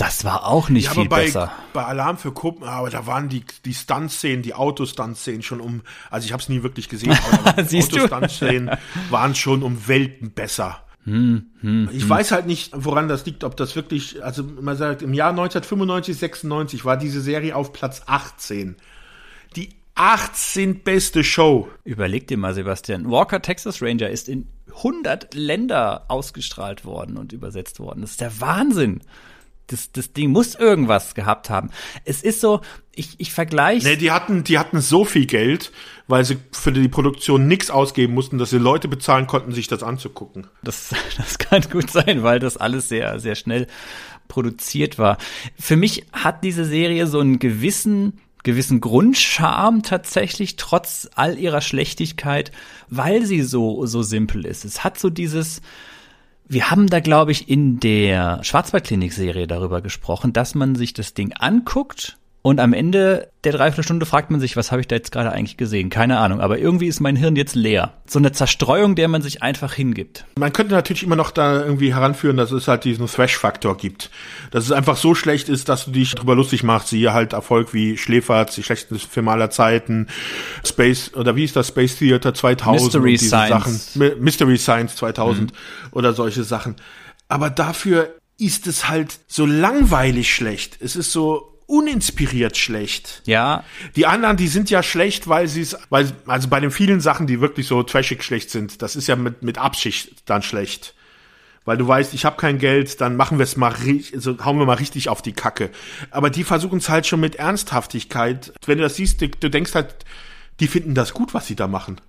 Das 0.00 0.24
war 0.24 0.46
auch 0.46 0.70
nicht 0.70 0.86
Ja, 0.86 0.92
viel 0.92 1.00
aber 1.02 1.10
bei, 1.10 1.24
besser. 1.24 1.52
bei 1.74 1.84
Alarm 1.84 2.16
für 2.16 2.32
Kuppen, 2.32 2.64
aber 2.66 2.88
da 2.88 3.06
waren 3.06 3.28
die, 3.28 3.44
die 3.66 3.74
Stunt-Szenen, 3.74 4.42
die 4.42 4.54
Autostunt-Szenen 4.54 5.42
schon 5.42 5.60
um, 5.60 5.82
also 6.10 6.24
ich 6.24 6.32
habe 6.32 6.42
es 6.42 6.48
nie 6.48 6.62
wirklich 6.62 6.88
gesehen, 6.88 7.18
aber 7.44 7.62
die? 7.62 7.82
Autostunt-Szenen 7.82 8.70
waren 9.10 9.34
schon 9.34 9.62
um 9.62 9.86
Welten 9.88 10.30
besser. 10.30 10.82
Hm, 11.04 11.90
ich 11.92 12.08
weiß 12.08 12.32
halt 12.32 12.46
nicht, 12.46 12.72
woran 12.74 13.08
das 13.08 13.26
liegt, 13.26 13.44
ob 13.44 13.58
das 13.58 13.76
wirklich, 13.76 14.24
also 14.24 14.42
man 14.42 14.76
sagt, 14.78 15.02
im 15.02 15.12
Jahr 15.12 15.30
1995, 15.30 16.16
96 16.16 16.84
war 16.86 16.96
diese 16.96 17.20
Serie 17.20 17.54
auf 17.54 17.72
Platz 17.74 18.02
18. 18.06 18.76
Die 19.56 19.68
18 19.96 20.82
beste 20.82 21.24
Show. 21.24 21.68
Überleg 21.84 22.26
dir 22.26 22.38
mal, 22.38 22.54
Sebastian. 22.54 23.10
Walker 23.10 23.42
Texas 23.42 23.82
Ranger 23.82 24.08
ist 24.08 24.30
in 24.30 24.46
100 24.76 25.34
Länder 25.34 26.06
ausgestrahlt 26.08 26.86
worden 26.86 27.18
und 27.18 27.34
übersetzt 27.34 27.80
worden. 27.80 28.00
Das 28.00 28.12
ist 28.12 28.20
der 28.22 28.40
Wahnsinn. 28.40 29.00
Das, 29.70 29.92
das 29.92 30.12
Ding 30.12 30.30
muss 30.30 30.56
irgendwas 30.56 31.14
gehabt 31.14 31.48
haben. 31.48 31.70
Es 32.04 32.22
ist 32.22 32.40
so, 32.40 32.60
ich, 32.92 33.14
ich 33.18 33.32
vergleiche. 33.32 33.86
Nee, 33.86 33.96
die 33.96 34.10
hatten, 34.10 34.42
die 34.42 34.58
hatten 34.58 34.80
so 34.80 35.04
viel 35.04 35.26
Geld, 35.26 35.70
weil 36.08 36.24
sie 36.24 36.38
für 36.50 36.72
die 36.72 36.88
Produktion 36.88 37.46
nichts 37.46 37.70
ausgeben 37.70 38.14
mussten, 38.14 38.36
dass 38.36 38.50
sie 38.50 38.58
Leute 38.58 38.88
bezahlen 38.88 39.28
konnten, 39.28 39.52
sich 39.52 39.68
das 39.68 39.84
anzugucken. 39.84 40.48
Das, 40.64 40.92
das 41.16 41.38
kann 41.38 41.62
gut 41.70 41.88
sein, 41.90 42.24
weil 42.24 42.40
das 42.40 42.56
alles 42.56 42.88
sehr, 42.88 43.20
sehr 43.20 43.36
schnell 43.36 43.68
produziert 44.26 44.98
war. 44.98 45.18
Für 45.56 45.76
mich 45.76 46.06
hat 46.12 46.42
diese 46.42 46.64
Serie 46.64 47.06
so 47.06 47.20
einen 47.20 47.38
gewissen, 47.38 48.20
gewissen 48.42 48.80
Grundcharme 48.80 49.82
tatsächlich, 49.82 50.56
trotz 50.56 51.08
all 51.14 51.38
ihrer 51.38 51.60
Schlechtigkeit, 51.60 52.50
weil 52.88 53.24
sie 53.24 53.42
so, 53.42 53.86
so 53.86 54.02
simpel 54.02 54.46
ist. 54.46 54.64
Es 54.64 54.82
hat 54.82 54.98
so 54.98 55.10
dieses, 55.10 55.62
wir 56.50 56.70
haben 56.70 56.88
da, 56.88 56.98
glaube 56.98 57.30
ich, 57.30 57.48
in 57.48 57.78
der 57.78 58.42
Schwarzwaldklinik-Serie 58.42 59.46
darüber 59.46 59.80
gesprochen, 59.80 60.32
dass 60.32 60.56
man 60.56 60.74
sich 60.74 60.92
das 60.92 61.14
Ding 61.14 61.32
anguckt 61.32 62.18
und 62.42 62.58
am 62.58 62.72
Ende 62.72 63.28
der 63.44 63.52
Dreiviertelstunde 63.52 64.06
fragt 64.06 64.30
man 64.30 64.40
sich, 64.40 64.56
was 64.56 64.70
habe 64.70 64.80
ich 64.80 64.88
da 64.88 64.96
jetzt 64.96 65.12
gerade 65.12 65.30
eigentlich 65.30 65.58
gesehen? 65.58 65.90
Keine 65.90 66.18
Ahnung, 66.18 66.40
aber 66.40 66.58
irgendwie 66.58 66.86
ist 66.86 67.00
mein 67.00 67.16
Hirn 67.16 67.36
jetzt 67.36 67.54
leer. 67.54 67.94
So 68.06 68.18
eine 68.18 68.32
Zerstreuung, 68.32 68.94
der 68.94 69.08
man 69.08 69.20
sich 69.20 69.42
einfach 69.42 69.74
hingibt. 69.74 70.24
Man 70.38 70.52
könnte 70.52 70.74
natürlich 70.74 71.02
immer 71.02 71.16
noch 71.16 71.30
da 71.30 71.62
irgendwie 71.62 71.94
heranführen, 71.94 72.36
dass 72.38 72.50
es 72.50 72.66
halt 72.66 72.84
diesen 72.84 73.06
Thrash-Faktor 73.06 73.76
gibt. 73.76 74.10
Dass 74.50 74.64
es 74.64 74.72
einfach 74.72 74.96
so 74.96 75.14
schlecht 75.14 75.48
ist, 75.50 75.68
dass 75.68 75.84
du 75.84 75.90
dich 75.90 76.14
drüber 76.14 76.34
lustig 76.34 76.62
machst. 76.62 76.88
Siehe 76.88 77.12
halt 77.12 77.34
Erfolg 77.34 77.74
wie 77.74 77.98
Schläferz, 77.98 78.54
die 78.54 78.62
schlechtesten 78.62 78.98
Filme 79.10 79.30
aller 79.32 79.50
Zeiten, 79.50 80.06
Space, 80.64 81.12
oder 81.14 81.36
wie 81.36 81.44
ist 81.44 81.56
das, 81.56 81.68
Space 81.68 81.96
Theater 81.96 82.32
2000 82.32 82.82
Mystery 82.82 83.02
und 83.02 83.20
diese 83.20 83.28
Science. 83.28 83.48
Sachen. 83.48 83.98
My- 83.98 84.14
Mystery 84.18 84.58
Science 84.58 84.96
2000 84.96 85.52
oder 85.92 86.14
solche 86.14 86.44
Sachen. 86.44 86.76
Aber 87.28 87.50
dafür 87.50 88.14
ist 88.38 88.66
es 88.66 88.88
halt 88.88 89.18
so 89.28 89.44
langweilig 89.44 90.34
schlecht. 90.34 90.78
Es 90.80 90.96
ist 90.96 91.12
so 91.12 91.49
uninspiriert 91.70 92.56
schlecht. 92.56 93.22
Ja, 93.26 93.64
Die 93.96 94.06
anderen, 94.06 94.36
die 94.36 94.48
sind 94.48 94.68
ja 94.70 94.82
schlecht, 94.82 95.28
weil 95.28 95.46
sie 95.48 95.60
es, 95.62 95.76
weil, 95.88 96.10
also 96.26 96.48
bei 96.48 96.58
den 96.60 96.70
vielen 96.70 97.00
Sachen, 97.00 97.26
die 97.26 97.40
wirklich 97.40 97.66
so 97.66 97.82
trashig 97.82 98.22
schlecht 98.24 98.50
sind, 98.50 98.82
das 98.82 98.96
ist 98.96 99.06
ja 99.06 99.16
mit, 99.16 99.42
mit 99.42 99.58
Absicht 99.58 100.10
dann 100.26 100.42
schlecht. 100.42 100.94
Weil 101.66 101.76
du 101.76 101.86
weißt, 101.86 102.14
ich 102.14 102.24
habe 102.24 102.36
kein 102.38 102.58
Geld, 102.58 103.00
dann 103.00 103.16
machen 103.16 103.38
wir 103.38 103.44
es 103.44 103.56
mal, 103.56 103.72
ri- 103.72 104.12
also 104.14 104.36
hauen 104.44 104.58
wir 104.58 104.64
mal 104.66 104.74
richtig 104.78 105.08
auf 105.10 105.20
die 105.22 105.32
Kacke. 105.32 105.70
Aber 106.10 106.30
die 106.30 106.42
versuchen 106.42 106.78
es 106.78 106.88
halt 106.88 107.06
schon 107.06 107.20
mit 107.20 107.36
Ernsthaftigkeit. 107.36 108.52
Wenn 108.66 108.78
du 108.78 108.84
das 108.84 108.96
siehst, 108.96 109.20
du, 109.20 109.28
du 109.28 109.50
denkst 109.50 109.74
halt, 109.74 109.94
die 110.58 110.66
finden 110.68 110.94
das 110.94 111.12
gut, 111.14 111.32
was 111.34 111.46
sie 111.46 111.56
da 111.56 111.68
machen. 111.68 112.00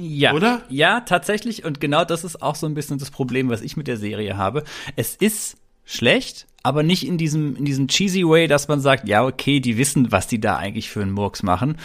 Ja. 0.00 0.32
Oder? 0.34 0.62
Ja, 0.68 1.00
tatsächlich. 1.00 1.64
Und 1.64 1.80
genau 1.80 2.04
das 2.04 2.24
ist 2.24 2.42
auch 2.42 2.54
so 2.54 2.66
ein 2.66 2.74
bisschen 2.74 2.98
das 2.98 3.10
Problem, 3.10 3.48
was 3.48 3.60
ich 3.62 3.76
mit 3.76 3.86
der 3.88 3.96
Serie 3.96 4.36
habe. 4.36 4.64
Es 4.96 5.16
ist 5.16 5.56
schlecht, 5.88 6.46
aber 6.62 6.82
nicht 6.82 7.06
in 7.06 7.18
diesem, 7.18 7.56
in 7.56 7.64
diesem 7.64 7.88
cheesy 7.88 8.22
way, 8.24 8.46
dass 8.46 8.68
man 8.68 8.80
sagt, 8.80 9.08
ja, 9.08 9.24
okay, 9.24 9.60
die 9.60 9.78
wissen, 9.78 10.12
was 10.12 10.26
die 10.26 10.40
da 10.40 10.56
eigentlich 10.56 10.90
für 10.90 11.02
einen 11.02 11.12
Murks 11.12 11.42
machen. 11.42 11.78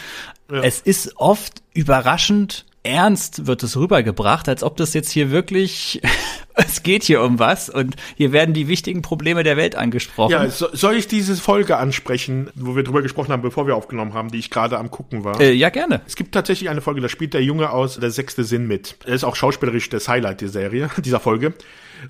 Es 0.50 0.82
ist 0.82 1.18
oft 1.18 1.64
überraschend 1.74 2.66
ernst 2.84 3.48
wird 3.48 3.64
es 3.64 3.78
rübergebracht, 3.78 4.50
als 4.50 4.62
ob 4.62 4.78
das 4.78 4.94
jetzt 4.94 5.10
hier 5.10 5.32
wirklich, 5.32 6.02
es 6.54 6.84
geht 6.84 7.04
hier 7.04 7.22
um 7.22 7.40
was 7.40 7.70
und 7.70 7.96
hier 8.16 8.32
werden 8.32 8.54
die 8.54 8.68
wichtigen 8.68 9.02
Probleme 9.02 9.44
der 9.44 9.58
Welt 9.58 9.76
angesprochen. 9.76 10.32
Ja, 10.32 10.50
so, 10.50 10.68
soll 10.74 10.96
ich 10.96 11.08
diese 11.08 11.36
Folge 11.36 11.78
ansprechen, 11.78 12.50
wo 12.56 12.76
wir 12.76 12.84
drüber 12.84 13.02
gesprochen 13.02 13.32
haben, 13.32 13.42
bevor 13.42 13.68
wir 13.68 13.76
aufgenommen 13.76 14.14
haben, 14.14 14.30
die 14.30 14.38
ich 14.38 14.50
gerade 14.50 14.78
am 14.78 14.92
gucken 14.92 15.24
war? 15.24 15.40
äh, 15.40 15.54
ja 15.54 15.70
gerne. 15.70 16.02
Es 16.06 16.16
gibt 16.16 16.34
tatsächlich 16.34 16.70
eine 16.70 16.82
Folge, 16.82 17.02
da 17.02 17.10
spielt 17.10 17.34
der 17.34 17.44
Junge 17.44 17.70
aus 17.70 18.00
Der 18.00 18.12
sechste 18.12 18.44
Sinn 18.44 18.68
mit. 18.68 18.98
Er 19.06 19.14
ist 19.14 19.24
auch 19.24 19.36
schauspielerisch 19.36 19.90
das 19.90 20.08
Highlight 20.10 20.42
der 20.42 20.50
Serie, 20.50 20.90
dieser 21.04 21.22
Folge. 21.22 21.54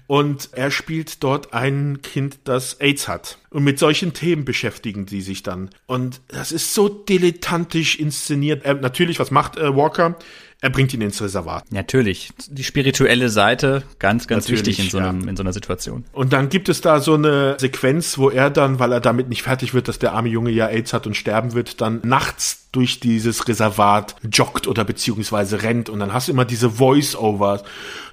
Und 0.08 0.50
er 0.54 0.72
spielt 0.72 1.24
dort 1.24 1.54
ein 1.54 2.02
Kind, 2.02 2.40
das 2.46 2.80
AIDS 2.80 3.08
hat. 3.08 3.38
Und 3.50 3.64
mit 3.64 3.80
solchen 3.80 4.14
Themen 4.14 4.46
beschäftigen 4.46 5.08
sie 5.08 5.22
sich 5.22 5.44
dann. 5.44 5.70
Und 5.86 6.22
das 6.28 6.52
ist 6.52 6.74
so 6.74 6.90
dilettantisch 6.90 8.00
inszeniert. 8.00 8.66
Äh, 8.66 8.76
natürlich, 8.76 9.20
was 9.20 9.32
macht 9.32 9.58
äh, 9.58 9.76
Walker? 9.76 10.18
Er 10.64 10.70
bringt 10.70 10.94
ihn 10.94 11.02
ins 11.02 11.22
Reservat. 11.22 11.70
Natürlich. 11.74 12.30
Die 12.48 12.64
spirituelle 12.64 13.28
Seite, 13.28 13.84
ganz, 14.00 14.30
ganz 14.30 14.46
Natürlich, 14.46 14.66
wichtig 14.66 14.86
in 14.86 14.92
so, 14.92 14.98
einem, 14.98 15.24
ja. 15.24 15.30
in 15.30 15.36
so 15.36 15.44
einer 15.44 15.52
Situation. 15.52 16.06
Und 16.14 16.32
dann 16.32 16.48
gibt 16.48 16.70
es 16.70 16.80
da 16.80 17.02
so 17.02 17.16
eine 17.16 17.58
Sequenz, 17.60 18.18
wo 18.18 18.30
er 18.30 18.50
dann, 18.50 18.80
weil 18.80 18.94
er 18.94 19.02
damit 19.02 19.28
nicht 19.28 19.44
fertig 19.44 19.74
wird, 19.74 19.90
dass 19.90 20.00
der 20.00 20.14
arme 20.14 20.30
Junge 20.30 20.52
ja 20.52 20.68
AIDS 20.68 20.94
hat 20.94 21.06
und 21.06 21.18
sterben 21.18 21.52
wird, 21.52 21.82
dann 21.82 22.00
nachts 22.06 22.70
durch 22.72 23.02
dieses 23.02 23.46
Reservat 23.50 24.16
joggt 24.32 24.66
oder 24.66 24.86
beziehungsweise 24.86 25.64
rennt. 25.64 25.90
Und 25.90 26.00
dann 26.00 26.14
hast 26.14 26.30
du 26.30 26.32
immer 26.32 26.46
diese 26.46 26.70
Voice-Overs. 26.70 27.64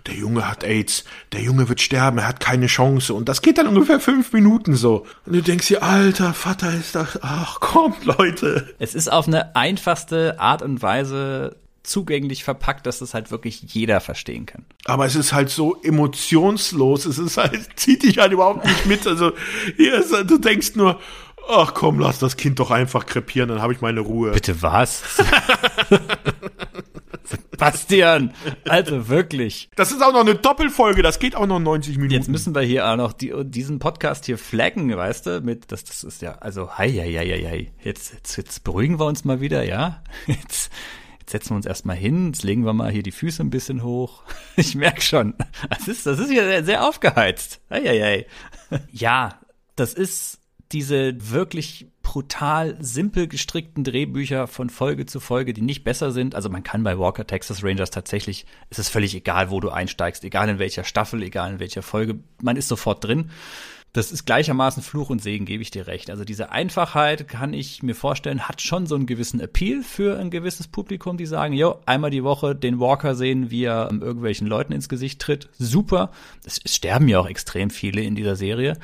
Der 0.09 0.15
Junge 0.15 0.49
hat 0.49 0.65
AIDS, 0.65 1.05
der 1.33 1.43
Junge 1.43 1.69
wird 1.69 1.81
sterben, 1.81 2.19
er 2.19 2.27
hat 2.27 2.41
keine 2.41 2.67
Chance. 2.67 3.15
Und 3.15 3.29
das 3.29 3.43
geht 3.43 3.59
dann 3.59 3.69
ungefähr 3.69 4.01
fünf 4.01 4.33
Minuten 4.33 4.75
so. 4.75 5.07
Und 5.25 5.35
du 5.35 5.41
denkst 5.41 5.69
dir, 5.69 5.85
alter 5.85 6.35
Vater 6.35 6.75
ist 6.75 6.97
das, 6.97 7.17
ach 7.23 7.61
kommt 7.61 8.05
Leute. 8.05 8.75
Es 8.81 8.97
ist 8.97 9.07
auf 9.07 9.29
eine 9.29 9.55
einfachste 9.55 10.41
Art 10.41 10.63
und 10.63 10.83
Weise 10.83 11.55
zugänglich 11.83 12.45
verpackt, 12.45 12.87
dass 12.87 13.01
es 13.01 13.15
halt 13.15 13.31
wirklich 13.31 13.63
jeder 13.63 14.01
verstehen 14.01 14.47
kann. 14.47 14.65
Aber 14.85 15.07
es 15.07 15.15
ist 15.15 15.33
halt 15.33 15.51
so 15.51 15.81
emotionslos. 15.83 17.07
Es 17.07 17.19
ist 17.19 17.37
halt, 17.37 17.69
zieht 17.77 18.03
dich 18.03 18.19
halt 18.19 18.33
überhaupt 18.33 18.65
nicht 18.65 18.87
mit. 18.87 19.07
Also, 19.07 19.33
hier 19.77 19.95
ist, 19.95 20.13
du 20.13 20.39
denkst 20.39 20.77
nur, 20.77 21.01
ach 21.49 21.75
komm, 21.75 21.99
lass 21.99 22.19
das 22.19 22.37
Kind 22.37 22.59
doch 22.59 22.71
einfach 22.71 23.07
krepieren, 23.07 23.49
dann 23.49 23.63
habe 23.63 23.73
ich 23.73 23.81
meine 23.81 24.01
Ruhe. 24.01 24.33
Bitte 24.33 24.63
was? 24.63 25.03
Sebastian, 27.25 28.33
also 28.69 29.09
wirklich. 29.09 29.69
Das 29.77 29.93
ist 29.93 30.03
auch 30.03 30.13
noch 30.13 30.21
eine 30.21 30.35
Doppelfolge, 30.35 31.03
das 31.03 31.19
geht 31.19 31.37
auch 31.37 31.47
noch 31.47 31.61
90 31.61 31.97
Minuten. 31.97 32.15
Jetzt 32.15 32.29
müssen 32.29 32.55
wir 32.55 32.63
hier 32.63 32.89
auch 32.89 32.97
noch 32.97 33.13
die, 33.13 33.33
diesen 33.45 33.79
Podcast 33.79 34.27
hier 34.27 34.39
flaggen, 34.39 34.97
weißt 34.97 35.27
du, 35.27 35.41
mit, 35.43 35.71
das, 35.71 35.85
das 35.85 36.03
ist 36.03 36.23
ja, 36.23 36.39
also, 36.39 36.79
hei, 36.79 36.91
hei, 36.91 37.13
hei, 37.13 37.29
hei, 37.29 37.49
hei. 37.49 37.73
Jetzt, 37.85 38.15
jetzt, 38.15 38.37
jetzt 38.37 38.65
beruhigen 38.65 38.99
wir 38.99 39.07
uns 39.07 39.25
mal 39.25 39.41
wieder, 39.41 39.63
ja? 39.63 40.03
Jetzt, 40.27 40.71
setzen 41.31 41.51
wir 41.51 41.57
uns 41.57 41.67
erstmal 41.67 41.97
hin, 41.97 42.29
jetzt 42.29 42.43
legen 42.43 42.65
wir 42.65 42.73
mal 42.73 42.91
hier 42.91 43.03
die 43.03 43.13
Füße 43.13 43.43
ein 43.43 43.51
bisschen 43.51 43.83
hoch. 43.83 44.23
Ich 44.57 44.75
merk 44.75 45.03
schon, 45.03 45.35
das 45.71 45.89
ist, 45.89 46.07
das 46.07 46.19
ist 46.19 46.31
hier 46.31 46.45
sehr, 46.45 46.65
sehr 46.65 46.87
aufgeheizt. 46.87 47.61
Hei, 47.71 47.83
hei, 47.83 48.27
hei. 48.71 48.81
Ja, 48.93 49.41
das 49.77 49.95
ist 49.95 50.41
diese 50.73 51.31
wirklich 51.31 51.89
brutal 52.03 52.77
simpel 52.81 53.29
gestrickten 53.29 53.85
Drehbücher 53.85 54.47
von 54.47 54.71
Folge 54.71 55.07
zu 55.07 55.21
Folge, 55.21 55.53
die 55.53 55.63
nicht 55.63 55.85
besser 55.85 56.13
sind. 56.13 56.35
Also 56.35 56.49
man 56.49 56.63
kann 56.63 56.83
bei 56.83 56.99
Walker 56.99 57.27
Texas 57.27 57.63
Rangers 57.63 57.91
tatsächlich, 57.91 58.47
es 58.69 58.79
ist 58.79 58.89
völlig 58.89 59.15
egal, 59.15 59.51
wo 59.51 59.61
du 59.61 59.71
einsteigst, 59.71 60.25
egal 60.25 60.49
in 60.49 60.59
welcher 60.59 60.85
Staffel, 60.85 61.23
egal 61.23 61.53
in 61.53 61.61
welcher 61.61 61.83
Folge, 61.83 62.19
man 62.43 62.57
ist 62.57 62.69
sofort 62.69 63.05
drin. 63.05 63.31
Das 63.93 64.13
ist 64.13 64.25
gleichermaßen 64.25 64.83
Fluch 64.85 65.11
und 65.11 65.21
Segen, 65.21 65.47
gebe 65.47 65.63
ich 65.63 65.73
dir 65.73 65.89
recht. 65.89 66.11
Also 66.11 66.25
diese 66.25 66.53
Einfachheit 66.53 67.27
kann 67.27 67.53
ich 67.53 67.83
mir 67.83 67.95
vorstellen, 67.95 68.47
hat 68.47 68.63
schon 68.63 68.87
so 68.87 68.95
einen 68.95 69.07
gewissen 69.07 69.41
Appeal 69.41 69.83
für 69.83 70.19
ein 70.19 70.31
gewisses 70.31 70.69
Publikum, 70.69 71.17
die 71.17 71.27
sagen, 71.27 71.55
jo, 71.55 71.81
einmal 71.87 72.11
die 72.11 72.23
Woche 72.23 72.55
den 72.55 72.79
Walker 72.79 73.17
sehen, 73.17 73.51
wie 73.51 73.65
er 73.65 73.89
ähm, 73.91 74.01
irgendwelchen 74.01 74.47
Leuten 74.47 74.73
ins 74.73 74.89
Gesicht 74.89 75.21
tritt. 75.21 75.49
Super. 75.59 76.13
Es, 76.45 76.61
es 76.63 76.77
sterben 76.77 77.09
ja 77.09 77.19
auch 77.19 77.29
extrem 77.29 77.71
viele 77.71 78.03
in 78.03 78.15
dieser 78.15 78.37
Serie. 78.37 78.79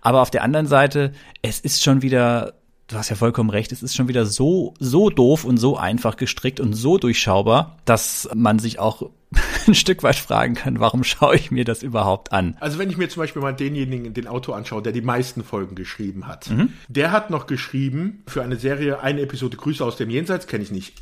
Aber 0.00 0.22
auf 0.22 0.30
der 0.30 0.44
anderen 0.44 0.68
Seite, 0.68 1.12
es 1.42 1.58
ist 1.58 1.82
schon 1.82 2.02
wieder 2.02 2.54
du 2.92 2.98
hast 2.98 3.08
ja 3.08 3.16
vollkommen 3.16 3.50
recht, 3.50 3.72
es 3.72 3.82
ist 3.82 3.96
schon 3.96 4.08
wieder 4.08 4.26
so, 4.26 4.74
so 4.78 5.10
doof 5.10 5.44
und 5.44 5.56
so 5.56 5.76
einfach 5.76 6.16
gestrickt 6.16 6.60
und 6.60 6.74
so 6.74 6.98
durchschaubar, 6.98 7.78
dass 7.84 8.28
man 8.34 8.58
sich 8.58 8.78
auch 8.78 9.10
ein 9.66 9.74
Stück 9.74 10.02
weit 10.02 10.16
fragen 10.16 10.54
kann, 10.54 10.78
warum 10.78 11.04
schaue 11.04 11.34
ich 11.36 11.50
mir 11.50 11.64
das 11.64 11.82
überhaupt 11.82 12.32
an? 12.32 12.56
Also 12.60 12.78
wenn 12.78 12.90
ich 12.90 12.98
mir 12.98 13.08
zum 13.08 13.22
Beispiel 13.22 13.40
mal 13.40 13.54
denjenigen, 13.54 14.12
den 14.12 14.26
Autor 14.26 14.56
anschaue, 14.56 14.82
der 14.82 14.92
die 14.92 15.00
meisten 15.00 15.42
Folgen 15.42 15.74
geschrieben 15.74 16.26
hat, 16.26 16.50
mhm. 16.50 16.72
der 16.88 17.12
hat 17.12 17.30
noch 17.30 17.46
geschrieben 17.46 18.22
für 18.26 18.42
eine 18.42 18.56
Serie, 18.56 19.00
eine 19.00 19.22
Episode 19.22 19.56
Grüße 19.56 19.84
aus 19.84 19.96
dem 19.96 20.10
Jenseits, 20.10 20.46
kenne 20.46 20.62
ich 20.62 20.70
nicht. 20.70 20.94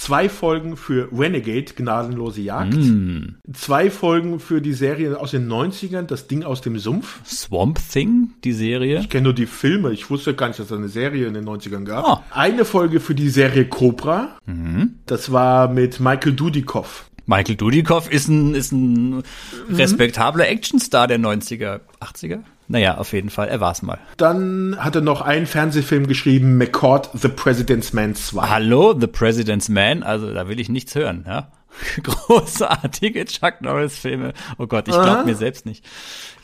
Zwei 0.00 0.30
Folgen 0.30 0.78
für 0.78 1.10
Renegade, 1.12 1.74
Gnadenlose 1.76 2.40
Jagd. 2.40 2.74
Mm. 2.74 3.34
Zwei 3.52 3.90
Folgen 3.90 4.40
für 4.40 4.62
die 4.62 4.72
Serie 4.72 5.20
aus 5.20 5.32
den 5.32 5.46
90ern, 5.46 6.04
Das 6.04 6.26
Ding 6.26 6.42
aus 6.42 6.62
dem 6.62 6.78
Sumpf. 6.78 7.20
Swamp 7.26 7.78
Thing, 7.92 8.30
die 8.42 8.54
Serie. 8.54 9.00
Ich 9.00 9.10
kenne 9.10 9.24
nur 9.24 9.34
die 9.34 9.44
Filme. 9.44 9.92
Ich 9.92 10.08
wusste 10.08 10.34
gar 10.34 10.48
nicht, 10.48 10.58
dass 10.58 10.70
es 10.70 10.72
eine 10.72 10.88
Serie 10.88 11.26
in 11.26 11.34
den 11.34 11.44
90ern 11.46 11.84
gab. 11.84 12.06
Oh. 12.08 12.16
Eine 12.30 12.64
Folge 12.64 12.98
für 12.98 13.14
die 13.14 13.28
Serie 13.28 13.66
Cobra. 13.66 14.38
Mhm. 14.46 14.94
Das 15.04 15.32
war 15.32 15.68
mit 15.68 16.00
Michael 16.00 16.32
Dudikoff. 16.32 17.10
Michael 17.26 17.56
Dudikoff 17.56 18.10
ist 18.10 18.28
ein, 18.28 18.54
ist 18.54 18.72
ein 18.72 19.16
mhm. 19.16 19.22
respektabler 19.68 20.48
Actionstar 20.48 21.08
der 21.08 21.20
90er, 21.20 21.80
80er. 22.00 22.38
Naja, 22.70 22.98
auf 22.98 23.12
jeden 23.12 23.30
Fall, 23.30 23.48
er 23.48 23.58
war's 23.58 23.82
mal. 23.82 23.98
Dann 24.16 24.76
hat 24.78 24.94
er 24.94 25.00
noch 25.00 25.22
einen 25.22 25.46
Fernsehfilm 25.46 26.06
geschrieben, 26.06 26.56
McCord, 26.56 27.10
The 27.14 27.26
President's 27.26 27.92
Man 27.92 28.14
2. 28.14 28.48
Hallo, 28.48 28.94
The 28.96 29.08
President's 29.08 29.68
Man, 29.68 30.04
also 30.04 30.32
da 30.32 30.46
will 30.46 30.60
ich 30.60 30.68
nichts 30.68 30.94
hören, 30.94 31.24
ja. 31.26 31.50
Großartige 32.04 33.24
Chuck 33.24 33.60
Norris-Filme. 33.60 34.34
Oh 34.58 34.68
Gott, 34.68 34.86
ich 34.86 34.94
glaube 34.94 35.24
mir 35.24 35.34
selbst 35.34 35.66
nicht. 35.66 35.84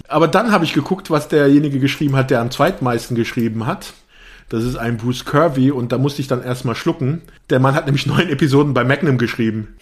Aber 0.08 0.26
dann 0.26 0.50
habe 0.50 0.64
ich 0.64 0.72
geguckt, 0.72 1.12
was 1.12 1.28
derjenige 1.28 1.78
geschrieben 1.78 2.16
hat, 2.16 2.32
der 2.32 2.40
am 2.40 2.50
zweitmeisten 2.50 3.14
geschrieben 3.14 3.64
hat. 3.66 3.94
Das 4.48 4.64
ist 4.64 4.76
ein 4.76 4.96
Bruce 4.96 5.24
Kirby 5.24 5.70
und 5.70 5.92
da 5.92 5.98
musste 5.98 6.22
ich 6.22 6.28
dann 6.28 6.42
erstmal 6.42 6.74
schlucken. 6.74 7.22
Der 7.50 7.60
Mann 7.60 7.74
hat 7.74 7.86
nämlich 7.86 8.06
neun 8.06 8.28
Episoden 8.28 8.74
bei 8.74 8.82
Magnum 8.82 9.18
geschrieben. 9.18 9.76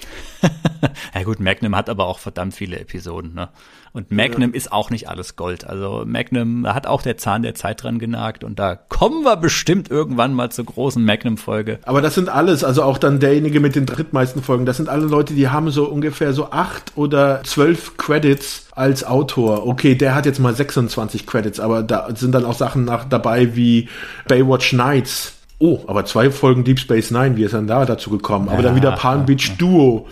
ja 1.15 1.23
gut, 1.23 1.41
Magnum 1.41 1.75
hat 1.75 1.89
aber 1.89 2.07
auch 2.07 2.19
verdammt 2.19 2.55
viele 2.55 2.79
Episoden, 2.79 3.35
ne? 3.35 3.49
Und 3.95 4.11
Magnum 4.11 4.51
ja. 4.51 4.57
ist 4.57 4.73
auch 4.73 4.91
nicht 4.91 5.09
alles 5.09 5.37
Gold. 5.37 5.65
Also 5.65 6.03
Magnum 6.05 6.67
hat 6.67 6.89
auch 6.89 7.01
der 7.01 7.17
Zahn 7.17 7.43
der 7.45 7.55
Zeit 7.55 7.85
dran 7.85 8.01
genagt 8.01 8.43
und 8.43 8.59
da 8.59 8.75
kommen 8.75 9.23
wir 9.23 9.37
bestimmt 9.37 9.89
irgendwann 9.89 10.35
mal 10.35 10.51
zur 10.51 10.65
großen 10.65 11.03
Magnum-Folge. 11.05 11.79
Aber 11.85 12.03
das 12.03 12.17
sind 12.17 12.29
alles, 12.29 12.65
also 12.65 12.83
auch 12.83 12.99
dann 12.99 13.21
derjenige 13.21 13.61
mit 13.61 13.77
den 13.77 13.87
drittmeisten 13.87 14.43
Folgen, 14.43 14.67
das 14.67 14.79
sind 14.79 14.89
alle 14.89 15.07
Leute, 15.07 15.35
die 15.35 15.49
haben 15.49 15.71
so 15.71 15.85
ungefähr 15.85 16.33
so 16.33 16.51
acht 16.51 16.91
oder 16.97 17.43
zwölf 17.45 17.97
Credits 17.97 18.67
als 18.73 19.05
Autor. 19.05 19.65
Okay, 19.65 19.95
der 19.95 20.17
hat 20.17 20.27
jetzt 20.27 20.41
mal 20.41 20.57
26 20.57 21.25
Credits, 21.25 21.61
aber 21.61 21.85
da 21.85 22.09
sind 22.17 22.35
dann 22.35 22.45
auch 22.45 22.55
Sachen 22.55 22.85
nach 22.85 23.05
dabei 23.05 23.55
wie 23.55 23.89
Baywatch 24.27 24.73
Nights 24.73 25.35
Oh, 25.65 25.81
aber 25.87 26.05
zwei 26.05 26.31
Folgen 26.31 26.63
Deep 26.63 26.79
Space 26.79 27.11
Nine, 27.11 27.39
wie 27.39 27.43
ist 27.43 27.55
dann 27.55 27.67
da 27.67 27.87
dazu 27.87 28.11
gekommen? 28.11 28.51
Aber 28.51 28.59
ja, 28.59 28.65
dann 28.65 28.77
wieder 28.77 28.93
Palm 28.93 29.25
Beach 29.25 29.49
ja. 29.49 29.55
Duo 29.57 30.07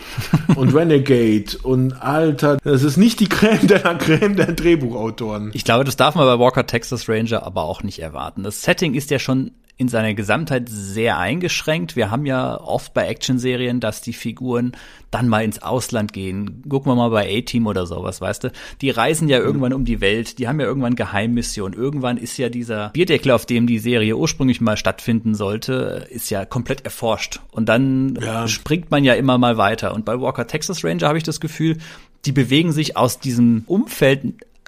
und 0.57 0.75
Renegade 0.75 1.59
und 1.63 1.93
Alter, 2.01 2.57
das 2.65 2.83
ist 2.83 2.97
nicht 2.97 3.21
die 3.21 3.29
Creme 3.29 3.67
der 3.67 3.81
Creme 3.97 4.35
der 4.35 4.53
Drehbuchautoren. 4.53 5.51
Ich 5.53 5.65
glaube, 5.65 5.85
das 5.85 5.97
darf 5.97 6.15
man 6.15 6.25
bei 6.25 6.39
Walker 6.39 6.67
Texas 6.67 7.07
Ranger 7.07 7.43
aber 7.43 7.65
auch 7.65 7.83
nicht 7.83 7.99
erwarten. 7.99 8.45
Das 8.45 8.63
Setting 8.63 8.95
ist 8.95 9.11
ja 9.11 9.19
schon 9.19 9.51
in 9.83 9.89
seiner 9.89 10.14
Gesamtheit 10.14 10.68
sehr 10.68 11.18
eingeschränkt. 11.18 11.97
Wir 11.97 12.11
haben 12.11 12.24
ja 12.24 12.59
oft 12.59 12.95
bei 12.95 13.07
Actionserien, 13.07 13.80
dass 13.80 14.01
die 14.01 14.12
Figuren 14.12 14.72
dann 15.11 15.28
mal 15.28 15.45
ins 15.45 15.61
Ausland 15.61 16.12
gehen. 16.12 16.62
Gucken 16.68 16.91
wir 16.91 16.97
mal 16.97 17.11
bei 17.11 17.39
A-Team 17.39 17.66
oder 17.66 17.85
sowas, 17.85 18.20
weißt 18.20 18.45
du? 18.45 18.53
Die 18.80 18.91
reisen 18.91 19.28
ja 19.28 19.39
irgendwann 19.39 19.74
um 19.74 19.85
die 19.85 20.01
Welt, 20.01 20.39
die 20.39 20.49
haben 20.49 20.61
ja 20.61 20.66
irgendwann 20.66 20.95
Geheimmissionen. 20.95 21.78
Irgendwann 21.78 22.16
ist 22.16 22.39
ja 22.39 22.49
dieser 22.49 22.89
Bierdeckel, 22.91 23.33
auf 23.33 23.45
dem 23.45 23.66
die 23.66 23.78
Serie 23.78 24.16
ursprünglich 24.16 24.61
mal 24.61 24.76
stattfinden 24.76 25.35
sollte, 25.35 26.07
ist 26.09 26.30
ja 26.30 26.47
komplett 26.47 26.85
erforscht. 26.85 27.41
Und 27.51 27.68
dann 27.68 28.18
ja. 28.22 28.49
springt 28.49 28.91
man 28.91 29.05
ja 29.05 29.14
immer 29.14 29.37
mal 29.37 29.59
weiter. 29.59 29.95
Und 29.95 30.05
bei 30.05 30.18
Walker 30.18 30.47
Texas 30.47 30.85
Ranger 30.85 31.09
habe 31.09 31.18
ich 31.18 31.24
das 31.24 31.41
Gefühl, 31.41 31.76
die 32.24 32.33
bewegen 32.33 32.72
sich 32.72 32.97
aus 32.97 33.18
diesem 33.18 33.64
Umfeld 33.66 34.22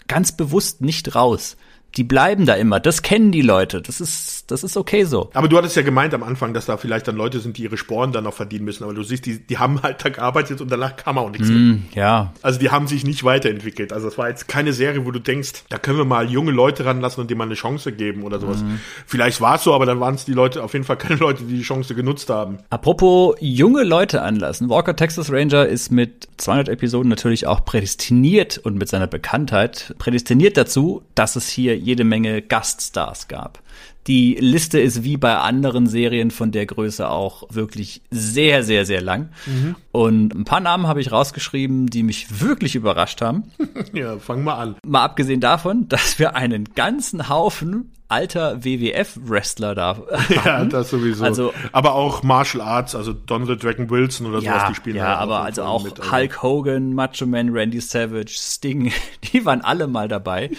ganz 0.09 0.33
bewusst 0.33 0.83
nicht 0.83 1.15
raus 1.15 1.57
die 1.97 2.05
bleiben 2.05 2.47
da 2.47 2.55
immer. 2.55 2.81
Das 2.81 3.03
kennen 3.03 3.31
die 3.31 3.43
Leute. 3.43 3.81
Das 3.81 4.01
ist, 4.01 4.44
das 4.47 4.65
ist 4.65 4.77
okay 4.77 5.05
so. 5.05 5.31
Aber 5.35 5.49
du 5.49 5.57
hattest 5.57 5.77
ja 5.77 5.83
gemeint 5.83 6.15
am 6.15 6.23
Anfang, 6.23 6.55
dass 6.55 6.67
da 6.67 6.77
vielleicht 6.77 7.09
dann 7.09 7.17
Leute 7.17 7.41
sind, 7.41 7.57
die 7.57 7.63
ihre 7.63 7.77
Sporen 7.77 8.13
dann 8.13 8.25
noch 8.25 8.35
verdienen 8.35 8.65
müssen. 8.65 8.85
Aber 8.85 8.95
du 8.95 9.03
siehst, 9.03 9.27
die, 9.27 9.39
die 9.39 9.59
haben 9.59 9.83
halt 9.83 10.05
da 10.05 10.09
gearbeitet 10.11 10.61
und 10.61 10.71
danach 10.71 10.97
kam 10.97 11.19
auch 11.19 11.31
nichts 11.31 11.49
mm, 11.49 11.53
mehr. 11.53 11.79
Ja. 11.95 12.33
Also 12.43 12.59
die 12.59 12.71
haben 12.71 12.87
sich 12.87 13.05
nicht 13.05 13.25
weiterentwickelt. 13.25 13.93
Also 13.93 14.09
es 14.09 14.19
war 14.19 14.29
jetzt 14.29 14.49
keine 14.49 14.73
Serie, 14.73 15.07
wo 15.07 15.11
du 15.11 15.21
denkst, 15.21 15.65
da 15.69 15.79
können 15.79 15.99
wir 15.99 16.05
mal 16.05 16.31
junge 16.31 16.53
Leute 16.53 16.85
ranlassen 16.85 17.23
und 17.23 17.31
denen 17.31 17.39
mal 17.39 17.45
eine 17.45 17.55
Chance 17.55 17.93
geben 17.93 18.23
oder 18.23 18.39
sowas. 18.39 18.63
Mm. 18.63 18.81
Vielleicht 19.07 19.41
war 19.41 19.57
es 19.57 19.65
so, 19.65 19.75
aber 19.75 19.87
dann 19.87 20.01
waren 20.01 20.15
es 20.15 20.25
die 20.25 20.33
Leute, 20.33 20.63
auf 20.63 20.73
jeden 20.73 20.85
Fall 20.85 20.97
keine 20.99 21.17
Leute, 21.17 21.45
die 21.45 21.57
die 21.57 21.63
Chance 21.63 21.95
genutzt 21.95 22.29
haben. 22.31 22.59
Apropos 22.71 23.37
junge 23.41 23.85
Leute 23.85 24.23
anlassen. 24.23 24.69
Walker 24.69 24.97
Texas 24.97 25.31
Ranger 25.31 25.67
ist 25.67 25.91
mit 25.91 26.29
200 26.37 26.69
Episoden 26.69 27.09
natürlich 27.09 27.47
auch 27.47 27.65
prädestiniert 27.65 28.59
und 28.59 28.77
mit 28.77 28.89
seiner 28.89 29.07
Bekanntheit 29.07 29.95
prädestiniert 29.99 30.57
dazu, 30.57 31.03
dass 31.15 31.37
es 31.37 31.49
hier 31.49 31.79
jede 31.79 32.05
Menge 32.05 32.43
Gast 32.43 32.75
Gaststars 32.75 33.29
gab. 33.29 33.61
Die 34.07 34.35
Liste 34.35 34.79
ist 34.81 35.03
wie 35.03 35.17
bei 35.17 35.37
anderen 35.37 35.87
Serien 35.87 36.31
von 36.31 36.53
der 36.53 36.67
Größe 36.67 37.09
auch 37.09 37.45
wirklich 37.51 38.03
sehr, 38.11 38.63
sehr, 38.63 38.85
sehr 38.85 39.01
lang. 39.01 39.31
Mhm. 39.47 39.77
Und 39.93 40.35
ein 40.35 40.45
paar 40.45 40.61
Namen 40.61 40.87
habe 40.87 41.01
ich 41.01 41.11
rausgeschrieben, 41.11 41.87
die 41.89 42.03
mich 42.03 42.41
wirklich 42.41 42.75
überrascht 42.75 43.23
haben. 43.23 43.45
ja, 43.95 44.19
fang 44.19 44.45
mal 44.45 44.57
an. 44.57 44.77
Mal 44.87 45.05
abgesehen 45.05 45.41
davon, 45.41 45.89
dass 45.89 46.19
wir 46.19 46.37
einen 46.37 46.65
ganzen 46.75 47.29
Haufen 47.29 47.93
alter 48.15 48.65
WWF-Wrestler 48.65 49.75
da. 49.75 49.99
Ja, 50.45 50.65
das 50.65 50.91
sowieso. 50.91 51.25
Also, 51.25 51.53
aber 51.73 51.95
auch 51.95 52.23
Martial 52.23 52.63
Arts, 52.63 52.95
also 52.95 53.13
Don 53.13 53.47
the 53.47 53.57
Dragon 53.57 53.91
Wilson 53.91 54.27
oder 54.27 54.39
ja, 54.39 54.53
sowas, 54.53 54.69
die 54.69 54.75
spielen 54.77 54.97
Ja, 54.97 55.17
aber 55.17 55.41
also 55.41 55.65
auch 55.65 55.83
mit, 55.85 55.99
also. 55.99 56.13
Hulk 56.13 56.43
Hogan, 56.43 56.95
Macho 56.95 57.27
Man, 57.27 57.51
Randy 57.51 57.81
Savage, 57.81 58.35
Sting, 58.37 58.93
die 59.33 59.45
waren 59.45 59.61
alle 59.63 59.87
mal 59.87 60.09
dabei. 60.09 60.51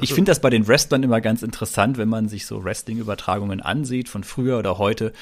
Ich 0.00 0.12
finde 0.12 0.30
das 0.30 0.40
bei 0.40 0.50
den 0.50 0.66
Wrestlern 0.66 1.02
immer 1.02 1.20
ganz 1.20 1.42
interessant, 1.42 1.98
wenn 1.98 2.08
man 2.08 2.28
sich 2.28 2.46
so 2.46 2.64
Wrestling-Übertragungen 2.64 3.60
ansieht, 3.60 4.08
von 4.08 4.24
früher 4.24 4.58
oder 4.58 4.78
heute 4.78 5.12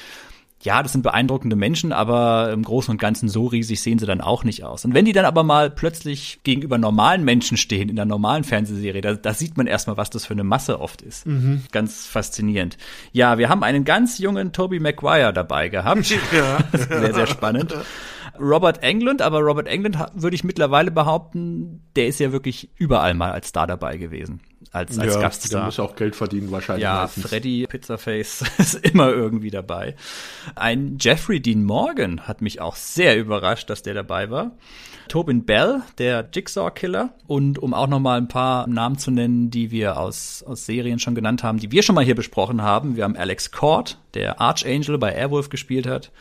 ja, 0.63 0.81
das 0.81 0.93
sind 0.93 1.01
beeindruckende 1.01 1.57
Menschen, 1.57 1.91
aber 1.91 2.51
im 2.53 2.63
Großen 2.63 2.91
und 2.91 2.97
Ganzen 2.97 3.27
so 3.27 3.47
riesig 3.47 3.81
sehen 3.81 3.99
sie 3.99 4.05
dann 4.05 4.21
auch 4.21 4.45
nicht 4.45 4.63
aus. 4.63 4.85
Und 4.85 4.93
wenn 4.93 5.03
die 5.03 5.11
dann 5.11 5.25
aber 5.25 5.43
mal 5.43 5.69
plötzlich 5.69 6.39
gegenüber 6.43 6.77
normalen 6.77 7.25
Menschen 7.25 7.57
stehen 7.57 7.89
in 7.89 7.97
der 7.97 8.05
normalen 8.05 8.45
Fernsehserie, 8.45 9.01
da, 9.01 9.13
da 9.15 9.33
sieht 9.33 9.57
man 9.57 9.67
erstmal, 9.67 9.97
was 9.97 10.09
das 10.09 10.25
für 10.25 10.33
eine 10.33 10.45
Masse 10.45 10.79
oft 10.79 11.01
ist. 11.01 11.25
Mhm. 11.25 11.63
Ganz 11.71 12.07
faszinierend. 12.07 12.77
Ja, 13.11 13.37
wir 13.37 13.49
haben 13.49 13.63
einen 13.63 13.83
ganz 13.83 14.19
jungen 14.19 14.53
Toby 14.53 14.79
Maguire 14.79 15.33
dabei 15.33 15.69
gehabt. 15.69 16.13
Ja. 16.33 16.57
sehr, 16.71 17.13
sehr 17.13 17.27
spannend. 17.27 17.75
Robert 18.39 18.81
Englund, 18.81 19.21
aber 19.21 19.39
Robert 19.39 19.67
Englund 19.67 19.97
würde 20.15 20.35
ich 20.35 20.43
mittlerweile 20.43 20.89
behaupten, 20.89 21.83
der 21.95 22.07
ist 22.07 22.19
ja 22.19 22.31
wirklich 22.31 22.69
überall 22.75 23.13
mal 23.13 23.31
als 23.31 23.49
Star 23.49 23.67
dabei 23.67 23.97
gewesen 23.97 24.41
als, 24.73 24.97
als 24.97 25.13
ja, 25.13 25.21
Gaststar. 25.21 25.59
Der 25.61 25.65
muss 25.67 25.79
auch 25.79 25.95
Geld 25.95 26.15
verdienen 26.15 26.51
wahrscheinlich. 26.51 26.83
Ja, 26.83 27.03
meistens. 27.03 27.27
Freddy 27.27 27.67
Pizzaface 27.67 28.43
ist 28.57 28.73
immer 28.73 29.09
irgendwie 29.09 29.51
dabei. 29.51 29.95
Ein 30.55 30.97
Jeffrey 30.99 31.39
Dean 31.39 31.63
Morgan 31.63 32.21
hat 32.21 32.41
mich 32.41 32.59
auch 32.59 32.75
sehr 32.75 33.17
überrascht, 33.17 33.69
dass 33.69 33.83
der 33.83 33.93
dabei 33.93 34.31
war. 34.31 34.51
Tobin 35.09 35.45
Bell, 35.45 35.81
der 35.99 36.27
Jigsaw-Killer. 36.33 37.13
Und 37.27 37.59
um 37.59 37.75
auch 37.75 37.87
noch 37.87 37.99
mal 37.99 38.17
ein 38.17 38.27
paar 38.27 38.67
Namen 38.67 38.97
zu 38.97 39.11
nennen, 39.11 39.51
die 39.51 39.69
wir 39.69 39.97
aus, 39.97 40.43
aus 40.43 40.65
Serien 40.65 40.97
schon 40.97 41.13
genannt 41.13 41.43
haben, 41.43 41.59
die 41.59 41.71
wir 41.71 41.83
schon 41.83 41.93
mal 41.93 42.03
hier 42.03 42.15
besprochen 42.15 42.63
haben. 42.63 42.95
Wir 42.95 43.03
haben 43.03 43.15
Alex 43.15 43.51
Cord, 43.51 43.99
der 44.15 44.41
Archangel 44.41 44.97
bei 44.97 45.13
Airwolf 45.13 45.49
gespielt 45.49 45.85
hat. 45.85 46.11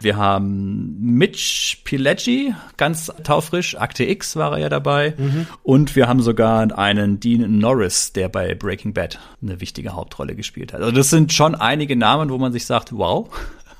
Wir 0.00 0.16
haben 0.16 0.96
Mitch 1.00 1.78
Pileggi, 1.84 2.54
ganz 2.76 3.12
taufrisch, 3.22 3.76
Akte 3.76 4.04
X 4.04 4.36
war 4.36 4.52
er 4.52 4.58
ja 4.58 4.68
dabei. 4.68 5.14
Mhm. 5.16 5.46
Und 5.62 5.96
wir 5.96 6.08
haben 6.08 6.20
sogar 6.20 6.76
einen 6.76 7.20
Dean 7.20 7.58
Norris, 7.58 8.12
der 8.12 8.28
bei 8.28 8.54
Breaking 8.54 8.92
Bad 8.92 9.18
eine 9.42 9.60
wichtige 9.60 9.94
Hauptrolle 9.94 10.34
gespielt 10.34 10.72
hat. 10.72 10.80
Also 10.80 10.92
das 10.92 11.10
sind 11.10 11.32
schon 11.32 11.54
einige 11.54 11.96
Namen, 11.96 12.30
wo 12.30 12.38
man 12.38 12.52
sich 12.52 12.66
sagt, 12.66 12.96
wow, 12.96 13.28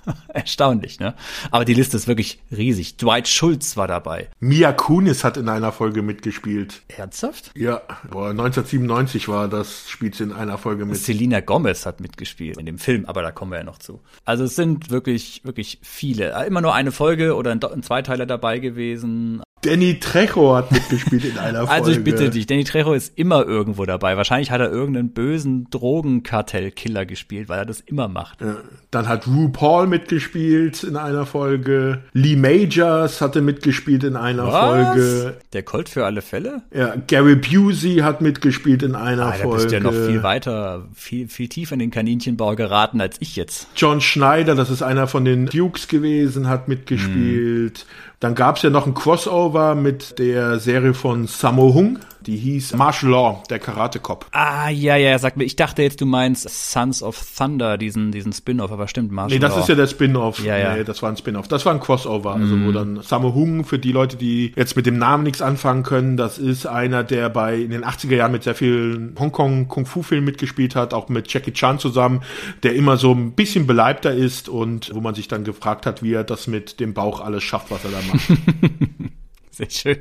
Erstaunlich, 0.29 1.01
ne? 1.01 1.15
Aber 1.51 1.65
die 1.65 1.75
Liste 1.75 1.97
ist 1.97 2.09
wirklich 2.09 2.41
riesig. 2.51 2.97
Dwight 2.97 3.29
Schultz 3.29 3.77
war 3.77 3.89
dabei. 3.89 4.29
Mia 4.41 4.73
Kunis 4.73 5.25
hat 5.25 5.37
in 5.37 5.49
einer 5.49 5.73
Folge 5.73 6.03
mitgespielt. 6.03 6.83
Ernsthaft? 6.89 7.51
Ja, 7.57 7.83
boah, 8.11 8.31
1997 8.31 9.29
war 9.29 9.49
das, 9.49 9.89
spielt 9.89 10.15
sie 10.15 10.25
in 10.25 10.33
einer 10.33 10.59
Folge 10.59 10.85
mit. 10.85 10.97
Selina 10.97 11.41
Gomez 11.41 11.87
hat 11.87 12.01
mitgespielt 12.01 12.59
in 12.59 12.67
dem 12.67 12.79
Film, 12.79 13.05
aber 13.07 13.23
da 13.23 13.31
kommen 13.31 13.51
wir 13.53 13.59
ja 13.59 13.65
noch 13.65 13.79
zu. 13.79 14.01
Also 14.25 14.45
es 14.45 14.57
sind 14.57 14.91
wirklich, 14.91 15.43
wirklich 15.45 15.79
viele. 15.83 16.45
Immer 16.47 16.61
nur 16.61 16.75
eine 16.75 16.93
Folge 16.93 17.35
oder 17.35 17.51
ein, 17.51 17.63
ein 17.63 17.83
Zweiteiler 17.83 18.27
dabei 18.27 18.59
gewesen. 18.59 19.43
Danny 19.65 19.99
Trejo 19.99 20.55
hat 20.55 20.71
mitgespielt 20.73 21.25
in 21.25 21.39
einer 21.39 21.67
Folge. 21.67 21.73
Also 21.75 21.91
ich 21.91 22.05
bitte 22.05 22.31
dich, 22.31 22.47
Danny 22.47 22.65
Trejo 22.65 22.93
ist 22.93 23.19
immer 23.19 23.45
irgendwo 23.45 23.85
dabei. 23.85 24.17
Wahrscheinlich 24.17 24.51
hat 24.51 24.61
er 24.61 24.71
irgendeinen 24.71 25.11
bösen 25.11 25.69
Drogenkartell-Killer 25.71 27.07
gespielt, 27.07 27.49
weil 27.49 27.59
er 27.59 27.65
das 27.65 27.81
immer 27.81 28.09
macht. 28.09 28.41
Ja. 28.41 28.57
Dann 28.91 29.09
hat 29.09 29.27
RuPaul 29.27 29.87
mitgespielt 29.87 30.85
in 30.85 30.97
einer 30.97 31.27
Folge. 31.27 32.03
Lee 32.13 32.37
Majors 32.37 33.21
hatte 33.21 33.41
mitgespielt 33.41 34.05
in 34.05 34.17
einer 34.17 34.47
Was? 34.47 34.95
Folge. 34.95 35.37
Der 35.53 35.63
Colt 35.63 35.89
für 35.89 36.05
alle 36.05 36.23
Fälle? 36.23 36.63
Ja, 36.73 36.95
Gary 37.07 37.37
Busey 37.37 37.97
hat 37.99 38.21
mitgespielt 38.21 38.83
in 38.83 38.95
einer 38.95 39.27
ah, 39.27 39.33
Folge. 39.33 39.49
Da 39.49 39.63
bist 39.63 39.73
ja 39.73 39.81
noch 39.81 39.93
viel 39.93 40.23
weiter, 40.23 40.87
viel, 40.95 41.29
viel 41.29 41.49
tiefer 41.49 41.75
in 41.75 41.81
den 41.81 41.91
Kaninchenbau 41.91 42.55
geraten 42.55 43.01
als 43.01 43.17
ich 43.21 43.37
jetzt. 43.37 43.69
John 43.77 44.01
Schneider, 44.01 44.55
das 44.55 44.71
ist 44.71 44.83
einer 44.83 45.07
von 45.07 45.25
den 45.25 45.47
Dukes 45.47 45.89
gewesen, 45.89 46.49
hat 46.49 46.69
mitgespielt. 46.69 47.79
Hm. 47.79 48.14
Dann 48.25 48.35
gab 48.35 48.57
es 48.57 48.63
ja 48.63 48.71
noch 48.71 48.87
ein 48.87 48.95
Crossover 48.95 49.75
mit 49.75 50.19
der 50.19 50.59
Serie 50.59 50.95
von 50.95 51.27
Sammo 51.27 51.75
Hung, 51.75 51.99
die 52.27 52.37
hieß 52.37 52.75
Martial 52.75 53.13
Law, 53.13 53.43
der 53.51 53.59
Karate-Cop. 53.59 54.27
Ah, 54.33 54.69
ja, 54.71 54.97
ja, 54.97 55.19
sag 55.19 55.37
mir, 55.37 55.45
ich 55.45 55.57
dachte 55.57 55.83
jetzt, 55.83 56.01
du 56.01 56.07
meinst 56.07 56.49
Sons 56.49 57.03
of 57.03 57.25
Thunder, 57.37 57.79
diesen, 57.79 58.13
diesen 58.13 58.33
Spin-off, 58.33 58.73
aber 58.73 58.89
stimmt, 58.89 59.13
Martial 59.13 59.39
Nee, 59.39 59.43
das 59.43 59.55
Law. 59.55 59.63
ist 59.63 59.69
ja 59.69 59.75
der 59.75 59.87
Spin-off. 59.87 60.45
Ja, 60.45 60.57
ja. 60.57 60.77
Nee, 60.77 60.85
das 60.85 61.03
war 61.03 61.11
ein 61.11 61.17
Spin-off. 61.17 61.49
Das 61.49 61.67
war 61.67 61.75
ein 61.75 61.81
Crossover, 61.81 62.35
also 62.35 62.53
wo 62.53 62.71
mhm. 62.71 62.73
dann 62.73 63.03
Sammo 63.03 63.35
Hung, 63.35 63.65
für 63.65 63.79
die 63.79 63.93
Leute, 63.93 64.17
die 64.17 64.53
jetzt 64.57 64.77
mit 64.77 64.87
dem 64.87 64.99
Namen 64.99 65.25
nichts 65.25 65.43
anfangen 65.43 65.83
können, 65.83 66.17
das 66.17 66.39
ist 66.39 66.67
einer, 66.67 67.05
der 67.05 67.29
bei 67.29 67.57
in 67.57 67.71
den 67.71 67.85
80er 67.85 68.15
Jahren 68.15 68.33
mit 68.33 68.43
sehr 68.45 68.55
vielen 68.55 69.15
Hongkong 69.19 69.69
Kung-Fu-Filmen 69.69 70.25
mitgespielt 70.25 70.75
hat, 70.75 70.95
auch 70.95 71.09
mit 71.09 71.33
Jackie 71.33 71.53
Chan 71.53 71.79
zusammen, 71.79 72.23
der 72.63 72.75
immer 72.75 72.97
so 72.97 73.13
ein 73.13 73.33
bisschen 73.33 73.67
beleibter 73.67 74.13
ist 74.13 74.49
und 74.49 74.91
wo 74.95 75.01
man 75.01 75.15
sich 75.15 75.29
dann 75.29 75.45
gefragt 75.45 75.87
hat, 75.87 76.03
wie 76.03 76.15
er 76.15 76.25
das 76.25 76.47
mit 76.47 76.81
dem 76.81 76.95
Bauch 76.95 77.21
alles 77.21 77.43
schafft, 77.43 77.71
was 77.71 77.85
er 77.85 77.91
da 77.91 77.99
macht. 78.13 78.29
Sehr 79.51 79.71
schön. 79.71 79.99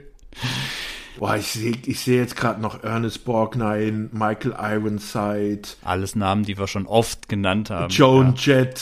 Boah, 1.17 1.35
ich 1.37 1.47
sehe 1.47 1.73
ich 1.85 1.99
seh 1.99 2.17
jetzt 2.17 2.35
gerade 2.35 2.61
noch 2.61 2.83
Ernest 2.83 3.25
Borgnine, 3.25 4.09
Michael 4.11 4.55
Ironside. 4.59 5.61
Alles 5.83 6.15
Namen, 6.15 6.43
die 6.43 6.57
wir 6.57 6.67
schon 6.67 6.85
oft 6.87 7.29
genannt 7.29 7.69
haben. 7.69 7.89
Joan 7.89 8.35
ja. 8.37 8.57
Jett. 8.57 8.81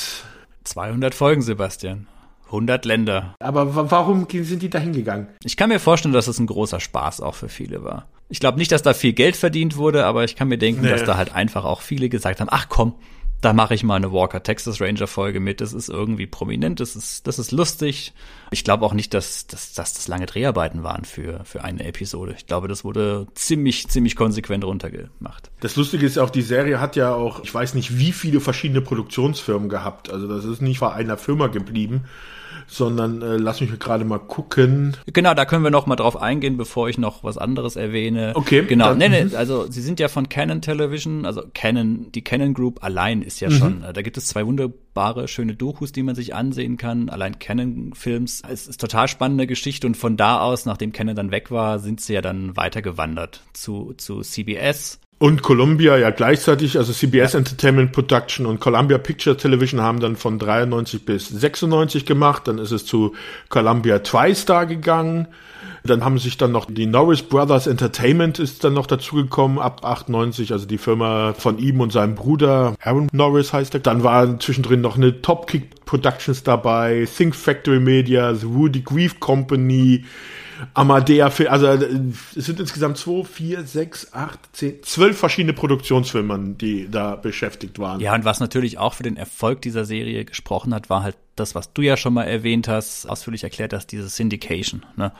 200 0.63 1.13
Folgen, 1.13 1.41
Sebastian. 1.41 2.07
100 2.47 2.85
Länder. 2.85 3.35
Aber 3.39 3.89
warum 3.91 4.27
sind 4.29 4.61
die 4.61 4.69
da 4.69 4.79
hingegangen? 4.79 5.27
Ich 5.43 5.55
kann 5.55 5.69
mir 5.69 5.79
vorstellen, 5.79 6.13
dass 6.13 6.27
es 6.27 6.37
ein 6.37 6.47
großer 6.47 6.79
Spaß 6.79 7.21
auch 7.21 7.35
für 7.35 7.49
viele 7.49 7.83
war. 7.83 8.07
Ich 8.27 8.39
glaube 8.39 8.57
nicht, 8.57 8.71
dass 8.71 8.81
da 8.81 8.93
viel 8.93 9.13
Geld 9.13 9.35
verdient 9.35 9.77
wurde, 9.77 10.05
aber 10.05 10.23
ich 10.23 10.35
kann 10.35 10.49
mir 10.49 10.57
denken, 10.57 10.81
nee. 10.81 10.89
dass 10.89 11.03
da 11.03 11.17
halt 11.17 11.33
einfach 11.33 11.63
auch 11.63 11.81
viele 11.81 12.09
gesagt 12.09 12.41
haben, 12.41 12.49
ach 12.51 12.67
komm, 12.69 12.93
da 13.41 13.53
mache 13.53 13.73
ich 13.73 13.83
mal 13.83 13.95
eine 13.95 14.11
Walker 14.11 14.43
Texas 14.43 14.79
Ranger 14.79 15.07
Folge 15.07 15.39
mit. 15.39 15.61
Das 15.61 15.73
ist 15.73 15.89
irgendwie 15.89 16.27
prominent, 16.27 16.79
das 16.79 16.95
ist, 16.95 17.25
das 17.25 17.39
ist 17.39 17.51
lustig. 17.51 18.13
Ich 18.51 18.63
glaube 18.63 18.85
auch 18.85 18.93
nicht, 18.93 19.13
dass, 19.13 19.47
dass, 19.47 19.73
dass 19.73 19.95
das 19.95 20.07
lange 20.07 20.27
Dreharbeiten 20.27 20.83
waren 20.83 21.05
für, 21.05 21.43
für 21.43 21.63
eine 21.63 21.83
Episode. 21.83 22.35
Ich 22.37 22.45
glaube, 22.45 22.67
das 22.67 22.83
wurde 22.83 23.27
ziemlich, 23.33 23.87
ziemlich 23.87 24.15
konsequent 24.15 24.63
runtergemacht. 24.63 25.49
Das 25.59 25.75
Lustige 25.75 26.05
ist 26.05 26.19
auch, 26.19 26.29
die 26.29 26.43
Serie 26.43 26.79
hat 26.79 26.95
ja 26.95 27.13
auch, 27.13 27.43
ich 27.43 27.53
weiß 27.53 27.73
nicht, 27.73 27.97
wie 27.97 28.11
viele 28.11 28.39
verschiedene 28.39 28.81
Produktionsfirmen 28.81 29.69
gehabt. 29.69 30.11
Also 30.11 30.27
das 30.27 30.45
ist 30.45 30.61
nicht 30.61 30.79
bei 30.79 30.93
einer 30.93 31.17
Firma 31.17 31.47
geblieben 31.47 32.05
sondern 32.67 33.21
äh, 33.21 33.37
lass 33.37 33.61
mich 33.61 33.77
gerade 33.79 34.05
mal 34.05 34.19
gucken. 34.19 34.95
Genau, 35.11 35.33
da 35.33 35.45
können 35.45 35.63
wir 35.63 35.71
noch 35.71 35.85
mal 35.85 35.95
drauf 35.95 36.21
eingehen, 36.21 36.57
bevor 36.57 36.89
ich 36.89 36.97
noch 36.97 37.23
was 37.23 37.37
anderes 37.37 37.75
erwähne. 37.75 38.31
Okay. 38.35 38.63
Genau, 38.65 38.89
dann, 38.89 38.97
nee, 38.97 39.09
nee, 39.09 39.35
also 39.35 39.69
sie 39.69 39.81
sind 39.81 39.99
ja 39.99 40.07
von 40.07 40.29
Canon 40.29 40.61
Television, 40.61 41.25
also 41.25 41.43
Canon, 41.53 42.11
die 42.11 42.23
Canon 42.23 42.53
Group 42.53 42.83
allein 42.83 43.21
ist 43.21 43.39
ja 43.39 43.49
mhm. 43.49 43.53
schon, 43.53 43.83
äh, 43.83 43.93
da 43.93 44.01
gibt 44.01 44.17
es 44.17 44.27
zwei 44.27 44.45
wunderbare, 44.45 45.27
schöne 45.27 45.55
Dokus, 45.55 45.91
die 45.91 46.03
man 46.03 46.15
sich 46.15 46.33
ansehen 46.33 46.77
kann, 46.77 47.09
allein 47.09 47.39
Canon 47.39 47.91
Films. 47.93 48.41
Es 48.47 48.67
ist 48.67 48.79
total 48.79 49.07
spannende 49.07 49.47
Geschichte 49.47 49.87
und 49.87 49.97
von 49.97 50.15
da 50.15 50.39
aus, 50.39 50.65
nachdem 50.65 50.93
Canon 50.93 51.15
dann 51.15 51.31
weg 51.31 51.51
war, 51.51 51.79
sind 51.79 51.99
sie 51.99 52.13
ja 52.13 52.21
dann 52.21 52.55
weitergewandert 52.55 53.43
zu, 53.53 53.93
zu 53.97 54.21
CBS 54.21 55.00
und 55.21 55.43
Columbia 55.43 55.97
ja 55.97 56.09
gleichzeitig, 56.09 56.79
also 56.79 56.91
CBS 56.91 57.33
ja. 57.33 57.39
Entertainment 57.39 57.91
Production 57.91 58.47
und 58.47 58.59
Columbia 58.59 58.97
Picture 58.97 59.37
Television 59.37 59.79
haben 59.79 59.99
dann 59.99 60.15
von 60.15 60.39
93 60.39 61.05
bis 61.05 61.29
96 61.29 62.07
gemacht. 62.07 62.47
Dann 62.47 62.57
ist 62.57 62.71
es 62.71 62.87
zu 62.87 63.13
Columbia 63.47 63.99
TriStar 63.99 64.65
gegangen. 64.65 65.27
Dann 65.83 66.03
haben 66.03 66.17
sich 66.17 66.37
dann 66.37 66.51
noch 66.51 66.65
die 66.65 66.87
Norris 66.87 67.21
Brothers 67.21 67.67
Entertainment 67.67 68.39
ist 68.39 68.63
dann 68.63 68.73
noch 68.73 68.87
dazugekommen 68.87 69.59
ab 69.59 69.85
98, 69.85 70.53
also 70.53 70.65
die 70.65 70.79
Firma 70.79 71.33
von 71.37 71.59
ihm 71.59 71.81
und 71.81 71.91
seinem 71.91 72.15
Bruder 72.15 72.73
Aaron 72.83 73.07
Norris 73.11 73.53
heißt 73.53 73.75
er. 73.75 73.79
Dann 73.79 74.03
waren 74.03 74.39
zwischendrin 74.39 74.81
noch 74.81 74.97
eine 74.97 75.21
Topkick 75.21 75.85
Productions 75.85 76.41
dabei, 76.41 77.07
Think 77.15 77.35
Factory 77.35 77.79
Media, 77.79 78.33
The 78.33 78.47
Woody 78.47 78.81
Grief 78.81 79.19
Company, 79.19 80.03
Amadea, 80.73 81.31
also 81.47 81.67
äh, 81.67 81.89
es 82.35 82.45
sind 82.45 82.59
insgesamt 82.59 82.97
zwei, 82.97 83.23
vier, 83.23 83.63
sechs, 83.63 84.13
acht, 84.13 84.39
zehn, 84.53 84.81
zwölf 84.83 85.17
verschiedene 85.17 85.53
Produktionsfilme, 85.53 86.55
die 86.59 86.89
da 86.89 87.15
beschäftigt 87.15 87.79
waren. 87.79 87.99
Ja, 87.99 88.13
und 88.13 88.25
was 88.25 88.39
natürlich 88.39 88.77
auch 88.77 88.93
für 88.93 89.03
den 89.03 89.17
Erfolg 89.17 89.61
dieser 89.61 89.85
Serie 89.85 90.25
gesprochen 90.25 90.73
hat, 90.73 90.89
war 90.89 91.03
halt 91.03 91.17
das, 91.35 91.55
was 91.55 91.73
du 91.73 91.81
ja 91.81 91.97
schon 91.97 92.13
mal 92.13 92.23
erwähnt 92.23 92.67
hast, 92.67 93.07
ausführlich 93.07 93.43
erklärt 93.43 93.73
hast, 93.73 93.87
diese 93.87 94.09
Syndication. 94.09 94.85
Ne? 94.95 95.11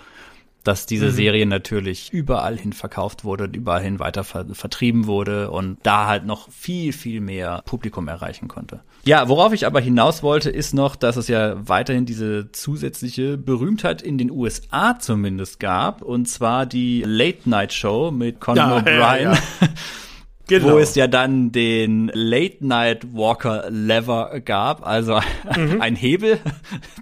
Dass 0.63 0.85
diese 0.85 1.07
mhm. 1.07 1.11
Serie 1.11 1.45
natürlich 1.45 2.11
überall 2.13 2.57
hin 2.57 2.73
verkauft 2.73 3.23
wurde 3.23 3.45
und 3.45 3.55
überall 3.55 3.81
hin 3.81 3.99
weiter 3.99 4.23
ver 4.23 4.45
vertrieben 4.53 5.07
wurde 5.07 5.51
und 5.51 5.77
da 5.83 6.07
halt 6.07 6.25
noch 6.25 6.49
viel, 6.51 6.93
viel 6.93 7.21
mehr 7.21 7.61
Publikum 7.65 8.07
erreichen 8.07 8.47
konnte. 8.47 8.81
Ja, 9.03 9.27
worauf 9.27 9.53
ich 9.53 9.65
aber 9.65 9.79
hinaus 9.79 10.21
wollte, 10.21 10.49
ist 10.49 10.73
noch, 10.73 10.95
dass 10.95 11.17
es 11.17 11.27
ja 11.27 11.55
weiterhin 11.67 12.05
diese 12.05 12.51
zusätzliche 12.51 13.37
Berühmtheit 13.37 14.01
in 14.01 14.17
den 14.17 14.29
USA 14.29 14.99
zumindest 14.99 15.59
gab 15.59 16.01
und 16.01 16.27
zwar 16.27 16.65
die 16.65 17.03
Late 17.05 17.49
Night 17.49 17.73
Show 17.73 18.11
mit 18.11 18.39
Conan 18.39 18.85
ja, 18.85 18.91
O'Brien. 18.91 19.21
Ja, 19.21 19.33
ja. 19.33 19.37
Genau. 20.51 20.73
Wo 20.73 20.79
es 20.79 20.95
ja 20.95 21.07
dann 21.07 21.53
den 21.53 22.11
Late 22.13 22.57
Night 22.59 23.13
Walker 23.13 23.69
Lever 23.69 24.41
gab, 24.41 24.85
also 24.85 25.21
mhm. 25.55 25.79
ein 25.79 25.95
Hebel, 25.95 26.39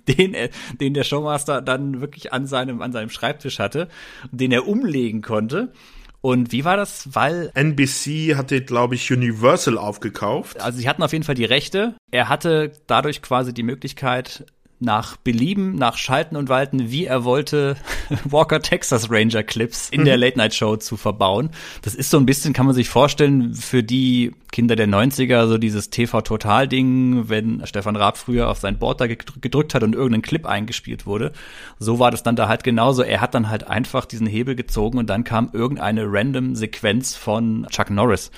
den, 0.08 0.36
den 0.80 0.94
der 0.94 1.04
Showmaster 1.04 1.60
dann 1.64 2.00
wirklich 2.00 2.32
an 2.32 2.46
seinem, 2.46 2.84
an 2.84 2.92
seinem 2.92 3.10
Schreibtisch 3.10 3.58
hatte, 3.58 3.88
den 4.32 4.52
er 4.52 4.68
umlegen 4.68 5.24
konnte. 5.24 5.74
Und 6.22 6.52
wie 6.52 6.64
war 6.64 6.78
das? 6.78 7.10
Weil 7.12 7.50
NBC 7.56 8.36
hatte, 8.36 8.62
glaube 8.62 8.94
ich, 8.94 9.12
Universal 9.12 9.80
aufgekauft. 9.80 10.62
Also 10.62 10.78
sie 10.78 10.88
hatten 10.88 11.02
auf 11.02 11.12
jeden 11.12 11.24
Fall 11.24 11.34
die 11.34 11.46
Rechte. 11.46 11.96
Er 12.12 12.30
hatte 12.30 12.74
dadurch 12.86 13.24
quasi 13.24 13.52
die 13.52 13.64
Möglichkeit, 13.64 14.46
nach 14.80 15.18
Belieben, 15.18 15.76
nach 15.76 15.98
Schalten 15.98 16.36
und 16.36 16.48
Walten, 16.48 16.90
wie 16.90 17.06
er 17.06 17.24
wollte, 17.24 17.76
Walker 18.24 18.62
Texas 18.62 19.12
Ranger 19.12 19.44
Clips 19.44 19.90
in 19.90 20.06
der 20.06 20.16
mhm. 20.16 20.24
Late 20.24 20.38
Night 20.38 20.56
Show 20.56 20.78
zu 20.78 20.96
verbauen. 20.96 21.50
Das 21.82 21.96
ist 21.96 22.10
so 22.10 22.18
ein 22.18 22.26
bisschen, 22.26 22.54
kann 22.54 22.66
man 22.66 22.76
sich 22.76 22.90
vorstellen, 22.90 23.54
für 23.54 23.84
die 23.84 24.34
Kinder 24.52 24.76
der 24.76 24.88
90er, 24.88 25.48
so 25.48 25.58
dieses 25.58 25.90
TV-Total-Ding, 25.90 27.30
wenn 27.30 27.66
Stefan 27.66 27.96
Raab 27.96 28.18
früher 28.18 28.50
auf 28.50 28.60
sein 28.60 28.80
Board 28.80 29.02
da 29.02 29.08
gedrückt 29.08 29.74
hat 29.76 29.84
und 29.84 29.94
irgendein 29.94 30.22
Clip 30.22 30.46
eingespielt 30.46 31.06
wurde. 31.06 31.34
So 31.78 32.00
war 32.00 32.12
das 32.12 32.24
dann 32.24 32.36
da 32.36 32.48
halt 32.48 32.64
genauso. 32.64 33.04
Er 33.04 33.22
hat 33.22 33.36
dann 33.36 33.50
halt 33.50 33.68
einfach 33.68 34.06
diesen 34.06 34.28
Hebel 34.28 34.56
gezogen 34.56 34.98
und 34.98 35.10
dann 35.10 35.24
kam 35.24 35.50
irgendeine 35.54 36.06
random 36.06 36.56
Sequenz 36.56 37.16
von 37.16 37.68
Chuck 37.70 37.90
Norris 37.90 38.32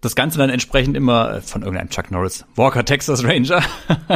das 0.00 0.14
Ganze 0.14 0.38
dann 0.38 0.50
entsprechend 0.50 0.96
immer 0.96 1.34
äh, 1.34 1.40
von 1.40 1.62
irgendeinem 1.62 1.90
Chuck 1.90 2.10
Norris, 2.10 2.44
Walker 2.54 2.84
Texas 2.84 3.24
Ranger, 3.24 3.62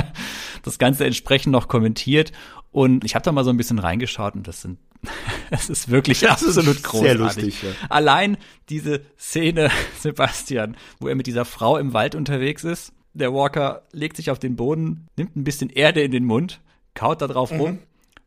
das 0.63 0.79
Ganze 0.79 1.05
entsprechend 1.05 1.53
noch 1.53 1.69
kommentiert. 1.69 2.33
Und 2.73 3.05
ich 3.05 3.15
habe 3.15 3.25
da 3.25 3.33
mal 3.33 3.45
so 3.45 3.51
ein 3.51 3.57
bisschen 3.57 3.79
reingeschaut 3.79 4.35
und 4.35 4.47
das 4.47 4.63
sind, 4.63 4.79
es 5.51 5.69
ist 5.69 5.91
wirklich 5.91 6.21
das 6.21 6.45
absolut 6.45 6.77
ist 6.77 6.85
großartig. 6.85 7.11
Sehr 7.11 7.19
lustig, 7.19 7.63
ja. 7.63 7.71
Allein 7.89 8.37
diese 8.69 9.03
Szene, 9.19 9.71
Sebastian, 9.99 10.77
wo 10.99 11.09
er 11.09 11.15
mit 11.15 11.27
dieser 11.27 11.45
Frau 11.45 11.77
im 11.77 11.93
Wald 11.93 12.15
unterwegs 12.15 12.65
ist. 12.65 12.93
Der 13.13 13.35
Walker 13.35 13.83
legt 13.93 14.17
sich 14.17 14.31
auf 14.31 14.39
den 14.39 14.55
Boden, 14.55 15.09
nimmt 15.17 15.35
ein 15.37 15.43
bisschen 15.43 15.69
Erde 15.69 16.01
in 16.01 16.13
den 16.13 16.25
Mund, 16.25 16.61
kaut 16.95 17.21
da 17.21 17.27
drauf 17.27 17.51
mhm. 17.51 17.61
rum 17.61 17.79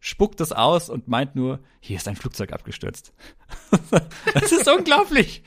spuckt 0.05 0.41
es 0.41 0.51
aus 0.51 0.89
und 0.89 1.07
meint 1.07 1.33
nur, 1.33 1.61
hier 1.79 1.95
ist 1.95 2.09
ein 2.09 2.17
Flugzeug 2.17 2.51
abgestürzt. 2.51 3.13
das 4.33 4.51
ist 4.51 4.67
unglaublich. 4.67 5.43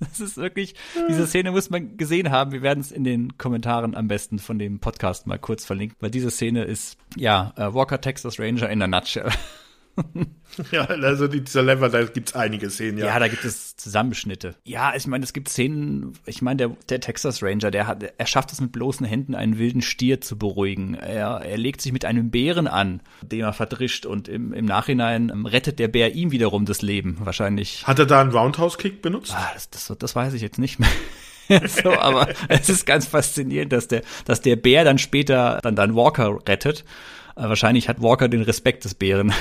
Das 0.00 0.18
ist 0.18 0.38
wirklich, 0.38 0.74
diese 1.10 1.26
Szene 1.26 1.50
muss 1.50 1.68
man 1.68 1.98
gesehen 1.98 2.30
haben. 2.30 2.50
Wir 2.52 2.62
werden 2.62 2.80
es 2.80 2.90
in 2.90 3.04
den 3.04 3.36
Kommentaren 3.36 3.94
am 3.94 4.08
besten 4.08 4.38
von 4.38 4.58
dem 4.58 4.80
Podcast 4.80 5.26
mal 5.26 5.38
kurz 5.38 5.66
verlinken, 5.66 5.98
weil 6.00 6.10
diese 6.10 6.30
Szene 6.30 6.64
ist, 6.64 6.96
ja, 7.16 7.52
uh, 7.58 7.74
Walker 7.74 8.00
Texas 8.00 8.40
Ranger 8.40 8.70
in 8.70 8.80
a 8.80 8.86
nutshell. 8.86 9.28
Ja, 10.72 10.86
also 10.86 11.28
dieser 11.28 11.62
Lever, 11.62 11.88
da 11.88 12.02
gibt's 12.02 12.34
einige 12.34 12.68
Szenen, 12.70 12.98
ja. 12.98 13.06
Ja, 13.06 13.18
da 13.18 13.28
gibt 13.28 13.44
es 13.44 13.76
Zusammenschnitte. 13.76 14.56
Ja, 14.64 14.92
ich 14.96 15.06
meine, 15.06 15.22
es 15.22 15.32
gibt 15.32 15.48
Szenen, 15.48 16.14
ich 16.26 16.42
meine, 16.42 16.56
der, 16.56 16.68
der 16.88 17.00
Texas 17.00 17.42
Ranger, 17.42 17.70
der 17.70 17.86
hat, 17.86 18.02
er 18.16 18.26
schafft 18.26 18.50
es 18.52 18.60
mit 18.60 18.72
bloßen 18.72 19.06
Händen, 19.06 19.34
einen 19.34 19.58
wilden 19.58 19.82
Stier 19.82 20.20
zu 20.20 20.36
beruhigen. 20.36 20.94
Er, 20.94 21.42
er 21.44 21.58
legt 21.58 21.80
sich 21.80 21.92
mit 21.92 22.04
einem 22.04 22.30
Bären 22.30 22.66
an, 22.66 23.02
den 23.22 23.40
er 23.40 23.52
verdrischt 23.52 24.04
und 24.04 24.26
im, 24.26 24.52
im 24.52 24.64
Nachhinein 24.64 25.30
rettet 25.30 25.78
der 25.78 25.88
Bär 25.88 26.14
ihm 26.14 26.32
wiederum 26.32 26.64
das 26.64 26.82
Leben, 26.82 27.18
wahrscheinlich. 27.20 27.86
Hat 27.86 27.98
er 27.98 28.06
da 28.06 28.20
einen 28.20 28.32
Roundhouse-Kick 28.32 29.00
benutzt? 29.00 29.34
Ah, 29.36 29.50
das, 29.54 29.70
das, 29.70 29.92
das 29.98 30.16
weiß 30.16 30.32
ich 30.34 30.42
jetzt 30.42 30.58
nicht 30.58 30.80
mehr. 30.80 30.88
so, 31.68 31.92
aber 31.92 32.28
es 32.48 32.68
ist 32.68 32.86
ganz 32.86 33.06
faszinierend, 33.06 33.72
dass 33.72 33.88
der, 33.88 34.02
dass 34.24 34.40
der 34.40 34.56
Bär 34.56 34.84
dann 34.84 34.98
später 34.98 35.60
dann 35.62 35.76
dann 35.76 35.94
Walker 35.94 36.38
rettet. 36.46 36.84
Äh, 37.36 37.42
wahrscheinlich 37.42 37.88
hat 37.88 38.02
Walker 38.02 38.28
den 38.28 38.42
Respekt 38.42 38.84
des 38.84 38.94
Bären. 38.94 39.32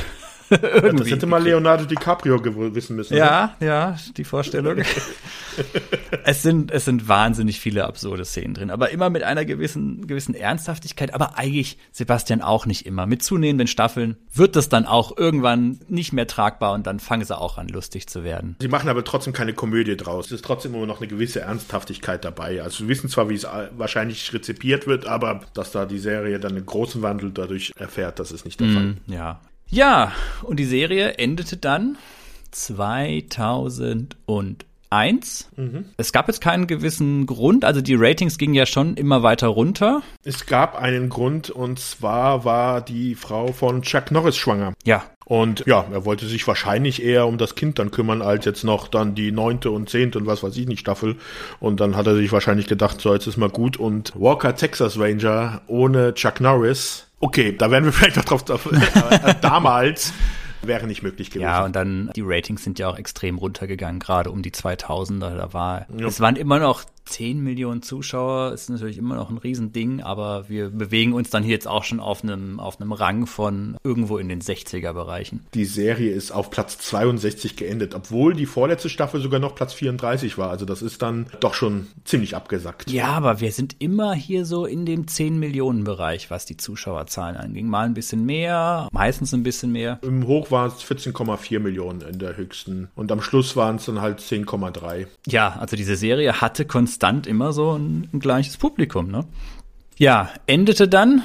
Das 0.50 1.10
hätte 1.10 1.26
mal 1.26 1.44
Leonardo 1.44 1.86
DiCaprio 1.86 2.44
wissen 2.74 2.96
müssen. 2.96 3.16
Ja, 3.16 3.56
ne? 3.60 3.68
ja, 3.68 3.98
die 4.16 4.24
Vorstellung. 4.24 4.78
es 6.24 6.42
sind, 6.42 6.72
es 6.72 6.86
sind 6.86 7.08
wahnsinnig 7.08 7.60
viele 7.60 7.86
absurde 7.86 8.26
Szenen 8.26 8.54
drin, 8.54 8.72
aber 8.72 8.90
immer 8.92 9.10
mit 9.10 9.24
einer 9.24 9.46
gewissen, 9.46 10.08
gewissen 10.08 10.36
Ernsthaftigkeit, 10.36 11.14
aber 11.14 11.38
eigentlich, 11.38 11.78
Sebastian, 11.92 12.42
auch 12.42 12.66
nicht 12.66 12.86
immer. 12.86 13.06
Mit 13.06 13.24
zunehmenden 13.24 13.68
Staffeln 13.68 14.18
wird 14.34 14.56
das 14.56 14.70
dann 14.70 14.86
auch 14.86 15.18
irgendwann 15.18 15.80
nicht 15.88 16.14
mehr 16.14 16.28
tragbar 16.28 16.74
und 16.74 16.88
dann 16.88 17.00
fangen 17.00 17.26
sie 17.26 17.38
auch 17.38 17.58
an, 17.58 17.68
lustig 17.68 18.08
zu 18.08 18.24
werden. 18.24 18.56
Sie 18.62 18.68
machen 18.68 18.90
aber 18.90 19.04
trotzdem 19.04 19.34
keine 19.34 19.54
Komödie 19.54 19.98
draus. 19.98 20.28
Es 20.28 20.34
ist 20.34 20.46
trotzdem 20.46 20.74
immer 20.76 20.86
noch 20.86 21.00
eine 21.00 21.08
gewisse 21.08 21.42
Ernsthaftigkeit 21.42 22.24
dabei. 22.24 22.62
Also 22.62 22.84
wir 22.84 22.90
wissen 22.90 23.10
zwar, 23.10 23.30
wie 23.30 23.36
es 23.36 23.48
wahrscheinlich 23.78 24.34
rezipiert 24.34 24.88
wird, 24.88 25.08
aber 25.08 25.42
dass 25.54 25.72
da 25.72 25.86
die 25.86 26.00
Serie 26.00 26.40
dann 26.40 26.56
einen 26.56 26.66
großen 26.66 27.02
Wandel 27.02 27.32
dadurch 27.32 27.74
erfährt, 27.78 28.20
das 28.20 28.32
ist 28.32 28.46
nicht 28.46 28.60
der 28.60 28.68
mm, 28.68 28.74
Fall. 28.74 28.98
Ja, 29.08 29.42
Ja, 29.70 30.12
und 30.44 30.60
die 30.60 30.66
Serie 30.66 31.18
endete 31.18 31.58
dann 31.58 31.98
2001. 32.52 35.50
Mhm. 35.58 35.86
Es 35.98 36.14
gab 36.14 36.28
jetzt 36.28 36.40
keinen 36.40 36.68
gewissen 36.68 37.26
Grund, 37.26 37.66
also 37.66 37.82
die 37.82 37.96
Ratings 37.96 38.38
gingen 38.38 38.54
ja 38.54 38.66
schon 38.66 38.96
immer 38.96 39.24
weiter 39.24 39.48
runter. 39.48 40.02
Es 40.24 40.46
gab 40.46 40.76
einen 40.76 41.10
Grund 41.10 41.50
und 41.50 41.80
zwar 41.80 42.46
war 42.46 42.82
die 42.82 43.16
Frau 43.16 43.52
von 43.52 43.82
Chuck 43.82 44.12
Norris 44.12 44.38
schwanger. 44.38 44.74
Ja. 44.86 45.04
Und 45.26 45.66
ja, 45.66 45.86
er 45.92 46.06
wollte 46.06 46.26
sich 46.26 46.48
wahrscheinlich 46.48 47.04
eher 47.04 47.28
um 47.28 47.38
das 47.38 47.56
Kind 47.56 47.80
dann 47.80 47.92
kümmern, 47.92 48.22
als 48.22 48.46
jetzt 48.46 48.64
noch 48.64 48.88
dann 48.88 49.14
die 49.14 49.34
neunte 49.34 49.72
und 49.72 49.90
zehnte 49.90 50.20
und 50.20 50.26
was 50.26 50.42
weiß 50.42 50.56
ich 50.56 50.68
nicht 50.68 50.80
Staffel. 50.80 51.18
Und 51.60 51.82
dann 51.82 51.98
hat 51.98 52.08
er 52.08 52.16
sich 52.16 52.32
wahrscheinlich 52.32 52.68
gedacht, 52.68 53.02
so 53.02 53.14
jetzt 53.14 53.28
ist 53.28 53.36
mal 53.36 53.50
gut. 53.50 53.76
Und 53.76 54.14
Walker 54.16 54.56
Texas 54.56 54.98
Ranger 54.98 55.64
ohne 55.68 56.14
Chuck 56.14 56.40
Norris 56.40 57.07
Okay, 57.20 57.56
da 57.58 57.72
werden 57.72 57.86
wir 57.86 57.94
vielleicht 57.94 58.18
noch 58.18 58.26
drauf, 58.26 58.44
drauf 58.44 58.70
äh, 58.72 59.36
damals 59.42 60.14
wäre 60.62 60.88
nicht 60.88 61.04
möglich 61.04 61.30
gewesen. 61.30 61.44
Ja, 61.44 61.64
und 61.64 61.76
dann 61.76 62.12
die 62.16 62.24
Ratings 62.24 62.64
sind 62.64 62.80
ja 62.80 62.90
auch 62.90 62.98
extrem 62.98 63.38
runtergegangen, 63.38 64.00
gerade 64.00 64.32
um 64.32 64.42
die 64.42 64.52
2000er. 64.52 65.36
Da 65.36 65.54
war, 65.54 65.88
ja. 65.98 66.08
es 66.08 66.20
waren 66.20 66.36
immer 66.36 66.60
noch 66.60 66.84
10 67.08 67.42
Millionen 67.42 67.82
Zuschauer 67.82 68.54
ist 68.54 68.70
natürlich 68.70 68.98
immer 68.98 69.16
noch 69.16 69.30
ein 69.30 69.38
Riesending, 69.38 70.02
aber 70.02 70.50
wir 70.50 70.70
bewegen 70.70 71.14
uns 71.14 71.30
dann 71.30 71.44
hier 71.44 71.54
jetzt 71.54 71.68
auch 71.68 71.84
schon 71.84 72.00
auf 72.00 72.24
einem, 72.24 72.60
auf 72.60 72.80
einem 72.80 72.92
Rang 72.92 73.26
von 73.26 73.78
irgendwo 73.84 74.18
in 74.18 74.30
den 74.30 74.42
60er 74.42 74.94
Bereichen. 74.94 75.46
Die 75.54 75.66
Serie 75.66 76.12
ist 76.12 76.32
auf 76.32 76.52
Platz 76.52 76.78
62 76.80 77.56
geendet, 77.56 77.96
obwohl 77.96 78.34
die 78.34 78.46
vorletzte 78.46 78.90
Staffel 78.90 79.22
sogar 79.22 79.40
noch 79.40 79.56
Platz 79.56 79.74
34 79.74 80.38
war. 80.38 80.50
Also 80.50 80.66
das 80.66 80.82
ist 80.82 81.02
dann 81.02 81.28
doch 81.40 81.54
schon 81.54 81.88
ziemlich 82.04 82.36
abgesackt. 82.36 82.92
Ja, 82.92 83.08
aber 83.08 83.40
wir 83.40 83.52
sind 83.52 83.78
immer 83.80 84.14
hier 84.14 84.46
so 84.46 84.66
in 84.66 84.86
dem 84.86 85.08
10 85.08 85.40
Millionen 85.40 85.84
Bereich, 85.84 86.30
was 86.30 86.46
die 86.46 86.58
Zuschauerzahlen 86.58 87.38
anging. 87.38 87.68
Mal 87.68 87.86
ein 87.86 87.94
bisschen 87.94 88.26
mehr, 88.26 88.88
meistens 88.92 89.34
ein 89.34 89.44
bisschen 89.44 89.72
mehr. 89.72 90.00
Im 90.04 90.28
Hoch 90.28 90.52
waren 90.52 90.72
es 90.72 90.84
14,4 90.84 91.60
Millionen 91.60 92.02
in 92.02 92.20
der 92.20 92.38
höchsten 92.38 92.90
und 92.96 93.12
am 93.12 93.22
Schluss 93.22 93.56
waren 93.56 93.78
es 93.78 93.86
dann 93.86 94.02
halt 94.02 94.20
10,3. 94.20 95.08
Ja, 95.26 95.58
also 95.60 95.76
diese 95.76 95.96
Serie 95.96 96.42
hatte 96.42 96.66
konstant 96.66 96.97
konstant 96.98 97.28
immer 97.28 97.54
so 97.54 97.78
ein, 97.78 98.10
ein 98.12 98.20
gleiches 98.20 98.58
Publikum. 98.58 99.12
Ne? 99.12 99.26
Ja, 99.98 100.32
endete 100.48 100.88
dann 100.88 101.22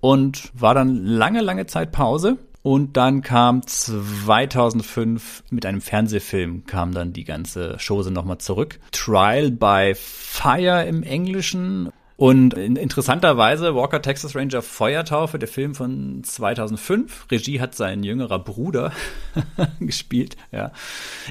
und 0.00 0.50
war 0.54 0.74
dann 0.74 1.04
lange, 1.04 1.40
lange 1.40 1.66
Zeit 1.66 1.90
Pause. 1.92 2.38
Und 2.62 2.96
dann 2.96 3.22
kam 3.22 3.64
2005 3.64 5.44
mit 5.50 5.64
einem 5.66 5.80
Fernsehfilm 5.80 6.66
kam 6.66 6.92
dann 6.92 7.12
die 7.12 7.22
ganze 7.22 7.76
Chose 7.84 8.10
nochmal 8.10 8.38
zurück. 8.38 8.80
Trial 8.90 9.52
by 9.52 9.94
Fire 9.94 10.84
im 10.84 11.04
Englischen 11.04 11.92
und 12.16 12.54
interessanterweise 12.54 13.74
Walker 13.74 14.00
Texas 14.00 14.34
Ranger 14.34 14.62
Feuertaufe, 14.62 15.38
der 15.38 15.48
Film 15.48 15.74
von 15.74 16.24
2005. 16.24 17.26
Regie 17.30 17.60
hat 17.60 17.74
sein 17.74 18.02
jüngerer 18.02 18.38
Bruder 18.38 18.92
gespielt. 19.80 20.36
Ja, 20.50 20.72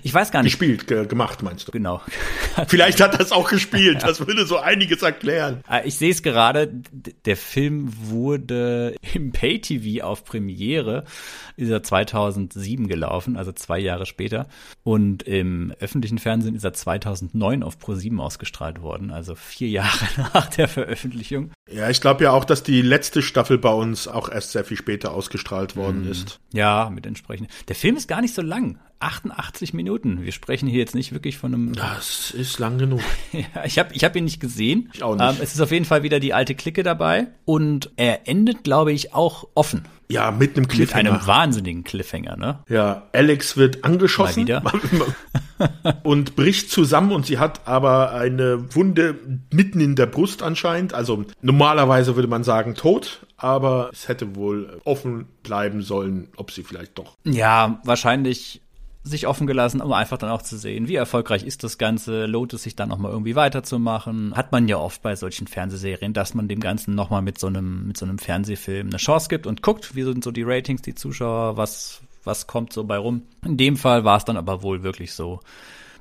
ich 0.03 0.14
weiß 0.14 0.32
gar 0.32 0.44
nicht. 0.44 0.60
Gespielt, 0.60 0.86
ge 0.86 1.07
gemacht 1.07 1.41
meinst 1.41 1.68
du? 1.68 1.72
Genau. 1.72 2.02
Vielleicht 2.68 3.02
hat 3.02 3.16
er 3.16 3.22
es 3.22 3.32
auch 3.32 3.49
gespielt. 3.49 4.02
ja. 4.02 4.07
Das 4.07 4.26
würde 4.28 4.45
so 4.45 4.57
einiges 4.57 5.02
erklären. 5.02 5.62
Ah, 5.68 5.82
ich 5.84 5.95
sehe 5.95 6.12
es 6.12 6.22
gerade. 6.22 6.72
Der 7.26 7.38
Film 7.38 7.91
wurde 8.10 8.95
im 9.14 9.32
Pay 9.32 9.62
TV 9.62 10.06
auf 10.06 10.24
Premiere 10.24 11.03
ist 11.57 11.70
er 11.70 11.84
2007 11.84 12.88
gelaufen, 12.88 13.38
also 13.38 13.52
zwei 13.52 13.80
Jahre 13.80 14.06
später. 14.06 14.48
Und 14.84 15.24
im 15.24 15.74
öffentlichen 15.80 16.18
Fernsehen 16.18 16.56
ist 16.56 16.64
er 16.64 16.74
2009 16.74 17.64
auf 17.64 17.78
Pro7 17.78 18.20
ausgestrahlt 18.20 18.82
worden, 18.82 19.12
also 19.12 19.36
vier 19.36 19.70
Jahre 19.70 20.06
nach 20.34 20.48
der 20.49 20.68
Veröffentlichung. 20.76 21.52
Ja, 21.72 21.89
ich 21.89 22.02
glaube 22.02 22.26
ja 22.26 22.31
auch, 22.31 22.43
dass 22.43 22.61
die 22.61 22.81
letzte 22.81 23.22
Staffel 23.22 23.57
bei 23.57 23.72
uns 23.72 24.07
auch 24.07 24.30
erst 24.30 24.52
sehr 24.52 24.65
viel 24.65 24.77
später 24.77 25.14
ausgestrahlt 25.14 25.76
worden 25.76 26.03
mhm. 26.03 26.11
ist. 26.11 26.39
Ja, 26.52 26.91
mit 26.93 27.06
entsprechend. 27.06 27.49
Der 27.69 27.76
Film 27.76 27.95
ist 27.95 28.07
gar 28.07 28.22
nicht 28.22 28.35
so 28.35 28.41
lang. 28.41 28.77
88 28.99 29.73
Minuten. 29.73 30.23
Wir 30.23 30.31
sprechen 30.31 30.68
hier 30.68 30.80
jetzt 30.80 30.95
nicht 30.95 31.11
wirklich 31.11 31.38
von 31.38 31.53
einem. 31.53 31.73
Das 31.73 32.31
ist 32.31 32.60
lang 32.60 32.77
genug. 32.77 33.02
ja, 33.31 33.64
ich 33.65 33.80
habe 33.80 33.93
ich 33.93 34.03
hab 34.03 34.15
ihn 34.15 34.26
nicht 34.26 34.39
gesehen. 34.39 34.89
Ich 34.93 35.03
auch 35.03 35.15
nicht. 35.15 35.23
Ähm, 35.23 35.35
es 35.41 35.53
ist 35.53 35.61
auf 35.61 35.72
jeden 35.72 35.85
Fall 35.85 36.03
wieder 36.03 36.19
die 36.19 36.34
alte 36.34 36.56
Clique 36.56 36.84
dabei. 36.84 37.27
Und 37.45 37.91
er 37.95 38.27
endet, 38.27 38.64
glaube 38.64 38.91
ich, 38.91 39.14
auch 39.14 39.47
offen. 39.56 39.85
Ja, 40.10 40.32
mit 40.32 40.56
einem 40.56 40.68
Cliffhanger. 40.68 41.11
Mit 41.11 41.19
einem 41.22 41.27
wahnsinnigen 41.27 41.84
Cliffhanger, 41.84 42.38
ne? 42.38 42.60
Ja, 42.69 43.03
Alex 43.14 43.57
wird 43.57 43.84
angeschossen. 43.84 44.48
Und 46.03 46.36
bricht 46.36 46.69
zusammen 46.69 47.14
und 47.14 47.26
sie 47.26 47.40
hat 47.40 47.65
aber 47.65 48.11
eine 48.11 48.76
Wunde 48.76 49.15
mitten 49.53 49.80
in 49.80 49.95
der 49.95 50.06
Brust 50.06 50.44
anscheinend. 50.44 50.94
Also 50.94 51.23
normalerweise 51.41 52.15
würde 52.15 52.27
man 52.27 52.44
sagen 52.44 52.76
tot, 52.76 53.26
aber 53.38 53.90
es 53.94 54.10
hätte 54.10 54.36
wohl 54.36 54.82
offen 54.84 55.27
bleiben 55.44 55.82
sollen, 55.82 56.27
ob 56.36 56.52
sie 56.52 56.64
vielleicht 56.64 56.98
doch. 56.98 57.15
Ja, 57.23 57.80
wahrscheinlich 57.86 58.61
sich 59.06 59.27
offen 59.27 59.45
gelassen, 59.45 59.82
um 59.82 59.94
einfach 59.94 60.18
dann 60.18 60.32
auch 60.32 60.41
zu 60.41 60.57
sehen, 60.57 60.88
wie 60.88 60.95
erfolgreich 60.95 61.44
ist 61.44 61.64
das 61.64 61.77
Ganze, 61.77 62.26
lohnt 62.26 62.53
es 62.53 62.64
sich 62.64 62.76
dann 62.76 62.90
nochmal 62.90 63.11
irgendwie 63.11 63.36
weiterzumachen. 63.36 64.36
Hat 64.36 64.52
man 64.52 64.68
ja 64.68 64.77
oft 64.77 65.03
bei 65.03 65.15
solchen 65.15 65.45
Fernsehserien, 65.45 66.14
dass 66.14 66.34
man 66.34 66.48
dem 66.48 66.60
Ganzen 66.60 66.95
nochmal 66.95 67.22
mit 67.22 67.38
so 67.38 67.48
einem, 67.48 67.88
mit 67.88 67.98
so 67.98 68.06
einem 68.06 68.18
Fernsehfilm 68.18 68.88
eine 68.88 68.98
Chance 68.98 69.30
gibt 69.30 69.45
und 69.45 69.61
guckt, 69.61 69.95
wie 69.95 70.02
sind 70.02 70.23
so 70.23 70.32
die 70.32 70.41
Ratings, 70.41 70.82
die 70.82 70.95
Zuschauer, 70.95 71.56
was, 71.56 72.02
was 72.23 72.48
kommt 72.48 72.73
so 72.73 72.84
bei 72.84 72.98
rum. 72.98 73.22
In 73.45 73.57
dem 73.57 73.77
Fall 73.77 74.03
war 74.03 74.18
es 74.18 74.26
dann 74.26 74.38
aber 74.38 74.64
wohl 74.64 74.82
wirklich 74.82 75.14
so, 75.14 75.40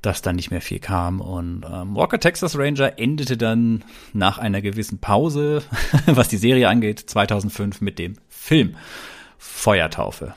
dass 0.01 0.22
dann 0.22 0.36
nicht 0.36 0.51
mehr 0.51 0.62
viel 0.62 0.81
kam. 0.81 1.20
Und 1.20 1.66
ähm, 1.70 1.94
Walker 1.94 2.18
Texas 2.18 2.59
Ranger 2.59 2.98
endete 2.98 3.36
dann 3.36 3.85
nach 4.14 4.39
einer 4.39 4.62
gewissen 4.62 4.98
Pause, 4.98 5.62
was 6.06 6.28
die 6.28 6.39
Serie 6.39 6.70
angeht, 6.70 7.01
2005 7.01 7.82
mit 7.82 7.98
dem 7.98 8.14
Film 8.31 8.76
Feuertaufe. 9.36 10.35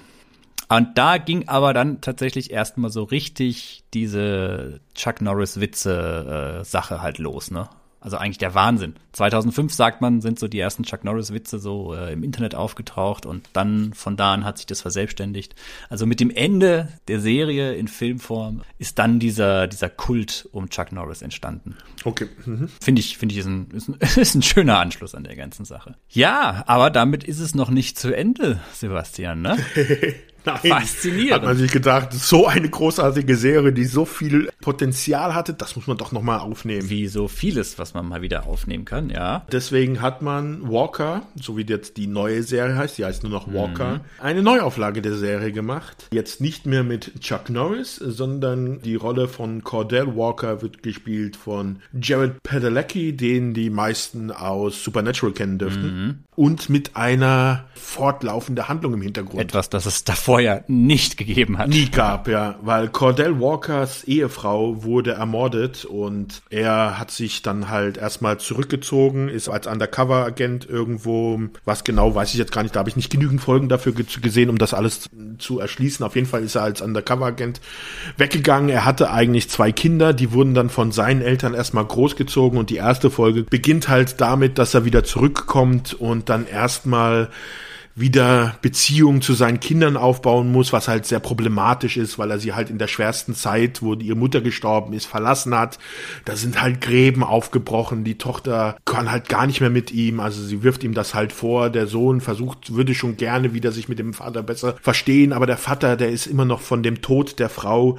Und 0.69 0.97
da 0.97 1.17
ging 1.17 1.47
aber 1.47 1.73
dann 1.73 2.01
tatsächlich 2.01 2.51
erstmal 2.51 2.91
so 2.91 3.03
richtig 3.03 3.83
diese 3.93 4.81
Chuck 4.95 5.21
Norris 5.21 5.59
Witze 5.59 6.59
äh, 6.61 6.65
Sache 6.65 7.01
halt 7.01 7.19
los, 7.19 7.51
ne? 7.51 7.69
Also 7.99 8.17
eigentlich 8.17 8.37
der 8.37 8.53
Wahnsinn. 8.53 8.93
2005 9.13 9.73
sagt 9.73 10.01
man, 10.01 10.21
sind 10.21 10.37
so 10.37 10.47
die 10.47 10.59
ersten 10.59 10.83
Chuck 10.83 11.03
Norris 11.03 11.33
Witze 11.33 11.57
so 11.57 11.95
äh, 11.95 12.13
im 12.13 12.23
Internet 12.23 12.53
aufgetaucht 12.53 13.25
und 13.25 13.49
dann 13.53 13.93
von 13.93 14.15
da 14.15 14.33
an 14.33 14.45
hat 14.45 14.57
sich 14.57 14.67
das 14.67 14.81
verselbstständigt. 14.81 15.55
Also 15.89 16.05
mit 16.05 16.19
dem 16.19 16.29
Ende 16.29 16.89
der 17.07 17.19
Serie 17.19 17.73
in 17.73 17.87
Filmform 17.87 18.61
ist 18.77 18.99
dann 18.99 19.19
dieser 19.19 19.67
dieser 19.67 19.89
Kult 19.89 20.47
um 20.51 20.69
Chuck 20.69 20.91
Norris 20.91 21.23
entstanden. 21.23 21.75
Okay. 22.05 22.29
Mhm. 22.45 22.69
Finde 22.79 22.99
ich 23.01 23.17
finde 23.17 23.33
ich 23.33 23.39
ist 23.39 23.47
ein, 23.47 23.71
ist 23.73 23.89
ein 23.89 23.97
ist 24.21 24.35
ein 24.35 24.43
schöner 24.43 24.77
Anschluss 24.77 25.15
an 25.15 25.23
der 25.23 25.35
ganzen 25.35 25.65
Sache. 25.65 25.95
Ja, 26.07 26.63
aber 26.67 26.91
damit 26.91 27.23
ist 27.23 27.39
es 27.39 27.55
noch 27.55 27.71
nicht 27.71 27.97
zu 27.97 28.15
Ende, 28.15 28.61
Sebastian, 28.73 29.41
ne? 29.41 29.57
Nein, 30.47 30.71
Faszinierend. 30.71 31.33
Hat 31.33 31.43
man 31.43 31.57
sich 31.57 31.71
gedacht, 31.71 32.13
so 32.13 32.47
eine 32.47 32.69
großartige 32.69 33.35
Serie, 33.35 33.73
die 33.73 33.85
so 33.85 34.05
viel 34.05 34.49
Potenzial 34.61 35.35
hatte, 35.35 35.53
das 35.53 35.75
muss 35.75 35.87
man 35.87 35.97
doch 35.97 36.11
nochmal 36.11 36.39
aufnehmen. 36.39 36.89
Wie 36.89 37.07
so 37.07 37.27
vieles, 37.27 37.77
was 37.77 37.93
man 37.93 38.07
mal 38.07 38.21
wieder 38.21 38.47
aufnehmen 38.47 38.85
kann, 38.85 39.09
ja. 39.09 39.45
Deswegen 39.51 40.01
hat 40.01 40.21
man 40.21 40.69
Walker, 40.69 41.23
so 41.35 41.57
wie 41.57 41.65
jetzt 41.67 41.97
die 41.97 42.07
neue 42.07 42.43
Serie 42.43 42.75
heißt, 42.75 42.97
die 42.97 43.05
heißt 43.05 43.23
nur 43.23 43.31
noch 43.31 43.53
Walker, 43.53 43.95
mhm. 43.95 43.99
eine 44.19 44.41
Neuauflage 44.41 45.01
der 45.01 45.15
Serie 45.15 45.51
gemacht. 45.51 46.07
Jetzt 46.11 46.39
nicht 46.41 46.65
mehr 46.65 46.83
mit 46.83 47.19
Chuck 47.21 47.49
Norris, 47.49 47.95
sondern 47.95 48.81
die 48.81 48.95
Rolle 48.95 49.27
von 49.27 49.63
Cordell 49.63 50.15
Walker 50.15 50.61
wird 50.61 50.81
gespielt 50.83 51.35
von 51.35 51.77
Jared 51.99 52.41
Padalecki, 52.43 53.15
den 53.15 53.53
die 53.53 53.69
meisten 53.69 54.31
aus 54.31 54.83
Supernatural 54.83 55.33
kennen 55.33 55.57
dürften. 55.57 56.05
Mhm. 56.05 56.19
Und 56.35 56.69
mit 56.69 56.95
einer 56.95 57.65
fortlaufenden 57.73 58.67
Handlung 58.67 58.93
im 58.93 59.01
Hintergrund. 59.01 59.41
Etwas, 59.41 59.69
das 59.69 59.87
es 59.87 60.03
davor 60.03 60.36
vorher 60.37 60.63
nicht 60.67 61.17
gegeben 61.17 61.57
hat. 61.57 61.67
Nie 61.69 61.89
gab, 61.89 62.27
ja, 62.27 62.59
weil 62.61 62.89
Cordell 62.89 63.39
Walkers 63.39 64.03
Ehefrau 64.03 64.83
wurde 64.83 65.13
ermordet 65.13 65.83
und 65.83 66.43
er 66.51 66.99
hat 66.99 67.09
sich 67.09 67.41
dann 67.41 67.69
halt 67.69 67.97
erstmal 67.97 68.37
zurückgezogen, 68.39 69.29
ist 69.29 69.49
als 69.49 69.65
Undercover-Agent 69.65 70.69
irgendwo, 70.69 71.39
was 71.65 71.83
genau 71.83 72.13
weiß 72.13 72.33
ich 72.33 72.37
jetzt 72.37 72.51
gar 72.51 72.61
nicht, 72.61 72.75
da 72.75 72.81
habe 72.81 72.89
ich 72.89 72.95
nicht 72.95 73.11
genügend 73.11 73.41
Folgen 73.41 73.67
dafür 73.67 73.93
gesehen, 73.93 74.51
um 74.51 74.59
das 74.59 74.75
alles 74.75 75.09
zu 75.39 75.59
erschließen. 75.59 76.05
Auf 76.05 76.15
jeden 76.15 76.27
Fall 76.27 76.43
ist 76.43 76.53
er 76.53 76.61
als 76.61 76.83
Undercover-Agent 76.83 77.59
weggegangen. 78.17 78.69
Er 78.69 78.85
hatte 78.85 79.09
eigentlich 79.09 79.49
zwei 79.49 79.71
Kinder, 79.71 80.13
die 80.13 80.33
wurden 80.33 80.53
dann 80.53 80.69
von 80.69 80.91
seinen 80.91 81.23
Eltern 81.23 81.55
erstmal 81.55 81.85
großgezogen 81.85 82.59
und 82.59 82.69
die 82.69 82.75
erste 82.75 83.09
Folge 83.09 83.41
beginnt 83.41 83.89
halt 83.89 84.21
damit, 84.21 84.59
dass 84.59 84.75
er 84.75 84.85
wieder 84.85 85.03
zurückkommt 85.03 85.95
und 85.95 86.29
dann 86.29 86.45
erstmal 86.45 87.29
wieder 87.97 88.55
Beziehungen 88.61 89.23
zu 89.23 89.33
seinen 89.33 89.59
Kindern 89.59 89.97
aufbauen 89.97 90.51
muss, 90.51 90.71
was 90.71 90.87
halt 90.87 91.07
sehr 91.07 91.19
problematisch 91.19 91.97
ist, 91.97 92.19
weil 92.19 92.29
er 92.29 92.37
sie 92.37 92.53
halt 92.53 92.69
in 92.69 92.77
der 92.77 92.87
schwersten 92.87 93.33
Zeit, 93.33 93.81
wo 93.81 93.95
ihre 93.95 94.15
Mutter 94.15 94.41
gestorben 94.41 94.93
ist, 94.93 95.07
verlassen 95.07 95.55
hat. 95.55 95.79
Da 96.23 96.35
sind 96.35 96.61
halt 96.61 96.79
Gräben 96.79 97.23
aufgebrochen. 97.23 98.03
Die 98.03 98.19
Tochter 98.19 98.77
kann 98.85 99.11
halt 99.11 99.29
gar 99.29 99.47
nicht 99.47 99.61
mehr 99.61 99.71
mit 99.71 99.91
ihm. 99.91 100.19
Also 100.19 100.43
sie 100.43 100.61
wirft 100.61 100.83
ihm 100.83 100.93
das 100.93 101.15
halt 101.15 101.33
vor. 101.33 101.71
Der 101.71 101.87
Sohn 101.87 102.21
versucht, 102.21 102.75
würde 102.75 102.93
schon 102.93 103.17
gerne 103.17 103.55
wieder 103.55 103.71
sich 103.71 103.89
mit 103.89 103.97
dem 103.97 104.13
Vater 104.13 104.43
besser 104.43 104.75
verstehen, 104.79 105.33
aber 105.33 105.47
der 105.47 105.57
Vater, 105.57 105.97
der 105.97 106.09
ist 106.09 106.27
immer 106.27 106.45
noch 106.45 106.61
von 106.61 106.83
dem 106.83 107.01
Tod 107.01 107.39
der 107.39 107.49
Frau 107.49 107.97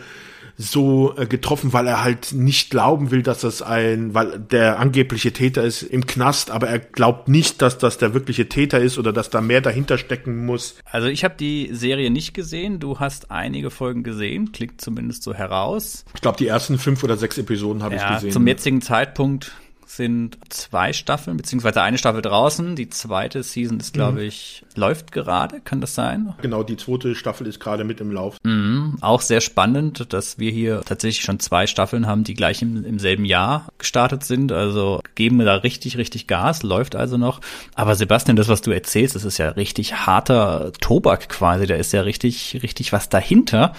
so 0.60 1.14
äh, 1.16 1.26
getroffen, 1.26 1.72
weil 1.72 1.86
er 1.86 2.02
halt 2.02 2.32
nicht 2.32 2.70
glauben 2.70 3.12
will, 3.12 3.22
dass 3.22 3.42
das 3.42 3.62
ein, 3.62 4.12
weil 4.12 4.40
der 4.40 4.80
angebliche 4.80 5.32
Täter 5.32 5.62
ist 5.62 5.82
im 5.82 6.04
Knast, 6.04 6.50
aber 6.50 6.68
er 6.68 6.80
glaubt 6.80 7.28
nicht, 7.28 7.62
dass 7.62 7.78
das 7.78 7.96
der 7.96 8.12
wirkliche 8.12 8.48
Täter 8.48 8.80
ist 8.80 8.98
oder 8.98 9.12
dass 9.12 9.30
da 9.30 9.40
mehr 9.40 9.60
dahinter 9.60 9.98
stecken 9.98 10.44
muss. 10.44 10.74
Also 10.84 11.06
ich 11.06 11.22
habe 11.22 11.36
die 11.38 11.70
Serie 11.72 12.10
nicht 12.10 12.34
gesehen, 12.34 12.80
du 12.80 12.98
hast 12.98 13.30
einige 13.30 13.70
Folgen 13.70 14.02
gesehen, 14.02 14.50
klingt 14.50 14.80
zumindest 14.80 15.22
so 15.22 15.32
heraus. 15.32 16.04
Ich 16.14 16.20
glaube, 16.20 16.38
die 16.38 16.48
ersten 16.48 16.76
fünf 16.78 17.04
oder 17.04 17.16
sechs 17.16 17.38
Episoden 17.38 17.84
habe 17.84 17.94
ja, 17.94 18.08
ich 18.08 18.14
gesehen. 18.16 18.32
Zum 18.32 18.46
jetzigen 18.48 18.82
Zeitpunkt 18.82 19.52
sind 19.88 20.38
zwei 20.50 20.92
Staffeln, 20.92 21.36
beziehungsweise 21.36 21.82
eine 21.82 21.98
Staffel 21.98 22.20
draußen. 22.20 22.76
Die 22.76 22.90
zweite 22.90 23.42
Season 23.42 23.80
ist, 23.80 23.94
glaube 23.94 24.20
mhm. 24.20 24.26
ich, 24.26 24.64
läuft 24.74 25.12
gerade, 25.12 25.60
kann 25.60 25.80
das 25.80 25.94
sein? 25.94 26.34
Genau, 26.42 26.62
die 26.62 26.76
zweite 26.76 27.14
Staffel 27.14 27.46
ist 27.46 27.58
gerade 27.58 27.84
mit 27.84 28.00
im 28.00 28.12
Lauf. 28.12 28.36
Mhm. 28.44 28.98
Auch 29.00 29.22
sehr 29.22 29.40
spannend, 29.40 30.12
dass 30.12 30.38
wir 30.38 30.50
hier 30.50 30.82
tatsächlich 30.84 31.24
schon 31.24 31.40
zwei 31.40 31.66
Staffeln 31.66 32.06
haben, 32.06 32.22
die 32.22 32.34
gleich 32.34 32.60
im, 32.60 32.84
im 32.84 32.98
selben 32.98 33.24
Jahr 33.24 33.68
gestartet 33.78 34.24
sind. 34.24 34.52
Also 34.52 35.00
geben 35.14 35.38
wir 35.38 35.46
da 35.46 35.54
richtig, 35.56 35.96
richtig 35.96 36.26
Gas, 36.26 36.62
läuft 36.62 36.94
also 36.94 37.16
noch. 37.16 37.40
Aber 37.74 37.94
Sebastian, 37.94 38.36
das, 38.36 38.48
was 38.48 38.60
du 38.60 38.70
erzählst, 38.70 39.14
das 39.14 39.24
ist 39.24 39.38
ja 39.38 39.48
richtig 39.50 40.06
harter 40.06 40.72
Tobak 40.80 41.30
quasi. 41.30 41.66
Da 41.66 41.76
ist 41.76 41.92
ja 41.92 42.02
richtig, 42.02 42.60
richtig 42.62 42.92
was 42.92 43.08
dahinter 43.08 43.72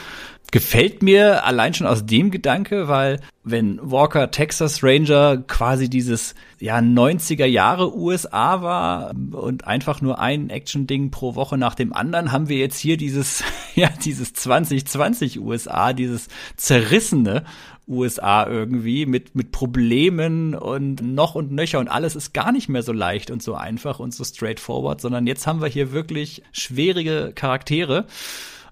gefällt 0.52 1.04
mir 1.04 1.46
allein 1.46 1.74
schon 1.74 1.88
aus 1.88 2.06
dem 2.06 2.32
Gedanke, 2.32 2.88
weil 2.88 3.20
wenn 3.44 3.80
Walker 3.82 4.32
Texas 4.32 4.84
Ranger 4.84 5.44
quasi 5.48 5.90
dieses 5.90 6.36
ja 6.60 6.80
90er 6.80 7.46
Jahre 7.46 7.96
USA 7.96 8.62
war 8.62 9.12
und 9.32 9.66
einfach 9.66 10.02
nur 10.02 10.20
ein 10.20 10.50
Action 10.50 10.88
Ding 10.88 11.12
pro 11.12 11.36
Woche 11.36 11.58
nach 11.58 11.76
dem 11.76 11.94
anderen, 11.94 12.32
haben 12.32 12.50
wir 12.50 12.58
jetzt 12.58 12.80
hier 12.80 12.98
dieses 12.98 13.44
ja 13.76 13.90
dieses 14.04 14.34
2020 14.34 15.40
USA, 15.40 15.94
dieses 15.94 16.28
zerrissene 16.58 17.44
USA 17.88 18.46
irgendwie 18.46 19.06
mit 19.06 19.36
mit 19.36 19.52
Problemen 19.52 20.54
und 20.54 21.02
noch 21.02 21.36
und 21.36 21.52
nöcher 21.52 21.80
und 21.80 21.88
alles 21.88 22.16
ist 22.16 22.34
gar 22.34 22.52
nicht 22.52 22.70
mehr 22.70 22.84
so 22.84 22.94
leicht 22.94 23.32
und 23.32 23.42
so 23.42 23.56
einfach 23.56 24.00
und 24.00 24.14
so 24.14 24.24
straightforward, 24.24 25.02
sondern 25.02 25.26
jetzt 25.26 25.48
haben 25.48 25.62
wir 25.62 25.68
hier 25.68 25.92
wirklich 25.92 26.44
schwierige 26.52 27.32
Charaktere 27.34 28.06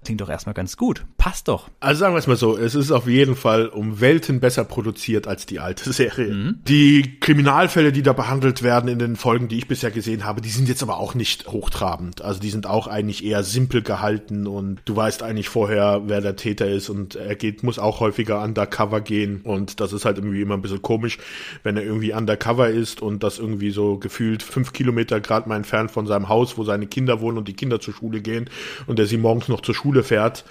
Klingt 0.04 0.20
doch 0.20 0.28
erstmal 0.28 0.54
ganz 0.54 0.76
gut. 0.76 1.04
Passt 1.16 1.48
doch. 1.48 1.68
Also 1.80 2.00
sagen 2.00 2.14
wir 2.14 2.18
es 2.18 2.26
mal 2.26 2.36
so, 2.36 2.56
es 2.56 2.74
ist 2.74 2.90
auf 2.90 3.06
jeden 3.06 3.36
Fall 3.36 3.66
um 3.68 4.00
Welten 4.00 4.40
besser 4.40 4.64
produziert 4.64 5.26
als 5.26 5.46
die 5.46 5.60
alte 5.60 5.92
Serie. 5.92 6.32
Mhm. 6.32 6.58
Die 6.66 7.18
Kriminalfälle, 7.20 7.92
die 7.92 8.02
da 8.02 8.12
behandelt 8.12 8.62
werden 8.62 8.88
in 8.88 8.98
den 8.98 9.16
Folgen, 9.16 9.48
die 9.48 9.58
ich 9.58 9.68
bisher 9.68 9.90
gesehen 9.90 10.24
habe, 10.24 10.40
die 10.40 10.48
sind 10.48 10.68
jetzt 10.68 10.82
aber 10.82 10.98
auch 10.98 11.14
nicht 11.14 11.48
hochtrabend. 11.48 12.22
Also 12.22 12.40
die 12.40 12.50
sind 12.50 12.66
auch 12.66 12.86
eigentlich 12.86 13.24
eher 13.24 13.42
simpel 13.42 13.82
gehalten 13.82 14.46
und 14.46 14.80
du 14.84 14.96
weißt 14.96 15.22
eigentlich 15.22 15.48
vorher, 15.48 16.02
wer 16.06 16.20
der 16.20 16.36
Täter 16.36 16.68
ist 16.68 16.88
und 16.88 17.16
er 17.16 17.34
geht, 17.34 17.62
muss 17.62 17.78
auch 17.78 18.00
häufiger 18.00 18.42
undercover 18.42 19.00
gehen 19.00 19.40
und 19.42 19.80
das 19.80 19.92
ist 19.92 20.04
halt 20.04 20.18
irgendwie 20.18 20.42
immer 20.42 20.54
ein 20.54 20.62
bisschen 20.62 20.82
komisch, 20.82 21.18
wenn 21.62 21.76
er 21.76 21.82
irgendwie 21.82 22.12
undercover 22.12 22.68
ist 22.68 23.02
und 23.02 23.22
das 23.22 23.38
irgendwie 23.38 23.70
so 23.70 23.98
gefühlt 23.98 24.42
fünf 24.42 24.72
Kilometer 24.72 25.20
gerade 25.20 25.48
mal 25.48 25.56
entfernt 25.56 25.90
von 25.90 26.06
seinem 26.06 26.28
Haus, 26.28 26.56
wo 26.56 26.64
seine 26.64 26.86
Kinder 26.86 27.20
wohnen 27.20 27.38
und 27.38 27.48
die 27.48 27.54
Kinder 27.54 27.80
zur 27.80 27.94
Schule 27.94 28.20
gehen 28.20 28.48
und 28.86 28.98
er 28.98 29.06
sie 29.06 29.18
morgens 29.18 29.48
noch 29.48 29.60
zur 29.60 29.74
Schule 29.74 29.87
Schule 29.88 30.02
fährt. 30.02 30.44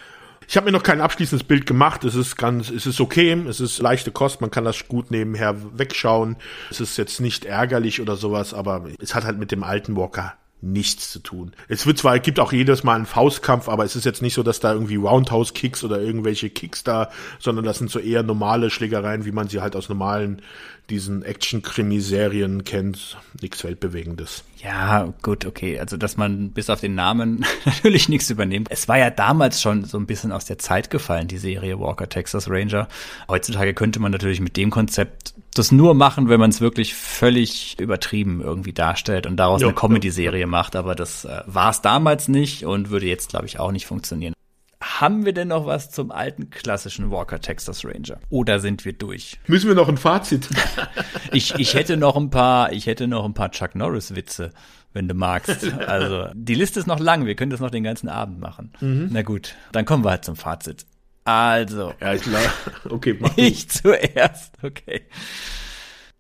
Ich 0.48 0.58
habe 0.58 0.66
mir 0.66 0.72
noch 0.72 0.82
kein 0.82 1.00
abschließendes 1.00 1.46
Bild 1.46 1.68
gemacht. 1.68 2.04
Es 2.06 2.16
ist 2.16 2.38
ganz, 2.38 2.72
es 2.72 2.88
ist 2.88 3.00
okay, 3.00 3.34
es 3.48 3.60
ist 3.60 3.80
leichte 3.80 4.12
Kost, 4.12 4.42
man 4.42 4.50
kann 4.50 4.64
das 4.64 4.88
gut 4.88 5.12
nebenher 5.12 5.56
wegschauen. 5.78 6.38
Es 6.72 6.80
ist 6.80 6.98
jetzt 6.98 7.20
nicht 7.20 7.46
ärgerlich 7.46 8.02
oder 8.02 8.16
sowas, 8.16 8.56
aber 8.56 8.86
es 9.00 9.14
hat 9.14 9.26
halt 9.26 9.38
mit 9.38 9.52
dem 9.52 9.64
alten 9.64 9.96
Walker 9.96 10.34
nichts 10.60 11.12
zu 11.12 11.20
tun. 11.20 11.52
Es 11.68 11.86
wird 11.86 12.00
zwar, 12.00 12.16
es 12.16 12.24
gibt 12.24 12.40
auch 12.40 12.52
jedes 12.52 12.84
Mal 12.84 12.96
einen 12.96 13.06
Faustkampf, 13.06 13.70
aber 13.70 13.84
es 13.84 13.96
ist 13.96 14.06
jetzt 14.06 14.24
nicht 14.24 14.34
so, 14.34 14.42
dass 14.42 14.60
da 14.60 14.74
irgendwie 14.74 14.96
Roundhouse-Kicks 14.96 15.84
oder 15.84 16.02
irgendwelche 16.02 16.50
Kicks 16.50 16.84
da, 16.84 17.12
sondern 17.38 17.64
das 17.64 17.78
sind 17.78 17.92
so 17.92 18.00
eher 18.00 18.24
normale 18.24 18.72
Schlägereien, 18.72 19.26
wie 19.26 19.32
man 19.32 19.50
sie 19.50 19.62
halt 19.62 19.76
aus 19.76 19.88
normalen 19.88 20.42
diesen 20.90 21.22
Action-Krimiserien 21.22 22.64
kennt. 22.64 23.18
Nichts 23.40 23.64
Weltbewegendes. 23.64 24.44
Ja, 24.64 25.14
gut, 25.22 25.46
okay. 25.46 25.80
Also, 25.80 25.98
dass 25.98 26.18
man 26.18 26.52
bis 26.52 26.70
auf 26.70 26.80
den 26.80 26.96
Namen 26.96 27.46
natürlich 27.66 28.10
nichts 28.10 28.30
übernimmt. 28.30 28.68
Es 28.72 28.88
war 28.88 28.98
ja 28.98 29.10
damals 29.10 29.62
schon 29.62 29.86
so 29.86 29.98
ein 29.98 30.08
bisschen 30.08 30.32
aus 30.32 30.46
der 30.46 30.58
Zeit 30.58 30.90
gefallen, 30.90 31.28
die 31.28 31.38
Serie 31.38 31.80
Walker 31.80 32.10
Texas 32.10 32.50
Ranger. 32.50 32.88
Heutzutage 33.28 33.74
könnte 33.74 34.00
man 34.00 34.12
natürlich 34.12 34.40
mit 34.40 34.58
dem 34.58 34.72
Konzept 34.72 35.36
das 35.54 35.72
nur 35.72 35.94
machen, 35.94 36.30
wenn 36.30 36.40
man 36.40 36.50
es 36.50 36.62
wirklich 36.62 36.94
völlig 36.94 37.80
übertrieben 37.80 38.42
irgendwie 38.42 38.74
darstellt 38.74 39.28
und 39.28 39.38
daraus 39.38 39.62
jo, 39.62 39.68
eine 39.68 39.76
Comedy-Serie 39.76 40.48
macht. 40.48 40.76
Aber 40.76 40.96
das 40.96 41.26
äh, 41.26 41.42
war 41.46 41.70
es 41.70 41.82
damals 41.82 42.28
nicht 42.28 42.66
und 42.66 42.90
würde 42.90 43.06
jetzt, 43.06 43.30
glaube 43.30 43.46
ich, 43.46 43.60
auch 43.60 43.72
nicht 43.72 43.86
funktionieren. 43.86 44.34
Haben 44.82 45.26
wir 45.26 45.34
denn 45.34 45.48
noch 45.48 45.66
was 45.66 45.90
zum 45.90 46.12
alten 46.12 46.52
klassischen 46.52 47.10
Walker 47.10 47.42
Texas 47.42 47.84
Ranger? 47.84 48.20
Oder 48.30 48.60
sind 48.60 48.86
wir 48.86 48.94
durch? 48.94 49.40
Müssen 49.48 49.68
wir 49.68 49.76
noch 49.76 49.90
ein 49.90 49.98
Fazit? 49.98 50.48
ich, 51.32 51.56
ich 51.56 51.74
hätte 51.74 51.98
noch 51.98 52.16
ein 52.16 52.30
paar, 52.30 52.72
ich 52.72 52.86
hätte 52.86 53.08
noch 53.08 53.26
ein 53.26 53.34
paar 53.34 53.50
Chuck 53.52 53.74
Norris 53.74 54.16
Witze, 54.16 54.52
wenn 54.94 55.08
du 55.08 55.16
magst. 55.16 55.72
Also, 55.88 56.28
die 56.34 56.54
Liste 56.54 56.80
ist 56.80 56.86
noch 56.86 57.00
lang. 57.00 57.26
Wir 57.26 57.36
können 57.36 57.50
das 57.50 57.60
noch 57.60 57.72
den 57.72 57.84
ganzen 57.84 58.08
Abend 58.08 58.40
machen. 58.40 58.72
Mhm. 58.80 59.10
Na 59.12 59.24
gut, 59.24 59.56
dann 59.72 59.86
kommen 59.86 60.04
wir 60.04 60.12
halt 60.12 60.26
zum 60.26 60.36
Fazit. 60.36 60.86
Also. 61.24 61.94
Ja, 62.00 62.14
ich 62.14 62.22
glaube, 62.22 62.50
okay, 62.90 63.18
mach 63.20 63.36
Ich 63.36 63.70
zuerst, 63.70 64.54
okay. 64.62 65.08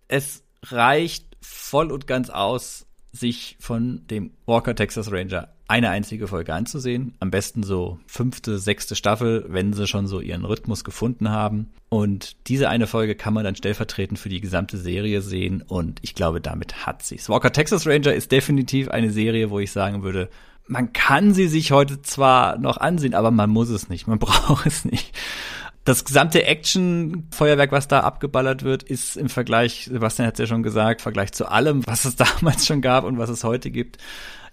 Es 0.07 0.43
reicht 0.63 1.37
voll 1.41 1.91
und 1.91 2.07
ganz 2.07 2.29
aus, 2.29 2.87
sich 3.11 3.57
von 3.59 4.07
dem 4.07 4.31
Walker 4.45 4.75
Texas 4.75 5.11
Ranger 5.11 5.49
eine 5.67 5.89
einzige 5.89 6.27
Folge 6.27 6.53
anzusehen. 6.53 7.13
Am 7.19 7.29
besten 7.29 7.63
so 7.63 7.99
fünfte, 8.07 8.57
sechste 8.57 8.95
Staffel, 8.95 9.45
wenn 9.49 9.73
sie 9.73 9.87
schon 9.87 10.07
so 10.07 10.21
ihren 10.21 10.45
Rhythmus 10.45 10.83
gefunden 10.83 11.29
haben. 11.29 11.69
Und 11.89 12.35
diese 12.47 12.69
eine 12.69 12.87
Folge 12.87 13.15
kann 13.15 13.33
man 13.33 13.43
dann 13.43 13.55
stellvertretend 13.55 14.17
für 14.17 14.29
die 14.29 14.41
gesamte 14.41 14.77
Serie 14.77 15.21
sehen. 15.21 15.61
Und 15.61 15.99
ich 16.03 16.15
glaube, 16.15 16.39
damit 16.39 16.85
hat 16.85 17.03
sie's. 17.03 17.29
Walker 17.29 17.51
Texas 17.51 17.85
Ranger 17.85 18.13
ist 18.13 18.31
definitiv 18.31 18.89
eine 18.89 19.11
Serie, 19.11 19.49
wo 19.49 19.59
ich 19.59 19.71
sagen 19.71 20.03
würde, 20.03 20.29
man 20.67 20.93
kann 20.93 21.33
sie 21.33 21.47
sich 21.47 21.71
heute 21.71 22.01
zwar 22.01 22.57
noch 22.57 22.77
ansehen, 22.77 23.13
aber 23.13 23.31
man 23.31 23.49
muss 23.49 23.69
es 23.69 23.89
nicht. 23.89 24.07
Man 24.07 24.19
braucht 24.19 24.65
es 24.65 24.85
nicht 24.85 25.13
das 25.87 26.03
gesamte 26.03 26.43
Action-Feuerwerk, 26.43 27.71
was 27.71 27.87
da 27.87 28.01
abgeballert 28.01 28.63
wird, 28.63 28.83
ist 28.83 29.15
im 29.15 29.29
Vergleich, 29.29 29.87
Sebastian 29.89 30.27
hat 30.27 30.33
es 30.33 30.39
ja 30.39 30.45
schon 30.45 30.61
gesagt, 30.61 31.01
Vergleich 31.01 31.31
zu 31.31 31.49
allem, 31.49 31.87
was 31.87 32.03
es 32.03 32.15
damals 32.41 32.67
schon 32.67 32.81
gab 32.81 33.05
und 33.05 33.17
was 33.17 33.29
es 33.29 33.45
heute 33.45 33.71
gibt, 33.71 33.97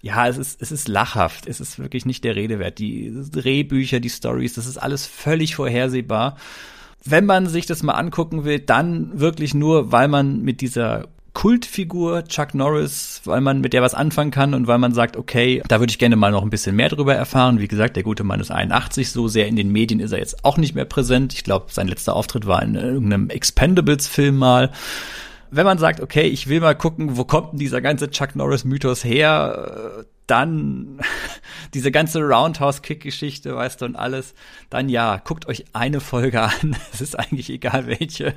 ja, 0.05 0.27
es 0.27 0.37
ist, 0.37 0.61
es 0.61 0.71
ist 0.71 0.87
lachhaft. 0.87 1.47
Es 1.47 1.59
ist 1.59 1.79
wirklich 1.79 2.05
nicht 2.05 2.23
der 2.23 2.35
Rede 2.35 2.59
wert. 2.59 2.77
Die 2.77 3.11
Drehbücher, 3.31 3.99
die 3.99 4.11
Stories, 4.11 4.53
das 4.53 4.67
ist 4.67 4.77
alles 4.77 5.07
völlig 5.07 5.55
vorhersehbar. 5.55 6.37
Wenn 7.03 7.25
man 7.25 7.47
sich 7.47 7.65
das 7.65 7.81
mal 7.81 7.93
angucken 7.93 8.45
will, 8.45 8.59
dann 8.59 9.19
wirklich 9.19 9.55
nur, 9.55 9.91
weil 9.91 10.07
man 10.07 10.41
mit 10.41 10.61
dieser 10.61 11.07
Kultfigur 11.33 12.23
Chuck 12.25 12.53
Norris, 12.53 13.21
weil 13.25 13.41
man 13.41 13.61
mit 13.61 13.73
der 13.73 13.81
was 13.81 13.95
anfangen 13.95 14.29
kann 14.29 14.53
und 14.53 14.67
weil 14.67 14.77
man 14.77 14.93
sagt, 14.93 15.17
okay, 15.17 15.63
da 15.67 15.79
würde 15.79 15.89
ich 15.89 15.97
gerne 15.97 16.15
mal 16.15 16.31
noch 16.31 16.43
ein 16.43 16.51
bisschen 16.51 16.75
mehr 16.75 16.89
drüber 16.89 17.15
erfahren. 17.15 17.59
Wie 17.59 17.67
gesagt, 17.67 17.95
der 17.95 18.03
gute 18.03 18.23
Mann 18.23 18.39
ist 18.39 18.51
81, 18.51 19.09
so 19.09 19.27
sehr 19.27 19.47
in 19.47 19.55
den 19.55 19.71
Medien 19.71 19.99
ist 19.99 20.11
er 20.11 20.19
jetzt 20.19 20.45
auch 20.45 20.57
nicht 20.57 20.75
mehr 20.75 20.85
präsent. 20.85 21.33
Ich 21.33 21.43
glaube, 21.43 21.65
sein 21.71 21.87
letzter 21.87 22.15
Auftritt 22.15 22.45
war 22.45 22.61
in 22.61 22.75
irgendeinem 22.75 23.31
Expendables-Film 23.31 24.37
mal 24.37 24.71
wenn 25.55 25.65
man 25.65 25.77
sagt, 25.77 26.01
okay, 26.01 26.23
ich 26.23 26.47
will 26.47 26.59
mal 26.59 26.75
gucken, 26.75 27.17
wo 27.17 27.23
kommt 27.23 27.53
denn 27.53 27.59
dieser 27.59 27.81
ganze 27.81 28.09
Chuck 28.09 28.35
Norris-Mythos 28.35 29.03
her, 29.03 29.99
äh, 29.99 30.03
dann 30.27 30.99
diese 31.73 31.91
ganze 31.91 32.19
Roundhouse-Kick-Geschichte, 32.19 33.55
weißt 33.55 33.81
du, 33.81 33.85
und 33.85 33.95
alles, 33.95 34.33
dann 34.69 34.89
ja, 34.89 35.17
guckt 35.17 35.47
euch 35.47 35.65
eine 35.73 36.01
Folge 36.01 36.41
an, 36.61 36.75
es 36.93 37.01
ist 37.01 37.17
eigentlich 37.17 37.49
egal 37.49 37.87
welche, 37.87 38.35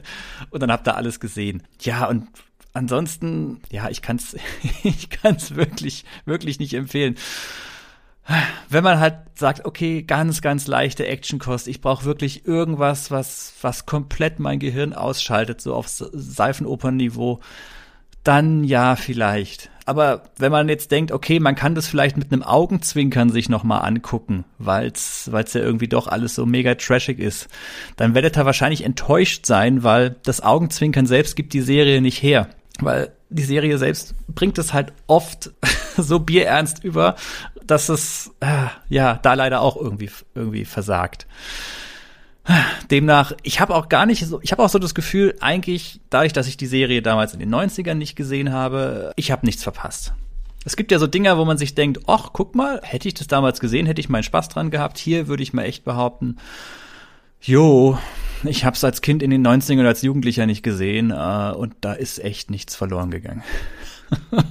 und 0.50 0.62
dann 0.62 0.70
habt 0.70 0.86
ihr 0.86 0.96
alles 0.96 1.20
gesehen. 1.20 1.62
Ja, 1.80 2.06
und 2.06 2.28
ansonsten, 2.72 3.60
ja, 3.70 3.88
ich 3.88 4.02
kann's, 4.02 4.36
ich 4.82 5.10
kann's 5.10 5.54
wirklich, 5.56 6.04
wirklich 6.24 6.58
nicht 6.58 6.74
empfehlen 6.74 7.16
wenn 8.68 8.84
man 8.84 9.00
halt 9.00 9.16
sagt, 9.34 9.64
okay, 9.64 10.02
ganz, 10.02 10.42
ganz 10.42 10.66
leichte 10.66 11.06
Actionkost, 11.06 11.68
ich 11.68 11.80
brauche 11.80 12.04
wirklich 12.04 12.46
irgendwas, 12.46 13.10
was, 13.10 13.54
was 13.62 13.86
komplett 13.86 14.38
mein 14.38 14.58
Gehirn 14.58 14.92
ausschaltet, 14.92 15.60
so 15.60 15.74
auf 15.74 15.88
Seifenopernniveau, 15.88 17.40
dann 18.24 18.64
ja, 18.64 18.96
vielleicht. 18.96 19.70
Aber 19.86 20.24
wenn 20.36 20.52
man 20.52 20.68
jetzt 20.68 20.90
denkt, 20.90 21.12
okay, 21.12 21.40
man 21.40 21.54
kann 21.54 21.74
das 21.74 21.88
vielleicht 21.88 22.18
mit 22.18 22.30
einem 22.30 22.42
Augenzwinkern 22.42 23.30
sich 23.30 23.48
nochmal 23.48 23.86
angucken, 23.86 24.44
weil's, 24.58 25.30
weil's 25.32 25.54
ja 25.54 25.62
irgendwie 25.62 25.88
doch 25.88 26.08
alles 26.08 26.34
so 26.34 26.44
mega 26.44 26.74
trashig 26.74 27.18
ist, 27.18 27.48
dann 27.96 28.14
werdet 28.14 28.36
ihr 28.36 28.44
wahrscheinlich 28.44 28.84
enttäuscht 28.84 29.46
sein, 29.46 29.82
weil 29.84 30.16
das 30.24 30.42
Augenzwinkern 30.42 31.06
selbst 31.06 31.36
gibt 31.36 31.54
die 31.54 31.62
Serie 31.62 32.02
nicht 32.02 32.22
her. 32.22 32.48
Weil 32.80 33.12
die 33.30 33.44
Serie 33.44 33.78
selbst 33.78 34.14
bringt 34.28 34.58
es 34.58 34.74
halt 34.74 34.92
oft 35.06 35.52
so 35.96 36.20
bierernst 36.20 36.84
über, 36.84 37.16
dass 37.70 37.88
es 37.88 38.32
äh, 38.40 38.66
ja 38.88 39.18
da 39.22 39.34
leider 39.34 39.60
auch 39.60 39.76
irgendwie 39.76 40.10
irgendwie 40.34 40.64
versagt. 40.64 41.26
Demnach, 42.90 43.32
ich 43.42 43.60
habe 43.60 43.74
auch 43.74 43.90
gar 43.90 44.06
nicht 44.06 44.24
so, 44.26 44.40
ich 44.42 44.52
habe 44.52 44.62
auch 44.62 44.70
so 44.70 44.78
das 44.78 44.94
Gefühl, 44.94 45.36
eigentlich, 45.40 46.00
dadurch, 46.08 46.32
dass 46.32 46.46
ich 46.46 46.56
die 46.56 46.66
Serie 46.66 47.02
damals 47.02 47.34
in 47.34 47.40
den 47.40 47.54
90ern 47.54 47.94
nicht 47.94 48.16
gesehen 48.16 48.52
habe, 48.52 49.12
ich 49.16 49.30
habe 49.30 49.44
nichts 49.44 49.62
verpasst. 49.62 50.14
Es 50.64 50.74
gibt 50.74 50.90
ja 50.90 50.98
so 50.98 51.06
Dinger, 51.06 51.38
wo 51.38 51.44
man 51.44 51.58
sich 51.58 51.74
denkt, 51.74 52.00
ach, 52.06 52.30
guck 52.32 52.54
mal, 52.54 52.80
hätte 52.82 53.06
ich 53.06 53.14
das 53.14 53.26
damals 53.26 53.60
gesehen, 53.60 53.86
hätte 53.86 54.00
ich 54.00 54.08
meinen 54.08 54.22
Spaß 54.22 54.48
dran 54.48 54.70
gehabt. 54.70 54.98
Hier 54.98 55.28
würde 55.28 55.42
ich 55.42 55.52
mal 55.52 55.64
echt 55.64 55.84
behaupten, 55.84 56.36
Jo, 57.40 57.98
ich 58.44 58.64
hab's 58.64 58.82
als 58.82 59.00
Kind 59.00 59.22
in 59.22 59.30
den 59.30 59.46
90ern 59.46 59.86
als 59.86 60.02
Jugendlicher 60.02 60.46
nicht 60.46 60.62
gesehen 60.62 61.10
äh, 61.10 61.52
und 61.56 61.74
da 61.80 61.92
ist 61.92 62.18
echt 62.18 62.50
nichts 62.50 62.74
verloren 62.74 63.10
gegangen. 63.10 63.42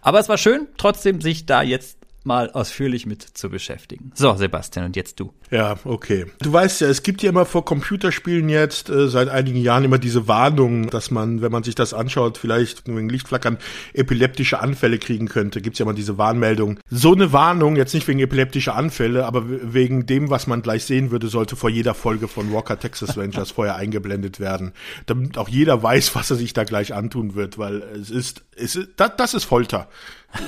Aber 0.00 0.18
es 0.18 0.28
war 0.28 0.38
schön, 0.38 0.66
trotzdem 0.76 1.20
sich 1.20 1.46
da 1.46 1.62
jetzt 1.62 1.98
mal 2.24 2.50
ausführlich 2.50 3.06
mit 3.06 3.22
zu 3.22 3.50
beschäftigen. 3.50 4.10
So, 4.14 4.34
Sebastian, 4.34 4.86
und 4.86 4.96
jetzt 4.96 5.20
du. 5.20 5.32
Ja, 5.50 5.76
okay. 5.84 6.26
Du 6.40 6.52
weißt 6.52 6.80
ja, 6.80 6.88
es 6.88 7.02
gibt 7.02 7.22
ja 7.22 7.28
immer 7.28 7.44
vor 7.44 7.64
Computerspielen 7.64 8.48
jetzt 8.48 8.88
äh, 8.88 9.08
seit 9.08 9.28
einigen 9.28 9.60
Jahren 9.60 9.84
immer 9.84 9.98
diese 9.98 10.26
Warnung, 10.26 10.88
dass 10.88 11.10
man, 11.10 11.42
wenn 11.42 11.52
man 11.52 11.62
sich 11.62 11.74
das 11.74 11.92
anschaut, 11.94 12.38
vielleicht 12.38 12.88
wegen 12.88 13.08
Lichtflackern 13.08 13.58
epileptische 13.92 14.60
Anfälle 14.60 14.98
kriegen 14.98 15.28
könnte. 15.28 15.60
Gibt's 15.60 15.78
ja 15.78 15.84
immer 15.84 15.94
diese 15.94 16.18
Warnmeldung. 16.18 16.80
So 16.90 17.12
eine 17.12 17.32
Warnung, 17.32 17.76
jetzt 17.76 17.94
nicht 17.94 18.08
wegen 18.08 18.20
epileptischer 18.20 18.74
Anfälle, 18.74 19.26
aber 19.26 19.44
wegen 19.46 20.06
dem, 20.06 20.30
was 20.30 20.46
man 20.46 20.62
gleich 20.62 20.84
sehen 20.84 21.10
würde, 21.10 21.28
sollte 21.28 21.56
vor 21.56 21.70
jeder 21.70 21.94
Folge 21.94 22.26
von 22.26 22.52
Walker 22.52 22.78
Texas 22.78 23.16
Rangers 23.18 23.50
vorher 23.52 23.76
eingeblendet 23.76 24.40
werden, 24.40 24.72
damit 25.06 25.36
auch 25.36 25.48
jeder 25.48 25.82
weiß, 25.82 26.14
was 26.14 26.30
er 26.30 26.36
sich 26.36 26.54
da 26.54 26.64
gleich 26.64 26.94
antun 26.94 27.34
wird, 27.34 27.58
weil 27.58 27.82
es 27.82 28.10
ist, 28.10 28.44
es 28.56 28.76
ist 28.76 28.88
das, 28.96 29.12
das 29.16 29.34
ist 29.34 29.44
Folter. 29.44 29.88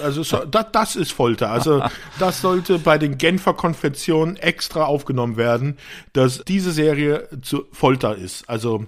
Also 0.02 0.22
so, 0.22 0.44
das, 0.44 0.66
das 0.72 0.96
ist 0.96 1.12
Folter. 1.12 1.50
Also 1.50 1.82
das 2.18 2.40
sollte 2.40 2.78
bei 2.78 2.98
den 2.98 3.18
Genfer 3.18 3.54
Konventionen 3.54 4.36
extra 4.36 4.84
aufgenommen 4.84 5.36
werden, 5.36 5.78
dass 6.12 6.42
diese 6.44 6.72
Serie 6.72 7.28
zu 7.42 7.66
Folter 7.72 8.16
ist. 8.16 8.48
Also 8.48 8.86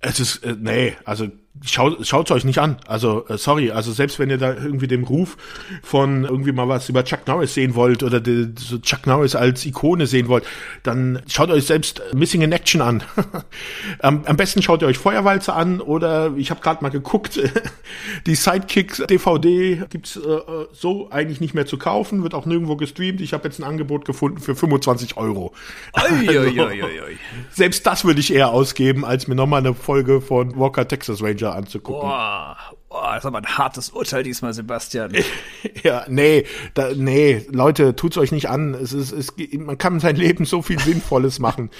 es 0.00 0.20
ist, 0.20 0.44
äh, 0.44 0.56
nee, 0.58 0.96
also 1.04 1.28
schaut 1.64 2.06
schaut's 2.06 2.30
euch 2.30 2.44
nicht 2.44 2.58
an. 2.58 2.76
Also 2.86 3.26
äh, 3.28 3.38
sorry, 3.38 3.70
also 3.70 3.92
selbst 3.92 4.18
wenn 4.18 4.30
ihr 4.30 4.38
da 4.38 4.54
irgendwie 4.54 4.86
dem 4.86 5.04
Ruf 5.04 5.36
von 5.82 6.24
irgendwie 6.24 6.52
mal 6.52 6.68
was 6.68 6.88
über 6.88 7.04
Chuck 7.04 7.26
Norris 7.26 7.54
sehen 7.54 7.74
wollt 7.74 8.02
oder 8.02 8.20
die, 8.20 8.52
so 8.58 8.78
Chuck 8.78 9.06
Norris 9.06 9.34
als 9.34 9.64
Ikone 9.66 10.06
sehen 10.06 10.28
wollt, 10.28 10.44
dann 10.82 11.22
schaut 11.28 11.50
euch 11.50 11.64
selbst 11.64 12.02
Missing 12.14 12.42
in 12.42 12.52
Action 12.52 12.80
an. 12.80 13.02
am, 14.00 14.24
am 14.24 14.36
besten 14.36 14.62
schaut 14.62 14.82
ihr 14.82 14.88
euch 14.88 14.98
Feuerwalze 14.98 15.52
an 15.52 15.80
oder 15.80 16.32
ich 16.36 16.50
habe 16.50 16.60
gerade 16.60 16.82
mal 16.82 16.90
geguckt, 16.90 17.40
die 18.26 18.34
Sidekicks 18.34 19.02
DVD 19.08 19.82
gibt's 19.90 20.16
äh, 20.16 20.20
äh, 20.20 20.66
so 20.72 21.10
eigentlich 21.10 21.40
nicht 21.40 21.54
mehr 21.54 21.66
zu 21.66 21.78
kaufen, 21.78 22.22
wird 22.22 22.34
auch 22.34 22.46
nirgendwo 22.46 22.76
gestreamt. 22.76 23.20
Ich 23.20 23.32
habe 23.32 23.44
jetzt 23.44 23.58
ein 23.58 23.64
Angebot 23.64 24.04
gefunden 24.04 24.38
für 24.38 24.54
25 24.54 25.16
Euro. 25.16 25.52
Oi, 25.94 26.28
oi, 26.28 26.60
oi, 26.60 26.82
oi. 26.82 27.16
Selbst 27.50 27.86
das 27.86 28.04
würde 28.04 28.20
ich 28.20 28.32
eher 28.32 28.50
ausgeben, 28.50 29.04
als 29.04 29.28
mir 29.28 29.34
nochmal 29.34 29.60
eine 29.60 29.74
Folge 29.74 30.20
von 30.20 30.58
Walker 30.58 30.86
Texas 30.86 31.22
Ranger 31.22 31.47
anzugucken. 31.54 32.08
Boah, 32.08 32.56
boah, 33.08 33.14
das 33.14 33.24
ist 33.24 33.26
aber 33.26 33.38
ein 33.38 33.58
hartes 33.58 33.90
Urteil 33.90 34.22
diesmal, 34.22 34.52
Sebastian. 34.52 35.12
ja, 35.82 36.04
nee, 36.08 36.44
da, 36.74 36.90
nee, 36.94 37.46
Leute, 37.50 37.96
tut's 37.96 38.18
euch 38.18 38.32
nicht 38.32 38.48
an. 38.48 38.74
Es 38.74 38.92
ist, 38.92 39.12
es, 39.12 39.34
man 39.56 39.78
kann 39.78 40.00
sein 40.00 40.16
Leben 40.16 40.44
so 40.44 40.62
viel 40.62 40.78
Sinnvolles 40.78 41.38
machen. 41.38 41.70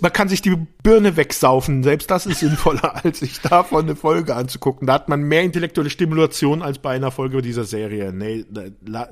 Man 0.00 0.12
kann 0.12 0.28
sich 0.28 0.42
die 0.42 0.56
Birne 0.82 1.16
wegsaufen. 1.16 1.82
Selbst 1.82 2.10
das 2.10 2.26
ist 2.26 2.40
sinnvoller, 2.40 2.94
als 3.04 3.20
sich 3.20 3.40
davon 3.40 3.84
eine 3.84 3.96
Folge 3.96 4.34
anzugucken. 4.34 4.86
Da 4.86 4.94
hat 4.94 5.08
man 5.08 5.22
mehr 5.22 5.42
intellektuelle 5.42 5.90
Stimulation 5.90 6.62
als 6.62 6.78
bei 6.78 6.94
einer 6.94 7.10
Folge 7.10 7.42
dieser 7.42 7.64
Serie. 7.64 8.12
Nee, 8.12 8.44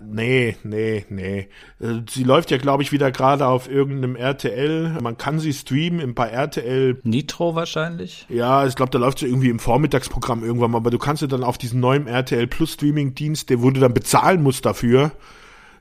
nee, 0.03 0.57
nee, 0.63 1.07
nee. 1.09 1.49
Äh, 1.81 2.03
sie 2.09 2.25
läuft 2.25 2.51
ja, 2.51 2.59
glaube 2.59 2.83
ich, 2.83 2.93
wieder 2.93 3.11
gerade 3.11 3.47
auf 3.47 3.69
irgendeinem 3.69 4.17
RTL. 4.17 4.99
Man 5.03 5.19
kann 5.19 5.41
sie 5.41 5.53
streamen 5.53 6.15
bei 6.15 6.29
RTL. 6.29 7.01
Nitro 7.03 7.55
wahrscheinlich? 7.55 8.27
Ja, 8.29 8.67
ich 8.67 8.77
glaube, 8.77 8.91
da 8.91 8.99
läuft 8.99 9.19
sie 9.19 9.27
irgendwie 9.27 9.51
im 9.51 9.59
Vormittagsprogramm 9.59 10.45
irgendwann 10.45 10.71
mal. 10.71 10.79
Aber 10.79 10.91
du 10.91 10.99
kannst 10.99 11.21
sie 11.21 11.29
dann 11.29 11.43
auf 11.43 11.59
diesen 11.65 11.81
neuen 11.81 12.07
RTL 12.07 12.47
Plus 12.47 12.75
Streaming-Dienst, 12.75 13.51
der 13.51 13.63
wo 13.63 13.71
du 13.71 13.81
dann 13.81 13.95
bezahlen 13.95 14.43
musst 14.43 14.65
dafür, 14.65 15.13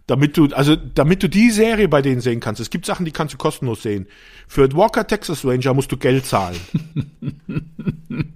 damit 0.07 0.38
du, 0.38 0.47
also 0.53 0.76
damit 0.76 1.22
du 1.23 1.30
die 1.30 1.51
Serie 1.51 1.88
bei 1.88 2.01
denen 2.01 2.22
sehen 2.22 2.39
kannst. 2.39 2.60
Es 2.60 2.69
gibt 2.69 2.85
Sachen, 2.85 3.05
die 3.05 3.11
kannst 3.11 3.34
du 3.34 3.38
kostenlos 3.38 3.84
sehen. 3.84 4.07
Für 4.47 4.72
Walker 4.73 5.05
Texas 5.05 5.45
Ranger 5.45 5.73
musst 5.73 5.91
du 5.91 5.97
Geld 5.97 6.26
zahlen. 6.26 6.60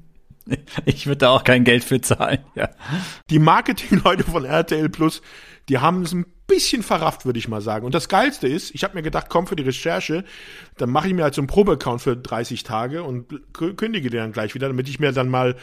Ich 0.85 1.07
würde 1.07 1.17
da 1.17 1.29
auch 1.31 1.43
kein 1.43 1.65
Geld 1.65 1.83
für 1.83 1.99
zahlen, 1.99 2.39
ja. 2.55 2.69
Die 3.29 3.37
Marketing-Leute 3.37 4.23
von 4.23 4.45
RTL 4.45 4.87
Plus, 4.87 5.21
die 5.67 5.79
haben 5.79 6.03
es 6.03 6.13
ein 6.13 6.25
bisschen 6.47 6.83
verrafft, 6.83 7.25
würde 7.25 7.37
ich 7.37 7.49
mal 7.49 7.61
sagen. 7.61 7.85
Und 7.85 7.93
das 7.93 8.07
Geilste 8.07 8.47
ist, 8.47 8.73
ich 8.73 8.83
habe 8.85 8.95
mir 8.95 9.03
gedacht, 9.03 9.27
komm 9.29 9.47
für 9.47 9.57
die 9.57 9.63
Recherche, 9.63 10.23
dann 10.77 10.89
mache 10.89 11.09
ich 11.09 11.13
mir 11.13 11.23
halt 11.23 11.33
so 11.33 11.41
einen 11.41 11.47
Probeaccount 11.47 12.01
für 12.01 12.15
30 12.15 12.63
Tage 12.63 13.03
und 13.03 13.25
kündige 13.53 14.09
den 14.09 14.19
dann 14.19 14.31
gleich 14.31 14.55
wieder, 14.55 14.67
damit 14.67 14.87
ich 14.87 14.99
mir 14.99 15.11
dann 15.11 15.29
mal 15.29 15.57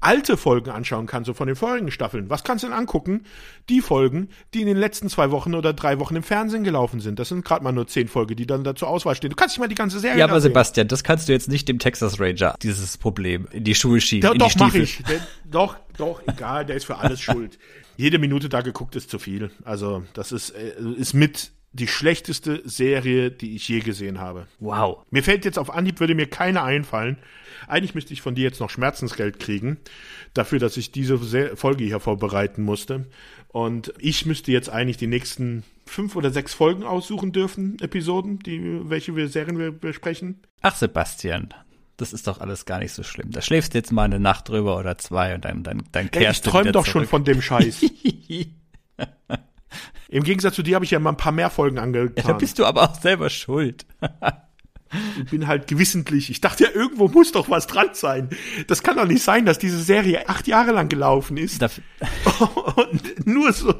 alte 0.00 0.36
Folgen 0.36 0.70
anschauen 0.70 1.06
kann, 1.06 1.24
so 1.24 1.34
von 1.34 1.48
den 1.48 1.56
vorigen 1.56 1.90
Staffeln. 1.90 2.30
Was 2.30 2.44
kannst 2.44 2.62
du 2.62 2.68
denn 2.68 2.76
angucken? 2.76 3.24
Die 3.68 3.80
Folgen, 3.80 4.28
die 4.54 4.60
in 4.60 4.66
den 4.66 4.76
letzten 4.76 5.08
zwei 5.08 5.30
Wochen 5.30 5.54
oder 5.54 5.72
drei 5.72 5.98
Wochen 5.98 6.14
im 6.16 6.22
Fernsehen 6.22 6.62
gelaufen 6.62 7.00
sind. 7.00 7.18
Das 7.18 7.28
sind 7.28 7.44
gerade 7.44 7.64
mal 7.64 7.72
nur 7.72 7.86
zehn 7.88 8.06
Folgen, 8.08 8.36
die 8.36 8.46
dann 8.46 8.62
da 8.62 8.74
zur 8.74 8.88
Auswahl 8.88 9.16
stehen. 9.16 9.30
Du 9.30 9.36
kannst 9.36 9.54
nicht 9.54 9.60
mal 9.60 9.68
die 9.68 9.74
ganze 9.74 9.98
Serie 9.98 10.18
Ja, 10.18 10.26
aber 10.26 10.34
ansehen. 10.34 10.50
Sebastian, 10.50 10.88
das 10.88 11.02
kannst 11.02 11.28
du 11.28 11.32
jetzt 11.32 11.48
nicht 11.48 11.68
dem 11.68 11.78
Texas 11.78 12.20
Ranger, 12.20 12.54
dieses 12.62 12.96
Problem, 12.96 13.48
in 13.50 13.64
die 13.64 13.74
Schuhe 13.74 14.00
schieben. 14.00 14.30
Da, 14.30 14.34
doch, 14.34 14.54
mach 14.56 14.74
ich. 14.74 15.02
Der, 15.04 15.20
doch, 15.44 15.76
doch, 15.96 16.22
egal, 16.26 16.64
der 16.64 16.76
ist 16.76 16.84
für 16.84 16.98
alles 16.98 17.20
schuld. 17.20 17.58
Jede 17.96 18.18
Minute 18.18 18.48
da 18.48 18.60
geguckt 18.60 18.94
ist 18.94 19.10
zu 19.10 19.18
viel. 19.18 19.50
Also, 19.64 20.04
das 20.12 20.30
ist, 20.30 20.50
äh, 20.50 20.74
ist 20.96 21.14
mit 21.14 21.50
die 21.72 21.88
schlechteste 21.88 22.62
Serie, 22.64 23.30
die 23.30 23.56
ich 23.56 23.68
je 23.68 23.80
gesehen 23.80 24.20
habe. 24.20 24.46
Wow. 24.58 25.04
Mir 25.10 25.22
fällt 25.22 25.44
jetzt 25.44 25.58
auf 25.58 25.72
Anhieb, 25.74 26.00
würde 26.00 26.14
mir 26.14 26.28
keine 26.28 26.62
einfallen. 26.62 27.18
Eigentlich 27.66 27.94
müsste 27.94 28.12
ich 28.12 28.22
von 28.22 28.34
dir 28.34 28.44
jetzt 28.44 28.60
noch 28.60 28.70
Schmerzensgeld 28.70 29.38
kriegen, 29.38 29.78
dafür, 30.34 30.58
dass 30.58 30.76
ich 30.76 30.92
diese 30.92 31.18
Folge 31.56 31.84
hier 31.84 32.00
vorbereiten 32.00 32.62
musste. 32.62 33.06
Und 33.48 33.92
ich 33.98 34.26
müsste 34.26 34.52
jetzt 34.52 34.70
eigentlich 34.70 34.98
die 34.98 35.06
nächsten 35.06 35.64
fünf 35.86 36.16
oder 36.16 36.30
sechs 36.30 36.54
Folgen 36.54 36.84
aussuchen 36.84 37.32
dürfen, 37.32 37.78
Episoden, 37.80 38.38
die, 38.40 38.80
welche 38.84 39.16
wir 39.16 39.28
Serien 39.28 39.58
wir 39.58 39.72
besprechen. 39.72 40.40
Ach, 40.60 40.76
Sebastian, 40.76 41.54
das 41.96 42.12
ist 42.12 42.26
doch 42.26 42.40
alles 42.40 42.66
gar 42.66 42.78
nicht 42.78 42.92
so 42.92 43.02
schlimm. 43.02 43.30
Da 43.30 43.42
schläfst 43.42 43.74
du 43.74 43.78
jetzt 43.78 43.90
mal 43.90 44.04
eine 44.04 44.20
Nacht 44.20 44.48
drüber 44.48 44.78
oder 44.78 44.98
zwei 44.98 45.34
und 45.34 45.44
dann, 45.44 45.62
dann, 45.62 45.82
dann 45.92 46.10
kehrst 46.10 46.24
ja, 46.24 46.30
ich 46.30 46.40
träum 46.42 46.72
doch 46.72 46.84
zurück. 46.84 46.86
schon 46.86 47.06
von 47.06 47.24
dem 47.24 47.42
Scheiß. 47.42 47.84
Im 50.08 50.22
Gegensatz 50.24 50.54
zu 50.54 50.62
dir 50.62 50.76
habe 50.76 50.84
ich 50.84 50.90
ja 50.90 50.98
mal 50.98 51.10
ein 51.10 51.16
paar 51.16 51.32
mehr 51.32 51.50
Folgen 51.50 51.78
angetan. 51.78 52.14
Ja, 52.16 52.22
da 52.22 52.32
bist 52.32 52.58
du 52.58 52.64
aber 52.64 52.90
auch 52.90 52.94
selber 53.00 53.28
schuld. 53.28 53.84
Ich 55.24 55.30
bin 55.30 55.46
halt 55.46 55.66
gewissentlich. 55.66 56.30
Ich 56.30 56.40
dachte 56.40 56.64
ja, 56.64 56.70
irgendwo 56.70 57.08
muss 57.08 57.32
doch 57.32 57.50
was 57.50 57.66
dran 57.66 57.88
sein. 57.92 58.30
Das 58.66 58.82
kann 58.82 58.96
doch 58.96 59.06
nicht 59.06 59.22
sein, 59.22 59.44
dass 59.44 59.58
diese 59.58 59.80
Serie 59.80 60.28
acht 60.28 60.46
Jahre 60.46 60.72
lang 60.72 60.88
gelaufen 60.88 61.36
ist. 61.36 61.60
Dafür. 61.60 61.84
Und 62.76 63.26
nur 63.26 63.52
so. 63.52 63.74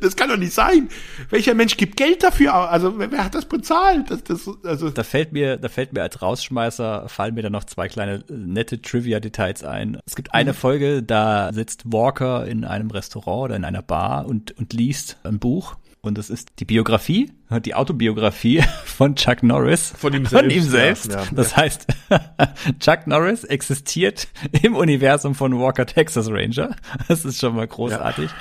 Das 0.00 0.16
kann 0.16 0.28
doch 0.28 0.36
nicht 0.36 0.52
sein. 0.52 0.88
Welcher 1.30 1.54
Mensch 1.54 1.76
gibt 1.76 1.96
Geld 1.96 2.22
dafür? 2.22 2.54
Also 2.54 2.98
wer, 2.98 3.24
hat 3.24 3.34
das 3.34 3.46
bezahlt? 3.46 4.10
Das, 4.10 4.22
das, 4.22 4.48
also 4.64 4.90
da 4.90 5.02
fällt 5.02 5.32
mir, 5.32 5.56
da 5.56 5.68
fällt 5.68 5.92
mir 5.92 6.02
als 6.02 6.20
Rausschmeißer 6.22 7.08
fallen 7.08 7.34
mir 7.34 7.42
da 7.42 7.50
noch 7.50 7.64
zwei 7.64 7.88
kleine 7.88 8.22
nette 8.28 8.80
Trivia-Details 8.80 9.64
ein. 9.64 9.98
Es 10.06 10.14
gibt 10.14 10.34
eine 10.34 10.52
mhm. 10.52 10.56
Folge, 10.56 11.02
da 11.02 11.52
sitzt 11.52 11.90
Walker 11.90 12.46
in 12.46 12.64
einem 12.64 12.90
Restaurant 12.90 13.44
oder 13.44 13.56
in 13.56 13.64
einer 13.64 13.82
Bar 13.82 14.26
und 14.26 14.52
und 14.58 14.72
liest 14.72 15.18
ein 15.24 15.38
Buch 15.38 15.76
und 16.04 16.18
das 16.18 16.30
ist 16.30 16.50
die 16.58 16.64
Biografie, 16.64 17.30
die 17.64 17.74
Autobiografie 17.74 18.60
von 18.84 19.14
Chuck 19.14 19.44
Norris. 19.44 19.94
Von 19.96 20.12
ihm 20.12 20.26
selbst. 20.26 20.42
Von 20.42 20.50
ihm 20.50 20.62
selbst. 20.62 21.12
Ja, 21.12 21.20
ja. 21.20 21.26
Das 21.30 21.56
heißt, 21.56 21.86
Chuck 22.80 23.06
Norris 23.06 23.44
existiert 23.44 24.26
im 24.62 24.74
Universum 24.74 25.36
von 25.36 25.56
Walker 25.58 25.86
Texas 25.86 26.28
Ranger. 26.28 26.74
Das 27.06 27.24
ist 27.24 27.38
schon 27.38 27.54
mal 27.54 27.68
großartig. 27.68 28.30
Ja. 28.30 28.36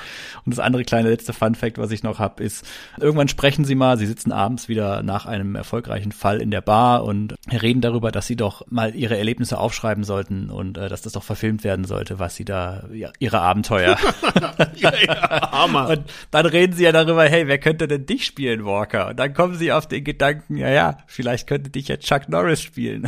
Und 0.45 0.55
das 0.55 0.59
andere 0.59 0.83
kleine 0.83 1.09
letzte 1.09 1.33
Fun 1.33 1.55
Fact, 1.55 1.77
was 1.77 1.91
ich 1.91 2.03
noch 2.03 2.19
habe, 2.19 2.43
ist, 2.43 2.65
irgendwann 2.99 3.27
sprechen 3.27 3.65
sie 3.65 3.75
mal, 3.75 3.97
sie 3.97 4.05
sitzen 4.05 4.31
abends 4.31 4.67
wieder 4.67 5.03
nach 5.03 5.25
einem 5.25 5.55
erfolgreichen 5.55 6.11
Fall 6.11 6.41
in 6.41 6.51
der 6.51 6.61
Bar 6.61 7.03
und 7.03 7.35
reden 7.51 7.81
darüber, 7.81 8.11
dass 8.11 8.27
sie 8.27 8.35
doch 8.35 8.65
mal 8.69 8.95
ihre 8.95 9.17
Erlebnisse 9.17 9.57
aufschreiben 9.57 10.03
sollten 10.03 10.49
und 10.49 10.77
äh, 10.77 10.89
dass 10.89 11.01
das 11.01 11.13
doch 11.13 11.23
verfilmt 11.23 11.63
werden 11.63 11.85
sollte, 11.85 12.19
was 12.19 12.35
sie 12.35 12.45
da, 12.45 12.83
ja, 12.93 13.11
ihre 13.19 13.39
Abenteuer. 13.39 13.97
ja, 14.75 14.93
ja, 15.05 15.51
Hammer. 15.51 15.89
Und 15.89 16.03
dann 16.31 16.45
reden 16.45 16.73
sie 16.73 16.83
ja 16.83 16.91
darüber, 16.91 17.23
hey, 17.23 17.47
wer 17.47 17.59
könnte 17.59 17.87
denn 17.87 18.05
dich 18.05 18.25
spielen, 18.25 18.65
Walker? 18.65 19.09
Und 19.09 19.19
dann 19.19 19.33
kommen 19.33 19.55
sie 19.55 19.71
auf 19.71 19.87
den 19.87 20.03
Gedanken, 20.03 20.57
ja, 20.57 20.69
ja, 20.69 20.97
vielleicht 21.07 21.47
könnte 21.47 21.69
dich 21.69 21.87
ja 21.87 21.97
Chuck 21.97 22.29
Norris 22.29 22.61
spielen. 22.61 23.07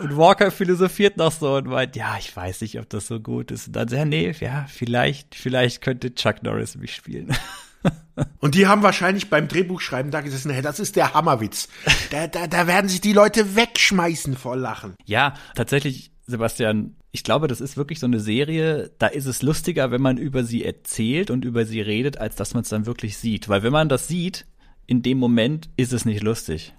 Und 0.00 0.16
Walker 0.16 0.50
philosophiert 0.50 1.16
noch 1.16 1.32
so 1.32 1.56
und 1.56 1.66
meint, 1.66 1.96
ja, 1.96 2.16
ich 2.18 2.34
weiß 2.34 2.60
nicht, 2.60 2.78
ob 2.78 2.88
das 2.88 3.06
so 3.06 3.20
gut 3.20 3.50
ist. 3.50 3.68
Und 3.68 3.76
dann 3.76 3.88
sagt 3.88 3.98
er, 3.98 4.04
nee, 4.04 4.32
ja, 4.38 4.66
vielleicht, 4.68 5.34
vielleicht 5.34 5.82
könnte 5.82 6.14
Chuck 6.14 6.42
Norris 6.42 6.76
mich 6.76 6.94
spielen. 6.94 7.36
Und 8.40 8.56
die 8.56 8.66
haben 8.66 8.82
wahrscheinlich 8.82 9.30
beim 9.30 9.46
Drehbuchschreiben 9.46 10.10
da 10.10 10.20
gesessen, 10.20 10.50
hey, 10.50 10.62
das 10.62 10.80
ist 10.80 10.96
der 10.96 11.14
Hammerwitz. 11.14 11.68
Da, 12.10 12.26
da, 12.26 12.48
da 12.48 12.66
werden 12.66 12.88
sich 12.88 13.00
die 13.00 13.12
Leute 13.12 13.54
wegschmeißen 13.54 14.36
vor 14.36 14.56
Lachen. 14.56 14.94
Ja, 15.04 15.34
tatsächlich, 15.54 16.10
Sebastian, 16.26 16.96
ich 17.12 17.22
glaube, 17.22 17.46
das 17.46 17.60
ist 17.60 17.76
wirklich 17.76 18.00
so 18.00 18.06
eine 18.06 18.18
Serie, 18.18 18.90
da 18.98 19.06
ist 19.06 19.26
es 19.26 19.42
lustiger, 19.42 19.92
wenn 19.92 20.02
man 20.02 20.18
über 20.18 20.42
sie 20.42 20.64
erzählt 20.64 21.30
und 21.30 21.44
über 21.44 21.64
sie 21.64 21.80
redet, 21.80 22.18
als 22.18 22.34
dass 22.34 22.54
man 22.54 22.64
es 22.64 22.68
dann 22.68 22.86
wirklich 22.86 23.16
sieht. 23.16 23.48
Weil 23.48 23.62
wenn 23.62 23.72
man 23.72 23.88
das 23.88 24.08
sieht, 24.08 24.46
in 24.86 25.02
dem 25.02 25.18
Moment 25.18 25.70
ist 25.76 25.92
es 25.92 26.04
nicht 26.04 26.22
lustig 26.22 26.74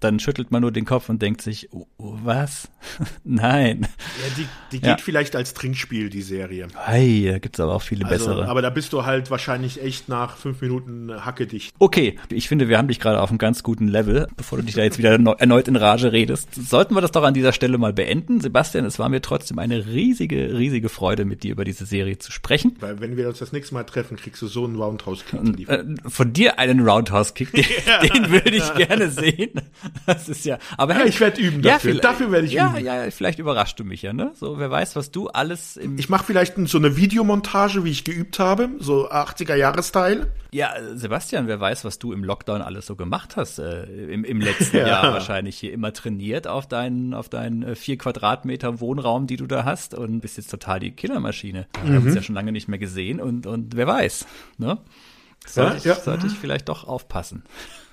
dann 0.00 0.18
schüttelt 0.18 0.50
man 0.50 0.60
nur 0.60 0.72
den 0.72 0.84
Kopf 0.84 1.08
und 1.08 1.22
denkt 1.22 1.40
sich, 1.40 1.72
oh, 1.72 1.86
oh, 1.96 2.18
was? 2.22 2.68
Nein. 3.24 3.82
Ja, 3.82 4.34
die, 4.36 4.46
die 4.72 4.80
geht 4.80 4.86
ja. 4.86 4.96
vielleicht 4.98 5.34
als 5.34 5.54
Trinkspiel, 5.54 6.10
die 6.10 6.22
Serie. 6.22 6.68
Hey, 6.76 7.30
da 7.30 7.38
gibt's 7.38 7.58
aber 7.58 7.74
auch 7.74 7.82
viele 7.82 8.04
also, 8.04 8.26
bessere. 8.26 8.48
Aber 8.48 8.60
da 8.60 8.70
bist 8.70 8.92
du 8.92 9.04
halt 9.06 9.30
wahrscheinlich 9.30 9.82
echt 9.82 10.08
nach 10.08 10.36
fünf 10.36 10.60
Minuten 10.60 11.24
hacke 11.24 11.46
dich. 11.46 11.72
Okay, 11.78 12.18
ich 12.28 12.48
finde, 12.48 12.68
wir 12.68 12.76
haben 12.76 12.88
dich 12.88 13.00
gerade 13.00 13.20
auf 13.20 13.30
einem 13.30 13.38
ganz 13.38 13.62
guten 13.62 13.88
Level, 13.88 14.28
bevor 14.36 14.58
du 14.58 14.64
dich 14.64 14.74
da 14.74 14.82
jetzt 14.82 14.98
wieder 14.98 15.12
erneut 15.12 15.68
in 15.68 15.76
Rage 15.76 16.12
redest. 16.12 16.54
Sollten 16.54 16.94
wir 16.94 17.00
das 17.00 17.12
doch 17.12 17.22
an 17.22 17.34
dieser 17.34 17.52
Stelle 17.52 17.78
mal 17.78 17.92
beenden. 17.92 18.40
Sebastian, 18.40 18.84
es 18.84 18.98
war 18.98 19.08
mir 19.08 19.22
trotzdem 19.22 19.58
eine 19.58 19.86
riesige, 19.86 20.56
riesige 20.58 20.88
Freude, 20.88 21.24
mit 21.24 21.42
dir 21.42 21.52
über 21.52 21.64
diese 21.64 21.86
Serie 21.86 22.18
zu 22.18 22.30
sprechen. 22.30 22.76
Weil 22.80 23.00
wenn 23.00 23.16
wir 23.16 23.28
uns 23.28 23.38
das 23.38 23.52
nächste 23.52 23.74
Mal 23.74 23.84
treffen, 23.84 24.16
kriegst 24.16 24.42
du 24.42 24.46
so 24.46 24.64
einen 24.64 24.76
Roundhouse-Kick. 24.76 25.68
Äh, 25.68 25.84
von 26.06 26.32
dir 26.32 26.58
einen 26.58 26.80
Roundhouse-Kick, 26.80 27.52
den, 27.52 27.64
ja. 27.86 28.00
den 28.00 28.30
würde 28.30 28.50
ich 28.50 28.74
gerne 28.74 29.10
sehen. 29.10 29.60
Das 30.06 30.28
ist 30.28 30.44
ja. 30.44 30.58
Aber 30.76 30.94
hey, 30.94 31.08
ich 31.08 31.20
werde 31.20 31.40
üben 31.40 31.62
dafür. 31.62 31.94
Ja, 31.94 32.00
dafür 32.00 32.30
werde 32.30 32.46
ich 32.46 32.52
ja, 32.52 32.70
üben. 32.70 32.84
Ja, 32.84 33.04
ja, 33.04 33.10
vielleicht 33.10 33.38
überraschst 33.38 33.78
du 33.78 33.84
mich 33.84 34.02
ja, 34.02 34.12
ne? 34.12 34.32
So, 34.34 34.58
wer 34.58 34.70
weiß, 34.70 34.96
was 34.96 35.10
du 35.10 35.28
alles 35.28 35.76
im. 35.76 35.98
Ich 35.98 36.08
mache 36.08 36.24
vielleicht 36.24 36.54
so 36.68 36.78
eine 36.78 36.96
Videomontage, 36.96 37.84
wie 37.84 37.90
ich 37.90 38.04
geübt 38.04 38.38
habe, 38.38 38.70
so 38.78 39.10
80er 39.10 39.54
Jahresteil. 39.54 40.32
Ja, 40.52 40.74
Sebastian, 40.94 41.48
wer 41.48 41.58
weiß, 41.58 41.84
was 41.84 41.98
du 41.98 42.12
im 42.12 42.22
Lockdown 42.22 42.62
alles 42.62 42.86
so 42.86 42.96
gemacht 42.96 43.36
hast 43.36 43.58
äh, 43.58 43.84
im, 43.84 44.24
im 44.24 44.40
letzten 44.40 44.76
ja. 44.78 44.86
Jahr 44.86 45.12
wahrscheinlich 45.12 45.58
hier 45.58 45.72
immer 45.72 45.92
trainiert 45.92 46.46
auf 46.46 46.68
deinen 46.68 47.14
auf 47.14 47.28
deinen 47.28 47.62
äh, 47.62 47.74
vier 47.74 47.98
Quadratmeter 47.98 48.80
Wohnraum, 48.80 49.26
die 49.26 49.36
du 49.36 49.46
da 49.46 49.64
hast 49.64 49.94
und 49.94 50.20
bist 50.20 50.36
jetzt 50.36 50.50
total 50.50 50.80
die 50.80 50.92
Killermaschine. 50.92 51.66
Mhm. 51.82 51.88
Wir 51.88 51.96
haben 51.96 52.06
uns 52.06 52.14
ja 52.14 52.22
schon 52.22 52.34
lange 52.34 52.52
nicht 52.52 52.68
mehr 52.68 52.78
gesehen 52.78 53.20
und 53.20 53.46
und 53.46 53.76
wer 53.76 53.86
weiß, 53.86 54.26
ne? 54.58 54.78
Sollte, 55.46 55.72
ja, 55.72 55.76
ich, 55.76 55.84
ja. 55.84 55.94
sollte 55.96 56.26
ich 56.26 56.32
vielleicht 56.34 56.70
doch 56.70 56.84
aufpassen 56.88 57.42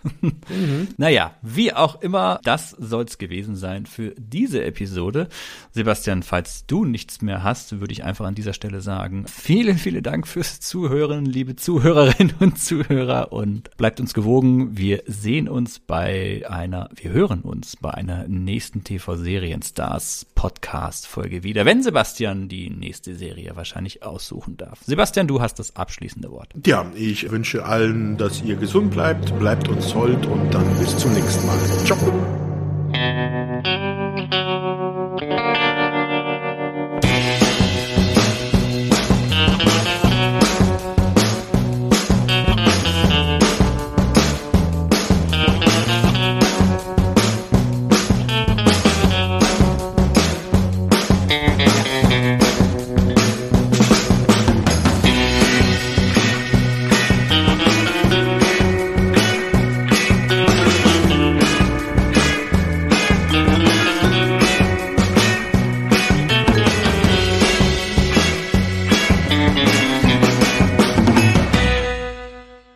mhm. 0.04 0.88
Naja, 0.98 1.36
wie 1.42 1.74
auch 1.74 2.02
immer, 2.02 2.40
das 2.44 2.72
soll's 2.72 3.18
gewesen 3.18 3.56
sein 3.56 3.86
für 3.86 4.14
diese 4.18 4.64
Episode. 4.64 5.28
Sebastian, 5.72 6.24
falls 6.24 6.66
du 6.66 6.86
nichts 6.86 7.22
mehr 7.22 7.44
hast, 7.44 7.80
würde 7.80 7.94
ich 7.94 8.04
einfach 8.04 8.26
an 8.26 8.36
dieser 8.36 8.54
Stelle 8.54 8.82
sagen, 8.82 9.26
vielen, 9.28 9.78
vielen 9.78 10.04
Dank 10.04 10.28
fürs 10.28 10.60
Zuhören, 10.60 11.26
liebe 11.26 11.56
Zuhörerinnen 11.56 12.34
und 12.40 12.60
Zuhörer 12.60 13.32
und 13.32 13.76
bleibt 13.78 14.00
uns 14.00 14.14
gewogen. 14.14 14.78
Wir 14.78 15.04
sehen 15.06 15.48
uns 15.48 15.80
bei 15.80 16.44
einer, 16.50 16.90
wir 16.96 17.12
hören 17.12 17.42
uns 17.42 17.76
bei 17.76 17.92
einer 17.92 18.28
nächsten 18.28 18.84
TV-Serienstars 18.84 20.28
Podcast-Folge 20.36 21.44
wieder, 21.44 21.66
wenn 21.66 21.84
Sebastian 21.84 22.50
die 22.50 22.70
nächste 22.70 23.16
Serie 23.16 23.56
wahrscheinlich 23.56 24.04
aussuchen 24.04 24.58
darf. 24.58 24.80
Sebastian, 24.86 25.28
du 25.28 25.42
hast 25.42 25.60
das 25.60 25.76
abschließende 25.76 26.32
Wort. 26.32 26.54
Ja, 26.66 26.92
ich 26.96 27.30
wünsche 27.30 27.66
allen, 27.66 28.18
dass 28.18 28.42
ihr 28.42 28.56
gesund 28.56 28.92
bleibt, 28.92 29.38
bleibt 29.40 29.68
uns 29.68 29.91
Hold 29.96 30.26
und 30.28 30.54
dann 30.54 30.66
bis 30.80 30.98
zum 30.98 31.14
nächsten 31.14 31.46
Mal. 31.48 31.58
Ciao. 31.86 31.98